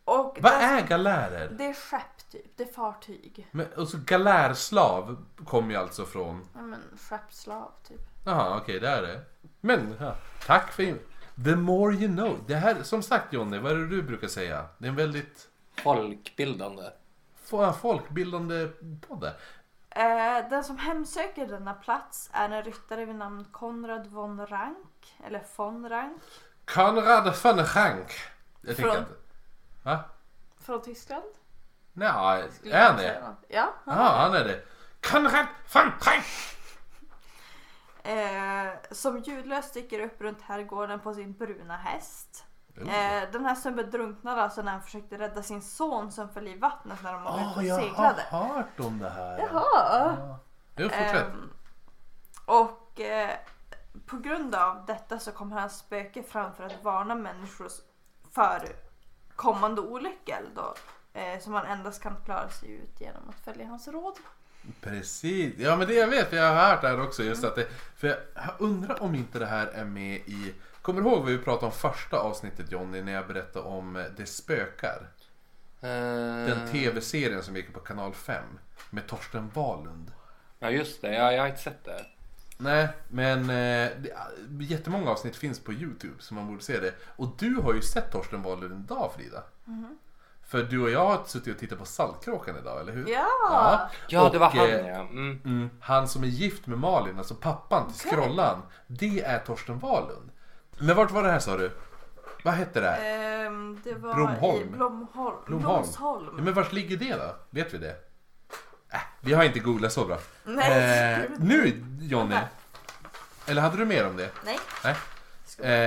och 0.06 0.38
Vad 0.42 0.52
där- 0.52 0.78
är 0.78 0.88
galärer? 0.88 1.50
Det 1.50 1.66
är 1.66 1.74
skepp 1.74 2.30
typ, 2.32 2.58
det 2.58 2.64
är 2.64 2.74
fartyg. 2.74 3.48
Men, 3.52 3.68
alltså 3.78 3.98
galärslav 4.06 5.26
kommer 5.46 5.70
ju 5.72 5.76
alltså 5.76 6.06
från... 6.06 6.48
Ja 6.56 6.62
men 6.62 6.80
skeppsslav 7.10 7.72
typ. 7.88 8.02
Jaha, 8.26 8.58
okej, 8.62 8.80
det 8.80 8.90
är 8.90 9.02
det. 9.02 9.22
Men, 9.62 9.96
ja, 10.00 10.16
tack 10.46 10.72
för 10.72 10.84
in... 10.84 11.00
The 11.44 11.56
more 11.56 11.94
you 11.94 12.08
know. 12.16 12.40
Det 12.48 12.56
här, 12.56 12.84
som 12.84 13.04
sagt 13.04 13.34
Johnny, 13.34 13.58
vad 13.58 13.72
är 13.72 13.76
det 13.76 13.88
du 13.88 14.02
brukar 14.04 14.28
säga? 14.28 14.66
Det 14.78 14.86
är 14.86 14.90
en 14.90 14.96
väldigt 14.96 15.48
Folkbildande. 15.84 16.84
fo- 17.50 17.74
folkbildande 17.74 18.68
podd. 19.08 19.24
Eh, 19.90 20.50
den 20.50 20.64
som 20.64 20.78
hemsöker 20.78 21.48
denna 21.48 21.74
plats 21.74 22.30
är 22.34 22.50
en 22.50 22.64
ryttare 22.64 23.06
vid 23.06 23.16
namn 23.16 23.46
Konrad 23.52 24.08
von 24.08 24.48
Rank. 24.48 25.16
Eller 25.28 25.44
von 25.56 25.90
Rank. 25.90 26.22
Konrad 26.66 27.24
von 27.44 27.66
Schank. 27.66 28.12
Jag 28.62 28.76
tänker 28.76 28.92
Från- 28.92 28.98
inte... 29.02 29.12
Va? 29.84 30.00
Från 30.62 30.82
Tyskland. 30.82 31.24
Nej, 31.94 32.08
är 32.64 32.88
han 32.88 32.98
det? 32.98 33.22
Ja. 33.48 33.74
Ja, 33.86 33.92
han 33.94 34.34
är 34.34 34.44
det. 34.44 34.62
Konrad 35.02 35.46
von 35.74 35.92
Schank! 36.00 36.24
Eh, 38.08 38.74
som 38.92 39.18
ljudlöst 39.20 39.70
sticker 39.70 40.00
upp 40.00 40.22
runt 40.22 40.42
herrgården 40.42 41.00
på 41.00 41.14
sin 41.14 41.34
bruna 41.34 41.78
häst. 41.78 42.46
Eh, 42.78 43.32
den 43.32 43.46
här 43.46 43.56
snubben 43.56 43.92
drunknade 43.92 44.42
alltså 44.42 44.62
när 44.62 44.72
han 44.72 44.82
försökte 44.82 45.18
rädda 45.18 45.44
sin 45.44 45.62
son 45.62 46.12
som 46.12 46.30
föll 46.30 46.48
i 46.48 46.58
vattnet 46.58 47.04
när 47.04 47.14
de 47.14 47.24
var 47.24 47.32
ute 47.32 47.44
Åh, 47.46 47.58
och 47.58 47.64
jag 47.64 47.82
seglade. 47.82 48.26
har 48.30 48.44
hört 48.46 48.80
om 48.80 49.00
det 49.00 49.10
här. 49.10 49.40
Jaha. 49.40 50.18
Ja. 50.76 50.84
Fortsätt. 50.84 51.16
Ehm, 51.16 51.54
och 52.46 53.00
eh, 53.00 53.36
på 54.06 54.18
grund 54.18 54.56
av 54.56 54.86
detta 54.86 55.20
så 55.20 55.32
kommer 55.32 55.60
hans 55.60 55.78
spöke 55.78 56.24
fram 56.24 56.54
för 56.54 56.64
att 56.64 56.84
varna 56.84 57.16
människor 57.16 57.68
för 58.32 58.68
kommande 59.36 59.82
olyckor 59.82 60.46
då. 60.56 60.74
Eh, 61.14 61.40
som 61.40 61.54
man 61.54 61.66
endast 61.66 62.04
kan 62.04 62.16
klara 62.26 62.50
sig 62.50 62.70
ut 62.72 63.02
genom 63.02 63.30
att 63.30 63.40
följa 63.40 63.68
hans 63.68 63.88
råd. 63.88 64.18
Precis. 64.82 65.54
Ja, 65.58 65.76
men 65.76 65.88
det 65.88 65.94
jag 65.94 66.08
vet, 66.08 66.30
för 66.30 66.38
jag 66.38 66.54
har 66.54 66.70
hört 66.70 66.82
det 66.82 66.88
här 66.88 67.02
också. 67.02 67.24
Just 67.24 67.44
att 67.44 67.56
det, 67.56 67.68
för 67.96 68.08
jag 68.08 68.18
undrar 68.58 69.04
om 69.04 69.16
inte 69.16 69.40
det 69.40 69.46
här 69.46 69.68
är 69.68 69.86
med 69.86 70.16
i... 70.16 70.54
Kommer 70.82 71.02
du 71.02 71.08
ihåg 71.08 71.20
vad 71.20 71.32
vi 71.32 71.38
pratade 71.38 71.66
om 71.66 71.72
första 71.72 72.18
avsnittet 72.18 72.72
Johnny, 72.72 73.02
när 73.02 73.12
jag 73.12 73.28
berättade 73.28 73.66
om 73.66 73.96
eh, 73.96 74.04
Det 74.18 74.26
spökar? 74.26 75.08
Den 75.80 76.68
tv-serien 76.72 77.44
som 77.44 77.56
gick 77.56 77.74
på 77.74 77.80
kanal 77.80 78.14
5 78.14 78.44
med 78.90 79.08
Torsten 79.08 79.50
Wahlund. 79.54 80.12
Ja 80.60 80.70
just 80.70 81.02
det, 81.02 81.14
ja, 81.14 81.32
jag 81.32 81.42
har 81.42 81.48
inte 81.48 81.62
sett 81.62 81.86
det. 81.86 82.06
Nej, 82.58 82.88
men 83.08 83.40
eh, 83.40 83.92
det, 83.98 84.64
jättemånga 84.64 85.12
avsnitt 85.12 85.36
finns 85.36 85.60
på 85.60 85.74
Youtube 85.74 86.14
så 86.20 86.34
man 86.34 86.48
borde 86.48 86.64
se 86.64 86.80
det. 86.80 86.94
Och 87.16 87.36
du 87.40 87.56
har 87.56 87.74
ju 87.74 87.82
sett 87.82 88.12
Torsten 88.12 88.42
Wahlund 88.42 88.86
idag 88.86 89.12
Frida. 89.16 89.44
Mhm. 89.66 89.98
För 90.48 90.64
du 90.64 90.82
och 90.82 90.90
jag 90.90 91.06
har 91.06 91.24
suttit 91.26 91.54
och 91.54 91.60
tittat 91.60 91.80
på 91.80 91.86
Saltkråkan 91.86 92.58
idag, 92.58 92.82
eller 92.82 92.94
hur? 92.94 93.08
Ja! 93.10 93.90
Ja, 94.08 94.30
det 94.30 94.40
var 94.40 94.48
Och, 94.48 94.54
han 94.54 94.70
eh, 94.70 94.88
ja. 94.88 95.00
Mm. 95.00 95.42
Mm, 95.46 95.70
han 95.80 96.08
som 96.08 96.24
är 96.24 96.28
gift 96.28 96.68
med 96.68 96.80
Malin, 96.80 97.18
alltså 97.18 97.36
pappan 97.36 97.92
till 97.94 98.08
Okej. 98.08 98.12
Skrollan. 98.12 98.62
Det 98.88 99.22
är 99.22 99.40
Torsten 99.40 99.80
Wahlund. 99.80 100.30
Men 100.80 100.96
vart 100.96 101.12
var 101.12 101.24
det 101.24 101.32
här 101.32 101.40
sa 101.40 101.58
du? 101.58 101.72
Vad 102.44 102.54
hette 102.54 102.82
det? 102.82 102.96
Ehm, 102.96 103.82
det 103.84 103.94
var 103.94 104.14
Blomholm. 104.14 104.62
i 104.62 104.66
Blomholm. 104.66 105.36
Blomholm. 105.46 105.82
Blomsholm. 105.82 106.34
Ja, 106.38 106.44
men 106.44 106.54
vart 106.54 106.72
ligger 106.74 106.98
det 106.98 107.16
då? 107.16 107.36
Vet 107.50 107.74
vi 107.74 107.78
det? 107.78 107.96
Äh, 108.94 109.00
vi 109.22 109.34
har 109.34 109.44
inte 109.44 109.60
googlat 109.60 109.94
så 109.94 110.06
bra. 110.06 110.18
Nej. 110.46 111.14
Eh, 111.14 111.20
nu 111.40 111.84
Jonny, 112.02 112.36
eller 113.48 113.62
hade 113.62 113.78
du 113.78 113.86
mer 113.86 114.08
om 114.08 114.18
det? 114.18 114.30
Nej. 114.46 114.60
Nej. 114.84 114.96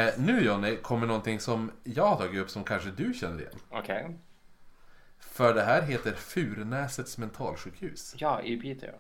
Eh, 0.07 0.13
nu 0.17 0.41
Jonny 0.45 0.77
kommer 0.77 1.07
någonting 1.07 1.41
som 1.41 1.71
jag 1.85 2.07
har 2.07 2.17
tagit 2.17 2.41
upp 2.43 2.51
som 2.51 2.65
kanske 2.65 2.91
du 2.91 3.15
känner 3.15 3.41
igen. 3.41 3.59
Okej. 3.71 4.19
För 5.41 5.55
det 5.55 5.63
här 5.63 5.83
heter 5.83 6.13
Furunäsets 6.13 7.19
mentalsjukhus. 7.19 8.15
Ja, 8.19 8.43
i 8.43 8.57
Piteå. 8.57 8.91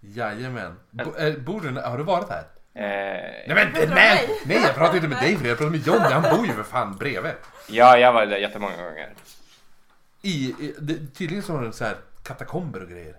Jajamän. 0.00 0.76
Bo, 0.90 1.16
eh, 1.16 1.38
bor 1.38 1.60
du, 1.60 1.80
har 1.80 1.98
du 1.98 2.04
varit 2.04 2.28
här? 2.28 2.44
Eh, 2.74 2.82
Nej 3.46 3.54
men 3.54 3.72
nej! 3.72 3.88
mig? 3.88 4.28
Nej 4.46 4.62
jag 4.62 4.74
pratar 4.74 4.96
inte 4.96 5.08
med 5.08 5.18
dig 5.18 5.36
för 5.36 5.48
jag 5.48 5.58
pratar 5.58 5.70
med 5.70 5.86
Jonny, 5.86 5.98
han 5.98 6.36
bor 6.36 6.46
ju 6.46 6.52
för 6.52 6.62
fan 6.62 6.96
bredvid. 6.96 7.32
ja, 7.68 7.98
jag 7.98 8.12
var 8.12 8.26
där 8.26 8.36
jättemånga 8.36 8.76
gånger. 8.76 9.14
I, 10.22 10.28
i 10.30 10.74
det, 10.78 11.14
tydligen 11.14 11.42
så 11.42 11.52
har 11.52 11.62
de 11.62 11.72
så 11.72 11.84
här 11.84 11.96
katakomber 12.22 12.82
och 12.82 12.88
grejer. 12.88 13.16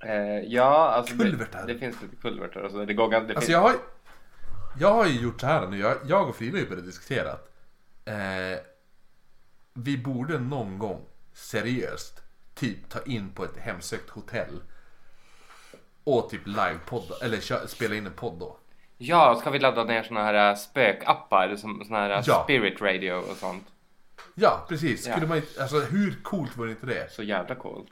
Eh, 0.00 0.38
ja, 0.46 0.88
alltså 0.90 1.16
Kulvertar. 1.16 1.66
Det, 1.66 1.72
det 1.72 1.78
finns 1.78 2.02
lite 2.02 2.16
kulvertar 2.16 2.60
och 2.60 2.70
så. 2.70 2.84
Det 2.84 2.94
går. 2.94 3.10
Det 3.10 3.16
Alltså 3.16 3.34
finns, 3.34 3.48
jag 3.48 3.60
har, 3.60 3.72
jag 4.80 4.92
har 4.94 5.06
ju 5.06 5.20
gjort 5.20 5.40
så 5.40 5.46
här 5.46 5.66
nu, 5.66 5.78
jag, 5.78 5.96
jag 6.06 6.28
och 6.28 6.36
Frida 6.36 6.52
har 6.56 6.62
ju 6.62 6.68
börjat 6.68 6.86
diskutera 6.86 7.32
att 7.32 7.48
eh, 8.04 8.14
vi 9.74 9.98
borde 9.98 10.38
någon 10.38 10.78
gång 10.78 11.06
seriöst 11.34 12.22
typ 12.54 12.88
ta 12.88 12.98
in 13.06 13.30
på 13.34 13.44
ett 13.44 13.56
hemsökt 13.56 14.10
hotell 14.10 14.60
och 16.04 16.30
typ 16.30 16.46
livepodda, 16.46 17.14
eller 17.22 17.66
spela 17.66 17.94
in 17.94 18.06
en 18.06 18.12
podd 18.12 18.38
då. 18.38 18.56
Ja, 18.98 19.34
ska 19.40 19.50
vi 19.50 19.58
ladda 19.58 19.84
ner 19.84 20.02
såna 20.02 20.22
här 20.24 20.50
äh, 20.50 20.56
spökappar 20.56 21.56
som 21.56 21.84
såna 21.84 21.98
här 21.98 22.10
äh, 22.10 22.22
Ja. 22.26 22.42
spirit 22.44 22.80
radio 22.82 23.12
och 23.12 23.36
sånt. 23.36 23.66
Ja, 24.34 24.64
precis. 24.68 25.06
Ja. 25.06 25.26
Man, 25.26 25.42
alltså, 25.60 25.80
hur 25.80 26.22
coolt 26.22 26.56
vore 26.58 26.70
inte 26.70 26.86
det? 26.86 27.12
Så 27.12 27.22
jävla 27.22 27.54
coolt. 27.54 27.88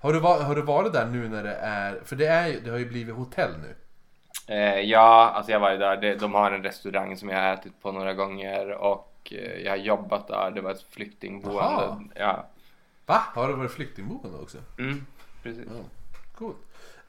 Har 0.00 0.12
du, 0.12 0.20
har 0.20 0.54
du 0.54 0.62
varit 0.62 0.92
där 0.92 1.06
nu 1.06 1.28
när 1.28 1.42
det 1.42 1.54
är, 1.54 2.00
för 2.04 2.16
det, 2.16 2.26
är, 2.26 2.60
det 2.60 2.70
har 2.70 2.78
ju 2.78 2.88
blivit 2.88 3.14
hotell 3.14 3.50
nu. 3.62 3.74
Eh, 4.54 4.80
ja, 4.80 5.32
alltså 5.34 5.52
jag 5.52 5.60
var 5.60 5.70
ju 5.72 5.78
där. 5.78 6.16
De 6.16 6.34
har 6.34 6.50
en 6.50 6.62
restaurang 6.62 7.16
som 7.16 7.28
jag 7.28 7.36
har 7.42 7.52
ätit 7.52 7.82
på 7.82 7.92
några 7.92 8.14
gånger 8.14 8.70
och 8.70 9.32
eh, 9.32 9.60
jag 9.62 9.72
har 9.72 9.76
jobbat 9.76 10.28
där. 10.28 10.50
Det 10.50 10.60
var 10.60 10.70
ett 10.70 10.86
flyktingboende. 10.90 12.04
Ja, 12.14 12.46
Va? 13.10 13.22
Har 13.34 13.48
du 13.48 13.54
varit 13.54 13.70
flyktingboende 13.70 14.38
också? 14.38 14.58
mm, 14.78 15.06
precis. 15.42 15.64
Ja, 15.66 15.84
coolt. 16.38 16.56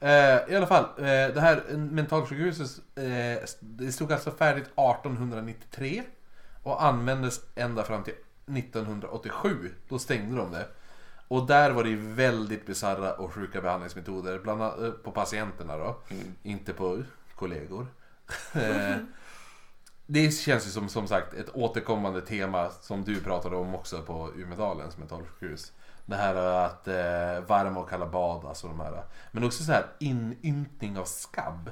Eh, 0.00 0.52
I 0.52 0.56
alla 0.56 0.66
fall, 0.66 0.84
eh, 0.98 1.04
det 1.34 1.40
här 1.40 1.76
mentalsjukhuset 1.76 2.82
eh, 2.94 3.48
det 3.60 3.92
stod 3.92 4.12
alltså 4.12 4.30
färdigt 4.30 4.64
1893 4.64 6.02
och 6.62 6.84
användes 6.84 7.40
ända 7.54 7.82
fram 7.84 8.02
till 8.04 8.14
1987. 8.46 9.70
Då 9.88 9.98
stängde 9.98 10.36
de 10.36 10.50
det. 10.52 10.68
Och 11.28 11.46
där 11.46 11.70
var 11.70 11.84
det 11.84 11.94
väldigt 11.96 12.66
bisarra 12.66 13.12
och 13.14 13.32
sjuka 13.34 13.60
behandlingsmetoder, 13.60 14.38
bland 14.38 14.62
annat 14.62 14.80
eh, 14.80 14.90
på 14.90 15.10
patienterna 15.10 15.76
då, 15.76 15.96
Mm. 16.10 16.24
inte 16.42 16.72
på 16.72 17.02
kollegor. 17.34 17.86
Eh, 18.52 18.96
det 20.06 20.30
känns 20.30 20.66
ju 20.66 20.70
som, 20.70 20.88
som 20.88 21.08
sagt 21.08 21.34
ett 21.34 21.48
återkommande 21.54 22.20
tema 22.20 22.70
som 22.70 23.04
du 23.04 23.20
pratade 23.20 23.56
om 23.56 23.74
också 23.74 24.02
på 24.02 24.30
Umedalens 24.36 24.98
mentalsjukhus. 24.98 25.72
Det 26.12 26.18
här 26.18 26.34
att 26.34 26.88
eh, 26.88 27.46
varma 27.46 27.80
och 27.80 27.88
kalla 27.90 28.06
bad, 28.06 28.44
alltså 28.44 28.68
de 28.68 28.80
här. 28.80 29.02
Men 29.30 29.44
också 29.44 29.64
så 29.64 29.72
här 29.72 29.86
inympning 29.98 30.98
av 30.98 31.04
skabb. 31.04 31.70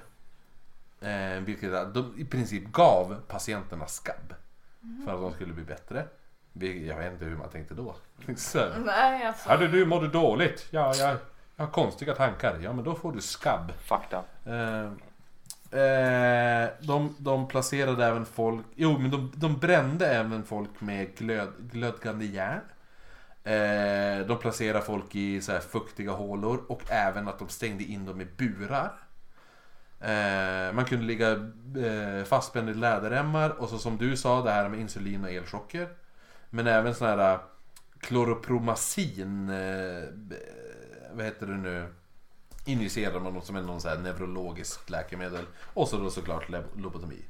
Eh, 1.00 1.40
vilket 1.40 1.94
de 1.94 2.14
i 2.18 2.24
princip 2.24 2.72
gav 2.72 3.16
patienterna 3.28 3.86
skabb. 3.86 4.34
För 5.04 5.14
att 5.14 5.20
de 5.20 5.32
skulle 5.32 5.52
bli 5.52 5.64
bättre. 5.64 6.04
Vi- 6.52 6.88
Jag 6.88 6.96
vet 6.96 7.12
inte 7.12 7.24
hur 7.24 7.36
man 7.36 7.48
tänkte 7.48 7.74
då. 7.74 7.94
Så 8.36 8.68
Nej, 8.86 9.26
alltså. 9.26 9.48
Hade 9.48 9.68
du 9.68 9.86
mådde 9.86 10.08
dåligt? 10.08 10.66
Ja, 10.70 10.94
jag, 10.96 11.16
jag 11.56 11.64
har 11.64 11.72
konstiga 11.72 12.14
tankar. 12.14 12.58
Ja, 12.62 12.72
men 12.72 12.84
då 12.84 12.94
får 12.94 13.12
du 13.12 13.20
skabb. 13.20 13.72
Up. 13.90 14.14
Eh, 14.46 14.84
eh, 15.80 16.68
de, 16.80 17.14
de 17.18 17.48
placerade 17.48 18.06
även 18.06 18.26
folk, 18.26 18.66
jo 18.74 18.98
men 18.98 19.10
de, 19.10 19.32
de 19.34 19.58
brände 19.58 20.06
även 20.06 20.44
folk 20.44 20.80
med 20.80 21.16
glöd, 21.16 21.48
glödgande 21.58 22.24
järn. 22.24 22.60
Eh, 23.44 24.26
de 24.26 24.38
placerade 24.40 24.84
folk 24.84 25.14
i 25.14 25.40
så 25.40 25.52
här 25.52 25.60
fuktiga 25.60 26.12
hålor 26.12 26.64
och 26.68 26.82
även 26.90 27.28
att 27.28 27.38
de 27.38 27.48
stängde 27.48 27.84
in 27.84 28.06
dem 28.06 28.20
i 28.20 28.24
burar. 28.24 28.92
Eh, 30.00 30.72
man 30.72 30.84
kunde 30.84 31.04
ligga 31.04 31.30
eh, 31.86 32.24
fastspänd 32.24 32.70
i 32.70 32.74
läderremmar 32.74 33.50
och 33.50 33.68
så 33.68 33.78
som 33.78 33.96
du 33.96 34.16
sa 34.16 34.42
det 34.42 34.50
här 34.50 34.68
med 34.68 34.80
insulin 34.80 35.24
och 35.24 35.30
elchocker. 35.30 35.88
Men 36.50 36.66
även 36.66 36.94
sån 36.94 37.08
här 37.08 37.34
eh, 37.34 37.40
kloropromazin 38.00 39.48
eh, 39.48 40.02
vad 41.12 41.24
heter 41.24 41.46
det 41.46 41.56
nu? 41.56 41.86
injicerar 42.64 43.20
man 43.20 43.34
något 43.34 43.46
som 43.46 43.56
är 43.56 43.62
någon 43.62 43.80
så 43.80 43.88
här 43.88 43.98
neurologiskt 43.98 44.90
läkemedel. 44.90 45.44
Och 45.74 45.88
så 45.88 45.96
då 45.96 46.10
såklart 46.10 46.48
lobotomi. 46.76 47.24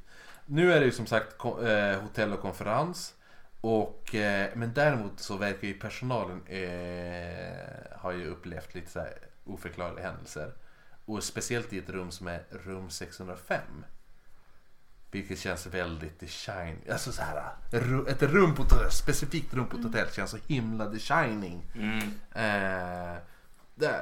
Nu 0.45 0.73
är 0.73 0.79
det 0.79 0.85
ju 0.85 0.91
som 0.91 1.05
sagt 1.05 1.45
eh, 1.45 2.01
hotell 2.01 2.33
och 2.33 2.41
konferens. 2.41 3.13
Och, 3.61 4.15
eh, 4.15 4.49
men 4.55 4.73
däremot 4.73 5.19
så 5.19 5.37
verkar 5.37 5.67
ju 5.67 5.73
personalen 5.73 6.41
eh, 6.47 7.97
har 7.97 8.11
ju 8.11 8.27
upplevt 8.27 8.75
lite 8.75 8.91
så 8.91 8.99
här 8.99 9.13
oförklarliga 9.43 10.05
händelser. 10.05 10.53
Och 11.05 11.23
speciellt 11.23 11.73
i 11.73 11.77
ett 11.77 11.89
rum 11.89 12.11
som 12.11 12.27
är 12.27 12.43
rum 12.49 12.89
605. 12.89 13.61
Vilket 15.11 15.39
känns 15.39 15.67
väldigt 15.67 16.19
The 16.19 16.27
Shining. 16.27 16.81
Alltså 16.91 17.11
så 17.11 17.21
här, 17.21 17.43
ett 18.07 18.21
rum 18.21 18.55
på 18.55 18.63
ett 18.63 18.93
specifikt 18.93 19.53
rum 19.53 19.67
på 19.67 19.77
ett 19.77 19.83
hotell 19.83 20.07
känns 20.11 20.31
så 20.31 20.37
himla 20.47 20.91
The 20.91 20.99
Shining. 20.99 21.61
Mm. 21.75 21.99
Eh, 22.31 23.17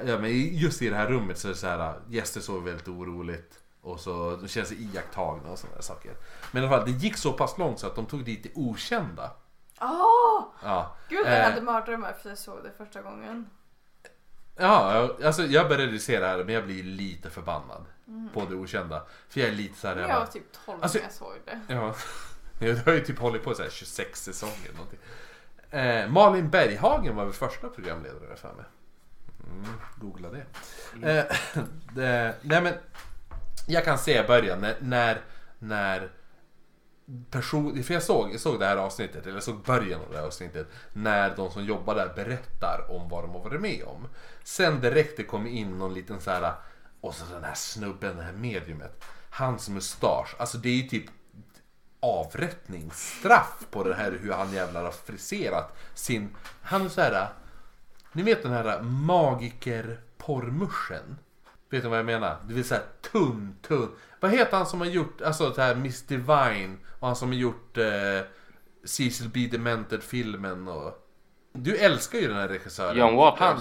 ja, 0.06 0.20
men 0.20 0.56
just 0.56 0.82
i 0.82 0.90
det 0.90 0.96
här 0.96 1.08
rummet 1.08 1.38
så 1.38 1.48
är 1.48 1.52
det 1.52 1.58
så 1.58 1.68
här, 1.68 2.00
gäster 2.10 2.42
sover 2.42 2.62
väldigt 2.62 2.88
oroligt. 2.88 3.60
Och 3.82 4.00
så 4.00 4.36
de 4.42 4.48
känner 4.48 4.68
sig 4.68 4.84
iakttagna 4.84 5.50
och 5.50 5.60
sådana 5.60 5.82
saker. 5.82 6.14
Men 6.52 6.64
i 6.64 6.68
alla 6.68 6.78
fall, 6.78 6.92
det 6.92 6.98
gick 6.98 7.18
så 7.18 7.34
pass 7.34 7.58
långt 7.58 7.80
så 7.80 7.88
att 7.88 7.96
de 7.96 8.06
tog 8.06 8.26
dit 8.26 8.44
det 8.44 8.50
okända. 8.56 9.32
Åh! 9.82 10.44
Ja, 10.64 10.96
Gud, 11.10 11.26
jag 11.28 11.38
Eh. 11.38 11.44
hade 11.44 11.62
mardrömmar 11.62 12.10
efter 12.10 12.30
jag 12.30 12.38
såg 12.38 12.64
det 12.64 12.72
första 12.78 13.02
gången. 13.02 13.50
ja 14.56 14.94
jag- 14.96 15.24
alltså 15.24 15.44
jag 15.44 15.70
började 15.70 16.00
se 16.00 16.20
det 16.20 16.28
här 16.28 16.44
men 16.44 16.54
jag 16.54 16.66
blir 16.66 16.84
lite 16.84 17.30
förbannad 17.30 17.86
på 18.34 18.46
det 18.50 18.56
okända. 18.56 19.06
För 19.30 19.40
jag 19.40 19.50
är 19.50 19.54
lite 19.54 19.80
så 19.80 19.88
här, 19.88 19.96
Men 19.96 20.10
jag 20.10 20.20
var 20.20 20.26
typ 20.26 20.44
12 20.66 20.80
Alltså- 20.84 20.98
när 20.98 21.06
jag 21.06 21.14
såg 21.14 21.34
det. 21.46 21.60
Ja, 21.68 21.96
jag 22.60 22.76
har 22.76 22.92
ju 22.94 23.00
typ 23.00 23.20
hållit 23.20 23.44
på 23.44 23.56
så 23.56 23.64
här 23.64 23.70
26 23.70 24.22
säsonger 24.24 24.72
någonting. 24.74 25.00
Eh, 25.72 26.10
Malin 26.10 26.50
Berghagen 26.50 27.16
var 27.16 27.26
väl 27.26 27.34
första 27.34 27.70
programledare 27.70 28.36
för 28.36 28.54
mig. 28.54 28.66
Mm, 29.52 29.66
googla 29.98 30.30
det. 30.30 30.46
Eh, 31.12 31.26
det. 31.96 32.36
Nej 32.42 32.62
men, 32.62 32.74
jag 33.68 33.86
kan 33.86 33.98
se 33.98 34.24
i 34.24 34.28
början 34.28 34.60
när, 34.62 34.76
när, 34.80 35.22
när 35.60 36.10
person, 37.30 37.84
för 37.84 37.94
jag 37.94 38.04
såg, 38.04 38.34
jag 38.34 38.40
såg 38.40 38.60
det 38.60 38.66
här 38.66 38.78
avsnittet, 38.78 39.24
eller 39.24 39.36
jag 39.36 39.44
såg 39.44 39.64
början 39.64 40.02
av 40.02 40.12
det 40.12 40.18
här 40.18 40.26
avsnittet, 40.26 40.68
när 40.94 41.36
de 41.36 41.52
som 41.52 41.66
jobbar 41.66 41.96
där 41.96 42.14
berättar 42.16 42.92
om 42.92 43.10
vad 43.10 43.24
de 43.24 43.32
har 43.32 43.44
varit 43.44 43.62
med 43.62 43.84
om. 43.84 44.08
Sen 44.44 44.82
direkt 44.82 45.18
det 45.18 45.24
kom 45.24 45.48
in 45.48 45.78
någon 45.78 45.94
liten 45.94 46.22
så 46.22 46.32
här, 46.32 46.54
och 47.02 47.16
så 47.16 47.34
den 47.34 47.44
här 47.44 47.54
snubben, 47.54 48.18
det 48.18 48.24
här 48.24 48.34
mediumet, 48.34 49.04
hans 49.30 49.70
mustasch, 49.70 50.36
alltså 50.38 50.58
det 50.58 50.70
är 50.70 50.76
ju 50.76 50.90
typ 50.90 51.06
avrättningsstraff 52.00 53.66
på 53.72 53.84
det 53.84 53.96
här 53.96 54.20
hur 54.22 54.32
han 54.32 54.54
jävlar 54.54 54.84
har 54.84 54.92
friserat 54.92 55.78
sin, 55.94 56.36
han 56.62 56.86
är 56.86 56.90
så 56.90 57.02
här, 57.02 57.30
ni 58.12 58.24
vet 58.24 58.44
den 58.44 58.52
här 58.52 58.82
magikerporrmuschen? 58.82 61.18
Vet 61.70 61.84
du 61.84 61.90
vad 61.90 62.00
jag 62.00 62.06
menar? 62.06 62.38
Det 62.48 62.54
vill 62.54 62.66
säga 62.66 62.82
tunn, 63.12 63.56
tunn. 63.62 63.96
Vad 64.20 64.32
heter 64.32 64.58
han 64.58 64.66
som 64.66 64.80
har 64.80 64.88
gjort, 64.88 65.22
alltså 65.22 65.50
det 65.50 65.62
här 65.62 65.76
Miss 65.76 66.02
Divine 66.02 66.78
och 67.00 67.08
han 67.08 67.16
som 67.16 67.28
har 67.30 67.36
gjort 67.36 67.78
eh, 67.78 67.86
Cecil 68.86 69.30
B. 69.34 69.48
Demented-filmen 69.52 70.68
och... 70.68 71.06
Du 71.54 71.78
älskar 71.78 72.20
ju 72.20 72.28
den 72.28 72.38
här 72.38 72.48
regissören. 72.48 72.98
John 72.98 73.16
Waters. 73.16 73.40
Han, 73.40 73.60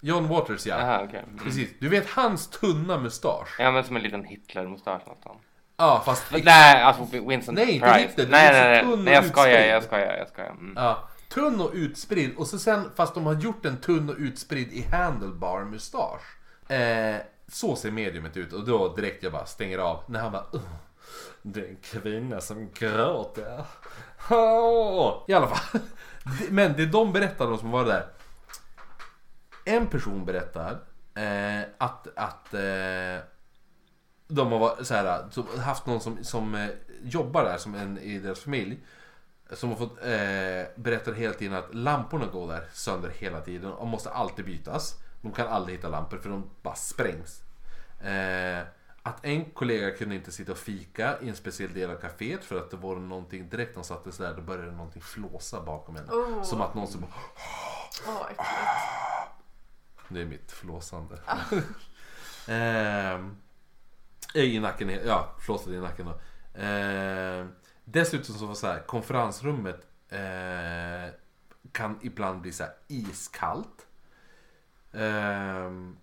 John 0.00 0.28
Waters 0.28 0.66
ja. 0.66 0.80
Jaha, 0.80 1.02
okej. 1.04 1.24
Mm. 1.28 1.44
Precis. 1.44 1.70
Du 1.80 1.88
vet 1.88 2.10
hans 2.10 2.50
tunna 2.50 2.98
mustasch? 2.98 3.56
Ja, 3.58 3.70
men 3.70 3.84
som 3.84 3.96
en 3.96 4.02
liten 4.02 4.24
Hitler-mustasch 4.24 5.02
nästan. 5.08 5.36
Ja, 5.76 6.02
fast... 6.04 6.32
Nej, 6.44 6.82
alltså 6.82 7.04
Vincent 7.28 7.58
Nej, 7.58 7.70
inte 7.74 7.86
Price. 7.86 8.02
Nej, 8.16 8.26
så 8.26 8.30
nej, 8.30 8.52
nej. 8.84 8.92
och 8.92 8.98
Nej, 8.98 9.14
jag 9.14 9.24
skojar, 9.26 9.60
jag 9.66 9.82
skojar, 9.82 10.16
jag 10.16 10.28
skojar. 10.28 10.50
Mm. 10.50 10.72
Ja, 10.76 11.08
tunn 11.28 11.60
och 11.60 11.70
utspridd. 11.74 12.36
Och 12.36 12.46
så 12.46 12.58
sen, 12.58 12.90
fast 12.96 13.14
de 13.14 13.26
har 13.26 13.34
gjort 13.34 13.66
en 13.66 13.76
tunn 13.76 14.08
och 14.08 14.16
utspridd 14.18 14.72
i 14.72 14.82
handlebar 14.82 15.64
mustasch. 15.64 16.22
Eh, 16.72 17.16
så 17.48 17.76
ser 17.76 17.90
mediumet 17.90 18.36
ut 18.36 18.52
och 18.52 18.64
då 18.66 18.94
direkt 18.94 19.22
jag 19.22 19.32
bara 19.32 19.46
stänger 19.46 19.78
av. 19.78 20.04
När 20.08 20.20
han 20.20 20.32
bara 20.32 20.46
"Ugh, 20.52 20.64
det 21.46 21.60
är 21.60 21.68
en 21.68 21.76
kvinna 21.76 22.40
som 22.40 22.70
gråter. 22.74 23.64
I 25.28 25.32
alla 25.32 25.46
fall. 25.48 25.80
Men 26.50 26.72
det 26.72 26.86
de 26.86 27.12
berättar, 27.12 27.46
de 27.46 27.58
som 27.58 27.70
var 27.70 27.84
där. 27.84 28.06
En 29.64 29.86
person 29.86 30.24
berättar 30.24 30.78
eh, 31.14 31.62
att, 31.78 32.08
att 32.16 32.54
eh, 32.54 33.24
de 34.28 34.52
har 34.52 34.58
varit, 34.58 34.86
så 34.86 34.94
här, 34.94 35.58
haft 35.60 35.86
någon 35.86 36.00
som, 36.00 36.24
som 36.24 36.54
eh, 36.54 36.68
jobbar 37.02 37.44
där 37.44 37.58
som 37.58 37.74
en 37.74 37.98
i 37.98 38.18
deras 38.18 38.40
familj. 38.40 38.78
Som 39.52 39.70
har 39.70 39.76
fått 39.76 39.98
eh, 39.98 40.82
berätta 40.82 41.12
hela 41.12 41.34
tiden 41.34 41.54
att 41.54 41.74
lamporna 41.74 42.26
går 42.26 42.48
där 42.48 42.68
sönder 42.72 43.12
hela 43.18 43.40
tiden 43.40 43.72
och 43.72 43.86
måste 43.86 44.10
alltid 44.10 44.44
bytas. 44.44 44.94
De 45.22 45.32
kan 45.32 45.48
aldrig 45.48 45.78
hitta 45.78 45.88
lampor 45.88 46.18
för 46.18 46.30
de 46.30 46.50
bara 46.62 46.74
sprängs. 46.74 47.42
Eh, 48.00 48.62
att 49.06 49.24
en 49.24 49.44
kollega 49.44 49.90
kunde 49.90 50.14
inte 50.14 50.32
sitta 50.32 50.52
och 50.52 50.58
fika 50.58 51.20
i 51.20 51.28
en 51.28 51.36
speciell 51.36 51.74
del 51.74 51.90
av 51.90 51.96
kaféet 51.96 52.44
för 52.44 52.58
att 52.58 52.70
det 52.70 52.76
var 52.76 52.96
någonting 52.96 53.48
direkt 53.48 53.74
de 53.74 53.84
satte 53.84 54.12
sig 54.12 54.26
där 54.26 54.34
då 54.34 54.42
började 54.42 54.70
någonting 54.70 55.02
flåsa 55.02 55.62
bakom 55.62 55.96
henne. 55.96 56.12
Oh. 56.12 56.42
Som 56.42 56.60
att 56.60 56.74
någon 56.74 56.88
som 56.88 57.00
bara, 57.00 57.10
Åh, 58.08 58.22
äckligt. 58.30 58.48
Det 60.08 60.20
är 60.20 60.24
mitt 60.24 60.52
flåsande. 60.52 61.18
Ehm, 62.48 63.36
I 64.34 64.58
nacken, 64.58 64.90
ja 65.06 65.34
flåset 65.40 65.68
i 65.68 65.80
nacken 65.80 66.06
då. 66.06 66.20
Ehm, 66.60 67.52
dessutom 67.84 68.34
så 68.34 68.46
var 68.46 68.54
så 68.54 68.66
här, 68.66 68.80
konferensrummet 68.86 69.86
eh, 70.08 71.14
kan 71.72 71.98
ibland 72.02 72.40
bli 72.40 72.52
så 72.52 72.64
iskallt. 72.88 73.86
Ehm, 74.92 75.96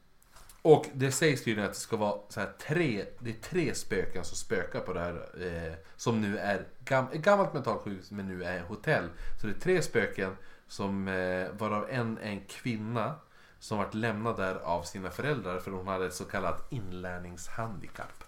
och 0.62 0.86
det 0.94 1.12
sägs 1.12 1.44
tydligen 1.44 1.70
att 1.70 1.74
det 1.74 1.80
ska 1.80 1.98
vara 1.98 2.20
så 2.30 2.40
här 2.40 2.54
tre, 2.60 3.06
det 3.20 3.30
är 3.30 3.42
tre 3.42 3.76
spöken 3.76 4.24
som 4.24 4.38
spökar 4.38 4.80
på 4.80 4.94
det 4.94 5.00
här. 5.00 5.16
Eh, 5.42 5.74
som 5.96 6.22
nu 6.22 6.38
är 6.38 6.68
gam, 6.80 7.06
gammalt 7.14 7.54
mentalsjukhus 7.54 8.12
men 8.12 8.28
nu 8.28 8.44
är 8.44 8.62
hotell. 8.62 9.10
Så 9.42 9.48
det 9.48 9.54
är 9.54 9.60
tre 9.60 9.82
spöken 9.82 10.38
som 10.68 11.08
eh, 11.08 11.50
varav 11.52 11.90
en 11.90 12.18
är 12.18 12.30
en 12.30 12.46
kvinna 12.46 13.16
som 13.60 13.78
varit 13.78 13.94
lämnad 13.94 14.38
där 14.38 14.56
av 14.56 14.84
sina 14.84 15.10
föräldrar 15.10 15.60
för 15.60 15.72
hon 15.72 15.88
hade 15.88 16.06
ett 16.06 16.14
så 16.14 16.26
kallat 16.26 16.72
inlärningshandikapp. 16.72 18.24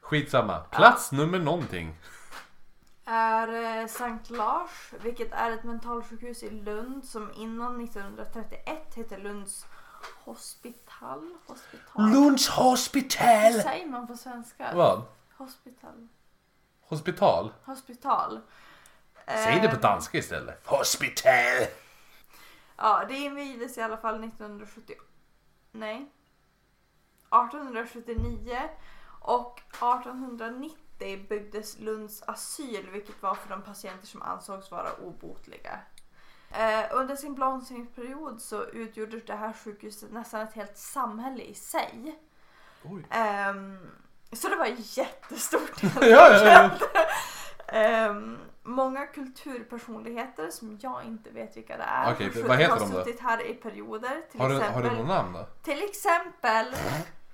Skitsamma. 0.00 0.60
Plats 0.60 1.12
nummer 1.12 1.38
någonting. 1.38 1.98
är 3.04 3.80
eh, 3.80 3.86
Sankt 3.86 4.30
Lars, 4.30 4.92
vilket 5.02 5.32
är 5.32 5.50
ett 5.50 5.64
mentalsjukhus 5.64 6.42
i 6.42 6.50
Lund 6.50 7.04
som 7.04 7.32
innan 7.36 7.80
1931 7.80 8.94
hette 8.94 9.18
Lunds 9.18 9.66
hospital. 10.24 11.36
hospital. 11.46 12.10
Lunds 12.10 12.48
hospital! 12.48 13.52
säger 13.52 13.86
man 13.86 14.06
på 14.06 14.16
svenska? 14.16 14.72
Vad? 14.74 15.02
Hospital. 15.36 16.08
Hospital? 16.80 17.52
Hospital. 17.64 18.40
Säg 19.26 19.60
det 19.60 19.68
på 19.68 19.74
Eh, 19.74 19.80
danska 19.80 20.18
istället. 20.18 20.66
Hospital! 20.66 21.66
Ja, 22.76 23.04
det 23.08 23.14
invigdes 23.14 23.78
i 23.78 23.82
alla 23.82 23.96
fall 23.96 24.24
1970. 24.24 24.94
Nej. 25.72 26.10
1879 27.30 28.58
och 29.20 29.60
1890 29.60 31.26
byggdes 31.28 31.78
Lunds 31.78 32.22
asyl 32.22 32.90
vilket 32.90 33.22
var 33.22 33.34
för 33.34 33.48
de 33.48 33.62
patienter 33.62 34.06
som 34.06 34.22
ansågs 34.22 34.70
vara 34.70 34.94
obotliga. 34.94 35.80
Eh, 36.58 36.84
under 36.90 37.16
sin 37.16 37.34
blomstringsperiod 37.34 38.42
så 38.42 38.64
utgjorde 38.64 39.20
det 39.20 39.34
här 39.34 39.52
sjukhuset 39.52 40.12
nästan 40.12 40.40
ett 40.40 40.54
helt 40.54 40.76
samhälle 40.76 41.42
i 41.42 41.54
sig. 41.54 42.18
Ehm, 43.10 43.78
så 44.32 44.48
det 44.48 44.56
var 44.56 44.66
jättestort 44.78 45.82
Ja, 46.00 46.30
ja, 46.30 46.44
ja. 46.44 46.70
Ehm, 47.68 48.38
många 48.62 49.06
kulturpersonligheter 49.06 50.50
som 50.50 50.78
jag 50.82 51.04
inte 51.04 51.30
vet 51.30 51.56
vilka 51.56 51.76
det 51.76 51.82
är 51.82 52.14
Okej, 52.14 52.30
har 52.42 52.48
vad 52.48 52.58
heter 52.58 52.72
har 52.72 52.80
de 52.80 52.90
då? 52.92 53.04
suttit 53.04 53.20
här 53.20 53.46
i 53.46 53.54
perioder. 53.54 54.22
Till 54.30 54.40
Har 54.40 54.48
du, 54.48 54.56
exempel, 54.56 54.82
har 54.82 54.90
du 54.90 54.96
någon 54.96 55.06
namn 55.06 55.32
då? 55.32 55.46
till 55.62 55.82
exempel 55.82 56.66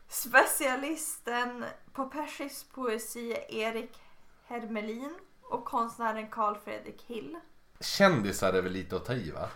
specialisten 0.08 1.64
på 1.92 2.04
persisk 2.04 2.72
poesi 2.74 3.36
Erik 3.48 3.98
Hermelin 4.46 5.14
och 5.42 5.64
konstnären 5.64 6.30
Carl 6.30 6.56
Fredrik 6.64 7.02
Hill. 7.06 7.38
Kändisar 7.80 8.52
är 8.52 8.62
väl 8.62 8.72
lite 8.72 8.96
att 8.96 9.04
ta 9.04 9.12
i 9.12 9.30
va? 9.30 9.48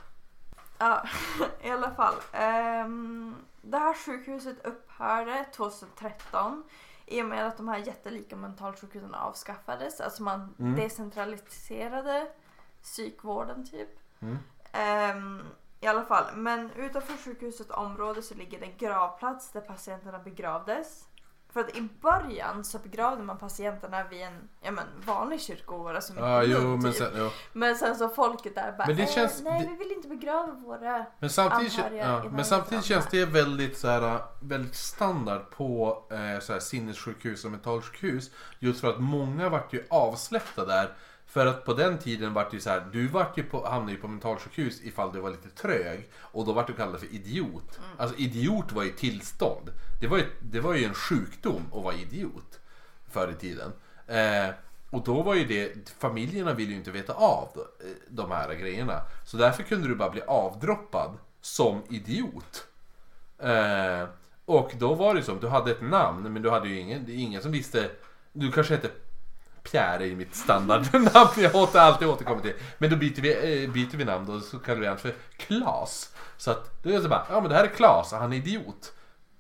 Ja, 0.79 1.05
i 1.63 1.71
alla 1.71 1.91
fall. 1.95 2.15
Ehm, 2.33 3.35
det 3.63 3.79
här 3.79 3.95
sjukhuset 3.95 4.65
upphörde 4.67 5.45
2013 5.57 6.65
i 7.07 7.23
och 7.23 7.27
med 7.27 7.47
att 7.47 7.57
de 7.57 7.69
här 7.69 7.79
jättelika 7.79 8.37
mentalsjukhusen 8.37 9.15
avskaffades. 9.15 10.01
Alltså 10.01 10.23
man 10.23 10.55
Mm. 10.59 10.77
decentraliserade 10.77 12.27
psykvården 12.83 13.67
typ. 13.71 13.89
Mm. 14.21 14.39
Ehm, 14.73 15.43
I 15.81 15.87
alla 15.87 16.05
fall, 16.05 16.25
men 16.37 16.71
utanför 16.71 17.17
sjukhusets 17.17 17.71
område 17.71 18.23
så 18.23 18.35
ligger 18.35 18.61
det 18.61 18.67
en 18.67 18.77
gravplats 18.79 19.51
där 19.51 19.61
patienterna 19.61 20.19
begravdes. 20.19 21.05
För 21.55 21.61
att 21.61 21.77
i 21.77 21.89
början 22.01 22.65
så 22.65 22.79
begravde 22.79 23.23
man 23.23 23.39
patienterna 23.39 24.05
vid 24.05 24.23
en 24.23 24.49
ja, 24.61 24.71
men, 24.71 24.85
vanlig 25.07 25.41
kyrkogård. 25.41 25.95
Alltså 25.97 26.13
mitt 26.13 26.23
i 26.23 26.53
jo, 26.53 26.59
Lund, 26.59 26.83
men 26.83 26.93
typ. 26.93 27.03
sen, 27.03 27.11
jo. 27.17 27.31
men 27.53 27.77
sen 27.77 27.97
så 27.97 28.09
folket 28.09 28.55
där 28.55 28.73
bara 28.79 28.87
Men 28.87 28.97
det 28.97 29.03
eh, 29.03 29.09
känns- 29.09 29.43
nej 29.43 29.63
det- 29.63 29.69
vi 29.71 29.77
vill 29.77 29.93
inte 29.93 30.09
begrava 30.09 30.53
våra 30.53 31.07
Men 31.19 31.31
samtidigt, 31.31 31.79
Anhöriga 31.79 32.05
ja, 32.25 32.31
men 32.31 32.45
samtidigt 32.45 32.85
känns 32.85 33.07
det 33.11 33.25
väldigt, 33.25 33.79
så 33.79 33.89
här, 33.89 34.21
väldigt 34.43 34.75
standard 34.75 35.51
på 35.51 36.03
eh, 36.11 36.41
så 36.41 36.53
här, 36.53 36.61
sinnessjukhus 36.61 37.45
och 37.45 37.51
mentalsjukhus. 37.51 38.31
Just 38.59 38.81
för 38.81 38.89
att 38.91 39.01
många 39.01 39.49
vart 39.49 39.73
ju 39.73 39.85
avsläppta 39.91 40.65
där. 40.65 40.95
För 41.35 41.47
att 41.47 41.65
på 41.65 41.75
den 41.75 41.99
tiden 41.99 42.35
vart 42.35 42.51
det 42.51 42.57
ju 42.57 42.61
så 42.61 42.71
här, 42.71 42.87
du 42.93 43.09
vart 43.09 43.39
ju 43.39 43.43
på, 43.43 43.69
hamnade 43.69 43.93
ju 43.93 43.99
på 43.99 44.09
mentalsjukhus 44.09 44.81
ifall 44.83 45.13
du 45.13 45.21
var 45.21 45.31
lite 45.31 45.49
trög. 45.49 46.09
Och 46.17 46.47
då 46.47 46.53
vart 46.53 46.67
du 46.67 46.73
kallad 46.73 47.01
för 47.01 47.15
idiot. 47.15 47.79
Mm. 47.79 47.91
Alltså 47.99 48.19
idiot 48.19 48.73
var 48.73 48.83
ju 48.83 48.91
tillstånd. 48.91 49.71
Det 50.01 50.07
var 50.07 50.19
ju, 50.19 50.25
det 50.43 50.61
var 50.61 50.75
ju 50.75 50.85
en 50.85 50.95
sjukdom 50.95 51.63
att 51.73 51.85
vara 51.85 51.95
idiot. 51.95 52.61
Förr 53.11 53.31
i 53.31 53.35
tiden. 53.35 53.73
Eh, 54.07 54.55
och 54.91 55.05
då 55.05 55.23
var 55.23 55.35
ju 55.35 55.45
det, 55.45 55.93
familjerna 55.99 56.53
ville 56.53 56.71
ju 56.71 56.77
inte 56.77 56.91
veta 56.91 57.13
av 57.13 57.49
eh, 57.57 57.87
de 58.09 58.31
här 58.31 58.55
grejerna. 58.55 59.01
Så 59.25 59.37
därför 59.37 59.63
kunde 59.63 59.89
du 59.89 59.95
bara 59.95 60.11
bli 60.11 60.23
avdroppad 60.23 61.19
som 61.41 61.83
idiot. 61.89 62.67
Eh, 63.39 64.09
och 64.45 64.73
då 64.79 64.95
var 64.95 65.15
det 65.15 65.23
som, 65.23 65.41
du 65.41 65.49
hade 65.49 65.71
ett 65.71 65.83
namn 65.83 66.33
men 66.33 66.43
du 66.43 66.51
hade 66.51 66.69
ju 66.69 66.79
ingen, 66.81 67.11
ingen 67.11 67.43
som 67.43 67.53
visste. 67.53 67.91
Du 68.33 68.53
kanske 68.53 68.75
hette 68.75 68.91
Pierre 69.71 70.07
i 70.07 70.17
mitt 70.17 70.35
standardnamn, 70.35 71.09
jag 71.37 71.55
åter 71.55 71.79
alltid 71.81 72.09
återkommer 72.09 72.43
till. 72.43 72.55
Men 72.79 72.91
då 72.91 72.97
byter 72.97 73.21
vi, 73.21 73.63
eh, 73.65 73.71
byter 73.71 73.97
vi 73.97 74.05
namn 74.05 74.27
då, 74.27 74.41
så 74.41 74.59
kallar 74.59 74.81
vi 74.81 74.87
honom 74.87 74.99
för 74.99 75.15
Klas. 75.37 76.15
Så 76.37 76.51
att, 76.51 76.83
då 76.83 76.91
är 76.91 76.95
det 76.95 77.03
så 77.03 77.09
bara, 77.09 77.27
ja 77.31 77.41
men 77.41 77.51
det 77.51 77.57
här 77.57 77.65
är 77.65 77.69
Klas 77.69 78.13
och 78.13 78.19
han 78.19 78.33
är 78.33 78.37
idiot. 78.37 78.93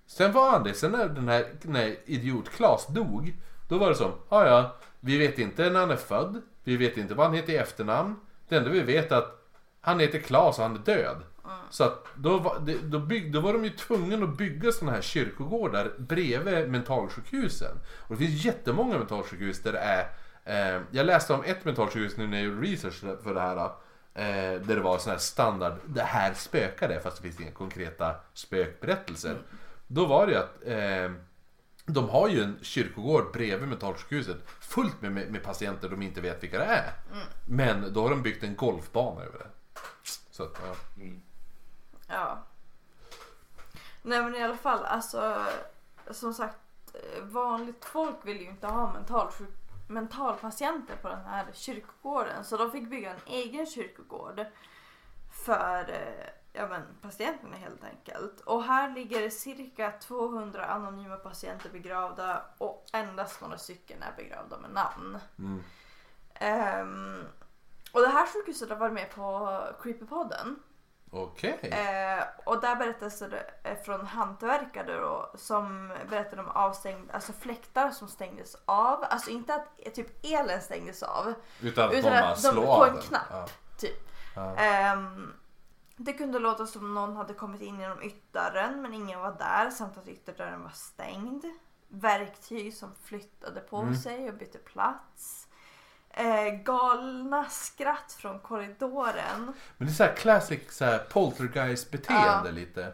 Sen 0.06 0.32
var 0.32 0.50
han 0.50 0.64
det, 0.64 0.74
sen 0.74 0.92
när 0.92 1.08
den 1.08 1.28
här, 1.28 1.46
när 1.62 1.96
idiot 2.04 2.48
Klas 2.50 2.86
dog, 2.86 3.34
då 3.68 3.78
var 3.78 3.88
det 3.88 3.94
som, 3.94 4.12
ja 4.28 4.46
ja, 4.46 4.76
vi 5.00 5.18
vet 5.18 5.38
inte 5.38 5.70
när 5.70 5.80
han 5.80 5.90
är 5.90 5.96
född, 5.96 6.42
vi 6.64 6.76
vet 6.76 6.96
inte 6.96 7.14
vad 7.14 7.26
han 7.26 7.34
heter 7.34 7.52
i 7.52 7.56
efternamn. 7.56 8.16
Det 8.48 8.56
enda 8.56 8.70
vi 8.70 8.80
vet 8.80 9.12
är 9.12 9.16
att 9.16 9.48
han 9.80 10.00
heter 10.00 10.18
Klas 10.18 10.58
och 10.58 10.64
han 10.64 10.74
är 10.74 10.78
död. 10.78 11.22
Så 11.70 11.84
att 11.84 12.06
då 12.14 12.38
var, 12.38 12.58
det- 12.60 12.78
då, 12.78 12.98
bygg, 12.98 13.32
då 13.32 13.40
var 13.40 13.52
de 13.52 13.64
ju 13.64 13.70
tvungna 13.70 14.24
att 14.24 14.36
bygga 14.36 14.72
sådana 14.72 14.92
här 14.96 15.02
kyrkogårdar 15.02 15.92
bredvid 15.98 16.68
mentalsjukhusen. 16.70 17.76
Och 18.00 18.16
det 18.16 18.26
finns 18.26 18.44
jättemånga 18.44 18.98
mentalsjukhus 18.98 19.62
där 19.62 19.72
det 19.72 19.78
är 19.78 20.06
eh, 20.76 20.82
Jag 20.90 21.06
läste 21.06 21.32
om 21.34 21.44
ett 21.44 21.64
mentalsjukhus 21.64 22.16
nu 22.16 22.26
när 22.26 22.36
jag 22.36 22.46
gjorde 22.46 22.66
research 22.66 23.00
för 23.22 23.34
det 23.34 23.40
här. 23.40 23.56
Eh, 24.14 24.60
där 24.60 24.74
det 24.76 24.80
var 24.80 24.98
sån 24.98 25.10
här 25.10 25.18
standard, 25.18 25.72
det 25.86 26.02
här 26.02 26.34
spökade 26.34 27.00
fast 27.00 27.16
det 27.16 27.22
finns 27.22 27.40
inga 27.40 27.50
konkreta 27.50 28.14
spökberättelser. 28.34 29.36
Då 29.86 30.06
var 30.06 30.26
det 30.26 30.32
ju 30.32 30.38
att 30.38 30.54
eh, 30.66 31.12
de 31.86 32.08
har 32.08 32.28
ju 32.28 32.42
en 32.42 32.58
kyrkogård 32.62 33.32
bredvid 33.32 33.68
mentalsjukhuset 33.68 34.36
fullt 34.60 35.02
med, 35.02 35.12
med, 35.12 35.30
med 35.32 35.42
patienter 35.42 35.88
de 35.88 36.02
inte 36.02 36.20
vet 36.20 36.42
vilka 36.42 36.58
det 36.58 36.64
är. 36.64 36.92
Men 37.48 37.92
då 37.92 38.02
har 38.02 38.10
de 38.10 38.22
byggt 38.22 38.42
en 38.42 38.56
golfbana 38.56 39.20
över 39.20 39.38
det. 39.38 39.46
Så 40.30 40.42
att, 40.42 40.56
ja. 40.66 40.74
Ja. 42.14 42.38
Nej 44.02 44.22
men 44.22 44.34
i 44.34 44.42
alla 44.42 44.56
fall 44.56 44.84
alltså 44.84 45.46
som 46.10 46.34
sagt 46.34 46.58
vanligt 47.22 47.84
folk 47.84 48.16
vill 48.22 48.40
ju 48.40 48.48
inte 48.48 48.66
ha 48.66 48.92
mentalsjuk 48.92 49.50
mentalpatienter 49.88 50.96
på 50.96 51.08
den 51.08 51.24
här 51.24 51.46
kyrkogården 51.52 52.44
så 52.44 52.56
de 52.56 52.70
fick 52.70 52.90
bygga 52.90 53.10
en 53.10 53.20
egen 53.26 53.66
kyrkogård 53.66 54.46
för 55.44 55.90
eh, 55.90 56.28
ja, 56.52 56.68
men, 56.68 56.82
patienterna 57.00 57.56
helt 57.56 57.84
enkelt. 57.84 58.40
Och 58.40 58.62
här 58.62 58.94
ligger 58.94 59.30
cirka 59.30 59.90
200 59.90 60.64
anonyma 60.64 61.16
patienter 61.16 61.70
begravda 61.70 62.42
och 62.58 62.86
endast 62.92 63.40
några 63.40 63.58
stycken 63.58 64.02
är 64.02 64.12
begravda 64.16 64.58
med 64.58 64.70
namn. 64.70 65.18
Mm. 65.38 65.62
Ehm, 66.34 67.24
och 67.92 68.00
det 68.00 68.08
här 68.08 68.26
sjukhuset 68.26 68.68
har 68.68 68.76
varit 68.76 68.92
med 68.92 69.10
på 69.10 69.60
Creepypodden. 69.82 70.62
Okej. 71.14 71.58
Eh, 71.62 72.24
och 72.44 72.60
där 72.60 72.76
berättas 72.76 73.18
det 73.18 73.50
eh, 73.62 73.76
från 73.84 74.06
hantverkare 74.06 75.00
då, 75.00 75.30
som 75.34 75.92
berättade 76.10 76.42
om 76.42 76.48
avstängd, 76.48 77.10
alltså 77.10 77.32
fläktar 77.32 77.90
som 77.90 78.08
stängdes 78.08 78.56
av. 78.64 79.04
Alltså 79.10 79.30
inte 79.30 79.54
att 79.54 79.66
eh, 79.78 79.92
typ 79.92 80.24
elen 80.24 80.60
stängdes 80.62 81.02
av, 81.02 81.34
Utan 81.60 81.88
att 81.88 81.94
utan 81.94 82.12
de 82.12 82.18
att 82.18 82.42
de 82.42 82.54
på 82.54 82.86
en 82.86 82.98
knapp. 82.98 83.22
Ja. 83.30 83.46
typ. 83.78 84.08
Ja. 84.36 84.56
Ehm, 84.56 85.32
det 85.96 86.12
kunde 86.12 86.38
låta 86.38 86.66
som 86.66 86.94
någon 86.94 87.16
hade 87.16 87.34
kommit 87.34 87.60
in 87.62 87.80
genom 87.80 88.02
ytterdörren 88.02 88.82
men 88.82 88.94
ingen 88.94 89.20
var 89.20 89.32
där 89.32 89.70
samt 89.70 89.98
att 89.98 90.08
ytterdörren 90.08 90.62
var 90.62 90.70
stängd. 90.70 91.44
Verktyg 91.88 92.74
som 92.74 92.94
flyttade 93.04 93.60
på 93.60 93.76
Mm. 93.76 93.94
sig 93.96 94.28
och 94.28 94.34
bytte 94.34 94.58
plats. 94.58 95.48
Eh, 96.16 96.50
galna 96.64 97.44
skratt 97.50 98.16
från 98.18 98.38
korridoren. 98.38 99.52
Men 99.76 99.86
det 99.88 99.92
är 99.92 99.94
så 99.94 100.04
här 100.04 100.14
classic 100.16 100.60
så 100.70 100.84
här 100.84 100.98
poltergeist 100.98 101.90
beteende 101.90 102.48
Ja. 102.48 102.52
lite. 102.52 102.92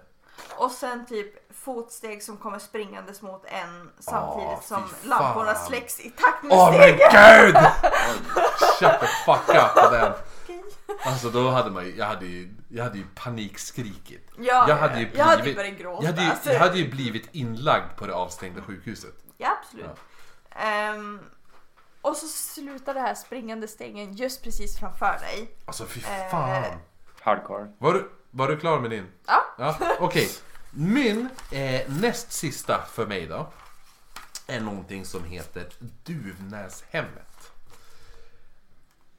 Och 0.57 0.71
sen 0.71 1.07
typ 1.07 1.55
fotsteg 1.55 2.23
som 2.23 2.37
kommer 2.37 2.59
springandes 2.59 3.23
mot 3.23 3.45
en 3.45 3.91
samtidigt 3.99 4.49
Åh, 4.51 4.61
som 4.63 4.89
fy 4.89 5.09
lamporna 5.09 5.55
släcks 5.55 6.01
i 6.01 6.11
takt 6.11 6.43
med 6.43 6.53
Åh 6.57 6.71
men 6.71 6.81
stegen. 6.81 6.99
gud! 7.13 7.57
Oj, 7.57 8.43
Shut 8.79 9.01
the 9.01 9.07
fuck 9.07 9.49
up 9.49 9.75
på 9.85 9.91
den. 9.91 10.13
Okej. 10.45 10.65
Alltså 11.07 11.31
då 11.31 11.51
hade 11.51 11.71
man 11.71 11.85
ju, 11.87 11.97
jag 11.97 12.07
hade 12.07 12.27
ju, 12.27 12.55
jag 12.69 12.85
hade 12.85 12.99
ju 12.99 13.05
panikskrikit. 13.15 14.31
Ja, 14.39 14.65
Jag 14.69 14.77
hade 14.77 15.01
ju 15.01 15.11
jag 15.15 15.25
hade 15.25 15.37
ju 15.37 15.43
blivit- 15.43 15.57
börjat 15.57 15.79
gråta. 15.79 16.05
Jag 16.05 16.11
hade, 16.13 16.23
ju, 16.25 16.31
alltså. 16.31 16.53
jag 16.53 16.61
hade 16.61 16.79
ju 16.79 16.91
blivit 16.91 17.29
inlagd 17.33 17.97
på 17.97 18.07
det 18.07 18.15
avstängda 18.15 18.63
sjukhuset. 18.63 19.15
Ja, 19.37 19.59
absolut. 19.63 19.87
Ehm, 20.51 21.21
och 22.01 22.17
så 22.17 22.27
slutar 22.27 22.95
det 22.95 23.01
här 23.01 23.15
springande 23.15 23.69
stegen 23.69 24.13
just 24.13 24.43
precis 24.43 24.79
framför 24.79 25.19
dig. 25.21 25.57
Alltså 25.65 25.87
fy 25.87 26.01
Eh. 26.01 26.31
fan. 26.31 26.65
Hardcore. 27.21 27.73
Var 27.79 27.95
du, 27.95 28.11
var 28.31 28.49
du 28.49 28.57
klar 28.57 28.81
med 28.81 28.91
din? 28.91 29.07
Ja. 29.27 29.55
Ja, 29.59 29.97
okej. 30.01 30.31
Min 30.71 31.29
eh, 31.53 31.91
näst 31.91 32.33
sista 32.33 32.83
för 32.83 33.07
mig 33.07 33.27
då. 33.27 33.53
Är 34.47 34.61
någonting 34.61 35.05
som 35.05 35.25
heter 35.25 35.67
Duvnäshemmet. 36.05 37.53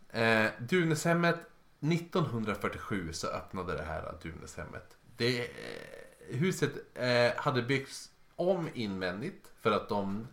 Eh, 0.10 0.46
Duvnäshemmet 0.60 1.40
1947 1.80 3.14
så 3.14 3.28
öppnade 3.28 3.74
det 3.78 3.84
här 3.84 4.14
Duvnäshemmet. 4.22 4.98
Det, 5.18 5.40
eh, 5.42 5.48
huset 6.38 6.72
eh, 6.96 7.32
hade 7.42 7.62
byggts 7.62 8.10
om 8.36 8.70
invändigt 8.74 9.48
för 9.62 9.72
att 9.72 9.90
de... 9.90 10.28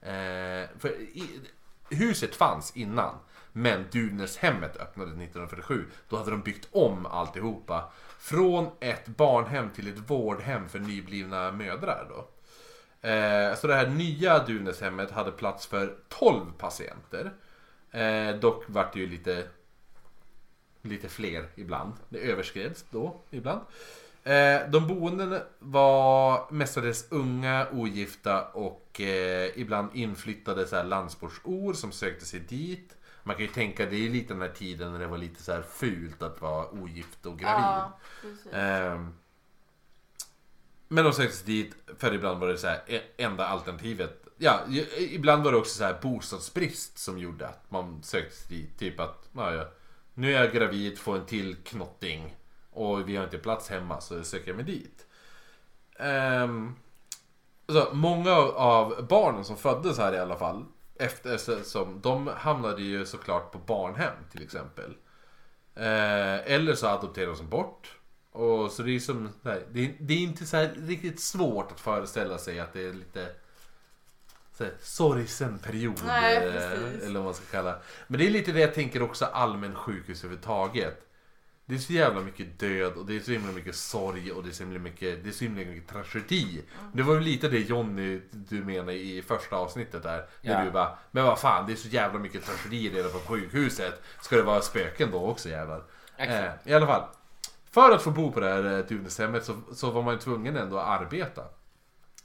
Eh, 0.00 0.68
för 0.78 1.00
i, 1.00 1.40
huset 1.90 2.34
fanns 2.34 2.76
innan. 2.76 3.14
Men 3.52 3.84
Duvnäshemmet 3.90 4.76
öppnade 4.76 5.10
1947. 5.10 5.84
Då 6.08 6.16
hade 6.16 6.30
de 6.30 6.40
byggt 6.40 6.68
om 6.70 7.06
alltihopa. 7.06 7.92
Från 8.18 8.70
ett 8.80 9.06
barnhem 9.06 9.70
till 9.70 9.88
ett 9.88 10.10
vårdhem 10.10 10.68
för 10.68 10.78
nyblivna 10.78 11.52
mödrar. 11.52 12.06
Då. 12.08 12.28
Eh, 13.08 13.54
så 13.54 13.66
det 13.66 13.74
här 13.74 13.86
nya 13.86 14.44
Duvnäshemmet 14.44 15.10
hade 15.10 15.32
plats 15.32 15.66
för 15.66 15.96
12 16.08 16.52
patienter. 16.58 17.32
Eh, 17.90 18.36
dock 18.40 18.64
vart 18.66 18.92
det 18.92 19.00
ju 19.00 19.06
lite, 19.06 19.44
lite 20.82 21.08
fler 21.08 21.48
ibland. 21.54 21.92
Det 22.08 22.18
överskreds 22.18 22.84
då 22.90 23.20
ibland. 23.30 23.60
Eh, 24.28 24.70
de 24.70 24.86
boende 24.86 25.46
var 25.58 26.46
mestadels 26.50 27.06
unga, 27.10 27.66
ogifta 27.72 28.44
och 28.44 29.00
eh, 29.00 29.58
ibland 29.58 29.90
inflyttade 29.94 30.66
så 30.66 30.76
här 30.76 30.84
landsbordsor 30.84 31.72
som 31.72 31.92
sökte 31.92 32.24
sig 32.24 32.40
dit. 32.40 32.96
Man 33.22 33.36
kan 33.36 33.44
ju 33.44 33.52
tänka, 33.52 33.86
det 33.86 34.06
är 34.06 34.10
lite 34.10 34.34
den 34.34 34.42
här 34.42 34.48
tiden 34.48 34.92
när 34.92 34.98
det 34.98 35.06
var 35.06 35.18
lite 35.18 35.42
så 35.42 35.52
här 35.52 35.62
fult 35.62 36.22
att 36.22 36.40
vara 36.40 36.70
ogift 36.70 37.26
och 37.26 37.38
gravid. 37.38 37.64
Ja. 37.64 37.98
Ehm, 38.52 39.14
men 40.88 41.04
de 41.04 41.12
sökte 41.12 41.36
sig 41.36 41.46
dit 41.46 41.76
för 41.98 42.14
ibland 42.14 42.40
var 42.40 42.48
det 42.48 42.58
så 42.58 42.66
här 42.66 42.82
e- 42.86 43.02
enda 43.16 43.46
alternativet. 43.46 44.26
Ja, 44.38 44.60
ibland 44.98 45.44
var 45.44 45.52
det 45.52 45.58
också 45.58 45.78
så 45.78 45.84
här 45.84 45.98
bostadsbrist 46.02 46.98
som 46.98 47.18
gjorde 47.18 47.48
att 47.48 47.70
man 47.70 48.02
sökte 48.02 48.36
sig 48.36 48.56
dit. 48.56 48.78
Typ 48.78 49.00
att, 49.00 49.28
ja, 49.32 49.68
nu 50.14 50.34
är 50.34 50.44
jag 50.44 50.52
gravid, 50.52 50.98
får 50.98 51.16
en 51.16 51.26
till 51.26 51.56
knotting 51.56 52.36
och 52.78 53.08
vi 53.08 53.16
har 53.16 53.24
inte 53.24 53.38
plats 53.38 53.68
hemma 53.70 54.00
så 54.00 54.24
söker 54.24 54.48
jag 54.48 54.56
mig 54.56 54.64
dit. 54.64 55.06
Ehm, 55.98 56.74
så 57.68 57.88
många 57.92 58.32
av 58.36 59.06
barnen 59.08 59.44
som 59.44 59.56
föddes 59.56 59.98
här 59.98 60.12
i 60.12 60.18
alla 60.18 60.36
fall, 60.36 60.64
efter, 60.98 61.36
så- 61.36 61.62
som, 61.64 62.00
de 62.00 62.26
hamnade 62.26 62.82
ju 62.82 63.06
såklart 63.06 63.52
på 63.52 63.58
barnhem 63.58 64.12
till 64.32 64.42
exempel. 64.42 64.96
Eh, 65.74 66.52
eller 66.52 66.74
så 66.74 66.86
adopterades 66.86 67.38
de 67.38 67.48
bort. 67.48 67.94
Och 68.32 68.70
så 68.70 68.82
det 68.82 68.90
är 68.96 69.00
som, 69.00 69.32
här, 69.44 69.62
det, 69.72 69.94
det 70.00 70.14
är 70.14 70.18
inte 70.18 70.46
så 70.46 70.66
riktigt 70.76 71.20
svårt 71.20 71.72
att 71.72 71.80
föreställa 71.80 72.38
sig 72.38 72.60
att 72.60 72.72
det 72.72 72.80
är 72.88 72.92
lite 72.92 73.28
så 74.52 74.64
här, 74.64 74.72
sorgsen 74.80 75.58
period. 75.58 76.00
Nej, 76.06 76.36
eh, 76.36 77.06
eller 77.06 77.14
vad 77.14 77.24
man 77.24 77.34
ska 77.34 77.44
kalla. 77.50 77.78
Men 78.06 78.18
det 78.20 78.26
är 78.26 78.30
lite 78.30 78.52
det 78.52 78.60
jag 78.60 78.74
tänker 78.74 79.02
också 79.02 79.24
allmän 79.24 79.74
sjukhus 79.74 80.18
överhuvudtaget. 80.24 81.07
Det 81.68 81.74
är 81.74 81.78
så 81.78 81.92
jävla 81.92 82.20
mycket 82.20 82.58
död 82.58 82.92
och 82.92 83.06
det 83.06 83.16
är 83.16 83.20
så 83.20 83.30
himla 83.30 83.52
mycket 83.52 83.74
sorg 83.76 84.32
och 84.32 84.42
det 84.42 84.48
är 84.48 84.52
så 84.52 84.62
himla 84.62 84.78
mycket, 84.78 85.24
det 85.24 85.30
är 85.30 85.32
så 85.32 85.44
himla 85.44 85.64
mycket 85.64 85.88
tragedi. 85.88 86.64
Det 86.92 87.02
var 87.02 87.14
ju 87.14 87.20
lite 87.20 87.48
det 87.48 87.58
Jonny 87.58 88.20
du 88.30 88.64
menade 88.64 88.92
i 88.94 89.22
första 89.22 89.56
avsnittet 89.56 90.02
där. 90.02 90.26
När 90.42 90.58
Ja. 90.58 90.64
du 90.64 90.70
bara, 90.70 90.98
men 91.10 91.24
vad 91.24 91.38
fan 91.40 91.66
det 91.66 91.72
är 91.72 91.76
så 91.76 91.88
jävla 91.88 92.18
mycket 92.18 92.44
tragedi 92.44 92.90
redan 92.90 93.10
på 93.12 93.18
sjukhuset. 93.18 94.02
Ska 94.20 94.36
det 94.36 94.42
vara 94.42 94.60
spöken 94.60 95.10
då 95.10 95.26
också 95.26 95.48
jävlar? 95.48 95.82
Exakt. 96.16 96.66
Eh, 96.66 96.72
I 96.72 96.74
alla 96.74 96.86
fall. 96.86 97.02
För 97.70 97.90
att 97.92 98.02
få 98.02 98.10
bo 98.10 98.32
på 98.32 98.40
det 98.40 98.48
här 98.48 98.78
eh, 99.34 99.40
så, 99.40 99.60
så 99.74 99.90
var 99.90 100.02
man 100.02 100.14
ju 100.14 100.20
tvungen 100.20 100.56
ändå 100.56 100.78
att 100.78 101.00
arbeta. 101.00 101.42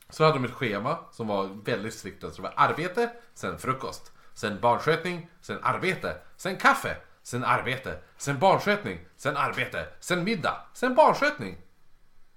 Så 0.09 0.23
hade 0.23 0.35
de 0.35 0.45
ett 0.45 0.51
schema 0.51 0.97
som 1.11 1.27
var 1.27 1.49
väldigt 1.65 1.93
strikt. 1.93 2.23
Alltså 2.23 2.41
det 2.41 2.47
var 2.47 2.53
arbete, 2.57 3.09
sen 3.33 3.57
frukost. 3.57 4.11
Sen 4.33 4.59
barnskötning, 4.61 5.29
sen 5.41 5.59
arbete. 5.61 6.17
Sen 6.37 6.55
kaffe, 6.57 6.95
sen 7.23 7.43
arbete. 7.43 7.99
Sen 8.17 8.39
barnskötning, 8.39 8.99
sen 9.17 9.37
arbete. 9.37 9.87
Sen 9.99 10.23
middag, 10.23 10.61
sen 10.73 10.95
barnskötning. 10.95 11.57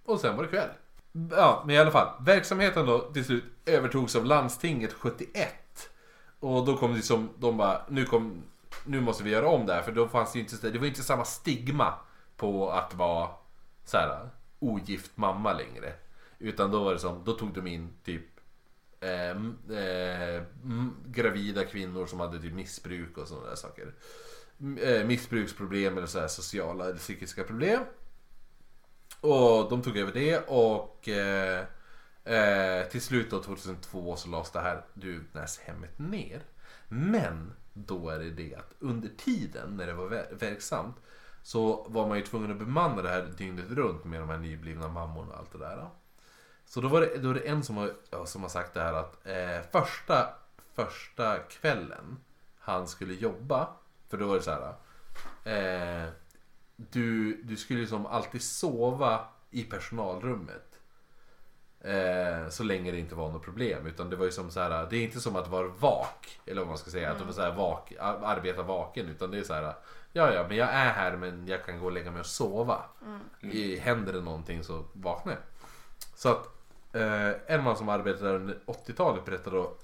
Och 0.04 0.20
sen 0.20 0.36
var 0.36 0.42
det 0.42 0.48
kväll. 0.48 0.70
Ja, 1.30 1.62
men 1.66 1.74
i 1.74 1.78
alla 1.78 1.90
fall. 1.90 2.24
Verksamheten 2.24 2.86
då 2.86 3.12
till 3.12 3.24
slut 3.24 3.44
övertogs 3.66 4.16
av 4.16 4.24
landstinget 4.24 4.92
71. 4.92 5.90
Och 6.40 6.66
då 6.66 6.76
kom 6.76 6.94
det 6.94 7.02
som, 7.02 7.30
de 7.38 7.56
bara, 7.56 7.82
nu, 7.88 8.04
kom, 8.04 8.42
nu 8.84 9.00
måste 9.00 9.24
vi 9.24 9.30
göra 9.30 9.48
om 9.48 9.66
det 9.66 9.74
här. 9.74 9.82
För 9.82 9.92
då 9.92 10.08
fanns 10.08 10.32
det 10.32 10.38
ju 10.38 10.44
inte, 10.44 10.70
det 10.70 10.78
var 10.78 10.86
inte 10.86 11.02
samma 11.02 11.24
stigma 11.24 11.94
på 12.36 12.70
att 12.70 12.94
vara 12.94 13.28
så 13.84 13.96
här, 13.96 14.28
ogift 14.58 15.16
mamma 15.16 15.52
längre. 15.52 15.92
Utan 16.38 16.70
då 16.70 16.84
var 16.84 16.92
det 16.92 16.98
som, 16.98 17.24
då 17.24 17.32
tog 17.32 17.54
de 17.54 17.66
in 17.66 17.96
typ 18.04 18.24
eh, 19.00 19.30
eh, 19.78 20.42
gravida 21.06 21.64
kvinnor 21.64 22.06
som 22.06 22.20
hade 22.20 22.38
typ 22.38 22.54
missbruk 22.54 23.18
och 23.18 23.28
sådana 23.28 23.46
där 23.46 23.56
saker. 23.56 23.92
Eh, 24.80 25.06
missbruksproblem 25.06 25.96
eller 25.98 26.06
så 26.06 26.20
här 26.20 26.28
sociala 26.28 26.84
eller 26.84 26.98
psykiska 26.98 27.44
problem. 27.44 27.82
Och 29.20 29.70
de 29.70 29.82
tog 29.82 29.96
över 29.96 30.12
det 30.12 30.38
och 30.48 31.08
eh, 31.08 31.64
eh, 32.24 32.88
till 32.88 33.02
slut 33.02 33.30
då 33.30 33.42
2002 33.42 34.16
så 34.16 34.28
lades 34.28 34.50
det 34.50 34.60
här 34.60 34.84
Duvnäshemmet 34.94 35.98
ner. 35.98 36.42
Men 36.88 37.52
då 37.72 38.08
är 38.10 38.18
det 38.18 38.30
det 38.30 38.54
att 38.54 38.74
under 38.78 39.08
tiden 39.08 39.76
när 39.76 39.86
det 39.86 39.94
var 39.94 40.08
ver- 40.08 40.34
verksamt 40.38 40.96
så 41.42 41.86
var 41.88 42.08
man 42.08 42.18
ju 42.18 42.24
tvungen 42.24 42.50
att 42.50 42.58
bemanna 42.58 43.02
det 43.02 43.08
här 43.08 43.32
dygnet 43.38 43.70
runt 43.70 44.04
med 44.04 44.20
de 44.20 44.28
här 44.28 44.38
nyblivna 44.38 44.88
mammorna 44.88 45.32
och 45.32 45.38
allt 45.38 45.52
det 45.52 45.58
där. 45.58 45.88
Så 46.66 46.80
då 46.80 46.88
var 46.88 47.00
det, 47.00 47.18
då 47.18 47.30
är 47.30 47.34
det 47.34 47.48
en 47.48 47.64
som 47.64 47.76
har, 47.76 47.92
ja, 48.10 48.26
som 48.26 48.42
har 48.42 48.48
sagt 48.48 48.74
det 48.74 48.80
här 48.82 48.92
att 48.94 49.26
eh, 49.26 49.70
första, 49.72 50.28
första 50.74 51.38
kvällen 51.38 52.18
han 52.58 52.88
skulle 52.88 53.14
jobba, 53.14 53.68
för 54.08 54.16
då 54.16 54.26
var 54.26 54.34
det 54.36 54.42
så 54.42 54.50
här. 54.50 54.74
Eh, 56.04 56.08
du, 56.76 57.36
du 57.42 57.56
skulle 57.56 57.80
ju 57.80 57.86
som 57.86 58.06
alltid 58.06 58.42
sova 58.42 59.20
i 59.50 59.62
personalrummet. 59.64 60.78
Eh, 61.80 62.48
så 62.48 62.62
länge 62.64 62.90
det 62.92 62.98
inte 62.98 63.14
var 63.14 63.30
något 63.30 63.42
problem. 63.42 63.86
Utan 63.86 64.10
det 64.10 64.16
var 64.16 64.24
ju 64.24 64.30
som 64.32 64.50
så 64.50 64.60
här. 64.60 64.86
Det 64.90 64.96
är 64.96 65.02
inte 65.02 65.20
som 65.20 65.36
att 65.36 65.48
vara 65.48 65.68
vak. 65.68 66.40
Eller 66.46 66.60
vad 66.60 66.68
man 66.68 66.78
ska 66.78 66.90
säga. 66.90 67.10
Att 67.10 67.16
Mm. 67.16 67.28
du 67.28 67.34
så 67.34 67.42
här 67.42 67.54
vak, 67.54 67.92
ar- 68.00 68.20
arbeta 68.24 68.62
vaken. 68.62 69.08
Utan 69.08 69.30
det 69.30 69.38
är 69.38 69.42
så 69.42 69.54
här. 69.54 69.74
Ja, 70.12 70.32
ja, 70.32 70.44
men 70.48 70.56
jag 70.56 70.68
är 70.68 70.90
här 70.92 71.16
men 71.16 71.46
jag 71.48 71.64
kan 71.66 71.78
gå 71.78 71.84
och 71.86 71.92
lägga 71.92 72.10
mig 72.10 72.20
och 72.20 72.26
sova. 72.26 72.82
I, 73.40 73.76
händer 73.78 74.12
det 74.12 74.20
någonting 74.20 74.64
så 74.64 74.84
vaknar 74.92 75.32
jag. 75.32 75.42
Så 76.14 76.28
att 76.28 76.46
eh, 76.92 77.30
en 77.54 77.62
man 77.62 77.76
som 77.76 77.88
arbetade 77.88 78.28
där 78.28 78.34
under 78.36 78.58
80-talet 78.66 79.24
berättade 79.24 79.56
då 79.56 79.74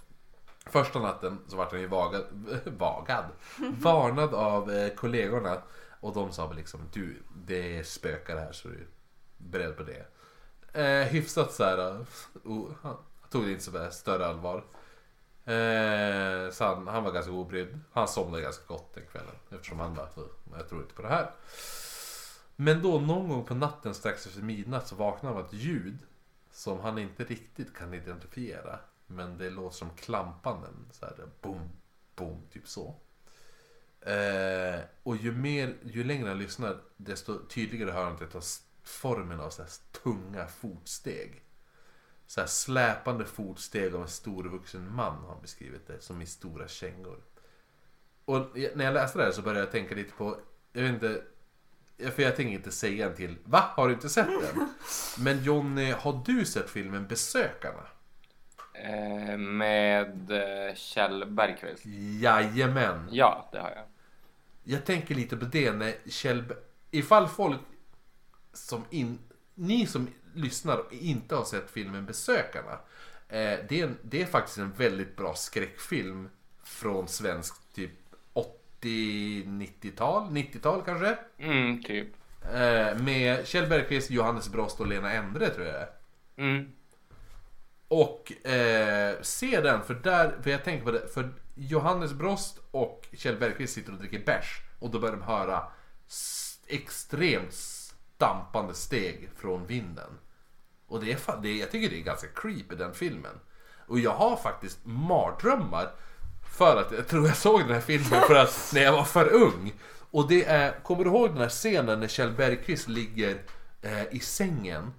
Första 0.66 0.98
natten 0.98 1.38
så 1.48 1.56
vart 1.56 1.72
han 1.72 1.80
ju 1.80 1.86
vagad, 1.86 2.24
vagad 2.64 3.24
varnad 3.58 4.34
av 4.34 4.70
eh, 4.70 4.94
kollegorna 4.94 5.62
och 6.00 6.14
de 6.14 6.32
sa 6.32 6.46
väl 6.46 6.56
liksom 6.56 6.80
du 6.92 7.22
det 7.46 7.86
spökar 7.86 8.36
här 8.36 8.52
så 8.52 8.68
du 8.68 8.74
är 8.74 8.86
beredd 9.36 9.76
på 9.76 9.82
det. 9.82 10.06
Eh, 10.80 11.06
hyfsat 11.06 11.52
så 11.52 11.64
här, 11.64 12.06
oh, 12.44 12.70
han 12.82 12.96
tog 13.30 13.44
det 13.44 13.50
inte 13.50 13.64
så 13.64 13.70
där 13.70 13.90
större 13.90 14.26
allvar. 14.26 14.64
Eh, 15.44 16.50
så 16.50 16.64
han, 16.64 16.86
han 16.86 17.04
var 17.04 17.12
ganska 17.12 17.32
obrydd. 17.32 17.80
Han 17.92 18.08
somnade 18.08 18.42
ganska 18.42 18.64
gott 18.66 18.94
den 18.94 19.06
kvällen 19.06 19.34
eftersom 19.50 19.80
han 19.80 19.94
bara, 19.94 20.08
jag 20.56 20.68
tror 20.68 20.82
inte 20.82 20.94
på 20.94 21.02
det 21.02 21.08
här. 21.08 21.30
Men 22.56 22.82
då 22.82 23.00
någon 23.00 23.28
gång 23.28 23.44
på 23.44 23.54
natten 23.54 23.94
strax 23.94 24.26
efter 24.26 24.42
midnatt 24.42 24.88
så 24.88 24.94
vaknade 24.94 25.34
han 25.34 25.44
av 25.44 25.48
ett 25.48 25.54
ljud 25.54 25.98
som 26.50 26.80
han 26.80 26.98
inte 26.98 27.24
riktigt 27.24 27.74
kan 27.74 27.94
identifiera. 27.94 28.78
Men 29.14 29.38
det 29.38 29.50
låter 29.50 29.76
som 29.76 29.90
klampanden. 29.90 30.88
Så 30.90 31.06
här, 31.06 31.14
boom, 31.40 31.70
boom, 32.16 32.42
typ 32.52 32.68
så. 32.68 32.94
Eh, 34.00 34.80
och 35.02 35.16
ju, 35.16 35.32
mer, 35.32 35.74
ju 35.82 36.04
längre 36.04 36.28
han 36.28 36.38
lyssnar 36.38 36.80
desto 36.96 37.46
tydligare 37.46 37.90
hör 37.90 38.04
han 38.04 38.12
att 38.12 38.18
det 38.18 38.26
tar 38.26 38.42
formen 38.82 39.40
av 39.40 39.50
så 39.50 39.62
här 39.62 39.70
tunga 40.02 40.46
fotsteg. 40.46 41.42
Så 42.26 42.40
här 42.40 42.48
släpande 42.48 43.24
fotsteg 43.24 43.94
av 43.94 44.02
en 44.02 44.08
stor 44.08 44.44
vuxen 44.44 44.94
man 44.94 45.16
har 45.16 45.28
han 45.28 45.42
beskrivit 45.42 45.86
det 45.86 46.00
som 46.00 46.22
i 46.22 46.26
stora 46.26 46.68
kängor. 46.68 47.22
Och 48.24 48.46
när 48.74 48.84
jag 48.84 48.94
läste 48.94 49.18
det 49.18 49.24
här 49.24 49.32
så 49.32 49.42
började 49.42 49.60
jag 49.60 49.70
tänka 49.70 49.94
lite 49.94 50.12
på, 50.12 50.38
jag 50.72 50.82
vet 50.82 50.92
inte, 50.92 51.22
för 52.10 52.22
jag 52.22 52.36
tänker 52.36 52.52
inte 52.52 52.72
säga 52.72 53.06
en 53.08 53.16
till, 53.16 53.38
va? 53.44 53.72
Har 53.76 53.88
du 53.88 53.94
inte 53.94 54.08
sett 54.08 54.26
den? 54.26 54.68
Men 55.18 55.44
Jonny, 55.44 55.90
har 55.90 56.22
du 56.26 56.44
sett 56.44 56.70
filmen 56.70 57.06
Besökarna? 57.06 57.86
Eh, 58.84 59.36
med 59.38 60.30
eh, 60.30 60.74
Kjell 60.74 61.24
Bergqvist. 61.26 61.82
Jajamän! 62.20 63.08
Ja, 63.10 63.48
det 63.52 63.58
har 63.58 63.70
jag. 63.70 63.84
Jag 64.64 64.84
tänker 64.84 65.14
lite 65.14 65.36
på 65.36 65.44
det 65.44 65.72
när 65.72 65.94
Kjell, 66.10 66.44
ifall 66.90 67.28
folk 67.28 67.60
som 68.52 68.84
in, 68.90 69.18
ni 69.54 69.86
som 69.86 70.08
lyssnar 70.34 70.76
och 70.78 70.92
inte 70.92 71.34
har 71.34 71.44
sett 71.44 71.70
filmen 71.70 72.06
Besökarna. 72.06 72.72
Eh, 73.28 73.58
det, 73.68 73.80
är 73.80 73.84
en, 73.84 73.98
det 74.02 74.22
är 74.22 74.26
faktiskt 74.26 74.58
en 74.58 74.72
väldigt 74.72 75.16
bra 75.16 75.34
skräckfilm 75.34 76.28
från 76.64 77.08
svensk 77.08 77.74
typ 77.74 77.90
80-90-tal, 78.80 80.22
90-tal 80.22 80.82
kanske. 80.82 81.18
Mm, 81.38 81.82
typ. 81.82 82.08
Med 83.00 83.46
Kjell 83.46 83.68
Bergqvist, 83.68 84.10
Johannes 84.10 84.48
Brost 84.48 84.80
och 84.80 84.86
Lena 84.86 85.12
Endre 85.12 85.50
tror 85.50 85.66
jag. 85.66 85.88
Mm. 86.36 86.72
Och 87.94 88.46
eh, 88.46 89.16
se 89.22 89.60
den, 89.60 89.82
för 89.82 89.94
där, 89.94 90.36
för 90.42 90.50
jag 90.50 90.64
tänker 90.64 90.84
på 90.84 90.90
det, 90.90 91.08
för 91.14 91.32
Johannes 91.54 92.12
Brost 92.12 92.58
och 92.70 93.08
Kjell 93.12 93.36
Bergqvist 93.36 93.74
sitter 93.74 93.92
och 93.92 93.98
dricker 93.98 94.24
bärs 94.24 94.62
och 94.78 94.90
då 94.90 94.98
börjar 94.98 95.16
de 95.16 95.22
höra 95.22 95.62
extremt 96.66 97.52
stampande 97.52 98.74
steg 98.74 99.30
från 99.36 99.66
vinden. 99.66 100.18
Och 100.86 101.04
det 101.04 101.12
är, 101.12 101.16
fan, 101.16 101.42
det 101.42 101.56
jag 101.56 101.70
tycker 101.70 101.90
det 101.90 102.00
är 102.00 102.04
ganska 102.04 102.26
creepy 102.34 102.76
den 102.76 102.94
filmen. 102.94 103.40
Och 103.86 103.98
jag 103.98 104.14
har 104.14 104.36
faktiskt 104.36 104.78
mardrömmar 104.82 105.94
för 106.56 106.76
att 106.76 106.92
jag 106.92 107.08
tror 107.08 107.26
jag 107.26 107.36
såg 107.36 107.60
den 107.60 107.74
här 107.74 107.80
filmen 107.80 108.20
för 108.26 108.34
att 108.34 108.70
när 108.74 108.82
jag 108.82 108.92
var 108.92 109.04
för 109.04 109.32
ung. 109.32 109.74
Och 110.10 110.28
det 110.28 110.44
är, 110.44 110.82
kommer 110.82 111.04
du 111.04 111.10
ihåg 111.10 111.28
den 111.28 111.38
här 111.42 111.48
scenen 111.48 112.00
när 112.00 112.08
Kjell 112.08 112.32
Bergqvist 112.32 112.88
ligger 112.88 113.42
eh, 113.82 114.14
i 114.14 114.20
sängen 114.20 114.92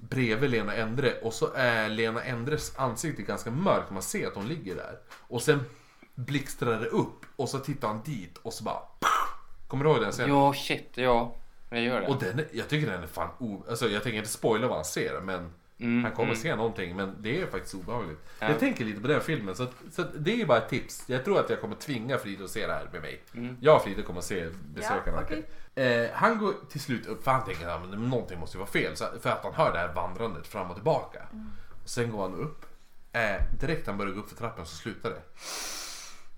bredvid 0.00 0.50
Lena 0.50 0.74
Endre 0.74 1.14
och 1.22 1.32
så 1.34 1.52
är 1.54 1.88
Lena 1.88 2.22
Endres 2.22 2.72
ansikte 2.76 3.22
ganska 3.22 3.50
mörkt, 3.50 3.90
man 3.90 4.02
ser 4.02 4.26
att 4.26 4.34
hon 4.34 4.48
ligger 4.48 4.74
där. 4.74 4.98
Och 5.28 5.42
sen 5.42 5.60
blixtrar 6.14 6.80
det 6.80 6.86
upp 6.86 7.26
och 7.36 7.48
så 7.48 7.58
tittar 7.58 7.88
han 7.88 8.02
dit 8.04 8.38
och 8.42 8.52
så 8.52 8.64
bara... 8.64 8.78
Kommer 9.68 9.84
du 9.84 9.90
ihåg 9.90 10.00
den 10.00 10.12
scenen? 10.12 10.30
Jo, 10.30 10.52
shit, 10.52 10.90
ja. 10.94 11.34
Jag 11.70 11.80
gör 11.82 12.00
det. 12.00 12.06
Och 12.06 12.18
den, 12.20 12.38
är- 12.38 12.48
jag 12.52 12.68
tycker 12.68 12.90
den 12.92 13.02
är 13.02 13.06
fan 13.06 13.28
o... 13.38 13.64
Alltså 13.68 13.88
jag 13.88 14.02
tänker 14.02 14.18
inte 14.18 14.30
spoila 14.30 14.66
vad 14.66 14.76
han 14.76 14.84
ser 14.84 15.20
men 15.20 15.52
Mm, 15.80 16.04
han 16.04 16.12
kommer 16.12 16.32
mm. 16.32 16.42
se 16.42 16.56
någonting 16.56 16.96
men 16.96 17.16
det 17.18 17.40
är 17.40 17.46
faktiskt 17.46 17.74
obehagligt. 17.74 18.18
Ja. 18.38 18.48
Jag 18.48 18.58
tänker 18.58 18.84
lite 18.84 19.00
på 19.00 19.08
den 19.08 19.20
filmen 19.20 19.54
så, 19.54 19.62
att, 19.62 19.74
så 19.92 20.02
att 20.02 20.08
det 20.24 20.32
är 20.32 20.36
ju 20.36 20.46
bara 20.46 20.58
ett 20.58 20.68
tips. 20.68 21.04
Jag 21.06 21.24
tror 21.24 21.40
att 21.40 21.50
jag 21.50 21.60
kommer 21.60 21.76
tvinga 21.76 22.18
Frida 22.18 22.44
att 22.44 22.50
se 22.50 22.66
det 22.66 22.72
här 22.72 22.88
med 22.92 23.02
mig. 23.02 23.22
Mm. 23.34 23.56
Jag 23.60 23.76
och 23.76 23.82
Frida 23.82 24.02
kommer 24.02 24.18
att 24.18 24.24
se 24.24 24.48
besökarna. 24.74 25.16
Ja, 25.16 25.22
okej. 25.22 26.04
eh, 26.04 26.10
han 26.12 26.38
går 26.38 26.54
till 26.70 26.80
slut 26.80 27.06
upp 27.06 27.24
för 27.24 27.30
han 27.30 27.44
tänker 27.44 27.68
att 27.68 27.98
någonting 27.98 28.40
måste 28.40 28.58
vara 28.58 28.68
fel. 28.68 28.96
Så, 28.96 29.04
för 29.20 29.30
att 29.30 29.44
han 29.44 29.52
hör 29.54 29.72
det 29.72 29.78
här 29.78 29.92
vandrandet 29.92 30.46
fram 30.46 30.70
och 30.70 30.76
tillbaka. 30.76 31.22
Sen 31.84 32.10
går 32.10 32.22
han 32.22 32.34
upp. 32.34 32.66
Eh, 33.12 33.42
direkt 33.60 33.86
han 33.86 33.98
börjar 33.98 34.12
gå 34.12 34.20
upp 34.20 34.28
för 34.28 34.36
trappen 34.36 34.66
så 34.66 34.76
slutar 34.76 35.10
det. 35.10 35.22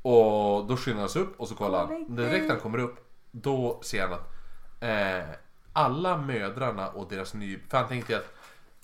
Och 0.02 0.66
då 0.66 0.76
skyndar 0.76 1.00
han 1.00 1.08
sig 1.08 1.22
upp 1.22 1.40
och 1.40 1.48
så 1.48 1.54
kollar 1.54 1.86
han. 1.86 2.16
Direkt 2.16 2.50
han 2.50 2.60
kommer 2.60 2.78
upp, 2.78 2.96
då 3.30 3.80
ser 3.82 4.02
han 4.02 4.12
att 4.12 4.32
eh, 4.80 5.34
alla 5.72 6.16
mödrarna 6.16 6.88
och 6.88 7.08
deras 7.08 7.34
ny... 7.34 7.58
För 7.68 7.78
han 7.78 7.88
tänkte 7.88 8.16
att... 8.16 8.34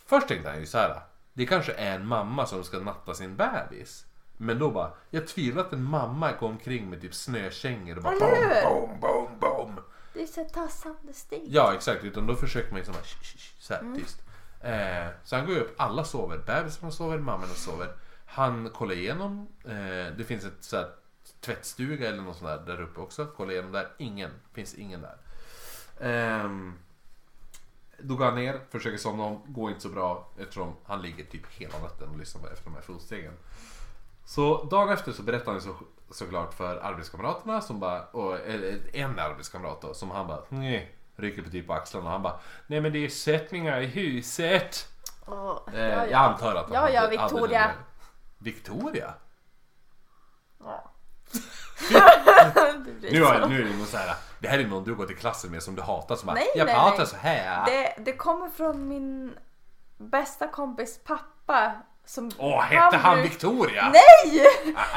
Först 0.09 0.29
tänkte 0.29 0.51
han 0.51 0.61
ju 0.61 0.67
så 0.67 0.79
här. 0.79 1.01
Det 1.33 1.47
kanske 1.47 1.73
är 1.73 1.95
en 1.95 2.07
mamma 2.07 2.47
som 2.47 2.65
ska 2.65 2.79
natta 2.79 3.15
sin 3.15 3.37
bebis. 3.37 4.05
Men 4.37 4.59
då 4.59 4.71
bara, 4.71 4.91
jag 5.11 5.27
tvivlar 5.27 5.63
att 5.65 5.73
en 5.73 5.83
mamma 5.85 6.33
går 6.33 6.49
omkring 6.49 6.91
med 6.91 7.01
typ 7.01 7.15
snökängor 7.15 7.97
och 7.97 8.03
bara 8.03 8.13
Eller 8.15 8.27
hur? 8.37 8.63
boom, 8.71 9.01
boom, 9.01 9.39
boom, 9.41 9.75
boom. 9.75 9.85
Det 10.15 10.23
är 10.23 10.27
så 10.27 10.45
tassande 10.45 11.13
steg. 11.13 11.43
Ja 11.47 11.75
exakt, 11.75 12.05
utan 12.05 12.27
då 12.27 12.35
försöker 12.37 12.71
man 12.71 12.81
ju 12.81 12.85
så 12.87 12.93
här, 12.93 13.03
"Shh, 13.03 13.23
shh, 13.23 13.37
shh", 13.39 13.61
så 13.61 13.75
här 13.75 13.95
tyst. 13.97 14.23
Eh, 14.61 15.07
så 15.25 15.37
han 15.37 15.47
går 15.47 15.55
ju 15.55 15.61
upp, 15.61 15.75
alla 15.79 16.05
sover, 16.05 16.39
bebisarna 16.39 16.91
sover, 16.93 17.19
mammorna 17.19 17.55
sover. 17.55 17.89
Han 18.27 18.71
kollar 18.71 18.95
igenom, 18.95 19.49
eh, 19.65 20.17
det 20.17 20.25
finns 20.27 20.45
ett 20.45 20.53
så 20.65 20.77
här, 20.77 20.91
tvättstuga 21.41 22.09
eller 22.09 22.23
något 22.23 22.37
sånt 22.37 22.67
där 22.67 22.77
där 22.77 22.83
uppe 22.83 23.01
också. 23.01 23.27
Kollar 23.27 23.53
igenom 23.53 23.73
där, 23.73 23.89
ingen, 23.99 24.31
finns 24.53 24.75
ingen 24.75 25.01
där. 25.03 25.17
Ehm, 26.01 26.75
då 27.99 28.17
går 28.17 28.25
han 28.25 28.35
ner, 28.35 28.61
försöker 28.71 28.99
somna 28.99 29.25
om, 29.25 29.43
går 29.47 29.71
inte 29.71 29.83
så 29.83 29.89
bra 29.89 30.29
eftersom 30.39 30.77
han 30.85 31.03
ligger 31.03 31.25
typ 31.25 31.47
hela 31.53 31.79
natten 31.79 32.09
och 32.09 32.19
lyssnar 32.19 32.53
efter 32.53 32.65
de 32.65 32.75
här 32.75 32.83
fotstegen. 32.83 33.33
Så 34.25 34.65
dagen 34.65 34.89
efter 34.89 35.13
så 35.13 35.23
berättar 35.23 35.53
han 35.53 35.61
så, 35.61 35.75
såklart 36.11 36.55
för 36.55 36.77
arbetskamraterna 36.77 37.61
som 37.61 37.81
bara, 37.81 38.05
och, 38.05 38.37
en 38.93 39.19
arbetskamrat 39.19 39.83
då, 39.83 39.95
som 39.95 40.11
han 40.11 40.27
bara 40.27 40.43
nej, 40.49 40.95
rycker 41.17 41.43
på 41.43 41.51
typ 41.51 41.67
på 41.67 41.73
axlarna 41.73 42.07
och 42.07 42.13
han 42.13 42.23
bara 42.23 42.41
Nej 42.67 42.81
men 42.81 42.93
det 42.93 43.05
är 43.05 43.09
sättningar 43.09 43.81
i 43.81 43.87
huset. 43.87 44.89
Åh, 45.27 45.59
Eh, 45.75 45.81
ja, 45.81 45.89
Jag 45.89 46.11
ja. 46.11 46.19
antar 46.19 46.55
att 46.55 46.65
han 46.65 46.75
Ja, 46.75 46.91
ja, 46.91 47.09
Victoria. 47.09 47.73
Victoria? 48.39 49.15
Ja. 50.59 50.91
Nu, 53.01 53.25
är, 53.25 53.49
nu 53.49 53.61
är 53.61 53.65
det 53.65 53.77
någon 53.77 53.87
så 53.87 53.97
här, 53.97 54.17
det 54.41 54.49
här 54.49 54.59
är 54.59 54.67
någon 54.67 54.85
du 54.85 54.95
går 54.95 55.07
till 55.07 55.17
klassen 55.17 55.51
med 55.51 55.63
som 55.63 55.75
du 55.75 55.83
hatar 55.83 56.17
som 56.17 56.27
bara, 56.27 56.35
Nej, 56.35 56.49
Jag 56.55 56.67
nej, 56.67 56.75
pratar 56.75 56.99
nej. 56.99 57.07
så 57.07 57.17
här. 57.17 57.67
Det, 57.67 57.95
det 57.99 58.13
kommer 58.13 58.49
från 58.49 58.89
min 58.89 59.35
bästa 59.99 60.47
kompis 60.49 61.01
pappa. 61.05 61.73
Som 62.05 62.31
Åh, 62.39 62.61
hette 62.63 62.97
han 62.97 63.17
bruk- 63.19 63.25
Victoria? 63.31 63.93
Nej! 63.93 64.47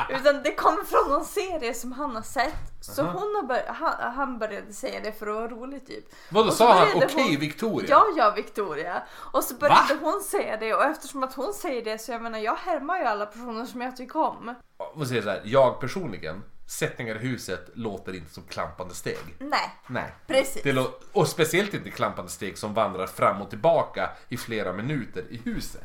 Utan 0.09 0.43
det 0.43 0.55
kommer 0.55 0.84
från 0.84 1.11
någon 1.11 1.26
serie 1.26 1.73
som 1.73 1.91
han 1.91 2.15
har 2.15 2.22
sett. 2.22 2.55
Så 2.81 3.01
Aha. 3.01 3.11
hon 3.11 3.35
har 3.35 3.43
bör- 3.43 3.68
han, 3.73 4.13
han 4.13 4.39
började 4.39 4.73
säga 4.73 4.99
det 5.03 5.11
för 5.11 5.27
att 5.27 5.35
vara 5.35 5.47
roligt 5.47 5.88
typ. 5.88 6.05
Vadå 6.30 6.47
Och 6.47 6.53
sa 6.53 6.73
han 6.73 6.88
okej 6.95 7.09
hon- 7.31 7.39
Victoria? 7.39 7.88
Ja, 7.89 8.05
ja 8.18 8.31
Victoria. 8.35 9.03
Och 9.34 9.43
så 9.43 9.53
började 9.55 9.93
Va? 9.93 9.99
hon 10.11 10.22
säga 10.22 10.57
det 10.57 10.73
och 10.73 10.84
eftersom 10.84 11.23
att 11.23 11.34
hon 11.34 11.53
säger 11.53 11.84
det 11.85 11.97
så 11.97 12.11
jag 12.11 12.22
menar 12.22 12.39
jag 12.39 12.55
härmar 12.55 12.97
ju 12.99 13.05
alla 13.05 13.26
personer 13.26 13.65
som 13.65 13.81
jag 13.81 13.97
tycker 13.97 14.19
om. 14.19 14.55
Vad 14.93 15.07
säger 15.07 15.22
så 15.22 15.30
här, 15.30 15.41
jag 15.43 15.80
personligen, 15.80 16.43
sättningar 16.72 17.15
i 17.15 17.19
huset 17.19 17.69
låter 17.73 18.15
inte 18.15 18.34
som 18.34 18.43
klampande 18.43 18.93
steg. 18.95 19.18
Nej, 19.39 19.76
Nej. 19.88 20.11
precis. 20.27 20.64
Det 20.64 20.72
lå- 20.73 20.91
och 21.11 21.27
speciellt 21.27 21.73
inte 21.73 21.89
klampande 21.91 22.31
steg 22.31 22.57
som 22.57 22.73
vandrar 22.73 23.07
fram 23.07 23.41
och 23.41 23.49
tillbaka 23.49 24.10
i 24.30 24.38
flera 24.38 24.73
minuter 24.73 25.23
i 25.30 25.38
huset. 25.45 25.81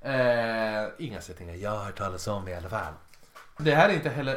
Eh, 0.00 0.84
inga 0.98 1.20
sättningar 1.20 1.54
jag 1.54 1.70
har 1.70 1.84
hört 1.84 1.98
talas 1.98 2.26
om 2.26 2.48
i 2.48 2.54
alla 2.54 2.68
fall. 2.68 2.92
Det 3.58 3.74
här 3.74 3.88
är 3.88 3.92
inte 3.94 4.08
heller 4.10 4.34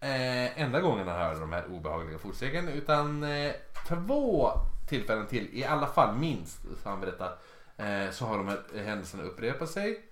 eh, 0.00 0.62
enda 0.62 0.80
gången 0.80 1.08
han 1.08 1.16
hör 1.18 1.34
de 1.40 1.52
här 1.52 1.64
obehagliga 1.70 2.18
fotstegen 2.18 2.68
utan 2.68 3.22
eh, 3.24 3.52
två 3.88 4.52
tillfällen 4.88 5.26
till, 5.26 5.48
i 5.52 5.64
alla 5.64 5.86
fall 5.86 6.16
minst, 6.16 6.58
så 6.82 6.88
han 6.88 7.00
berättar, 7.00 7.38
eh, 7.76 8.10
så 8.10 8.24
har 8.26 8.36
de 8.36 8.48
här 8.48 8.62
händelserna 8.84 9.22
upprepat 9.22 9.70
sig. 9.70 10.04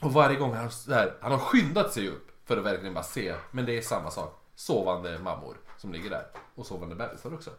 Och 0.00 0.12
varje 0.12 0.36
gång 0.36 0.54
han, 0.54 0.70
så 0.70 0.94
här, 0.94 1.14
han 1.20 1.32
har 1.32 1.38
skyndat 1.38 1.92
sig 1.92 2.08
upp 2.08 2.31
för 2.44 2.56
att 2.56 2.64
verkligen 2.64 2.94
bara 2.94 3.04
se, 3.04 3.34
men 3.50 3.66
det 3.66 3.78
är 3.78 3.82
samma 3.82 4.10
sak. 4.10 4.38
Sovande 4.54 5.18
mammor 5.18 5.56
som 5.78 5.92
ligger 5.92 6.10
där 6.10 6.26
och 6.54 6.66
sovande 6.66 6.94
bebisar 6.94 7.34
också. 7.34 7.50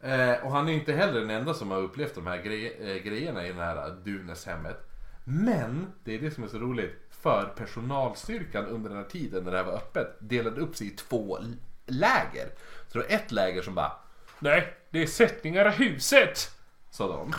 Eh, 0.00 0.44
och 0.44 0.52
han 0.52 0.68
är 0.68 0.72
inte 0.72 0.92
heller 0.92 1.20
den 1.20 1.30
enda 1.30 1.54
som 1.54 1.70
har 1.70 1.78
upplevt 1.78 2.14
de 2.14 2.26
här 2.26 2.42
grej, 2.42 2.76
eh, 2.80 3.02
grejerna 3.02 3.46
i 3.46 3.52
det 3.52 3.62
här 3.62 3.90
Dunes-hemmet. 4.04 4.76
Men, 5.24 5.92
det 6.04 6.14
är 6.14 6.20
det 6.20 6.30
som 6.30 6.44
är 6.44 6.48
så 6.48 6.58
roligt, 6.58 6.94
för 7.10 7.52
personalstyrkan 7.56 8.66
under 8.66 8.90
den 8.90 8.98
här 8.98 9.04
tiden 9.04 9.44
när 9.44 9.50
det 9.50 9.56
här 9.56 9.64
var 9.64 9.72
öppet 9.72 10.16
delade 10.18 10.60
upp 10.60 10.76
sig 10.76 10.86
i 10.86 10.90
två 10.90 11.38
läger. 11.86 12.48
Så 12.88 12.98
det 12.98 13.04
var 13.04 13.14
ett 13.14 13.32
läger 13.32 13.62
som 13.62 13.74
bara 13.74 13.92
Nej, 14.38 14.74
det 14.90 15.02
är 15.02 15.06
sättningar 15.06 15.66
i 15.68 15.70
huset! 15.70 16.50
Sa 16.90 17.08
de. 17.08 17.34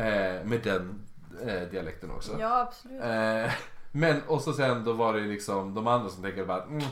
Eh, 0.00 0.44
med 0.44 0.60
den 0.64 1.06
eh, 1.46 1.62
dialekten 1.62 2.10
också. 2.10 2.36
Ja, 2.40 2.60
absolut. 2.60 3.00
Men 3.92 4.22
och 4.22 4.40
så 4.40 4.52
sen 4.52 4.84
då 4.84 4.92
var 4.92 5.14
det 5.14 5.20
liksom 5.20 5.74
de 5.74 5.86
andra 5.86 6.08
som 6.08 6.22
tänker 6.22 6.44
bara 6.44 6.62
mm, 6.62 6.82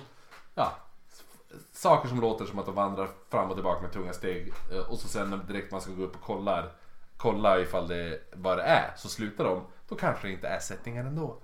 ja, 0.54 0.72
saker 1.72 2.08
som 2.08 2.20
låter 2.20 2.44
som 2.44 2.58
att 2.58 2.66
de 2.66 2.74
vandrar 2.74 3.08
fram 3.28 3.48
och 3.48 3.56
tillbaka 3.56 3.82
med 3.82 3.92
tunga 3.92 4.12
steg 4.12 4.52
eh, 4.72 4.90
och 4.90 4.98
så 4.98 5.08
sen 5.08 5.42
direkt 5.48 5.72
man 5.72 5.80
ska 5.80 5.92
gå 5.92 6.02
upp 6.02 6.14
och 6.14 6.22
kolla 6.22 6.64
kolla 7.16 7.60
ifall 7.60 7.88
det 7.88 8.20
vad 8.32 8.58
det 8.58 8.62
är 8.62 8.92
så 8.96 9.08
slutar 9.08 9.44
de 9.44 9.62
då 9.88 9.94
kanske 9.94 10.26
det 10.26 10.32
inte 10.32 10.48
är 10.48 10.60
sättningar 10.60 11.04
ändå. 11.04 11.38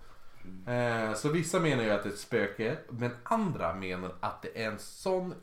Eh, 0.66 1.14
så 1.14 1.28
vissa 1.28 1.60
menar 1.60 1.82
ju 1.82 1.90
att 1.90 2.02
det 2.02 2.08
är 2.08 2.12
ett 2.12 2.18
spöke 2.18 2.78
men 2.88 3.10
andra 3.22 3.74
menar 3.74 4.14
att 4.20 4.42
det 4.42 4.62
är 4.64 4.70
en 4.70 4.78
sån 4.78 5.34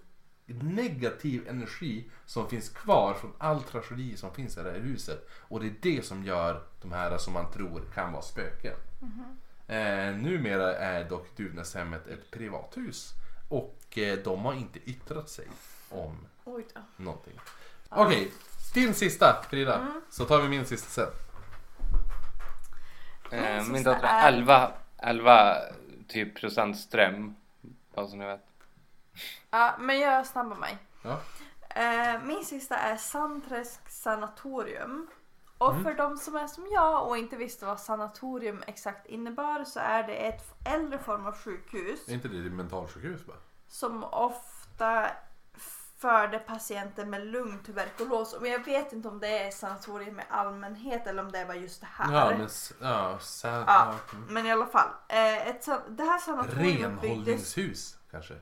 negativ 0.46 1.48
energi 1.48 2.12
som 2.26 2.50
finns 2.50 2.70
kvar 2.70 3.14
från 3.14 3.34
all 3.38 3.62
tragedi 3.62 4.18
som 4.18 4.34
finns 4.34 4.58
i 4.58 4.64
det 4.64 4.72
här 4.72 4.80
huset. 4.80 5.28
Och 5.32 5.60
det 5.60 5.68
är 5.68 5.76
det 5.82 6.06
som 6.06 6.24
gör 6.24 6.64
de 6.82 6.92
här 6.92 7.18
som 7.18 7.34
man 7.34 7.52
tror 7.52 7.82
kan 7.94 8.12
vara 8.12 8.22
spöken. 8.22 8.76
Mm-hmm. 9.00 9.36
Eh, 9.68 10.16
numera 10.16 10.76
är 10.78 11.04
dock 11.10 11.38
Duvnäshemmet 11.38 12.08
ett 12.08 12.32
privathus 12.32 13.14
och 13.50 13.98
eh, 13.98 14.18
de 14.18 14.46
har 14.46 14.54
inte 14.54 14.80
yttrat 14.80 15.30
sig 15.30 15.48
om 15.90 16.28
Oj 16.44 16.66
då. 16.74 16.82
någonting. 17.04 17.40
Okej, 17.90 18.32
din 18.74 18.94
sista 18.94 19.44
Frida. 19.50 19.88
Så 20.10 20.26
tar 20.26 20.42
vi 20.42 20.48
min 20.50 20.66
sista 20.66 20.90
sen. 20.90 21.14
Eh, 23.32 23.58
sista 23.60 23.74
min 23.74 23.84
dotter 23.84 24.04
är- 24.08 24.24
är 24.24 24.28
11, 24.28 24.72
11 24.98 25.58
typ 26.08 26.40
procent 26.40 26.78
ström. 26.80 27.36
Bara 27.96 28.08
så 28.08 28.16
ni 28.16 28.26
vet. 28.26 28.46
Ja, 29.50 29.76
men 29.80 30.00
jag 30.00 30.26
snabbar 30.28 30.56
mig. 30.56 30.78
Ja. 31.04 31.20
Eh, 31.70 32.22
min 32.24 32.46
sista 32.46 32.78
är 32.78 32.98
Sandträsk 32.98 33.90
sanatorium. 33.90 35.08
Och 35.64 35.72
Mm. 35.72 35.84
för 35.84 35.94
de 35.94 36.18
som 36.18 36.36
är 36.36 36.48
som 36.48 36.68
jag 36.72 37.08
och 37.08 37.18
inte 37.18 37.36
visste 37.36 37.66
vad 37.66 37.80
sanatorium 37.80 38.64
exakt 38.68 39.06
innebar 39.08 39.64
så 39.64 39.80
är 39.80 40.04
det 40.04 40.16
ett 40.16 40.44
äldre 40.66 41.00
form 41.00 41.26
av 41.26 41.36
sjukhus 41.38 42.08
Är 42.08 42.14
inte 42.14 42.28
det 42.28 42.50
mentalsjukhus 42.50 43.26
bara? 43.26 43.38
som 43.68 44.04
ofta 44.04 45.08
förde 45.98 46.40
patienter 46.40 47.06
med 47.06 47.28
lungtuberkulos. 47.28 48.36
Men 48.42 48.52
jag 48.52 48.66
vet 48.66 48.94
inte 48.94 49.08
om 49.08 49.20
det 49.20 49.40
är 49.48 49.52
sanatorium 49.52 50.20
i 50.20 50.24
allmänhet 50.30 51.08
eller 51.08 51.24
om 51.24 51.32
det 51.32 51.46
var 51.46 51.54
just 51.54 51.82
det 51.82 51.88
här. 51.92 52.14
Ja, 52.14 52.30
men... 52.38 52.48
Ja, 52.82 53.20
sa- 53.20 53.48
Ja, 53.68 53.94
mm. 54.14 54.26
men 54.34 54.46
i 54.46 54.52
alla 54.52 54.66
fall. 54.66 54.88
Eh, 55.10 55.48
ett, 55.48 55.64
san- 55.68 55.82
det 55.96 56.04
här 56.04 56.44
byggdes... 56.44 56.84
Renhållningshus 57.04 57.98
kanske? 58.12 58.34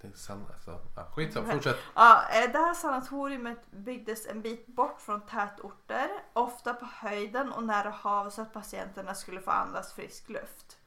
Det 0.00 0.08
är 0.08 0.12
san, 0.12 0.46
alltså, 0.52 0.80
ja, 0.96 1.04
skitsamma, 1.14 1.52
fortsätt. 1.52 1.76
Ja, 1.94 2.22
eh, 2.30 2.52
det 2.52 2.58
här 2.58 2.74
sanatoriet 2.74 3.70
byggdes 3.70 4.26
en 4.26 4.40
bit 4.40 4.66
bort 4.66 5.00
från 5.00 5.20
tätorter, 5.20 6.08
ofta 6.32 6.74
på 6.74 6.84
höjden 6.84 7.52
och 7.52 7.62
nära 7.62 7.90
hav 7.90 8.30
så 8.30 8.42
att 8.42 8.52
patienterna 8.52 9.14
skulle 9.14 9.40
få 9.40 9.50
andas 9.50 9.92
frisk 9.92 10.28
luft. 10.28 10.78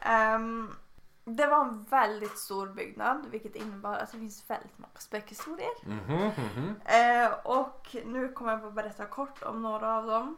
Ehm, 0.00 0.74
det 1.24 1.46
var 1.46 1.64
en 1.64 1.84
väldigt 1.84 2.38
stor 2.38 2.66
byggnad 2.66 3.26
vilket 3.30 3.56
innebar 3.56 3.94
att 3.94 4.12
det 4.12 4.18
finns 4.18 4.50
väldigt 4.50 4.78
många 4.78 4.98
spökhistorier. 4.98 5.70
Mhm, 5.86 6.30
mhm. 6.36 6.74
Eh, 6.84 7.32
och 7.44 7.96
nu 8.04 8.32
kommer 8.32 8.52
jag 8.52 8.66
att 8.66 8.74
berätta 8.74 9.06
kort 9.06 9.42
om 9.42 9.62
några 9.62 9.96
av 9.96 10.06
dem. 10.06 10.36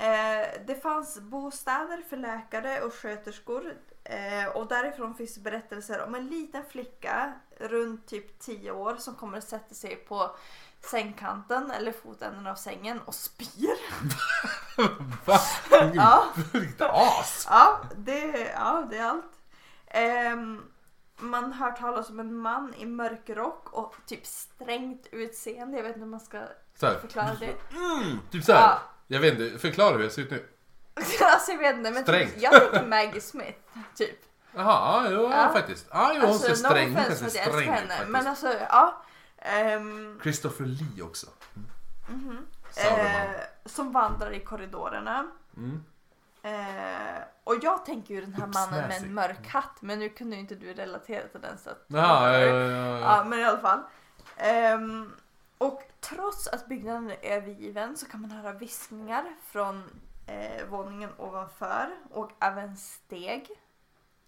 Eh, 0.00 0.46
det 0.66 0.82
fanns 0.82 1.20
bostäder 1.20 2.02
för 2.08 2.16
läkare 2.16 2.80
och 2.80 2.94
sköterskor 2.94 3.74
eh, 4.04 4.46
och 4.54 4.66
därifrån 4.66 5.14
finns 5.14 5.38
berättelser 5.38 6.04
om 6.06 6.14
en 6.14 6.26
liten 6.26 6.64
flicka 6.64 7.32
runt 7.58 8.06
typ 8.06 8.38
10 8.38 8.70
år 8.72 8.96
som 8.96 9.14
kommer 9.14 9.38
att 9.38 9.48
sätta 9.48 9.74
sig 9.74 9.96
på 9.96 10.36
sängkanten 10.80 11.70
eller 11.70 11.92
fotänden 11.92 12.46
av 12.46 12.54
sängen 12.54 13.00
och 13.00 13.14
spyr. 13.14 13.76
Va? 15.26 15.38
Ja. 15.94 16.24
Vilket 16.52 16.80
as! 16.80 17.46
Ja, 17.50 17.80
det, 17.96 18.52
ja, 18.54 18.86
det 18.90 18.98
är 18.98 19.04
allt. 19.04 19.32
Ehm, 19.86 20.62
man 21.16 21.52
hör 21.52 21.72
talas 21.72 22.10
om 22.10 22.20
en 22.20 22.36
man 22.36 22.74
i 22.74 22.86
mörk 22.86 23.30
rock 23.30 23.72
och 23.72 23.94
typ 24.06 24.26
strängt 24.26 25.06
utseende. 25.12 25.76
Jag 25.76 25.84
vet 25.84 25.94
inte 25.96 26.04
om 26.04 26.10
man 26.10 26.20
ska 26.20 26.42
förklara 27.00 27.34
det. 27.40 27.76
Mm, 27.76 28.18
typ 28.30 28.44
såhär. 28.44 28.60
Ja. 28.60 28.80
Jag 29.12 29.20
vet 29.20 29.38
inte, 29.40 29.58
förklara 29.58 29.96
hur 29.96 30.02
jag 30.02 30.12
ser 30.12 30.22
ut 30.22 30.30
nu. 30.30 30.44
alltså 31.24 31.50
jag 31.52 31.58
vet 31.58 31.76
inte 31.76 31.90
men 31.90 32.02
Strängt. 32.02 32.32
typ, 32.34 32.42
jag 32.42 32.52
tänker 32.52 32.86
Maggie 32.86 33.20
Smith 33.20 33.58
typ. 33.96 34.18
Jaha, 34.54 35.04
ja, 35.04 35.10
jo, 35.10 35.30
Ja. 35.32 35.50
faktiskt. 35.52 35.86
Ja, 35.90 36.12
jo, 36.14 36.26
hon 36.26 36.38
ser 36.38 36.50
Alltså 36.50 36.68
no 36.68 36.70
sträng, 36.70 36.86
hon 36.86 36.94
kan 36.96 37.12
offense 37.12 37.30
se 37.30 37.42
för 37.42 37.50
att 37.50 37.56
jag 37.56 37.62
sträng 37.64 37.74
ut 37.84 37.88
faktiskt. 37.90 38.08
men 38.10 38.26
alltså 38.26 38.52
ja. 38.68 39.02
Ehm, 39.38 40.20
Christopher 40.22 40.64
Lee 40.64 41.02
också. 41.02 41.26
mhm. 42.08 42.46
Sauron. 42.70 43.06
Eh, 43.06 43.30
som 43.64 43.92
vandrar 43.92 44.30
i 44.32 44.40
korridorerna. 44.40 45.26
Mm. 45.56 45.84
Eh, 46.42 47.22
och 47.44 47.54
jag 47.62 47.84
tänker 47.84 48.14
ju 48.14 48.20
den 48.20 48.34
här 48.34 48.46
mannen 48.46 48.88
med 48.88 49.02
en 49.02 49.14
mörk 49.14 49.46
hatt 49.48 49.76
men 49.82 49.98
nu 49.98 50.08
kunde 50.08 50.36
ju 50.36 50.40
inte 50.40 50.54
du 50.54 50.72
relatera 50.74 51.28
till 51.28 51.40
den 51.40 51.58
så 51.58 51.70
att 51.70 51.84
ja, 51.86 52.32
ja, 52.38 52.46
ja, 52.46 52.98
ja. 53.00 53.24
Men 53.24 53.38
i 53.38 53.44
alla 53.44 53.58
fall. 53.58 53.80
Och 54.36 54.40
trots 56.10 56.46
att 56.46 56.68
byggnaden 56.68 57.10
är 57.10 57.16
övergiven 57.22 57.96
så 57.96 58.06
kan 58.06 58.20
man 58.20 58.30
höra 58.30 58.52
viskningar 58.52 59.24
från 59.46 60.00
eh, 60.26 60.66
våningen 60.70 61.10
ovanför 61.18 61.88
och 62.10 62.30
även 62.40 62.76
steg. 62.76 63.48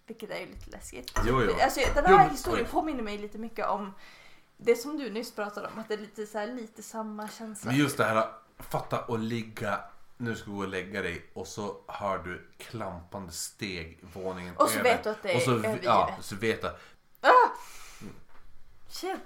Vilket 0.07 0.29
är 0.29 0.39
ju 0.39 0.45
lite 0.45 0.69
läskigt. 0.69 1.11
Jo, 1.25 1.41
jo. 1.43 1.53
Alltså, 1.61 1.79
den 1.95 2.03
Jo, 2.07 2.15
här 2.15 2.25
men- 2.25 2.29
historien 2.29 2.65
påminner 2.71 3.03
mig 3.03 3.17
lite 3.17 3.37
mycket 3.37 3.67
om 3.67 3.93
det 4.57 4.75
som 4.75 4.97
du 4.97 5.09
nyss 5.09 5.35
pratade 5.35 5.67
om. 5.67 5.79
Att 5.79 5.87
det 5.87 5.93
är 5.93 5.97
lite, 5.97 6.25
så 6.25 6.37
här, 6.37 6.47
lite 6.47 6.83
samma 6.83 7.27
känsla. 7.29 7.71
Men 7.71 7.79
just 7.79 7.97
det 7.97 8.03
här, 8.03 8.27
fatta 8.59 9.01
och 9.05 9.19
ligga, 9.19 9.79
nu 10.17 10.35
ska 10.35 10.45
du 10.45 10.51
gå 10.57 10.63
och 10.63 10.67
lägga 10.67 11.01
dig 11.01 11.29
och 11.33 11.47
så 11.47 11.77
hör 11.87 12.17
du 12.17 12.47
klampande 12.57 13.31
steg 13.31 13.99
våningen 14.13 14.57
Och 14.57 14.69
så 14.69 14.79
över. 14.79 14.83
vet 14.83 15.03
du 15.03 15.09
att 15.09 15.23
det 15.23 15.31
är 15.31 15.35
och 15.35 15.41
så, 15.41 15.51
övergivet. 15.51 15.83
Ja, 15.83 16.15
så 16.21 16.35
vet 16.35 16.61
du. 16.61 16.69
Shit. 18.89 19.19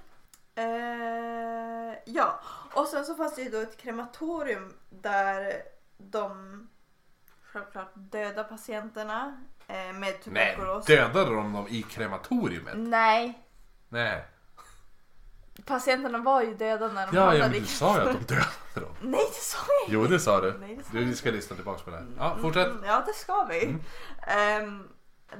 Eh, 0.58 1.94
ja, 2.06 2.40
och 2.74 2.88
sen 2.88 3.06
så 3.06 3.16
fanns 3.16 3.36
det 3.36 3.42
ju 3.42 3.50
då 3.50 3.58
ett 3.58 3.78
krematorium 3.78 4.74
där 4.90 5.62
de 5.98 6.68
självklart 7.44 7.92
döda 7.94 8.44
patienterna 8.44 9.42
eh, 9.68 9.76
med 9.76 9.94
Nej, 10.00 10.20
tuberkulos. 10.24 10.86
dödade 10.86 11.36
de 11.36 11.54
dem 11.54 11.68
i 11.70 11.82
krematoriumet? 11.84 12.74
Nej, 12.78 13.44
Nej. 13.90 14.26
patienterna 15.66 16.18
var 16.18 16.42
ju 16.42 16.54
döda 16.56 16.88
när 16.88 17.08
de 17.08 17.16
Ja, 17.18 17.34
ja 17.36 17.50
men 17.50 17.52
du 17.60 17.66
sa 17.66 17.96
ju 18.04 18.10
att 18.10 18.28
de 18.28 18.34
dödade 18.36 18.48
dem. 18.88 18.96
Nej, 19.02 19.22
det 19.30 19.42
sa 19.42 19.58
jag 19.88 19.94
Jo, 19.94 20.06
det 20.06 20.20
sa 20.20 20.42
du. 20.42 20.58
Nej, 20.60 20.76
det 20.76 20.84
sa 20.84 20.90
Du 20.94 21.16
ska 21.16 21.32
lyssna 21.32 21.56
tillbaka 21.56 21.84
på 21.84 21.90
det 21.90 21.98
här. 21.98 22.06
Ja, 22.18 22.38
fortsätt. 22.42 22.68
Mm, 22.68 22.84
Ja, 22.84 23.04
det 23.08 23.14
ska 23.14 23.44
vi. 23.44 23.66
Mm. 23.66 23.82
Ehm, 24.28 24.88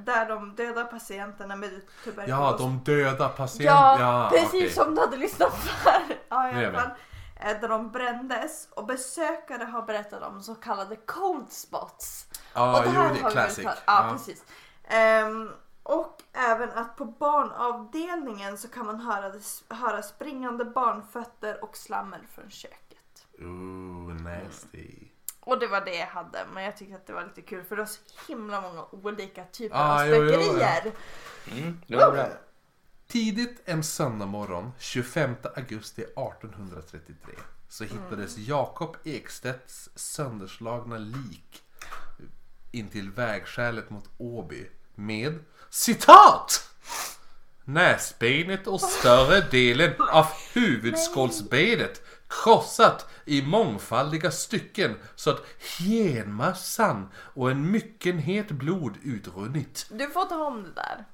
där 0.06 0.30
de 0.30 0.56
döda 0.56 0.84
patienterna 0.86 1.56
med 1.56 1.70
tuberkulos. 2.04 2.30
Ja, 2.40 2.56
de 2.58 2.80
döda 2.84 3.30
patienterna. 3.30 3.80
Ja, 3.80 4.00
Ja, 4.24 4.30
precis 4.32 4.50
okej. 4.54 4.70
som 4.70 4.96
du 4.96 5.02
hade 5.02 5.18
lyssnat 5.18 5.50
på. 5.52 5.90
ja, 6.30 6.52
i 6.52 6.66
alla 6.66 6.80
fall. 6.80 6.90
Eh, 7.36 7.60
Där 7.62 7.68
de 7.70 7.92
brändes 7.92 8.68
och 8.72 8.86
besökare 8.86 9.64
har 9.64 9.82
berättat 9.82 10.24
om 10.24 10.42
så 10.44 10.56
kallade 10.56 10.96
cold 10.96 11.52
spots. 11.52 12.28
Ja, 12.54 12.78
och 12.80 12.84
det 12.84 12.92
jo, 12.96 13.02
här 13.02 13.14
det 13.14 13.20
har 13.22 13.28
är 13.30 13.32
classic. 13.32 13.66
Ja, 13.66 13.74
Ja. 13.86 14.10
precis. 14.12 14.44
Ehm, 14.84 15.50
och 15.84 16.22
även 16.34 16.70
att 16.72 16.96
på 16.96 17.06
barnavdelningen 17.06 18.58
så 18.58 18.68
kan 18.68 18.86
man 18.86 19.00
höra, 19.00 19.32
höra 19.70 20.02
springande 20.02 20.66
barnfötter 20.66 21.64
och 21.64 21.78
slammel 21.78 22.20
från 22.36 22.50
köket. 22.50 23.28
Ooh, 23.40 24.14
nasty. 24.14 25.07
Och 25.48 25.60
det 25.60 25.68
var 25.68 25.82
det 25.86 25.96
jag 25.96 26.08
hade, 26.08 26.46
men 26.54 26.64
jag 26.64 26.78
tyckte 26.78 26.96
att 26.96 27.08
det 27.08 27.14
var 27.14 27.24
lite 27.24 27.42
kul 27.42 27.64
för 27.64 27.76
det 27.76 27.82
var 27.82 27.88
så 27.90 28.00
himla 28.28 28.62
många 28.62 28.86
olika 28.92 29.44
typer 29.46 29.76
Ah, 29.76 30.02
av 30.02 30.08
jo, 30.08 30.16
jo, 30.16 30.30
spökerier. 30.30 30.92
Mm, 31.52 31.82
det 31.88 31.96
var 31.96 32.12
bra. 32.12 32.28
Tidigt 33.08 33.62
en 33.66 33.84
söndagmorgon 33.84 34.72
25 34.80 35.36
augusti 35.56 36.02
1833 36.02 37.34
så 37.70 37.84
hittades 37.84 38.38
Jakob 38.38 38.98
Ekstedts 39.04 39.90
sönderslagna 39.96 40.98
lik 40.98 41.64
intill 42.72 43.12
vägskälet 43.12 43.90
mot 43.90 44.10
Åby 44.18 44.70
med 44.96 45.40
citat! 45.70 46.70
Näsbenet 47.64 48.68
och 48.68 48.82
större 48.82 49.42
delen 49.42 49.94
av 50.12 50.26
huvudskålsbenet 50.54 52.02
krossat 52.28 53.10
i 53.26 53.42
mångfaldiga 53.42 54.32
stycken 54.32 54.96
så 55.16 55.30
att 55.30 55.42
genmassan 55.60 57.10
och 57.16 57.52
en 57.52 57.72
myckenhet 57.72 58.52
blod 58.52 58.98
utrunnit. 59.04 59.88
Du 59.92 60.10
får 60.10 60.26
ta 60.26 60.46
om 60.46 60.64
det 60.64 60.74
där. 60.74 61.06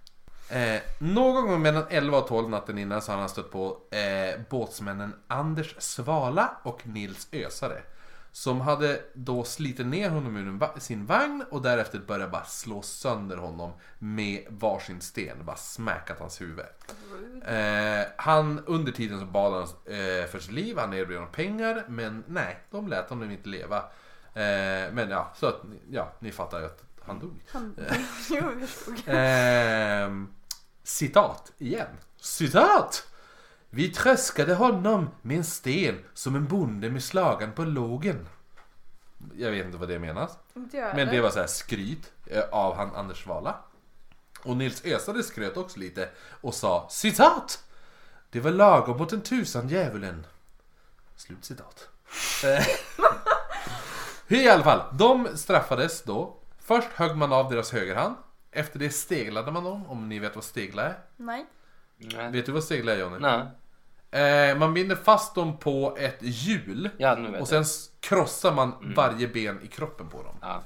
Eh, 0.50 0.82
någon 1.00 1.48
gång 1.48 1.62
mellan 1.62 1.84
11 1.90 2.18
och 2.18 2.28
12 2.28 2.50
natten 2.50 2.78
innan 2.78 3.02
så 3.02 3.12
har 3.12 3.20
han 3.20 3.30
stött 3.30 3.52
på 3.52 3.78
eh, 3.92 4.42
båtsmännen 4.50 5.16
Anders 5.28 5.76
Svala 5.80 6.58
och 6.64 6.88
Nils 6.88 7.28
Ösare. 7.32 7.82
Som 8.36 8.62
hade 8.62 9.02
då 9.14 9.44
slitit 9.44 9.86
ner 9.86 10.10
honom 10.10 10.38
ur 10.38 10.80
sin 10.80 11.06
vagn 11.06 11.46
och 11.52 11.62
därefter 11.62 12.00
börjat 12.00 12.32
bara 12.32 12.44
slå 12.44 12.82
sönder 12.82 13.38
honom 13.38 13.72
med 14.00 14.46
varsin 14.50 15.02
sten. 15.02 15.46
Bara 15.46 15.56
smäckat 15.56 16.20
hans 16.20 16.42
huvud. 16.42 16.66
Eh, 17.46 18.06
han, 18.18 18.60
under 18.66 18.92
tiden 18.92 19.20
så 19.20 19.26
bad 19.26 19.54
han 19.54 19.62
eh, 19.96 20.26
för 20.26 20.40
sitt 20.40 20.52
liv, 20.52 20.78
han 20.78 20.94
erbjöd 20.94 21.18
honom 21.18 21.34
pengar 21.34 21.86
men 21.88 22.24
nej, 22.28 22.60
de 22.72 22.88
lät 22.88 23.10
honom 23.10 23.32
inte 23.32 23.50
leva. 23.50 23.78
Eh, 24.34 24.94
men 24.94 25.10
ja, 25.10 25.32
så 25.36 25.46
att, 25.46 25.62
ja, 25.90 26.12
ni 26.20 26.32
fattar 26.32 26.60
ju 26.60 26.66
att 26.66 26.84
han 27.02 27.20
dog. 27.20 27.44
Han... 27.52 27.76
jo, 28.30 28.36
jag 28.60 28.70
förstod. 28.70 29.02
Ehm, 29.08 30.34
citat 30.84 31.54
igen. 31.58 31.98
Citat! 32.18 33.08
Vi 33.76 33.90
tröskade 33.90 34.56
honom 34.56 35.10
med 35.22 35.38
en 35.38 35.44
sten 35.44 36.00
som 36.14 36.36
en 36.36 36.48
bonde 36.48 36.90
med 36.90 37.04
slagan 37.04 37.52
på 37.52 37.64
lågen. 37.64 38.28
Jag 39.36 39.52
vet 39.52 39.66
inte 39.66 39.78
vad 39.78 39.90
det 39.90 40.00
menas. 40.00 40.38
Jag 40.72 40.96
Men 40.96 41.08
det 41.08 41.22
var 41.22 41.30
så 41.30 41.40
här 41.40 41.48
skryt 41.48 42.12
eh, 42.26 42.44
av 42.52 42.76
han 42.76 42.96
Anders 42.96 43.28
Vala. 43.28 43.56
Och 44.44 44.58
Nils 44.58 44.86
Ösade 44.86 45.24
skröt 45.24 45.58
också 45.58 45.80
lite 45.80 46.10
och 46.42 46.54
sa 46.54 46.88
citat! 46.90 47.64
Det 48.30 48.40
var 48.40 48.52
lagom 48.52 48.98
mot 48.98 49.14
en 49.14 49.22
tusan 49.22 49.70
djävulen. 49.70 50.26
Slutcitat. 51.16 51.90
Eh, 52.44 52.68
I 54.40 54.50
alla 54.50 54.64
fall, 54.64 54.98
de 54.98 55.38
straffades 55.38 56.04
då. 56.04 56.38
Först 56.60 56.90
högg 56.90 57.18
man 57.18 57.34
av 57.34 57.52
deras 57.52 57.72
högerhand. 57.72 58.16
Efter 58.52 58.80
det 58.80 58.90
steglade 58.90 59.52
man 59.52 59.64
dem, 59.64 59.88
om 59.88 60.10
ni 60.10 60.20
vet 60.20 60.36
vad 60.36 60.44
stegla 60.44 60.84
är. 60.84 61.00
Nej. 61.18 61.46
Nej. 61.98 62.32
Vet 62.32 62.46
du 62.46 62.52
vad 62.52 62.64
stegla 62.64 62.92
är 62.92 62.98
Johnny? 62.98 63.20
Nej. 63.20 63.48
Eh, 64.20 64.58
man 64.58 64.74
binder 64.74 64.96
fast 64.96 65.36
dem 65.36 65.58
på 65.58 65.96
ett 66.00 66.18
hjul. 66.22 66.90
Ja, 66.98 67.16
nu 67.16 67.32
vet 67.32 67.42
Och 67.42 67.48
sen 67.48 67.62
s- 67.62 67.90
krossar 68.00 68.52
man 68.54 68.74
Mm. 68.82 68.94
varje 68.94 69.28
ben 69.28 69.60
i 69.64 69.68
kroppen 69.68 70.10
på 70.10 70.24
dem. 70.24 70.36
jag. 70.42 70.50
Ja. 70.50 70.64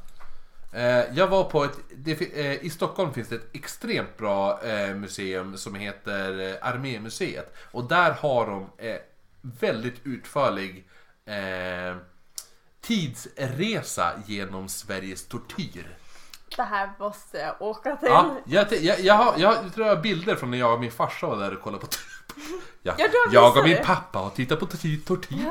Eh, 0.79 1.05
jag 1.13 1.27
var 1.27 1.43
på 1.43 1.63
ett, 1.63 1.77
det, 1.95 2.11
eh, 2.21 2.65
i 2.65 2.69
Stockholm 2.69 3.13
finns 3.13 3.27
det 3.29 3.35
ett 3.35 3.49
extremt 3.55 4.17
bra 4.17 4.63
eh, 4.63 4.95
museum 4.95 5.57
som 5.57 5.75
heter 5.75 6.39
eh, 6.49 6.55
Armémuseet. 6.67 7.55
Och 7.71 7.83
där 7.83 8.11
har 8.11 8.45
de 8.47 8.69
eh, 8.87 8.97
väldigt 9.41 9.95
utförlig 10.03 10.87
eh, 11.25 11.95
tidsresa 12.81 14.11
genom 14.25 14.69
Sveriges 14.69 15.27
tortyr. 15.27 15.97
Det 16.55 16.63
här 16.63 16.89
måste 16.99 17.37
jag 17.37 17.61
åka 17.61 17.95
till. 17.95 18.07
Ja, 18.11 18.37
jag, 18.45 18.73
jag, 18.73 18.99
jag, 18.99 19.13
har, 19.13 19.33
jag 19.37 19.73
tror 19.73 19.87
jag 19.87 19.95
har 19.95 20.01
bilder 20.01 20.35
från 20.35 20.51
när 20.51 20.57
jag 20.57 20.73
och 20.73 20.79
min 20.79 20.91
farsa 20.91 21.27
var 21.27 21.37
där 21.37 21.55
och 21.55 21.61
kollade 21.61 21.81
på 21.81 21.87
jag, 22.81 22.95
Ja, 22.99 23.07
du 23.11 23.18
har 23.18 23.34
jag 23.34 23.49
visat 23.49 23.57
och 23.57 23.64
min 23.64 23.77
det. 23.77 23.84
pappa 23.84 24.19
har 24.19 24.30
tittat 24.30 24.59
på 24.59 24.65
tortyr. 25.05 25.45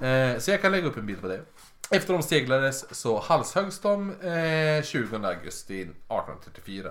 Ja. 0.00 0.08
Eh, 0.08 0.38
så 0.38 0.50
jag 0.50 0.62
kan 0.62 0.72
lägga 0.72 0.86
upp 0.86 0.96
en 0.96 1.06
bild 1.06 1.20
på 1.20 1.28
det. 1.28 1.40
Efter 1.90 2.12
de 2.12 2.22
seglades 2.22 2.94
så 3.00 3.20
halshöggs 3.20 3.78
de 3.80 4.10
eh, 4.10 4.82
20 4.84 5.16
augusti 5.26 5.80
1834. 5.82 6.90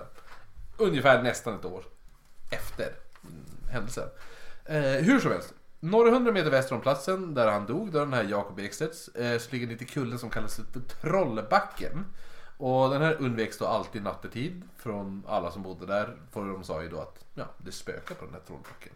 Ungefär 0.76 1.22
nästan 1.22 1.54
ett 1.54 1.64
år 1.64 1.84
efter 2.50 2.92
mm, 3.22 3.44
händelsen. 3.72 4.08
Eh, 4.64 4.80
hur 4.80 5.20
som 5.20 5.30
helst. 5.30 5.52
Några 5.80 6.10
hundra 6.10 6.32
meter 6.32 6.50
väster 6.50 6.74
om 6.74 6.80
platsen 6.80 7.34
där 7.34 7.50
han 7.50 7.66
dog, 7.66 7.92
där 7.92 8.00
den 8.00 8.12
här 8.12 8.24
Jakob 8.24 8.60
Ekstedts, 8.60 9.08
eh, 9.08 9.38
så 9.38 9.50
ligger 9.52 9.66
en 9.66 9.72
liten 9.72 9.86
kulle 9.86 10.18
som 10.18 10.30
kallas 10.30 10.56
för 10.56 10.64
Trollbacken. 11.00 12.04
Och 12.56 12.90
den 12.90 13.02
här 13.02 13.16
undveks 13.20 13.58
då 13.58 13.66
alltid 13.66 14.02
nattetid 14.02 14.62
från 14.76 15.24
alla 15.28 15.50
som 15.50 15.62
bodde 15.62 15.86
där. 15.86 16.16
För 16.30 16.44
de 16.44 16.64
sa 16.64 16.82
ju 16.82 16.88
då 16.88 17.00
att 17.00 17.24
ja, 17.34 17.44
det 17.58 17.72
spökar 17.72 18.14
på 18.14 18.24
den 18.24 18.34
här 18.34 18.40
Trollbacken. 18.46 18.92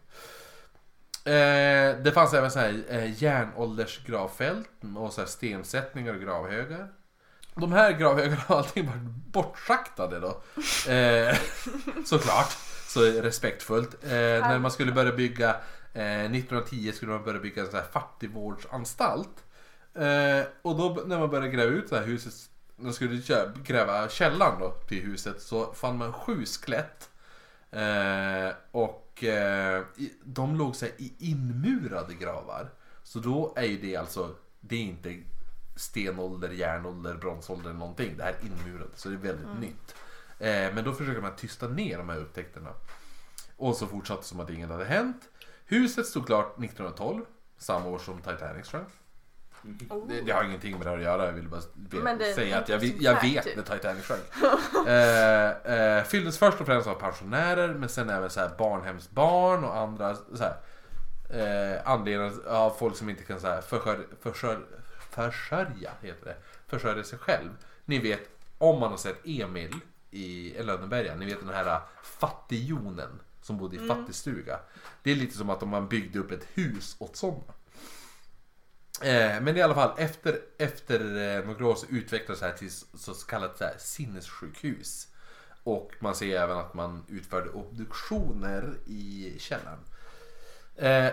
Eh, 1.24 2.02
det 2.02 2.12
fanns 2.14 2.34
även 2.34 2.50
så 2.50 2.58
här 2.58 2.84
eh, 2.88 3.22
järnåldersgravfält 3.22 4.70
och 4.96 5.12
så 5.12 5.20
här 5.20 5.28
stensättningar 5.28 6.14
och 6.14 6.20
gravhögar. 6.20 6.88
De 7.54 7.72
här 7.72 7.92
gravhögarna 7.92 8.42
har 8.46 8.56
allting 8.56 8.86
varit 8.86 9.02
bortschaktade 9.32 10.20
då. 10.20 10.42
Eh, 10.92 11.36
såklart. 12.04 12.56
Så 12.88 13.00
respektfullt. 13.00 14.04
Eh, 14.04 14.10
när 14.10 14.58
man 14.58 14.70
skulle 14.70 14.92
börja 14.92 15.12
bygga 15.12 15.50
eh, 15.92 16.20
1910 16.20 16.92
skulle 16.92 17.12
man 17.12 17.24
börja 17.24 17.40
bygga 17.40 17.62
en 17.62 17.70
så 17.70 17.76
här 17.76 17.84
fattigvårdsanstalt. 17.92 19.44
Eh, 19.94 20.46
och 20.62 20.76
då 20.76 21.02
när 21.06 21.18
man 21.18 21.30
började 21.30 21.48
gräva 21.48 21.72
ut 21.72 21.90
det 21.90 21.98
här 21.98 22.06
huset, 22.06 22.32
när 22.78 22.84
man 22.84 22.94
skulle 22.94 23.22
gräva 23.64 24.08
källaren 24.08 24.60
då 24.60 24.70
till 24.70 25.02
huset 25.02 25.42
så 25.42 25.72
fann 25.72 25.98
man 25.98 26.12
sju 26.12 26.44
skelett. 26.46 27.10
Eh, 27.70 28.56
och 28.70 29.24
eh, 29.24 29.84
de 30.24 30.56
låg 30.56 30.76
så 30.76 30.84
här 30.84 30.94
i 30.98 31.14
inmurade 31.18 32.14
gravar. 32.14 32.70
Så 33.02 33.18
då 33.18 33.52
är 33.56 33.64
ju 33.64 33.80
det 33.80 33.96
alltså, 33.96 34.34
det 34.60 34.76
är 34.76 34.80
inte 34.80 35.22
stenålder, 35.76 36.50
järnålder, 36.50 37.14
bronsålder 37.14 37.70
eller 37.70 37.78
någonting. 37.78 38.16
Det 38.16 38.24
här 38.24 38.34
är 38.40 38.46
inmurat, 38.46 38.90
så 38.94 39.08
det 39.08 39.14
är 39.14 39.18
väldigt 39.18 39.60
nytt. 39.60 39.94
Eh, 40.38 40.74
men 40.74 40.84
då 40.84 40.92
försöker 40.92 41.20
man 41.20 41.36
tysta 41.36 41.68
ner 41.68 41.98
de 41.98 42.08
här 42.08 42.18
upptäckterna. 42.18 42.70
Och 43.56 43.76
så 43.76 43.86
fortsatte 43.86 44.24
som 44.24 44.40
att 44.40 44.50
inget 44.50 44.70
hade 44.70 44.84
hänt. 44.84 45.28
Huset 45.64 46.06
stod 46.06 46.26
klart 46.26 46.58
1912, 46.58 47.24
samma 47.58 47.88
år 47.88 47.98
som 47.98 48.18
Titanic 48.18 48.68
sjönk. 48.68 48.88
Det, 50.08 50.20
det 50.20 50.32
har 50.32 50.44
ingenting 50.44 50.72
med 50.78 50.86
det 50.86 50.90
här 50.90 50.96
att 50.96 51.02
göra, 51.02 51.26
jag 51.26 51.32
vill 51.32 51.48
bara 51.48 51.60
det 52.18 52.34
säga 52.34 52.58
att 52.58 52.68
jag, 52.68 52.84
jag 52.84 53.22
vet 53.22 53.44
typ. 53.44 53.56
när 53.56 53.62
Titanic 53.62 54.04
sjönk. 54.06 54.22
eh, 54.88 55.96
eh, 55.98 56.04
fylldes 56.04 56.38
först 56.38 56.60
och 56.60 56.66
främst 56.66 56.88
av 56.88 56.94
pensionärer 56.94 57.74
men 57.74 57.88
sen 57.88 58.10
även 58.10 58.30
så 58.30 58.40
här 58.40 58.50
barnhemsbarn 58.58 59.64
och 59.64 59.76
andra 59.76 60.14
så 60.14 60.44
här, 60.44 60.56
eh, 61.30 61.90
anledningar 61.90 62.32
av 62.48 62.70
folk 62.70 62.96
som 62.96 63.08
inte 63.08 63.22
kan 63.22 63.40
så 63.40 63.46
här, 63.46 63.60
försör, 63.60 64.06
försör, 64.20 64.66
försörja, 65.10 65.90
heter 66.02 66.24
det, 66.24 66.36
försörja 66.66 67.04
sig 67.04 67.18
själv. 67.18 67.50
Ni 67.84 67.98
vet, 67.98 68.20
om 68.58 68.80
man 68.80 68.90
har 68.90 68.98
sett 68.98 69.18
Emil 69.24 69.74
i 70.10 70.62
Lönneberga, 70.62 71.14
ni 71.14 71.26
vet 71.26 71.40
den 71.40 71.54
här 71.54 71.80
fattigjonen 72.02 73.20
som 73.42 73.58
bodde 73.58 73.76
i 73.76 73.88
fattigstuga. 73.88 74.58
Det 75.02 75.10
är 75.10 75.16
lite 75.16 75.36
som 75.36 75.50
att 75.50 75.62
om 75.62 75.68
man 75.68 75.88
byggde 75.88 76.18
upp 76.18 76.30
ett 76.30 76.46
hus 76.54 76.96
åt 76.98 77.16
sådana. 77.16 77.52
Eh, 79.02 79.40
men 79.40 79.56
i 79.56 79.62
alla 79.62 79.74
fall 79.74 79.90
efter, 79.98 80.38
efter 80.58 81.00
eh, 81.00 81.46
några 81.46 81.66
år 81.66 81.74
så 81.74 81.86
utvecklades 81.90 82.40
det 82.40 82.46
här 82.46 82.52
till 82.52 82.70
så 82.94 83.14
kallat 83.14 83.58
så 83.58 83.64
här, 83.64 83.74
sinnessjukhus. 83.78 85.08
Och 85.62 85.92
man 86.00 86.14
ser 86.14 86.40
även 86.40 86.58
att 86.58 86.74
man 86.74 87.04
utförde 87.08 87.50
obduktioner 87.50 88.74
i 88.86 89.36
källaren. 89.38 89.78
Eh, 90.76 91.12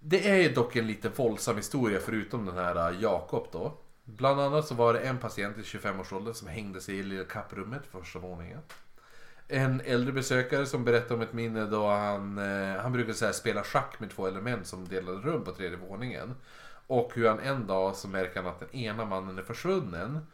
det 0.00 0.30
är 0.30 0.36
ju 0.36 0.48
dock 0.48 0.76
en 0.76 0.86
lite 0.86 1.08
våldsam 1.08 1.56
historia 1.56 2.00
förutom 2.00 2.46
den 2.46 2.56
här 2.56 2.96
Jakob 3.00 3.48
då. 3.52 3.78
Bland 4.04 4.40
annat 4.40 4.66
så 4.66 4.74
var 4.74 4.94
det 4.94 5.00
en 5.00 5.18
patient 5.18 5.58
i 5.58 5.60
25-årsåldern 5.60 6.34
som 6.34 6.48
hängde 6.48 6.80
sig 6.80 6.98
i 6.98 7.02
lilla 7.02 7.24
kapprummet 7.24 7.92
på 7.92 8.00
första 8.00 8.18
våningen. 8.18 8.60
En 9.48 9.80
äldre 9.80 10.12
besökare 10.12 10.66
som 10.66 10.84
berättade 10.84 11.14
om 11.14 11.20
ett 11.20 11.32
minne 11.32 11.64
då 11.64 11.88
han, 11.88 12.38
han 12.78 12.92
brukade 12.92 13.14
så 13.14 13.24
här, 13.24 13.32
spela 13.32 13.64
schack 13.64 14.00
med 14.00 14.10
två 14.10 14.26
element 14.26 14.66
som 14.66 14.88
delade 14.88 15.18
rum 15.18 15.44
på 15.44 15.52
tredje 15.52 15.78
våningen. 15.78 16.34
Och 16.86 17.12
hur 17.14 17.28
han 17.28 17.40
en 17.40 17.66
dag 17.66 17.96
så 17.96 18.08
märker 18.08 18.42
han 18.42 18.52
att 18.52 18.60
den 18.60 18.74
ena 18.74 19.04
mannen 19.04 19.38
är 19.38 19.42
försvunnen. 19.42 20.26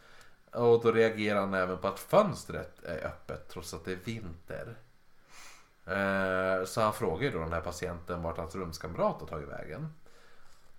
Och 0.52 0.82
då 0.82 0.92
reagerar 0.92 1.40
han 1.40 1.54
även 1.54 1.78
på 1.78 1.88
att 1.88 1.98
fönstret 2.00 2.84
är 2.84 3.06
öppet 3.06 3.48
trots 3.48 3.74
att 3.74 3.84
det 3.84 3.92
är 3.92 3.96
vinter. 4.04 4.76
Eh, 5.86 6.64
Så 6.66 6.80
han 6.80 6.92
frågar 6.92 7.22
ju 7.22 7.30
då 7.30 7.38
den 7.38 7.52
här 7.52 7.60
patienten 7.60 8.22
vart 8.22 8.36
hans 8.38 8.54
rumskamrat 8.54 9.20
har 9.20 9.26
tagit 9.26 9.48
vägen. 9.48 9.94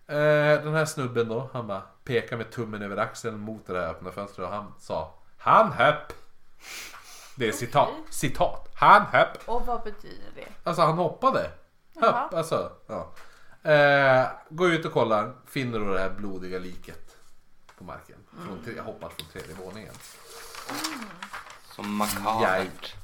Eh, 0.08 0.64
Den 0.64 0.74
här 0.74 0.86
snubben 0.86 1.28
då, 1.28 1.50
han 1.54 1.68
bara 1.68 1.82
pekar 2.04 2.38
med 2.38 2.52
tummen 2.52 2.82
över 2.82 2.98
axeln 2.98 3.38
mot 3.40 3.68
det 3.68 3.80
här 3.82 3.88
öppna 3.90 4.12
fönstret 4.12 4.48
och 4.48 4.54
han 4.54 4.74
sa 4.80 5.14
Han 5.38 5.72
höpp! 5.72 6.14
Det 7.38 7.48
är 7.48 7.52
citat. 7.52 7.90
Citat. 8.10 8.70
Han 8.76 9.02
höpp! 9.06 9.38
Och 9.50 9.66
vad 9.66 9.84
betyder 9.84 10.32
det? 10.36 10.48
Alltså 10.64 10.82
han 10.82 10.98
hoppade. 10.98 11.52
Höpp, 12.02 12.34
alltså. 12.34 12.72
Ja. 12.88 13.12
Eh, 13.64 14.28
går 14.50 14.72
ut 14.72 14.86
och 14.86 14.92
kollar, 14.94 15.34
finner 15.48 15.80
då 15.80 15.94
det 15.94 16.00
här 16.00 16.10
blodiga 16.10 16.60
liket 16.60 17.16
på 17.78 17.84
marken. 17.84 18.18
Från, 18.48 18.64
tre- 18.66 18.80
hoppat 18.82 19.14
från 19.14 19.28
tredje 19.30 19.56
våningen. 19.56 19.94
Som 21.76 21.96
makabert. 21.96 22.96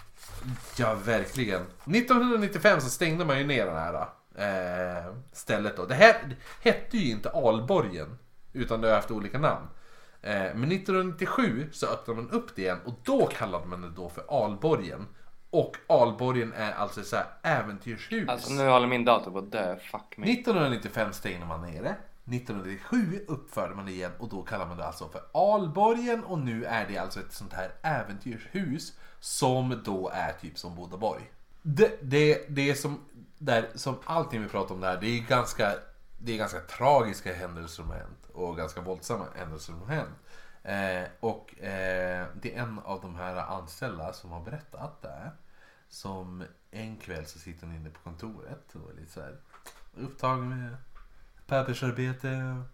Ja, 0.77 0.93
verkligen. 0.93 1.61
1995 1.61 2.81
så 2.81 2.89
stängde 2.89 3.25
man 3.25 3.37
ju 3.39 3.45
ner 3.45 3.65
det 3.65 3.71
här 3.79 3.93
eh, 4.35 5.13
stället 5.33 5.77
då. 5.77 5.85
Det 5.85 5.95
här 5.95 6.35
hette 6.61 6.97
ju 6.97 7.11
inte 7.11 7.29
Alborgen, 7.29 8.17
utan 8.53 8.81
det 8.81 8.87
har 8.87 8.95
haft 8.95 9.11
olika 9.11 9.39
namn. 9.39 9.67
Eh, 10.21 10.31
men 10.33 10.71
1997 10.71 11.69
så 11.73 11.87
öppnade 11.87 12.21
man 12.21 12.31
upp 12.31 12.55
det 12.55 12.61
igen 12.61 12.79
och 12.85 12.93
då 13.03 13.27
kallade 13.27 13.65
man 13.67 13.81
det 13.81 13.89
då 13.89 14.09
för 14.09 14.43
Alborgen. 14.45 15.07
Och 15.49 15.77
Alborgen 15.87 16.53
är 16.53 16.71
alltså 16.71 17.03
så 17.03 17.15
här 17.15 17.25
äventyrshus. 17.41 18.29
Alltså 18.29 18.53
nu 18.53 18.67
håller 18.69 18.87
min 18.87 19.05
dator 19.05 19.31
på 19.31 19.37
att 19.37 19.51
dö. 19.51 19.75
Fuck 19.91 20.17
me. 20.17 20.33
1995 20.33 21.13
stängde 21.13 21.45
man 21.45 21.61
ner 21.61 21.83
det. 21.83 21.95
1997 22.35 23.25
uppförde 23.27 23.75
man 23.75 23.85
det 23.85 23.91
igen 23.91 24.11
och 24.19 24.29
då 24.29 24.41
kallar 24.41 24.65
man 24.65 24.77
det 24.77 24.85
alltså 24.85 25.09
för 25.09 25.21
Alborgen 25.33 26.23
och 26.23 26.39
nu 26.39 26.65
är 26.65 26.87
det 26.87 26.97
alltså 26.97 27.19
ett 27.19 27.33
sånt 27.33 27.53
här 27.53 27.71
äventyrshus 27.81 28.93
som 29.19 29.81
då 29.85 30.09
är 30.13 30.33
typ 30.33 30.57
som 30.57 30.75
Bodaborg. 30.75 31.31
Det, 31.61 31.99
det, 32.01 32.45
det 32.49 32.69
är 32.69 32.75
som, 32.75 32.99
där, 33.37 33.69
som 33.75 33.95
allting 34.05 34.41
vi 34.41 34.47
pratar 34.47 34.75
om 34.75 34.81
där, 34.81 34.97
det 35.01 35.07
är 35.07 35.19
ganska, 35.19 35.73
det 36.17 36.33
är 36.33 36.37
ganska 36.37 36.59
tragiska 36.59 37.33
händelser 37.33 37.75
som 37.75 37.89
har 37.89 37.97
hänt 37.97 38.27
och 38.33 38.57
ganska 38.57 38.81
våldsamma 38.81 39.25
händelser 39.35 39.73
som 39.73 39.81
har 39.81 39.95
hänt. 39.95 40.15
Eh, 40.67 41.07
och 41.19 41.59
eh, 41.59 42.27
det 42.41 42.55
är 42.55 42.61
en 42.61 42.79
av 42.79 43.01
de 43.01 43.15
här 43.15 43.35
anställda 43.35 44.13
som 44.13 44.31
har 44.31 44.39
berättat 44.41 45.01
det 45.01 45.09
här. 45.09 45.31
Som 45.89 46.43
en 46.71 46.97
kväll 46.97 47.25
så 47.25 47.39
sitter 47.39 47.65
hon 47.67 47.75
inne 47.75 47.89
på 47.89 47.99
kontoret 47.99 48.75
och 48.75 48.89
är 48.91 48.93
lite 48.95 49.11
så 49.11 49.21
här 49.21 49.37
upptagen 49.97 50.49
med 50.49 50.77
pappersarbete 51.47 52.29
och 52.31 52.65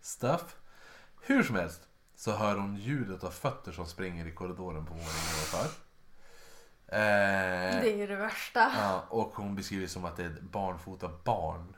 stuff. 0.00 0.56
Hur 1.22 1.42
som 1.42 1.56
helst 1.56 1.88
så 2.16 2.32
hör 2.36 2.56
hon 2.56 2.76
ljudet 2.76 3.24
av 3.24 3.30
fötter 3.30 3.72
som 3.72 3.86
springer 3.86 4.26
i 4.26 4.32
korridoren 4.32 4.86
på 4.86 4.92
våningen 4.92 5.10
ovanför. 5.12 5.66
Eh, 6.86 7.80
Det 7.82 7.92
är 7.92 7.96
ju 7.96 8.06
det 8.06 8.16
värsta. 8.16 8.72
ja, 8.76 9.04
och 9.08 9.32
hon 9.34 9.54
beskriver 9.54 9.82
det 9.82 9.88
som 9.88 10.04
att 10.04 10.16
det 10.16 10.24
är 10.24 10.36
barnfota 10.40 11.10
barn. 11.24 11.76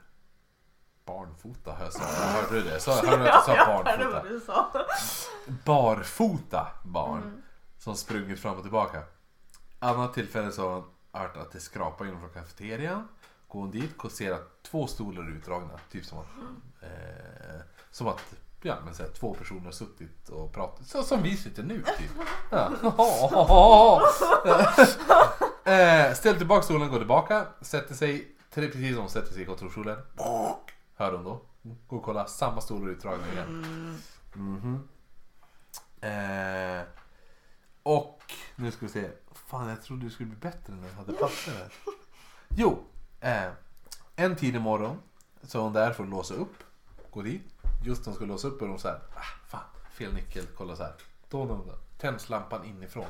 Barnfota 1.05 1.71
hör 1.73 1.83
jag 1.85 1.93
sa. 1.93 2.03
Hörde 2.03 2.55
du 2.55 2.61
det? 2.69 2.79
Så, 2.79 2.91
hörde 2.91 3.17
du 3.23 3.29
att 3.29 3.33
jag 3.35 3.43
sa 3.45 3.55
barnfota? 3.83 4.21
sa. 4.39 4.85
barfota 5.65 6.67
barn 6.83 7.43
som 7.79 7.95
sprungit 7.95 8.39
fram 8.39 8.55
och 8.55 8.61
tillbaka. 8.61 9.01
Annat 9.79 10.13
tillfälle 10.13 10.51
så 10.51 10.61
har 10.61 10.73
hon 10.75 10.83
hört 11.11 11.37
att 11.37 11.51
det 11.51 11.59
skrapar 11.59 12.05
in 12.05 12.19
från 12.19 12.29
kafeterian 12.29 13.07
går 13.47 13.59
hon 13.59 13.71
dit 13.71 13.91
och 13.97 14.11
ser 14.11 14.31
att 14.31 14.63
två 14.63 14.87
stolar 14.87 15.23
är 15.23 15.29
utdragna. 15.29 15.79
Typ 15.91 16.05
som 16.05 16.17
att, 16.19 16.25
eh, 16.81 17.59
som 17.91 18.07
att 18.07 18.21
ja, 18.61 18.75
men 18.85 18.93
så 18.95 19.03
här, 19.03 19.09
två 19.09 19.33
personer 19.33 19.65
har 19.65 19.71
suttit 19.71 20.29
och 20.29 20.53
pratat. 20.53 20.87
Så 20.87 21.03
som 21.03 21.23
vi 21.23 21.37
sitter 21.37 21.63
nu 21.63 21.83
typ. 21.97 22.11
Ja. 22.49 22.71
eh, 25.71 26.13
ställer 26.13 26.37
tillbaka 26.37 26.61
stolen, 26.61 26.89
går 26.91 26.97
tillbaka, 26.97 27.45
sätter 27.61 27.95
sig, 27.95 28.35
tre- 28.53 28.67
precis 28.67 28.91
som 28.93 29.01
hon 29.01 29.09
sätter 29.09 29.33
sig 29.33 29.41
i 29.41 29.45
kontorsstolen. 29.45 29.97
Hör 30.95 31.11
hon 31.11 31.23
då. 31.23 31.41
Går 31.87 31.97
och 31.97 32.03
kollar, 32.03 32.25
samma 32.25 32.61
stolar 32.61 32.89
utdragna 32.89 33.31
igen. 33.31 33.99
Mhm. 34.33 34.87
Eh, 36.01 36.83
och 37.83 38.21
nu 38.55 38.71
ska 38.71 38.85
vi 38.85 38.91
se. 38.91 39.09
Fan 39.31 39.69
jag 39.69 39.83
trodde 39.83 40.05
det 40.05 40.11
skulle 40.11 40.29
bli 40.29 40.39
bättre 40.39 40.73
när 40.73 40.87
jag 40.87 40.95
hade 40.95 41.13
papper 41.13 41.51
här. 41.51 41.73
Jo, 42.49 42.83
eh, 43.19 43.51
en 44.15 44.35
tidig 44.35 44.61
morgon 44.61 44.97
så 45.43 45.57
är 45.59 45.63
hon 45.63 45.73
där 45.73 45.93
för 45.93 46.03
att 46.03 46.09
låsa 46.09 46.33
upp. 46.33 46.63
Går 47.11 47.23
dit. 47.23 47.53
Just 47.85 48.01
när 48.01 48.05
hon 48.05 48.15
ska 48.15 48.25
låsa 48.25 48.47
upp 48.47 48.61
är 48.61 48.67
hon 48.67 48.79
så 48.79 48.87
här. 48.87 49.01
Ah, 49.15 49.47
fan, 49.47 49.63
fel 49.91 50.13
nyckel. 50.13 50.45
Kolla 50.57 50.75
så 50.75 50.83
här. 50.83 50.93
Då 51.29 51.65
tänds 51.97 52.29
lampan 52.29 52.65
inifrån. 52.65 53.05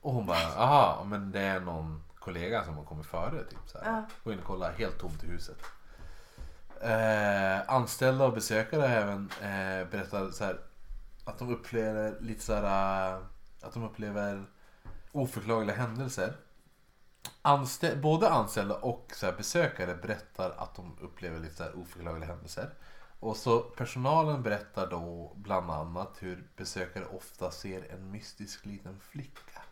Och 0.00 0.14
hon 0.14 0.26
bara, 0.26 0.46
aha, 0.56 1.04
men 1.04 1.30
det 1.32 1.40
är 1.40 1.60
någon 1.60 2.02
kollega 2.18 2.64
som 2.64 2.76
har 2.76 2.84
kommit 2.84 3.06
före. 3.06 3.44
Typ, 3.44 3.58
så 3.66 3.78
här. 3.78 4.04
Gå 4.24 4.32
in 4.32 4.38
och 4.38 4.44
kolla, 4.44 4.70
helt 4.70 4.98
tomt 4.98 5.24
i 5.24 5.26
huset. 5.26 5.58
Eh, 6.82 7.70
anställda 7.74 8.24
och 8.24 8.32
besökare 8.32 8.86
även 8.86 9.30
eh, 9.42 9.88
berättar 9.90 10.30
så 10.30 10.44
här, 10.44 10.60
att 11.24 11.38
de 11.38 11.52
upplever 11.54 12.16
lite 12.20 12.42
så 12.44 12.54
här, 12.54 13.12
eh, 13.12 13.18
att 13.62 13.74
de 13.74 13.84
upplever 13.84 14.44
oförklarliga 15.12 15.76
händelser. 15.76 16.32
Anstä- 17.42 18.00
både 18.00 18.30
anställda 18.30 18.74
och 18.74 19.12
så 19.14 19.26
här, 19.26 19.32
besökare 19.32 19.94
berättar 19.94 20.50
att 20.58 20.74
de 20.74 20.96
upplever 21.00 21.38
lite 21.40 21.54
så 21.54 21.62
här, 21.62 21.72
oförklarliga 21.78 22.28
händelser. 22.28 22.70
Och 23.20 23.36
så 23.36 23.58
personalen 23.60 24.42
berättar 24.42 24.86
då 24.86 25.32
bland 25.36 25.70
annat 25.70 26.16
hur 26.18 26.44
besökare 26.56 27.04
ofta 27.16 27.50
ser 27.50 27.92
en 27.92 28.10
mystisk 28.10 28.66
liten 28.66 29.00
flicka. 29.10 29.62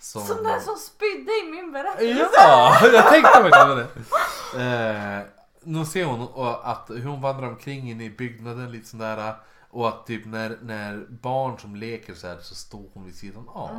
Som, 0.00 0.22
Som 0.26 0.44
den 0.44 0.60
som 0.60 0.76
spydde 0.76 1.32
i 1.32 1.50
min 1.50 1.72
berättelse. 1.72 2.28
Ja, 2.36 2.78
jag 2.92 3.08
tänkte 3.08 3.42
mig 3.42 3.50
på 3.50 3.74
det. 3.74 3.86
Eh, 4.56 5.22
nu 5.64 5.84
ser 5.84 6.04
hon 6.04 6.28
att 6.62 6.90
hur 6.90 7.04
hon 7.04 7.20
vandrar 7.20 7.48
omkring 7.48 7.90
inne 7.90 8.04
i 8.04 8.10
byggnaden 8.10 8.72
lite 8.72 8.88
sådär. 8.88 9.34
Och 9.70 9.88
att 9.88 10.06
typ 10.06 10.26
när, 10.26 10.58
när 10.62 11.06
barn 11.08 11.58
som 11.58 11.76
leker 11.76 12.14
så 12.14 12.26
här 12.26 12.38
så 12.38 12.54
står 12.54 12.88
hon 12.94 13.04
vid 13.04 13.14
sidan 13.14 13.48
av. 13.48 13.78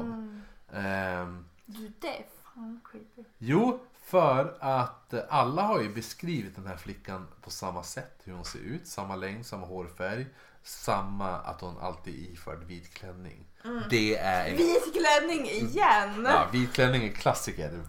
Mm. 0.74 1.46
Du 1.66 1.92
det 2.02 2.08
är 2.08 2.26
fan 2.44 2.82
creepy. 2.92 3.24
jo, 3.38 3.80
för 4.04 4.58
att 4.60 5.14
alla 5.30 5.62
har 5.62 5.82
ju 5.82 5.94
beskrivit 5.94 6.56
den 6.56 6.68
här 6.68 6.78
flickan 6.78 7.28
på 7.42 7.52
samma 7.52 7.84
sätt. 7.84 8.22
Hur 8.24 8.34
hon 8.34 8.46
ser 8.46 8.60
ut, 8.60 8.88
samma 8.88 9.16
längd, 9.16 9.46
samma 9.46 9.66
hårfärg. 9.66 10.26
Samma 10.66 11.30
att 11.30 11.62
hon 11.62 11.78
alltid 11.78 12.28
är 12.28 12.34
iförd 12.34 12.64
vit 12.64 12.94
klänning. 12.94 13.46
Det 13.90 14.18
är 14.18 14.46
en 14.50 14.58
Vit 14.58 14.94
klänning 14.94 15.46
igen! 15.50 16.26
Ja, 16.26 16.48
vit 16.52 16.74
klänning 16.74 17.04
är 17.04 17.14
klassiker. 17.14 17.84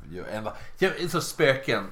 Ja, 0.78 0.98
så 1.08 1.20
spöken. 1.20 1.90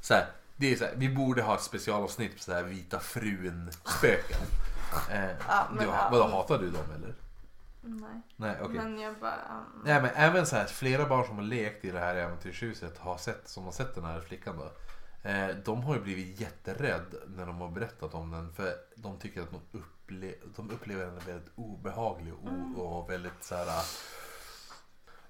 Så 0.00 0.14
här, 0.14 0.26
det 0.56 0.72
är 0.72 0.76
så 0.76 0.84
här, 0.84 0.92
vi 0.96 1.08
borde 1.14 1.42
ha 1.42 1.54
ett 1.54 1.62
specialavsnitt 1.62 2.36
på 2.36 2.42
så 2.42 2.52
här 2.52 2.62
vita 2.62 3.00
frun 3.00 3.70
spöken. 3.84 4.40
Eh, 5.10 5.30
Ja, 5.48 5.66
men 5.70 5.78
du, 5.84 5.90
ja. 5.90 6.08
vadå, 6.12 6.24
hatar 6.26 6.58
du 6.58 6.70
dem 6.70 6.84
eller? 6.96 7.14
Nej. 7.80 8.20
Nej, 8.36 8.56
okej. 8.62 8.74
Men 8.76 8.98
jag 9.00 9.14
bara... 9.18 9.34
um, 9.34 9.82
Nej 9.84 10.02
men 10.02 10.10
även 10.14 10.46
så 10.46 10.56
här, 10.56 10.64
flera 10.64 11.06
barn 11.06 11.24
som 11.26 11.36
har 11.36 11.42
lekt 11.42 11.84
i 11.84 11.90
det 11.90 11.98
här 11.98 12.14
äventyrshuset 12.14 12.98
har 12.98 13.16
sett, 13.18 13.48
som 13.48 13.64
har 13.64 13.72
sett 13.72 13.94
den 13.94 14.04
här 14.04 14.20
flickan 14.20 14.56
då. 14.58 14.70
Eh, 15.30 15.48
de 15.64 15.82
har 15.82 15.94
ju 15.94 16.00
blivit 16.00 16.40
jätterädd 16.40 17.14
när 17.26 17.46
de 17.46 17.60
har 17.60 17.68
berättat 17.68 18.14
om 18.14 18.30
den 18.30 18.52
för 18.52 18.72
de 18.96 19.18
tycker 19.18 19.42
att 19.42 19.50
de, 19.50 19.78
upple 19.78 20.34
de 20.56 20.70
upplever 20.70 21.04
henne 21.06 21.20
väldigt 21.26 21.52
obehaglig 21.54 22.34
och, 22.34 22.48
Mm. 22.48 22.76
och 22.76 23.10
väldigt 23.10 23.44
så 23.44 23.54
här. 23.54 23.66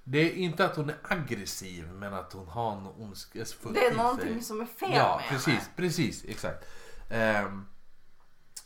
Det 0.08 0.18
är 0.18 0.34
inte 0.34 0.64
att 0.64 0.76
hon 0.76 0.90
är 0.90 0.96
aggressiv 1.02 1.88
men 1.92 2.14
att 2.14 2.32
hon 2.32 2.48
har 2.48 2.76
något 2.80 2.96
ondskefullt 2.98 3.74
Det 3.74 3.86
är 3.86 3.94
någonting 3.96 4.34
sig. 4.34 4.42
som 4.42 4.60
är 4.60 4.64
fel 4.66 4.92
Ja, 4.94 5.16
med 5.20 5.28
precis, 5.28 5.46
henne. 5.54 5.60
precis, 5.76 6.24
exakt. 6.24 6.64
Ehm, 7.10 7.66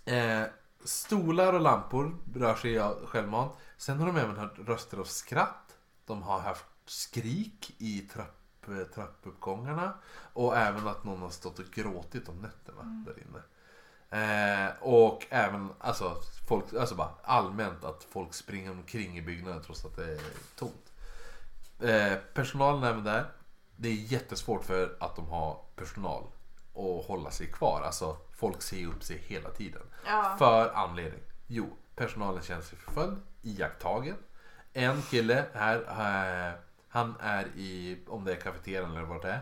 eh, 0.05 0.43
stolar 0.85 1.53
och 1.53 1.61
lampor 1.61 2.17
rör 2.35 2.55
sig 2.55 2.79
av 2.79 3.07
självmant. 3.07 3.53
Sen 3.77 3.99
har 3.99 4.07
de 4.07 4.17
även 4.17 4.37
hört 4.37 4.59
röster 4.59 5.01
och 5.01 5.07
skratt. 5.07 5.77
De 6.07 6.23
har 6.23 6.41
haft 6.41 6.65
skrik 6.87 7.75
i 7.79 8.01
trapp, 8.01 8.37
trappuppgångarna. 8.95 9.95
Och 10.33 10.57
även 10.57 10.89
att 10.89 11.05
någon 11.05 11.23
har 11.23 11.31
stått 11.31 11.59
och 11.59 11.65
gråtit 11.65 12.29
om 12.29 12.37
nätterna 12.37 12.81
Mm. 12.83 13.05
där 13.05 13.17
inne. 13.23 13.43
Eh, 14.13 14.71
och 14.83 15.27
även 15.31 15.69
alltså, 15.79 16.17
folk, 16.49 16.75
alltså 16.75 16.95
bara 16.95 17.11
allmänt 17.23 17.85
att 17.85 18.05
folk 18.05 18.35
springer 18.35 18.71
omkring 18.71 19.19
i 19.19 19.23
byggnaden 19.23 19.63
trots 19.63 19.85
att 19.85 19.97
det 19.97 20.13
är 20.13 20.21
tomt. 20.57 20.90
Eh, 21.83 22.19
personalen 22.35 22.83
även 22.85 23.05
där. 23.05 23.31
Det 23.77 23.89
är 23.89 23.93
jättesvårt 23.95 24.65
för 24.65 24.97
att 25.01 25.17
de 25.17 25.29
har 25.29 25.59
personal 25.77 26.23
att 26.75 27.07
hålla 27.07 27.31
sig 27.31 27.47
kvar. 27.47 27.83
Alltså 27.83 28.17
folk 28.37 28.63
ser 28.63 28.87
upp 28.87 29.03
sig 29.03 29.19
hela 29.19 29.51
tiden. 29.51 29.83
Ja. 30.07 30.35
För 30.39 30.73
anledning. 30.75 31.21
Jo, 31.47 31.77
personalen 31.97 32.43
känner 32.43 32.63
sig 32.63 32.79
förföljd, 32.79 33.17
iakttagen. 33.43 34.17
En 34.73 35.03
kille 35.03 35.45
här, 35.55 35.77
eh, 36.49 36.55
han 36.89 37.15
är 37.21 37.45
i, 37.47 37.99
om 38.09 38.25
det 38.25 38.33
är 38.33 38.37
kafeterian 38.41 38.91
eller 38.91 39.03
vad 39.07 39.23
det 39.23 39.31
är. 39.31 39.41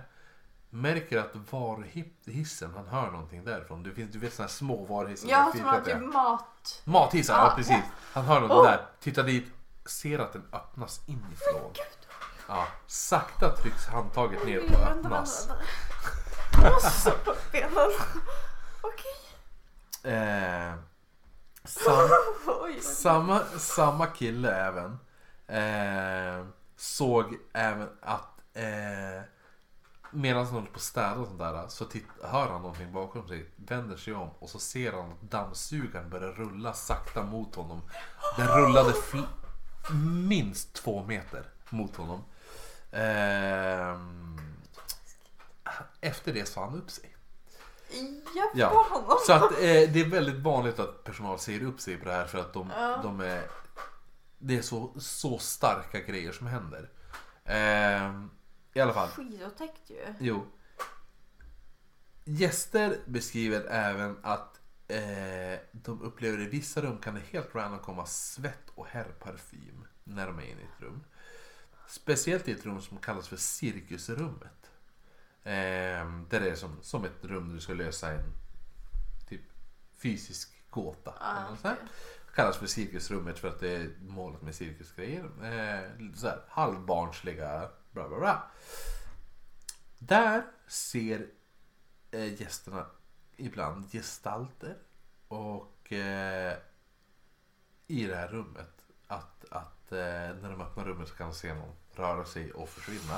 Märker 0.70 1.19
att 1.19 1.31
varuhissen, 1.51 2.73
han 2.77 2.86
hör 2.89 3.10
någonting 3.10 3.44
därifrån. 3.44 3.82
Du, 3.82 3.94
finns, 3.94 4.12
du 4.12 4.19
vet 4.19 4.32
sådana 4.32 4.47
här 4.48 4.55
små 4.55 4.85
varuhissar. 4.85 5.28
Med 5.28 5.52
som 5.56 5.65
har 5.65 5.81
typ 5.81 6.15
mat... 6.15 6.82
Mathissar, 6.85 7.35
ja 7.35 7.51
Ah, 7.52 7.56
precis. 7.56 7.77
Han 8.12 8.24
hör 8.24 8.40
något 8.40 8.51
Oh. 8.51 8.62
där, 8.65 8.86
tittar 9.01 9.23
dit, 9.23 9.47
ser 9.86 10.19
att 10.19 10.32
den 10.32 10.44
öppnas 10.52 11.01
inifrån. 11.09 11.73
Ja, 12.49 12.66
sakta 12.87 13.57
trycks 13.57 13.87
handtaget 13.87 14.47
ner 14.47 14.65
och 14.65 14.70
Vänta, 14.70 14.91
öppnas. 14.91 15.49
benen. 17.53 17.91
Okej. 18.81 20.12
Eh, 20.15 20.75
sam, 21.65 22.09
samma, 22.81 23.45
samma 23.59 24.07
kille 24.07 24.55
även 24.66 24.99
eh, 25.47 26.47
såg 26.77 27.37
även 27.53 27.89
att 28.03 28.41
eh, 28.55 29.23
medan 30.11 30.45
han 30.45 30.55
håller 30.55 30.66
på 30.66 30.77
att 30.77 30.81
städa 30.83 31.15
och 31.15 31.27
sånt 31.27 31.39
där 31.39 31.69
så 31.69 31.85
titt, 31.85 32.07
hör 32.23 32.49
han 32.49 32.62
någonting 32.62 32.93
bakom 32.93 33.29
sig, 33.29 33.51
vänder 33.57 33.97
sig 33.97 34.15
om 34.15 34.31
och 34.39 34.51
så 34.51 34.59
ser 34.59 34.93
han 34.93 35.12
att 35.12 35.20
dammsugaren 35.20 36.11
börjar 36.11 36.33
rulla 36.33 36.73
sakta 36.73 37.23
mot 37.23 37.55
honom. 37.55 37.83
Den 38.37 38.49
rullade 38.49 38.93
minst 40.29 40.75
två 40.75 41.05
meter 41.05 41.45
mot 41.70 41.97
honom. 41.97 42.25
Ehm, 42.93 44.40
efter 46.01 46.32
det 46.32 46.48
sa 46.48 46.65
han 46.65 46.78
upp 46.78 46.90
sig. 46.90 47.15
Ja, 48.55 48.86
honom. 48.90 49.16
Så 49.27 49.32
att 49.32 49.52
eh, 49.52 49.59
det 49.59 50.01
är 50.01 50.09
väldigt 50.10 50.43
vanligt 50.43 50.78
att 50.78 51.05
personal 51.05 51.39
säger 51.39 51.62
upp 51.62 51.81
sig 51.81 51.97
på 51.97 52.05
det 52.05 52.12
här 52.12 52.27
för 52.27 52.39
att 52.39 52.52
de, 52.52 52.70
Ja. 52.77 53.01
de 53.02 53.20
är 53.20 53.43
Det 54.39 54.59
är 54.59 54.62
så, 54.62 54.94
så 55.01 55.39
starka 55.39 56.01
grejer 56.01 56.32
som 56.32 56.47
händer. 56.47 56.90
Ehm, 57.44 58.31
I 58.74 58.81
alla 58.81 58.93
fall, 58.94 59.09
Skitotäckt 59.09 59.90
ju. 59.90 60.15
jo. 60.20 60.47
Gäster 62.24 62.98
beskriver 63.06 63.60
även 63.70 64.16
att 64.23 64.60
eh, 64.89 65.59
de 65.73 66.02
upplever 66.02 66.40
i 66.40 66.47
vissa 66.48 66.81
rum 66.82 66.98
kan 66.98 67.15
det 67.15 67.20
helt 67.31 67.55
random 67.55 67.78
komma 67.81 68.06
svett 68.06 68.69
och 68.74 68.86
herrparfym 68.86 69.86
när 70.05 70.27
de 70.27 70.39
är 70.39 70.43
inne 70.43 70.60
i 70.60 70.65
ett 70.65 70.82
rum. 70.82 71.05
Speciellt 71.89 72.48
i 72.48 72.52
ett 72.52 72.66
rum 72.66 72.81
som 72.81 72.98
kallas 72.98 73.28
för 73.28 73.36
cirkusrummet. 73.36 74.70
Ehm, 75.44 76.27
där 76.31 76.40
det 76.40 76.51
är 76.51 76.55
som, 76.55 76.82
som 76.82 77.05
ett 77.05 77.24
rum 77.24 77.48
där 77.48 77.55
du 77.55 77.60
ska 77.60 77.73
lösa 77.74 78.12
en 78.12 78.32
typ 79.28 79.40
fysisk 79.97 80.70
gåta. 80.70 81.15
Ah, 81.20 81.47
eller 81.47 81.56
okej. 81.59 81.86
Kallas 82.35 82.56
för 82.56 82.66
cirkusrummet 82.66 83.39
för 83.39 83.48
att 83.48 83.60
det 83.60 83.70
är 83.70 83.90
målet 84.01 84.43
med 84.43 84.55
cirkusgrejer. 84.55 85.24
Eh, 85.24 86.15
så 86.15 86.27
här, 86.27 86.44
halvbarnsliga 86.48 87.70
bla 87.90 88.09
bla 88.09 88.19
bla. 88.19 88.51
Där 89.98 90.43
ser 90.66 91.27
eh, 92.10 92.40
gästerna 92.40 92.86
ibland 93.36 93.93
gestalter 93.93 94.77
och 95.28 95.93
eh, 95.93 96.59
i 97.86 98.06
det 98.06 98.16
här 98.16 98.28
rummet 98.28 98.85
att, 99.06 99.44
att 99.51 99.78
eh, 99.93 100.36
när 100.43 100.51
de 100.51 100.60
öppnar 100.60 100.85
rummet 100.85 101.09
så 101.09 101.15
kan 101.15 101.28
de 101.28 101.35
se 101.35 101.55
någon 101.55 101.74
röra 101.93 102.24
sig 102.24 102.52
och 102.52 102.69
försvinna. 102.69 103.15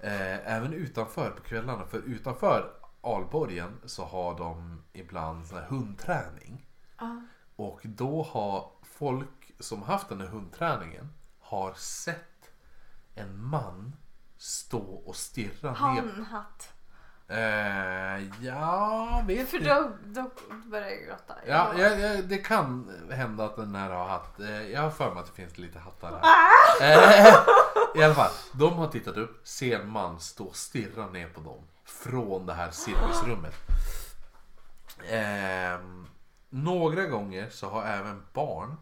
Eh, 0.00 0.52
även 0.52 0.72
utanför 0.72 1.30
på 1.30 1.42
kvällarna, 1.42 1.86
för 1.86 1.98
utanför 1.98 2.74
Alborgen 3.00 3.80
så 3.84 4.04
har 4.04 4.38
de 4.38 4.82
ibland 4.92 5.46
sån 5.46 5.58
här 5.58 5.66
hundträning. 5.66 6.66
Ja. 6.98 7.22
Och 7.56 7.80
då 7.84 8.22
har 8.22 8.72
folk 8.82 9.52
som 9.58 9.82
haft 9.82 10.08
den 10.08 10.20
här 10.20 10.28
hundträningen 10.28 11.08
har 11.38 11.74
sett 11.74 12.52
en 13.14 13.44
man 13.44 13.96
stå 14.36 14.94
och 14.94 15.16
stirra 15.16 15.70
ner. 15.70 15.76
Han 15.78 16.24
hatt. 16.24 16.72
Eh, 17.32 18.44
ja, 18.46 19.22
vet 19.26 19.48
För 19.48 19.58
då, 19.58 19.90
då 20.04 20.30
börjar 20.70 20.88
jag 20.88 20.98
gråta. 21.06 21.34
Ja, 21.46 21.72
ja, 21.78 21.88
ja, 21.88 22.22
det 22.22 22.38
kan 22.38 22.90
hända 23.10 23.44
att 23.44 23.56
den 23.56 23.74
här 23.74 23.90
har 23.90 24.04
hatt. 24.08 24.40
Eh, 24.40 24.70
jag 24.70 24.80
har 24.82 24.90
för 24.90 25.10
mig 25.14 25.20
att 25.20 25.26
det 25.26 25.32
finns 25.32 25.58
lite 25.58 25.78
hattar 25.78 26.20
Ah! 26.22 26.26
här. 26.80 27.28
Eh, 27.28 27.34
I 28.00 28.04
alla 28.04 28.14
fall, 28.14 28.30
de 28.52 28.72
har 28.74 28.88
tittat 28.88 29.16
upp, 29.16 29.40
ser 29.48 29.80
en 29.80 29.88
man 29.90 30.20
stå 30.20 30.44
och 30.44 30.56
stirra 30.56 31.06
ner 31.06 31.28
på 31.28 31.40
dem 31.40 31.64
från 31.84 32.46
det 32.46 32.54
här 32.54 32.70
cirkusrummet. 32.70 33.54
Ehm, 35.10 36.06
några 36.50 37.06
gånger 37.06 37.48
så 37.50 37.68
har 37.68 37.84
även 37.84 38.22
barn 38.32 38.76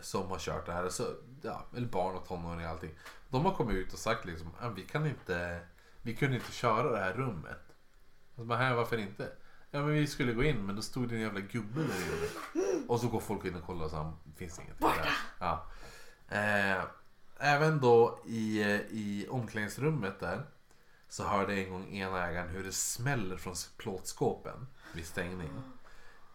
som 0.00 0.30
har 0.30 0.38
kört 0.38 0.66
det 0.66 0.72
här, 0.72 0.84
alltså, 0.84 1.14
ja, 1.42 1.64
eller 1.76 1.88
barn 1.88 2.14
och 2.16 2.28
tonåringar 2.28 2.64
och 2.64 2.70
allting. 2.70 2.94
De 3.28 3.44
har 3.44 3.52
kommit 3.54 3.76
ut 3.76 3.92
och 3.92 3.98
sagt 3.98 4.24
liksom, 4.24 4.50
"Ah, 4.60 4.68
vi 4.68 4.82
kan 4.82 5.06
inte, 5.06 5.60
vi 6.02 6.16
kunde 6.16 6.36
inte 6.36 6.52
köra 6.52 6.90
det 6.90 6.98
här 6.98 7.12
rummet. 7.12 7.60
Och 8.40 8.44
så 8.44 8.48
bara, 8.48 8.58
"Hä, 8.58 8.74
varför 8.74 8.96
inte? 8.98 9.32
Ja 9.70 9.82
men 9.82 9.88
vi 9.94 10.06
skulle 10.06 10.32
gå 10.32 10.44
in 10.44 10.66
men 10.66 10.76
då 10.76 10.82
stod 10.82 11.08
det 11.08 11.14
en 11.14 11.20
jävla 11.20 11.40
gubbe 11.40 11.80
där 11.80 11.84
inne. 11.84 12.86
Och 12.88 13.00
så 13.00 13.08
går 13.08 13.20
folk 13.20 13.44
in 13.44 13.54
och 13.54 13.66
kollar 13.66 13.84
och 13.84 13.90
så 13.90 14.12
finns 14.36 14.58
inget. 14.58 14.80
Där. 14.80 15.10
Ja. 15.40 15.66
Eh, 16.28 16.84
även 17.38 17.80
då 17.80 18.18
i, 18.26 18.62
eh, 18.62 18.80
i 18.80 19.26
omklädningsrummet 19.30 20.20
där 20.20 20.42
så 21.08 21.24
hörde 21.24 21.54
en 21.54 21.70
gång 21.70 21.92
ena 21.94 22.26
ägaren 22.26 22.48
hur 22.48 22.64
det 22.64 22.72
smäller 22.72 23.36
från 23.36 23.54
plåtskåpen 23.76 24.66
vid 24.94 25.06
stängning. 25.06 25.50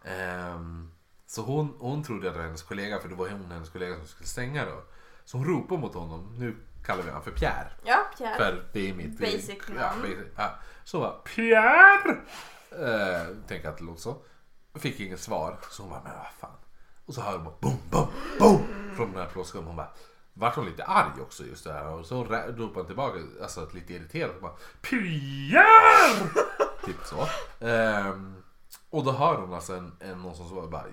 Ehm, 0.04 0.90
så 1.26 1.42
hon, 1.42 1.74
hon 1.78 2.02
trodde 2.02 2.28
att 2.28 2.34
det 2.34 2.38
var 2.38 2.46
hennes 2.46 2.62
kollega 2.62 2.98
för 2.98 3.08
det 3.08 3.14
var 3.14 3.28
hon 3.28 3.44
och 3.44 3.52
hennes 3.52 3.70
kollega 3.70 3.96
som 3.96 4.06
skulle 4.06 4.26
stänga 4.28 4.64
då. 4.64 4.82
Så 5.24 5.38
hon 5.38 5.46
ropade 5.46 5.80
mot 5.80 5.94
honom, 5.94 6.34
nu 6.38 6.56
kallar 6.86 7.02
vi 7.02 7.08
honom 7.08 7.24
för 7.24 7.30
Pierre. 7.30 7.70
Ja, 7.84 8.06
Pierre. 8.18 8.36
För 8.36 8.64
det 8.72 8.90
är 8.90 8.94
mitt... 8.94 9.18
Basic 9.18 9.58
ja, 9.68 9.74
namn. 9.74 10.30
ja. 10.36 10.50
Så 10.84 11.00
bara 11.00 11.10
Pierre! 11.10 12.16
Eh, 12.70 13.26
tänker 13.48 13.68
att 13.68 13.78
det 13.78 13.84
låter 13.84 14.00
så. 14.00 14.16
Fick 14.74 15.00
inget 15.00 15.20
svar. 15.20 15.58
Så 15.70 15.82
hon 15.82 15.90
bara, 15.90 16.02
men 16.04 16.12
vad 16.12 16.26
fan. 16.40 16.58
Och 17.06 17.14
så 17.14 17.20
hör 17.20 17.32
hon 17.32 17.44
bara 17.44 17.54
boom, 17.60 17.78
boom, 17.90 18.08
boom. 18.38 18.92
Från 18.96 19.12
den 19.12 19.22
här 19.22 19.28
plåtskåpen. 19.28 19.66
Hon 19.66 19.76
bara, 19.76 19.90
vart 20.34 20.56
hon 20.56 20.66
lite 20.66 20.84
arg 20.84 21.22
också 21.22 21.44
just 21.44 21.64
det 21.64 21.72
här. 21.72 21.88
Och 21.88 22.06
så 22.06 22.24
ropade 22.24 22.64
hon 22.74 22.86
tillbaka, 22.86 23.18
alltså 23.42 23.68
lite 23.72 23.94
irriterad. 23.94 24.30
Hon 24.32 24.42
bara, 24.42 24.56
Pierre! 24.80 26.30
typ 26.84 27.04
så. 27.04 27.28
Ehm, 27.66 28.42
och 28.90 29.04
då 29.04 29.12
hör 29.12 29.34
hon 29.34 29.54
alltså 29.54 29.72
en, 29.72 29.96
en 30.00 30.22
någon 30.22 30.36
som 30.36 30.70
bara, 30.70 30.84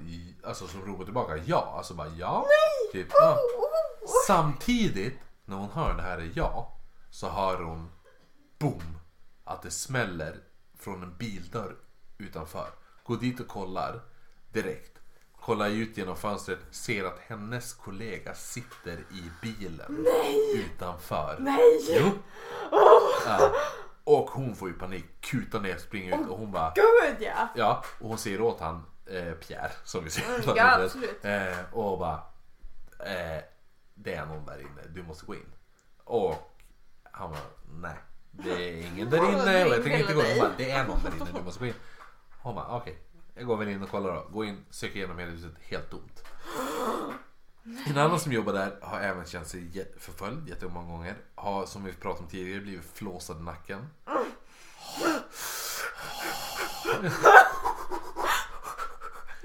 alltså 0.44 0.68
som 0.68 0.86
ropar 0.86 1.04
tillbaka 1.04 1.38
ja. 1.46 1.74
Alltså 1.78 1.94
bara 1.94 2.08
ja. 2.08 2.46
Typ, 2.92 3.08
ja. 3.12 3.38
Samtidigt 4.28 5.20
när 5.54 5.60
hon 5.60 5.70
hör 5.70 5.94
det 5.94 6.02
här 6.02 6.18
är 6.18 6.32
ja 6.36 6.78
så 7.10 7.30
hör 7.30 7.58
hon 7.64 7.92
boom 8.60 8.98
att 9.44 9.62
det 9.62 9.72
smäller 9.72 10.38
från 10.80 11.04
en 11.04 11.18
bildörr 11.18 11.76
utanför. 12.18 12.68
Går 13.04 13.18
dit 13.18 13.40
och 13.40 13.48
kollar 13.48 14.02
direkt. 14.54 15.00
Kollar 15.40 15.70
ut 15.70 15.98
genom 15.98 16.16
fönstret, 16.16 16.60
ser 16.72 17.04
att 17.04 17.20
hennes 17.20 17.74
kollega 17.74 18.34
sitter 18.34 18.98
i 18.98 19.32
bilen 19.42 20.06
utanför. 20.56 21.38
Nej! 21.40 21.80
Jo. 21.90 22.12
Ja. 23.26 23.52
Och 24.04 24.30
hon 24.30 24.56
får 24.56 24.68
ju 24.68 24.74
panik, 24.74 25.06
kutar 25.22 25.60
ner, 25.60 25.78
springer 25.78 26.22
ut 26.22 26.28
och 26.28 26.38
hon 26.38 26.52
bara 26.52 26.74
Gud 26.76 27.18
ja! 27.20 27.48
Ja, 27.56 27.84
och 28.00 28.10
hon 28.10 28.18
säger 28.18 28.42
åt 28.42 28.60
han 28.60 28.86
eh, 29.06 29.34
Pierre 29.34 29.72
som 29.84 30.04
vi 30.04 30.10
säger. 30.10 30.44
Mm, 30.44 30.56
ja, 30.56 30.84
absolut. 30.84 31.26
Eh, 31.26 31.74
och 31.74 32.00
bara 32.00 32.22
eh, 33.00 33.44
Det 33.94 34.14
är 34.14 34.26
någon 34.26 34.46
där 34.46 34.60
inne, 34.60 34.82
du 34.94 35.04
måste 35.04 35.26
gå 35.26 35.36
in. 35.36 35.54
Och 36.04 36.60
han 37.12 37.32
bara 37.32 37.40
nej. 37.82 37.98
Det 38.32 38.52
är 38.52 38.88
ingen 38.88 39.10
där 39.10 39.18
inne 39.18 39.66
och 39.66 39.72
jag 39.74 39.84
tänker 39.84 40.00
inte 40.00 40.14
gå 40.14 40.26
in. 40.26 40.40
Bara, 40.40 40.52
det 40.58 40.72
är 40.72 40.88
någon 40.88 41.04
där 41.04 41.16
inne, 41.16 41.40
du 41.40 41.44
måste 41.44 41.60
gå 41.60 41.66
in. 41.66 41.74
Hon 42.42 42.56
bara 42.56 42.78
okej, 42.78 42.98
jag 43.34 43.46
går 43.46 43.58
väl 43.58 43.68
in 43.68 43.84
och 43.84 43.90
kollar 43.90 44.16
då. 44.16 44.28
Gå 44.32 44.46
in, 44.46 44.66
söker 44.70 44.96
igenom 44.96 45.20
hela 45.20 45.32
huset, 45.32 45.54
helt 45.60 45.90
tomt. 45.90 46.24
En 47.86 47.98
annan 47.98 48.20
som 48.20 48.32
jobbar 48.32 48.54
där 48.54 48.80
har 48.82 49.00
även 49.00 49.26
känt 49.26 49.48
sig 49.48 49.94
förföljd 50.00 50.50
jättemånga 50.50 50.92
gånger. 50.92 51.16
Har 51.36 51.66
som 51.66 51.84
vi 51.84 51.94
pratade 51.94 52.24
om 52.24 52.30
tidigare 52.30 52.62
blivit 52.62 52.86
flåsad 52.94 53.40
i 53.40 53.44
nacken. 53.44 53.88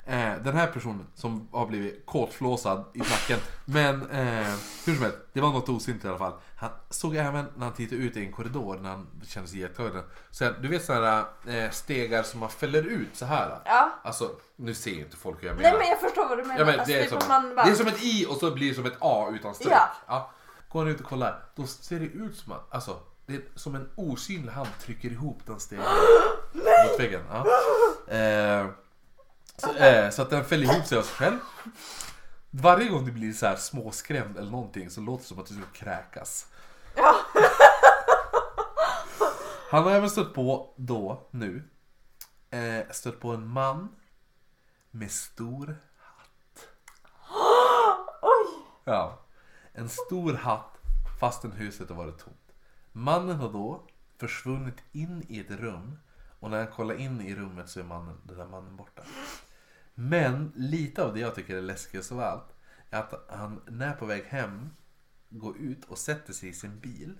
Eh, 0.08 0.32
den 0.42 0.56
här 0.56 0.66
personen 0.66 1.06
som 1.14 1.48
har 1.52 1.66
blivit 1.66 2.06
kåtflåsad 2.06 2.84
i 2.94 2.98
nacken. 2.98 3.38
Men 3.64 4.10
eh, 4.10 4.54
hur 4.86 4.94
som 4.94 5.02
helst, 5.02 5.18
det 5.32 5.40
var 5.40 5.48
något 5.48 5.68
osynligt 5.68 6.04
i 6.04 6.08
alla 6.08 6.18
fall. 6.18 6.32
Han 6.56 6.70
såg 6.90 7.16
även 7.16 7.46
när 7.56 7.64
han 7.66 7.74
tittade 7.74 8.02
ut 8.02 8.16
i 8.16 8.20
en 8.24 8.32
korridor 8.32 8.78
när 8.82 8.90
han 8.90 9.06
kände 9.26 9.48
sig 9.48 9.60
iakttagen. 9.60 10.02
Så 10.30 10.50
du 10.60 10.68
vet 10.68 10.84
sådana 10.84 11.26
eh, 11.46 11.70
stegar 11.70 12.22
som 12.22 12.40
man 12.40 12.50
fäller 12.50 12.82
ut 12.82 13.16
så 13.16 13.24
här. 13.24 13.58
Ja. 13.64 13.90
Alltså, 14.02 14.30
nu 14.56 14.74
ser 14.74 14.90
ju 14.90 15.00
inte 15.00 15.16
folk 15.16 15.42
hur 15.42 15.48
jag 15.48 15.56
menar. 15.56 15.70
Nej 15.70 15.78
men 15.78 15.88
jag 15.88 16.00
förstår 16.00 16.28
vad 16.28 16.38
du 16.38 16.42
menar. 16.44 16.58
Ja, 16.58 16.64
men 16.64 16.80
Alltså, 16.80 16.94
det, 16.94 17.04
är 17.04 17.08
som, 17.08 17.18
man 17.28 17.54
bara... 17.54 17.66
det 17.66 17.72
är 17.72 17.74
som 17.74 17.86
ett 17.86 18.02
I 18.02 18.26
och 18.28 18.36
så 18.36 18.50
blir 18.50 18.68
det 18.68 18.74
som 18.74 18.86
ett 18.86 18.96
A 19.00 19.28
utan 19.32 19.54
streck. 19.54 19.78
Ja. 20.06 20.30
Går 20.68 20.80
han 20.80 20.88
ut 20.88 21.00
och 21.00 21.06
kollar, 21.06 21.42
då 21.54 21.66
ser 21.66 22.00
det 22.00 22.06
ut 22.06 22.36
som 22.36 22.52
att, 22.52 22.74
alltså, 22.74 22.96
det 23.26 23.34
är 23.34 23.42
som 23.54 23.74
en 23.74 23.90
osynlig 23.94 24.52
hand 24.52 24.68
trycker 24.80 25.10
ihop 25.10 25.40
den 25.46 25.60
stegen 25.60 25.84
mot 26.52 27.00
väggen. 27.00 27.22
Ja. 27.30 27.46
Eh, 28.14 28.66
så, 29.58 29.74
eh, 29.74 30.10
så 30.10 30.22
att 30.22 30.30
den 30.30 30.44
fäller 30.44 30.64
ihop 30.64 30.86
sig 30.86 30.98
av 30.98 31.02
sig 31.02 31.14
själv. 31.14 31.38
Varje 32.50 32.88
gång 32.88 33.04
du 33.04 33.12
blir 33.12 33.32
så 33.32 33.46
här 33.46 33.56
småskrämd 33.56 34.36
eller 34.36 34.50
någonting 34.50 34.90
så 34.90 35.00
låter 35.00 35.22
det 35.22 35.28
som 35.28 35.38
att 35.38 35.46
du 35.46 35.54
ska 35.54 35.64
kräkas. 35.72 36.46
Ja. 36.96 37.14
Han 39.70 39.84
har 39.84 39.90
även 39.90 40.10
stött 40.10 40.34
på, 40.34 40.74
då, 40.76 41.28
nu, 41.30 41.68
eh, 42.50 42.90
stött 42.90 43.20
på 43.20 43.30
en 43.30 43.46
man 43.48 43.88
med 44.90 45.10
stor 45.10 45.76
Oj! 48.22 48.46
Ja. 48.84 49.18
En 49.72 49.88
stor 49.88 50.34
hatt 50.34 50.78
fastän 51.20 51.52
huset 51.52 51.88
har 51.88 51.96
varit 51.96 52.18
tomt. 52.18 52.52
Mannen 52.92 53.36
har 53.36 53.52
då 53.52 53.86
försvunnit 54.18 54.78
in 54.92 55.26
i 55.28 55.40
ett 55.40 55.50
rum 55.50 55.98
och 56.40 56.50
när 56.50 56.58
han 56.58 56.72
kollar 56.72 56.94
in 56.94 57.20
i 57.20 57.34
rummet 57.34 57.68
så 57.68 57.80
är 57.80 57.84
mannen, 57.84 58.20
den 58.24 58.38
där 58.38 58.46
mannen 58.46 58.76
borta. 58.76 59.02
Men 60.00 60.52
lite 60.56 61.04
av 61.04 61.14
det 61.14 61.20
jag 61.20 61.34
tycker 61.34 61.56
är 61.56 61.62
läskigast 61.62 62.12
av 62.12 62.20
allt 62.20 62.56
är 62.90 62.98
att 63.00 63.24
han 63.28 63.60
när 63.66 63.92
på 63.92 64.06
väg 64.06 64.24
hem 64.24 64.70
går 65.28 65.58
ut 65.58 65.84
och 65.84 65.98
sätter 65.98 66.32
sig 66.32 66.48
i 66.48 66.52
sin 66.52 66.80
bil, 66.80 67.18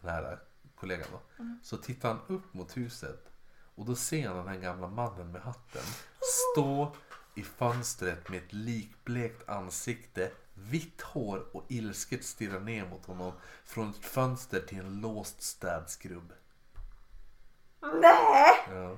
den 0.00 0.10
här 0.10 0.38
kollegan 0.74 1.06
då, 1.12 1.20
så 1.62 1.76
tittar 1.76 2.08
han 2.08 2.20
upp 2.26 2.54
mot 2.54 2.76
huset 2.76 3.32
och 3.74 3.84
då 3.84 3.94
ser 3.94 4.28
han 4.28 4.36
den 4.36 4.48
här 4.48 4.56
gamla 4.56 4.88
mannen 4.88 5.32
med 5.32 5.42
hatten 5.42 5.82
stå 6.20 6.96
i 7.34 7.42
fönstret 7.42 8.28
med 8.28 8.38
ett 8.38 8.52
likblekt 8.52 9.48
ansikte, 9.48 10.30
vitt 10.54 11.00
hår 11.00 11.56
och 11.56 11.64
ilsket 11.68 12.24
stirra 12.24 12.58
ner 12.58 12.88
mot 12.88 13.06
honom 13.06 13.32
från 13.64 13.90
ett 13.90 14.04
fönster 14.04 14.60
till 14.60 14.78
en 14.78 15.00
låst 15.00 15.42
städskrubb. 15.42 16.32
Nej! 17.80 18.58
Ja. 18.70 18.96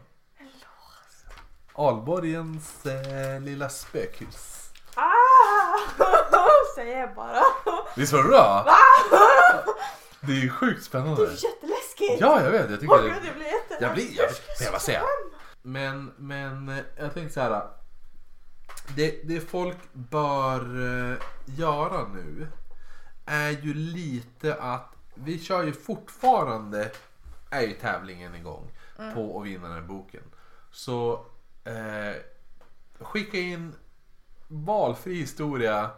Alborgens 1.74 2.86
eh, 2.86 3.40
lilla 3.40 3.68
spökhus. 3.68 4.70
Ah! 4.94 6.04
Säger 6.74 7.00
jag 7.00 7.14
bara. 7.14 7.42
Visst 7.96 8.12
var 8.12 8.22
det 8.22 8.28
bra? 8.28 8.66
Det 10.26 10.32
är 10.32 10.36
ju 10.36 10.50
sjukt 10.50 10.84
spännande. 10.84 11.26
Det 11.26 11.32
är 11.32 11.44
jätteläskigt. 11.44 12.20
Ja, 12.20 12.42
jag 12.42 12.50
vet. 12.50 12.70
Jag 12.70 12.80
tycker 12.80 12.94
Åh 12.94 13.02
det... 13.02 13.08
gud, 13.08 13.24
jag 13.24 13.34
blir 13.34 13.46
jätte... 13.46 13.76
Jag 13.80 13.94
blir... 13.94 14.16
Jag, 14.16 14.30
får 14.30 14.64
jag 14.64 14.72
bara 14.72 14.80
säga? 14.80 15.02
Men, 15.62 16.12
men 16.16 16.68
eh, 16.68 16.84
jag 16.96 17.14
tänkte 17.14 17.34
så 17.34 17.40
här. 17.40 17.68
Det, 18.96 19.20
det 19.24 19.40
folk 19.40 19.76
bör 19.92 20.60
eh, 21.10 21.16
göra 21.46 22.08
nu 22.08 22.48
är 23.26 23.50
ju 23.50 23.74
lite 23.74 24.54
att 24.54 24.92
vi 25.14 25.38
kör 25.38 25.62
ju 25.62 25.72
fortfarande 25.72 26.90
är 27.50 27.60
ju 27.60 27.72
tävlingen 27.72 28.34
igång 28.34 28.70
på 29.14 29.40
att 29.40 29.46
vinna 29.46 29.68
den 29.68 29.76
här 29.76 29.82
boken. 29.82 30.22
Så 30.70 31.26
eh, 31.64 32.14
skicka 33.00 33.38
in 33.38 33.74
valfri 34.48 35.14
historia. 35.14 35.90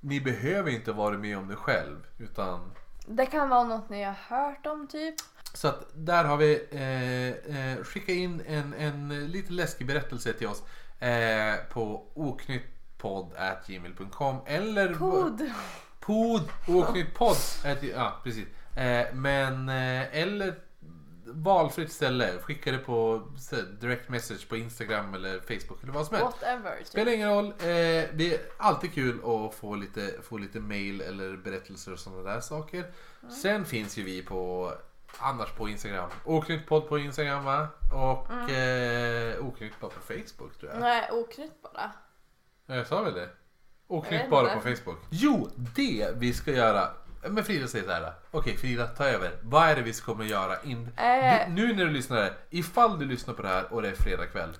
Ni 0.00 0.20
behöver 0.20 0.70
inte 0.70 0.92
vara 0.92 1.18
med 1.18 1.38
om 1.38 1.48
det 1.48 1.56
själv 1.56 2.06
utan 2.18 2.72
Det 3.06 3.26
kan 3.26 3.48
vara 3.48 3.64
något 3.64 3.88
ni 3.88 4.02
har 4.02 4.12
hört 4.28 4.66
om 4.66 4.88
typ. 4.88 5.14
så 5.54 5.68
att 5.68 5.86
där 5.94 6.24
har 6.24 6.36
vi 6.36 6.66
eh, 6.70 7.28
eh, 7.56 7.78
skicka 7.84 8.12
in 8.12 8.42
en, 8.46 8.74
en 8.74 9.26
lite 9.30 9.52
läskig 9.52 9.86
berättelse 9.86 10.32
till 10.32 10.46
oss 10.46 10.62
eh, 10.98 11.54
på 11.72 12.06
oknyttpodd.gmail.com 12.14 14.36
eller 14.46 14.94
Pod. 14.94 15.50
pod 16.00 16.48
oknyttpodd 16.66 17.36
ja 17.94 18.20
precis 18.24 18.46
eh, 18.76 19.06
men 19.14 19.68
eh, 19.68 20.16
eller 20.22 20.54
valfritt 21.32 21.92
ställe 21.92 22.38
skicka 22.38 22.72
det 22.72 22.78
på 22.78 23.22
direct 23.80 24.08
message 24.08 24.48
på 24.48 24.56
Instagram 24.56 25.14
eller 25.14 25.40
Facebook 25.40 25.82
eller 25.82 25.92
vad 25.92 26.06
som 26.06 26.16
helst 26.16 26.42
Whatever. 26.42 26.76
Typ. 26.78 26.86
Spelar 26.86 27.12
ingen 27.12 27.28
roll. 27.28 27.46
Eh, 27.46 27.54
det 28.14 28.34
är 28.34 28.40
alltid 28.56 28.94
kul 28.94 29.18
att 29.24 29.54
få 29.54 29.74
lite, 29.74 30.14
få 30.22 30.38
lite 30.38 30.60
mail 30.60 31.00
eller 31.00 31.36
berättelser 31.36 31.92
och 31.92 31.98
sådana 31.98 32.22
där 32.22 32.40
saker. 32.40 32.84
Sen 33.42 33.64
finns 33.64 33.96
ju 33.98 34.02
vi 34.02 34.22
på 34.22 34.72
annars 35.18 35.52
på 35.52 35.68
Instagram. 35.68 36.10
Oknyttpodd 36.24 36.88
på 36.88 36.98
Instagram 36.98 37.44
va? 37.44 37.68
Och 37.92 38.50
eh, 38.50 39.46
Oknyttpodd 39.46 39.90
på 39.94 40.00
Facebook 40.00 40.58
tror 40.58 40.72
jag. 40.72 40.80
Nej, 40.80 41.10
oknytt 41.12 41.62
bara. 41.62 41.92
Jag 42.66 42.86
sa 42.86 43.02
väl 43.02 43.14
det? 43.14 43.28
Oknytt 43.86 44.30
bara 44.30 44.54
på 44.54 44.60
Facebook. 44.60 44.98
Jo, 45.10 45.48
det 45.56 46.08
vi 46.16 46.32
ska 46.32 46.52
göra. 46.52 46.88
Men 47.22 47.44
Frida 47.44 47.68
säger 47.68 47.84
så 47.84 47.90
här. 47.90 48.12
Okej 48.30 48.56
Frida, 48.56 48.86
ta 48.86 49.04
över. 49.04 49.38
Vad 49.42 49.68
är 49.68 49.76
det 49.76 49.82
vi 49.82 49.92
kommer 49.92 50.24
göra? 50.24 50.62
In... 50.62 50.92
Eh. 50.96 51.46
Du, 51.46 51.52
nu 51.52 51.74
när 51.74 51.84
du 51.84 51.90
lyssnar 51.90 52.32
ifall 52.50 52.98
du 52.98 53.04
lyssnar 53.04 53.34
på 53.34 53.42
det 53.42 53.48
här 53.48 53.72
och 53.72 53.82
det 53.82 53.88
är 53.88 53.94
fredag 53.94 54.26
kväll. 54.26 54.56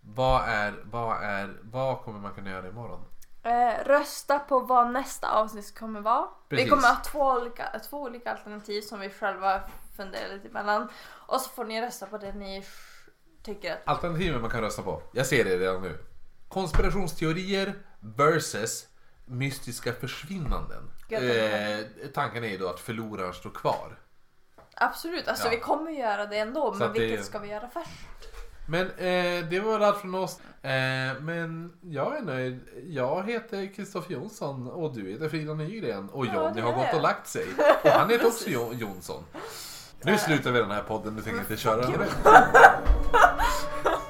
Vad 0.00 0.42
är, 0.48 0.74
vad 0.84 1.22
är, 1.22 1.56
vad 1.62 2.00
kommer 2.00 2.18
man 2.18 2.34
kunna 2.34 2.50
göra 2.50 2.68
imorgon? 2.68 3.04
Eh, 3.42 3.84
rösta 3.84 4.38
på 4.38 4.60
vad 4.60 4.90
nästa 4.90 5.30
avsnitt 5.30 5.78
kommer 5.78 6.00
vara. 6.00 6.26
Precis. 6.48 6.66
Vi 6.66 6.70
kommer 6.70 6.88
ha 6.88 6.96
två 6.96 7.20
olika, 7.20 7.80
två 7.90 8.02
olika 8.02 8.30
alternativ 8.30 8.82
som 8.82 9.00
vi 9.00 9.10
själva 9.10 9.60
funderar 9.96 10.34
lite 10.34 10.48
emellan. 10.48 10.88
Och 11.26 11.40
så 11.40 11.50
får 11.50 11.64
ni 11.64 11.82
rösta 11.82 12.06
på 12.06 12.18
det 12.18 12.32
ni 12.32 12.64
tycker 13.42 13.72
att... 13.72 13.82
Alternativen 13.84 14.40
man 14.40 14.50
kan 14.50 14.60
rösta 14.60 14.82
på. 14.82 15.02
Jag 15.12 15.26
ser 15.26 15.44
det 15.44 15.58
redan 15.58 15.82
nu. 15.82 15.98
Konspirationsteorier 16.48 17.74
versus 18.00 18.88
mystiska 19.24 19.92
försvinnanden. 19.92 20.90
Eh, 21.08 21.78
tanken 22.14 22.44
är 22.44 22.48
ju 22.48 22.58
då 22.58 22.68
att 22.68 22.80
förloraren 22.80 23.34
står 23.34 23.50
kvar. 23.50 23.98
Absolut, 24.76 25.28
alltså 25.28 25.46
Ja. 25.46 25.50
vi 25.50 25.56
kommer 25.56 25.90
göra 25.90 26.26
det 26.26 26.38
ändå. 26.38 26.72
Men 26.74 26.88
att 26.88 26.94
det- 26.94 27.00
vilket 27.00 27.24
ska 27.26 27.38
vi 27.38 27.48
göra 27.48 27.68
först? 27.74 27.90
Men 28.68 28.86
eh, 28.90 29.48
det 29.50 29.60
var 29.64 29.80
allt 29.80 29.98
från 30.00 30.14
oss. 30.14 30.40
Eh, 30.62 30.70
men 31.20 31.72
jag 31.80 32.16
är 32.16 32.22
nöjd. 32.22 32.60
Jag 32.86 33.26
heter 33.30 33.74
Kristoffer 33.74 34.12
Jonsson 34.12 34.68
och 34.70 34.94
du 34.94 35.10
heter 35.10 35.28
Frida 35.28 35.54
Nygren. 35.54 36.08
Och 36.10 36.26
Ja, 36.26 36.34
Jonny 36.34 36.54
det 36.54 36.60
har 36.60 36.72
är 36.72 36.76
gått 36.76 36.84
jag. 36.86 36.96
och 36.96 37.02
lagt 37.02 37.26
sig. 37.28 37.46
Och 37.84 37.90
han 37.90 38.10
heter 38.10 38.26
också 38.26 38.44
Jo- 38.46 38.72
Jonsson. 38.74 39.24
Nu 40.02 40.18
slutar 40.18 40.50
vi 40.52 40.58
den 40.58 40.70
här 40.70 40.82
podden, 40.82 41.14
nu 41.14 41.22
tänker 41.22 41.38
jag 41.38 41.44
inte 41.44 41.56
köra 41.56 41.76
den. 41.86 42.08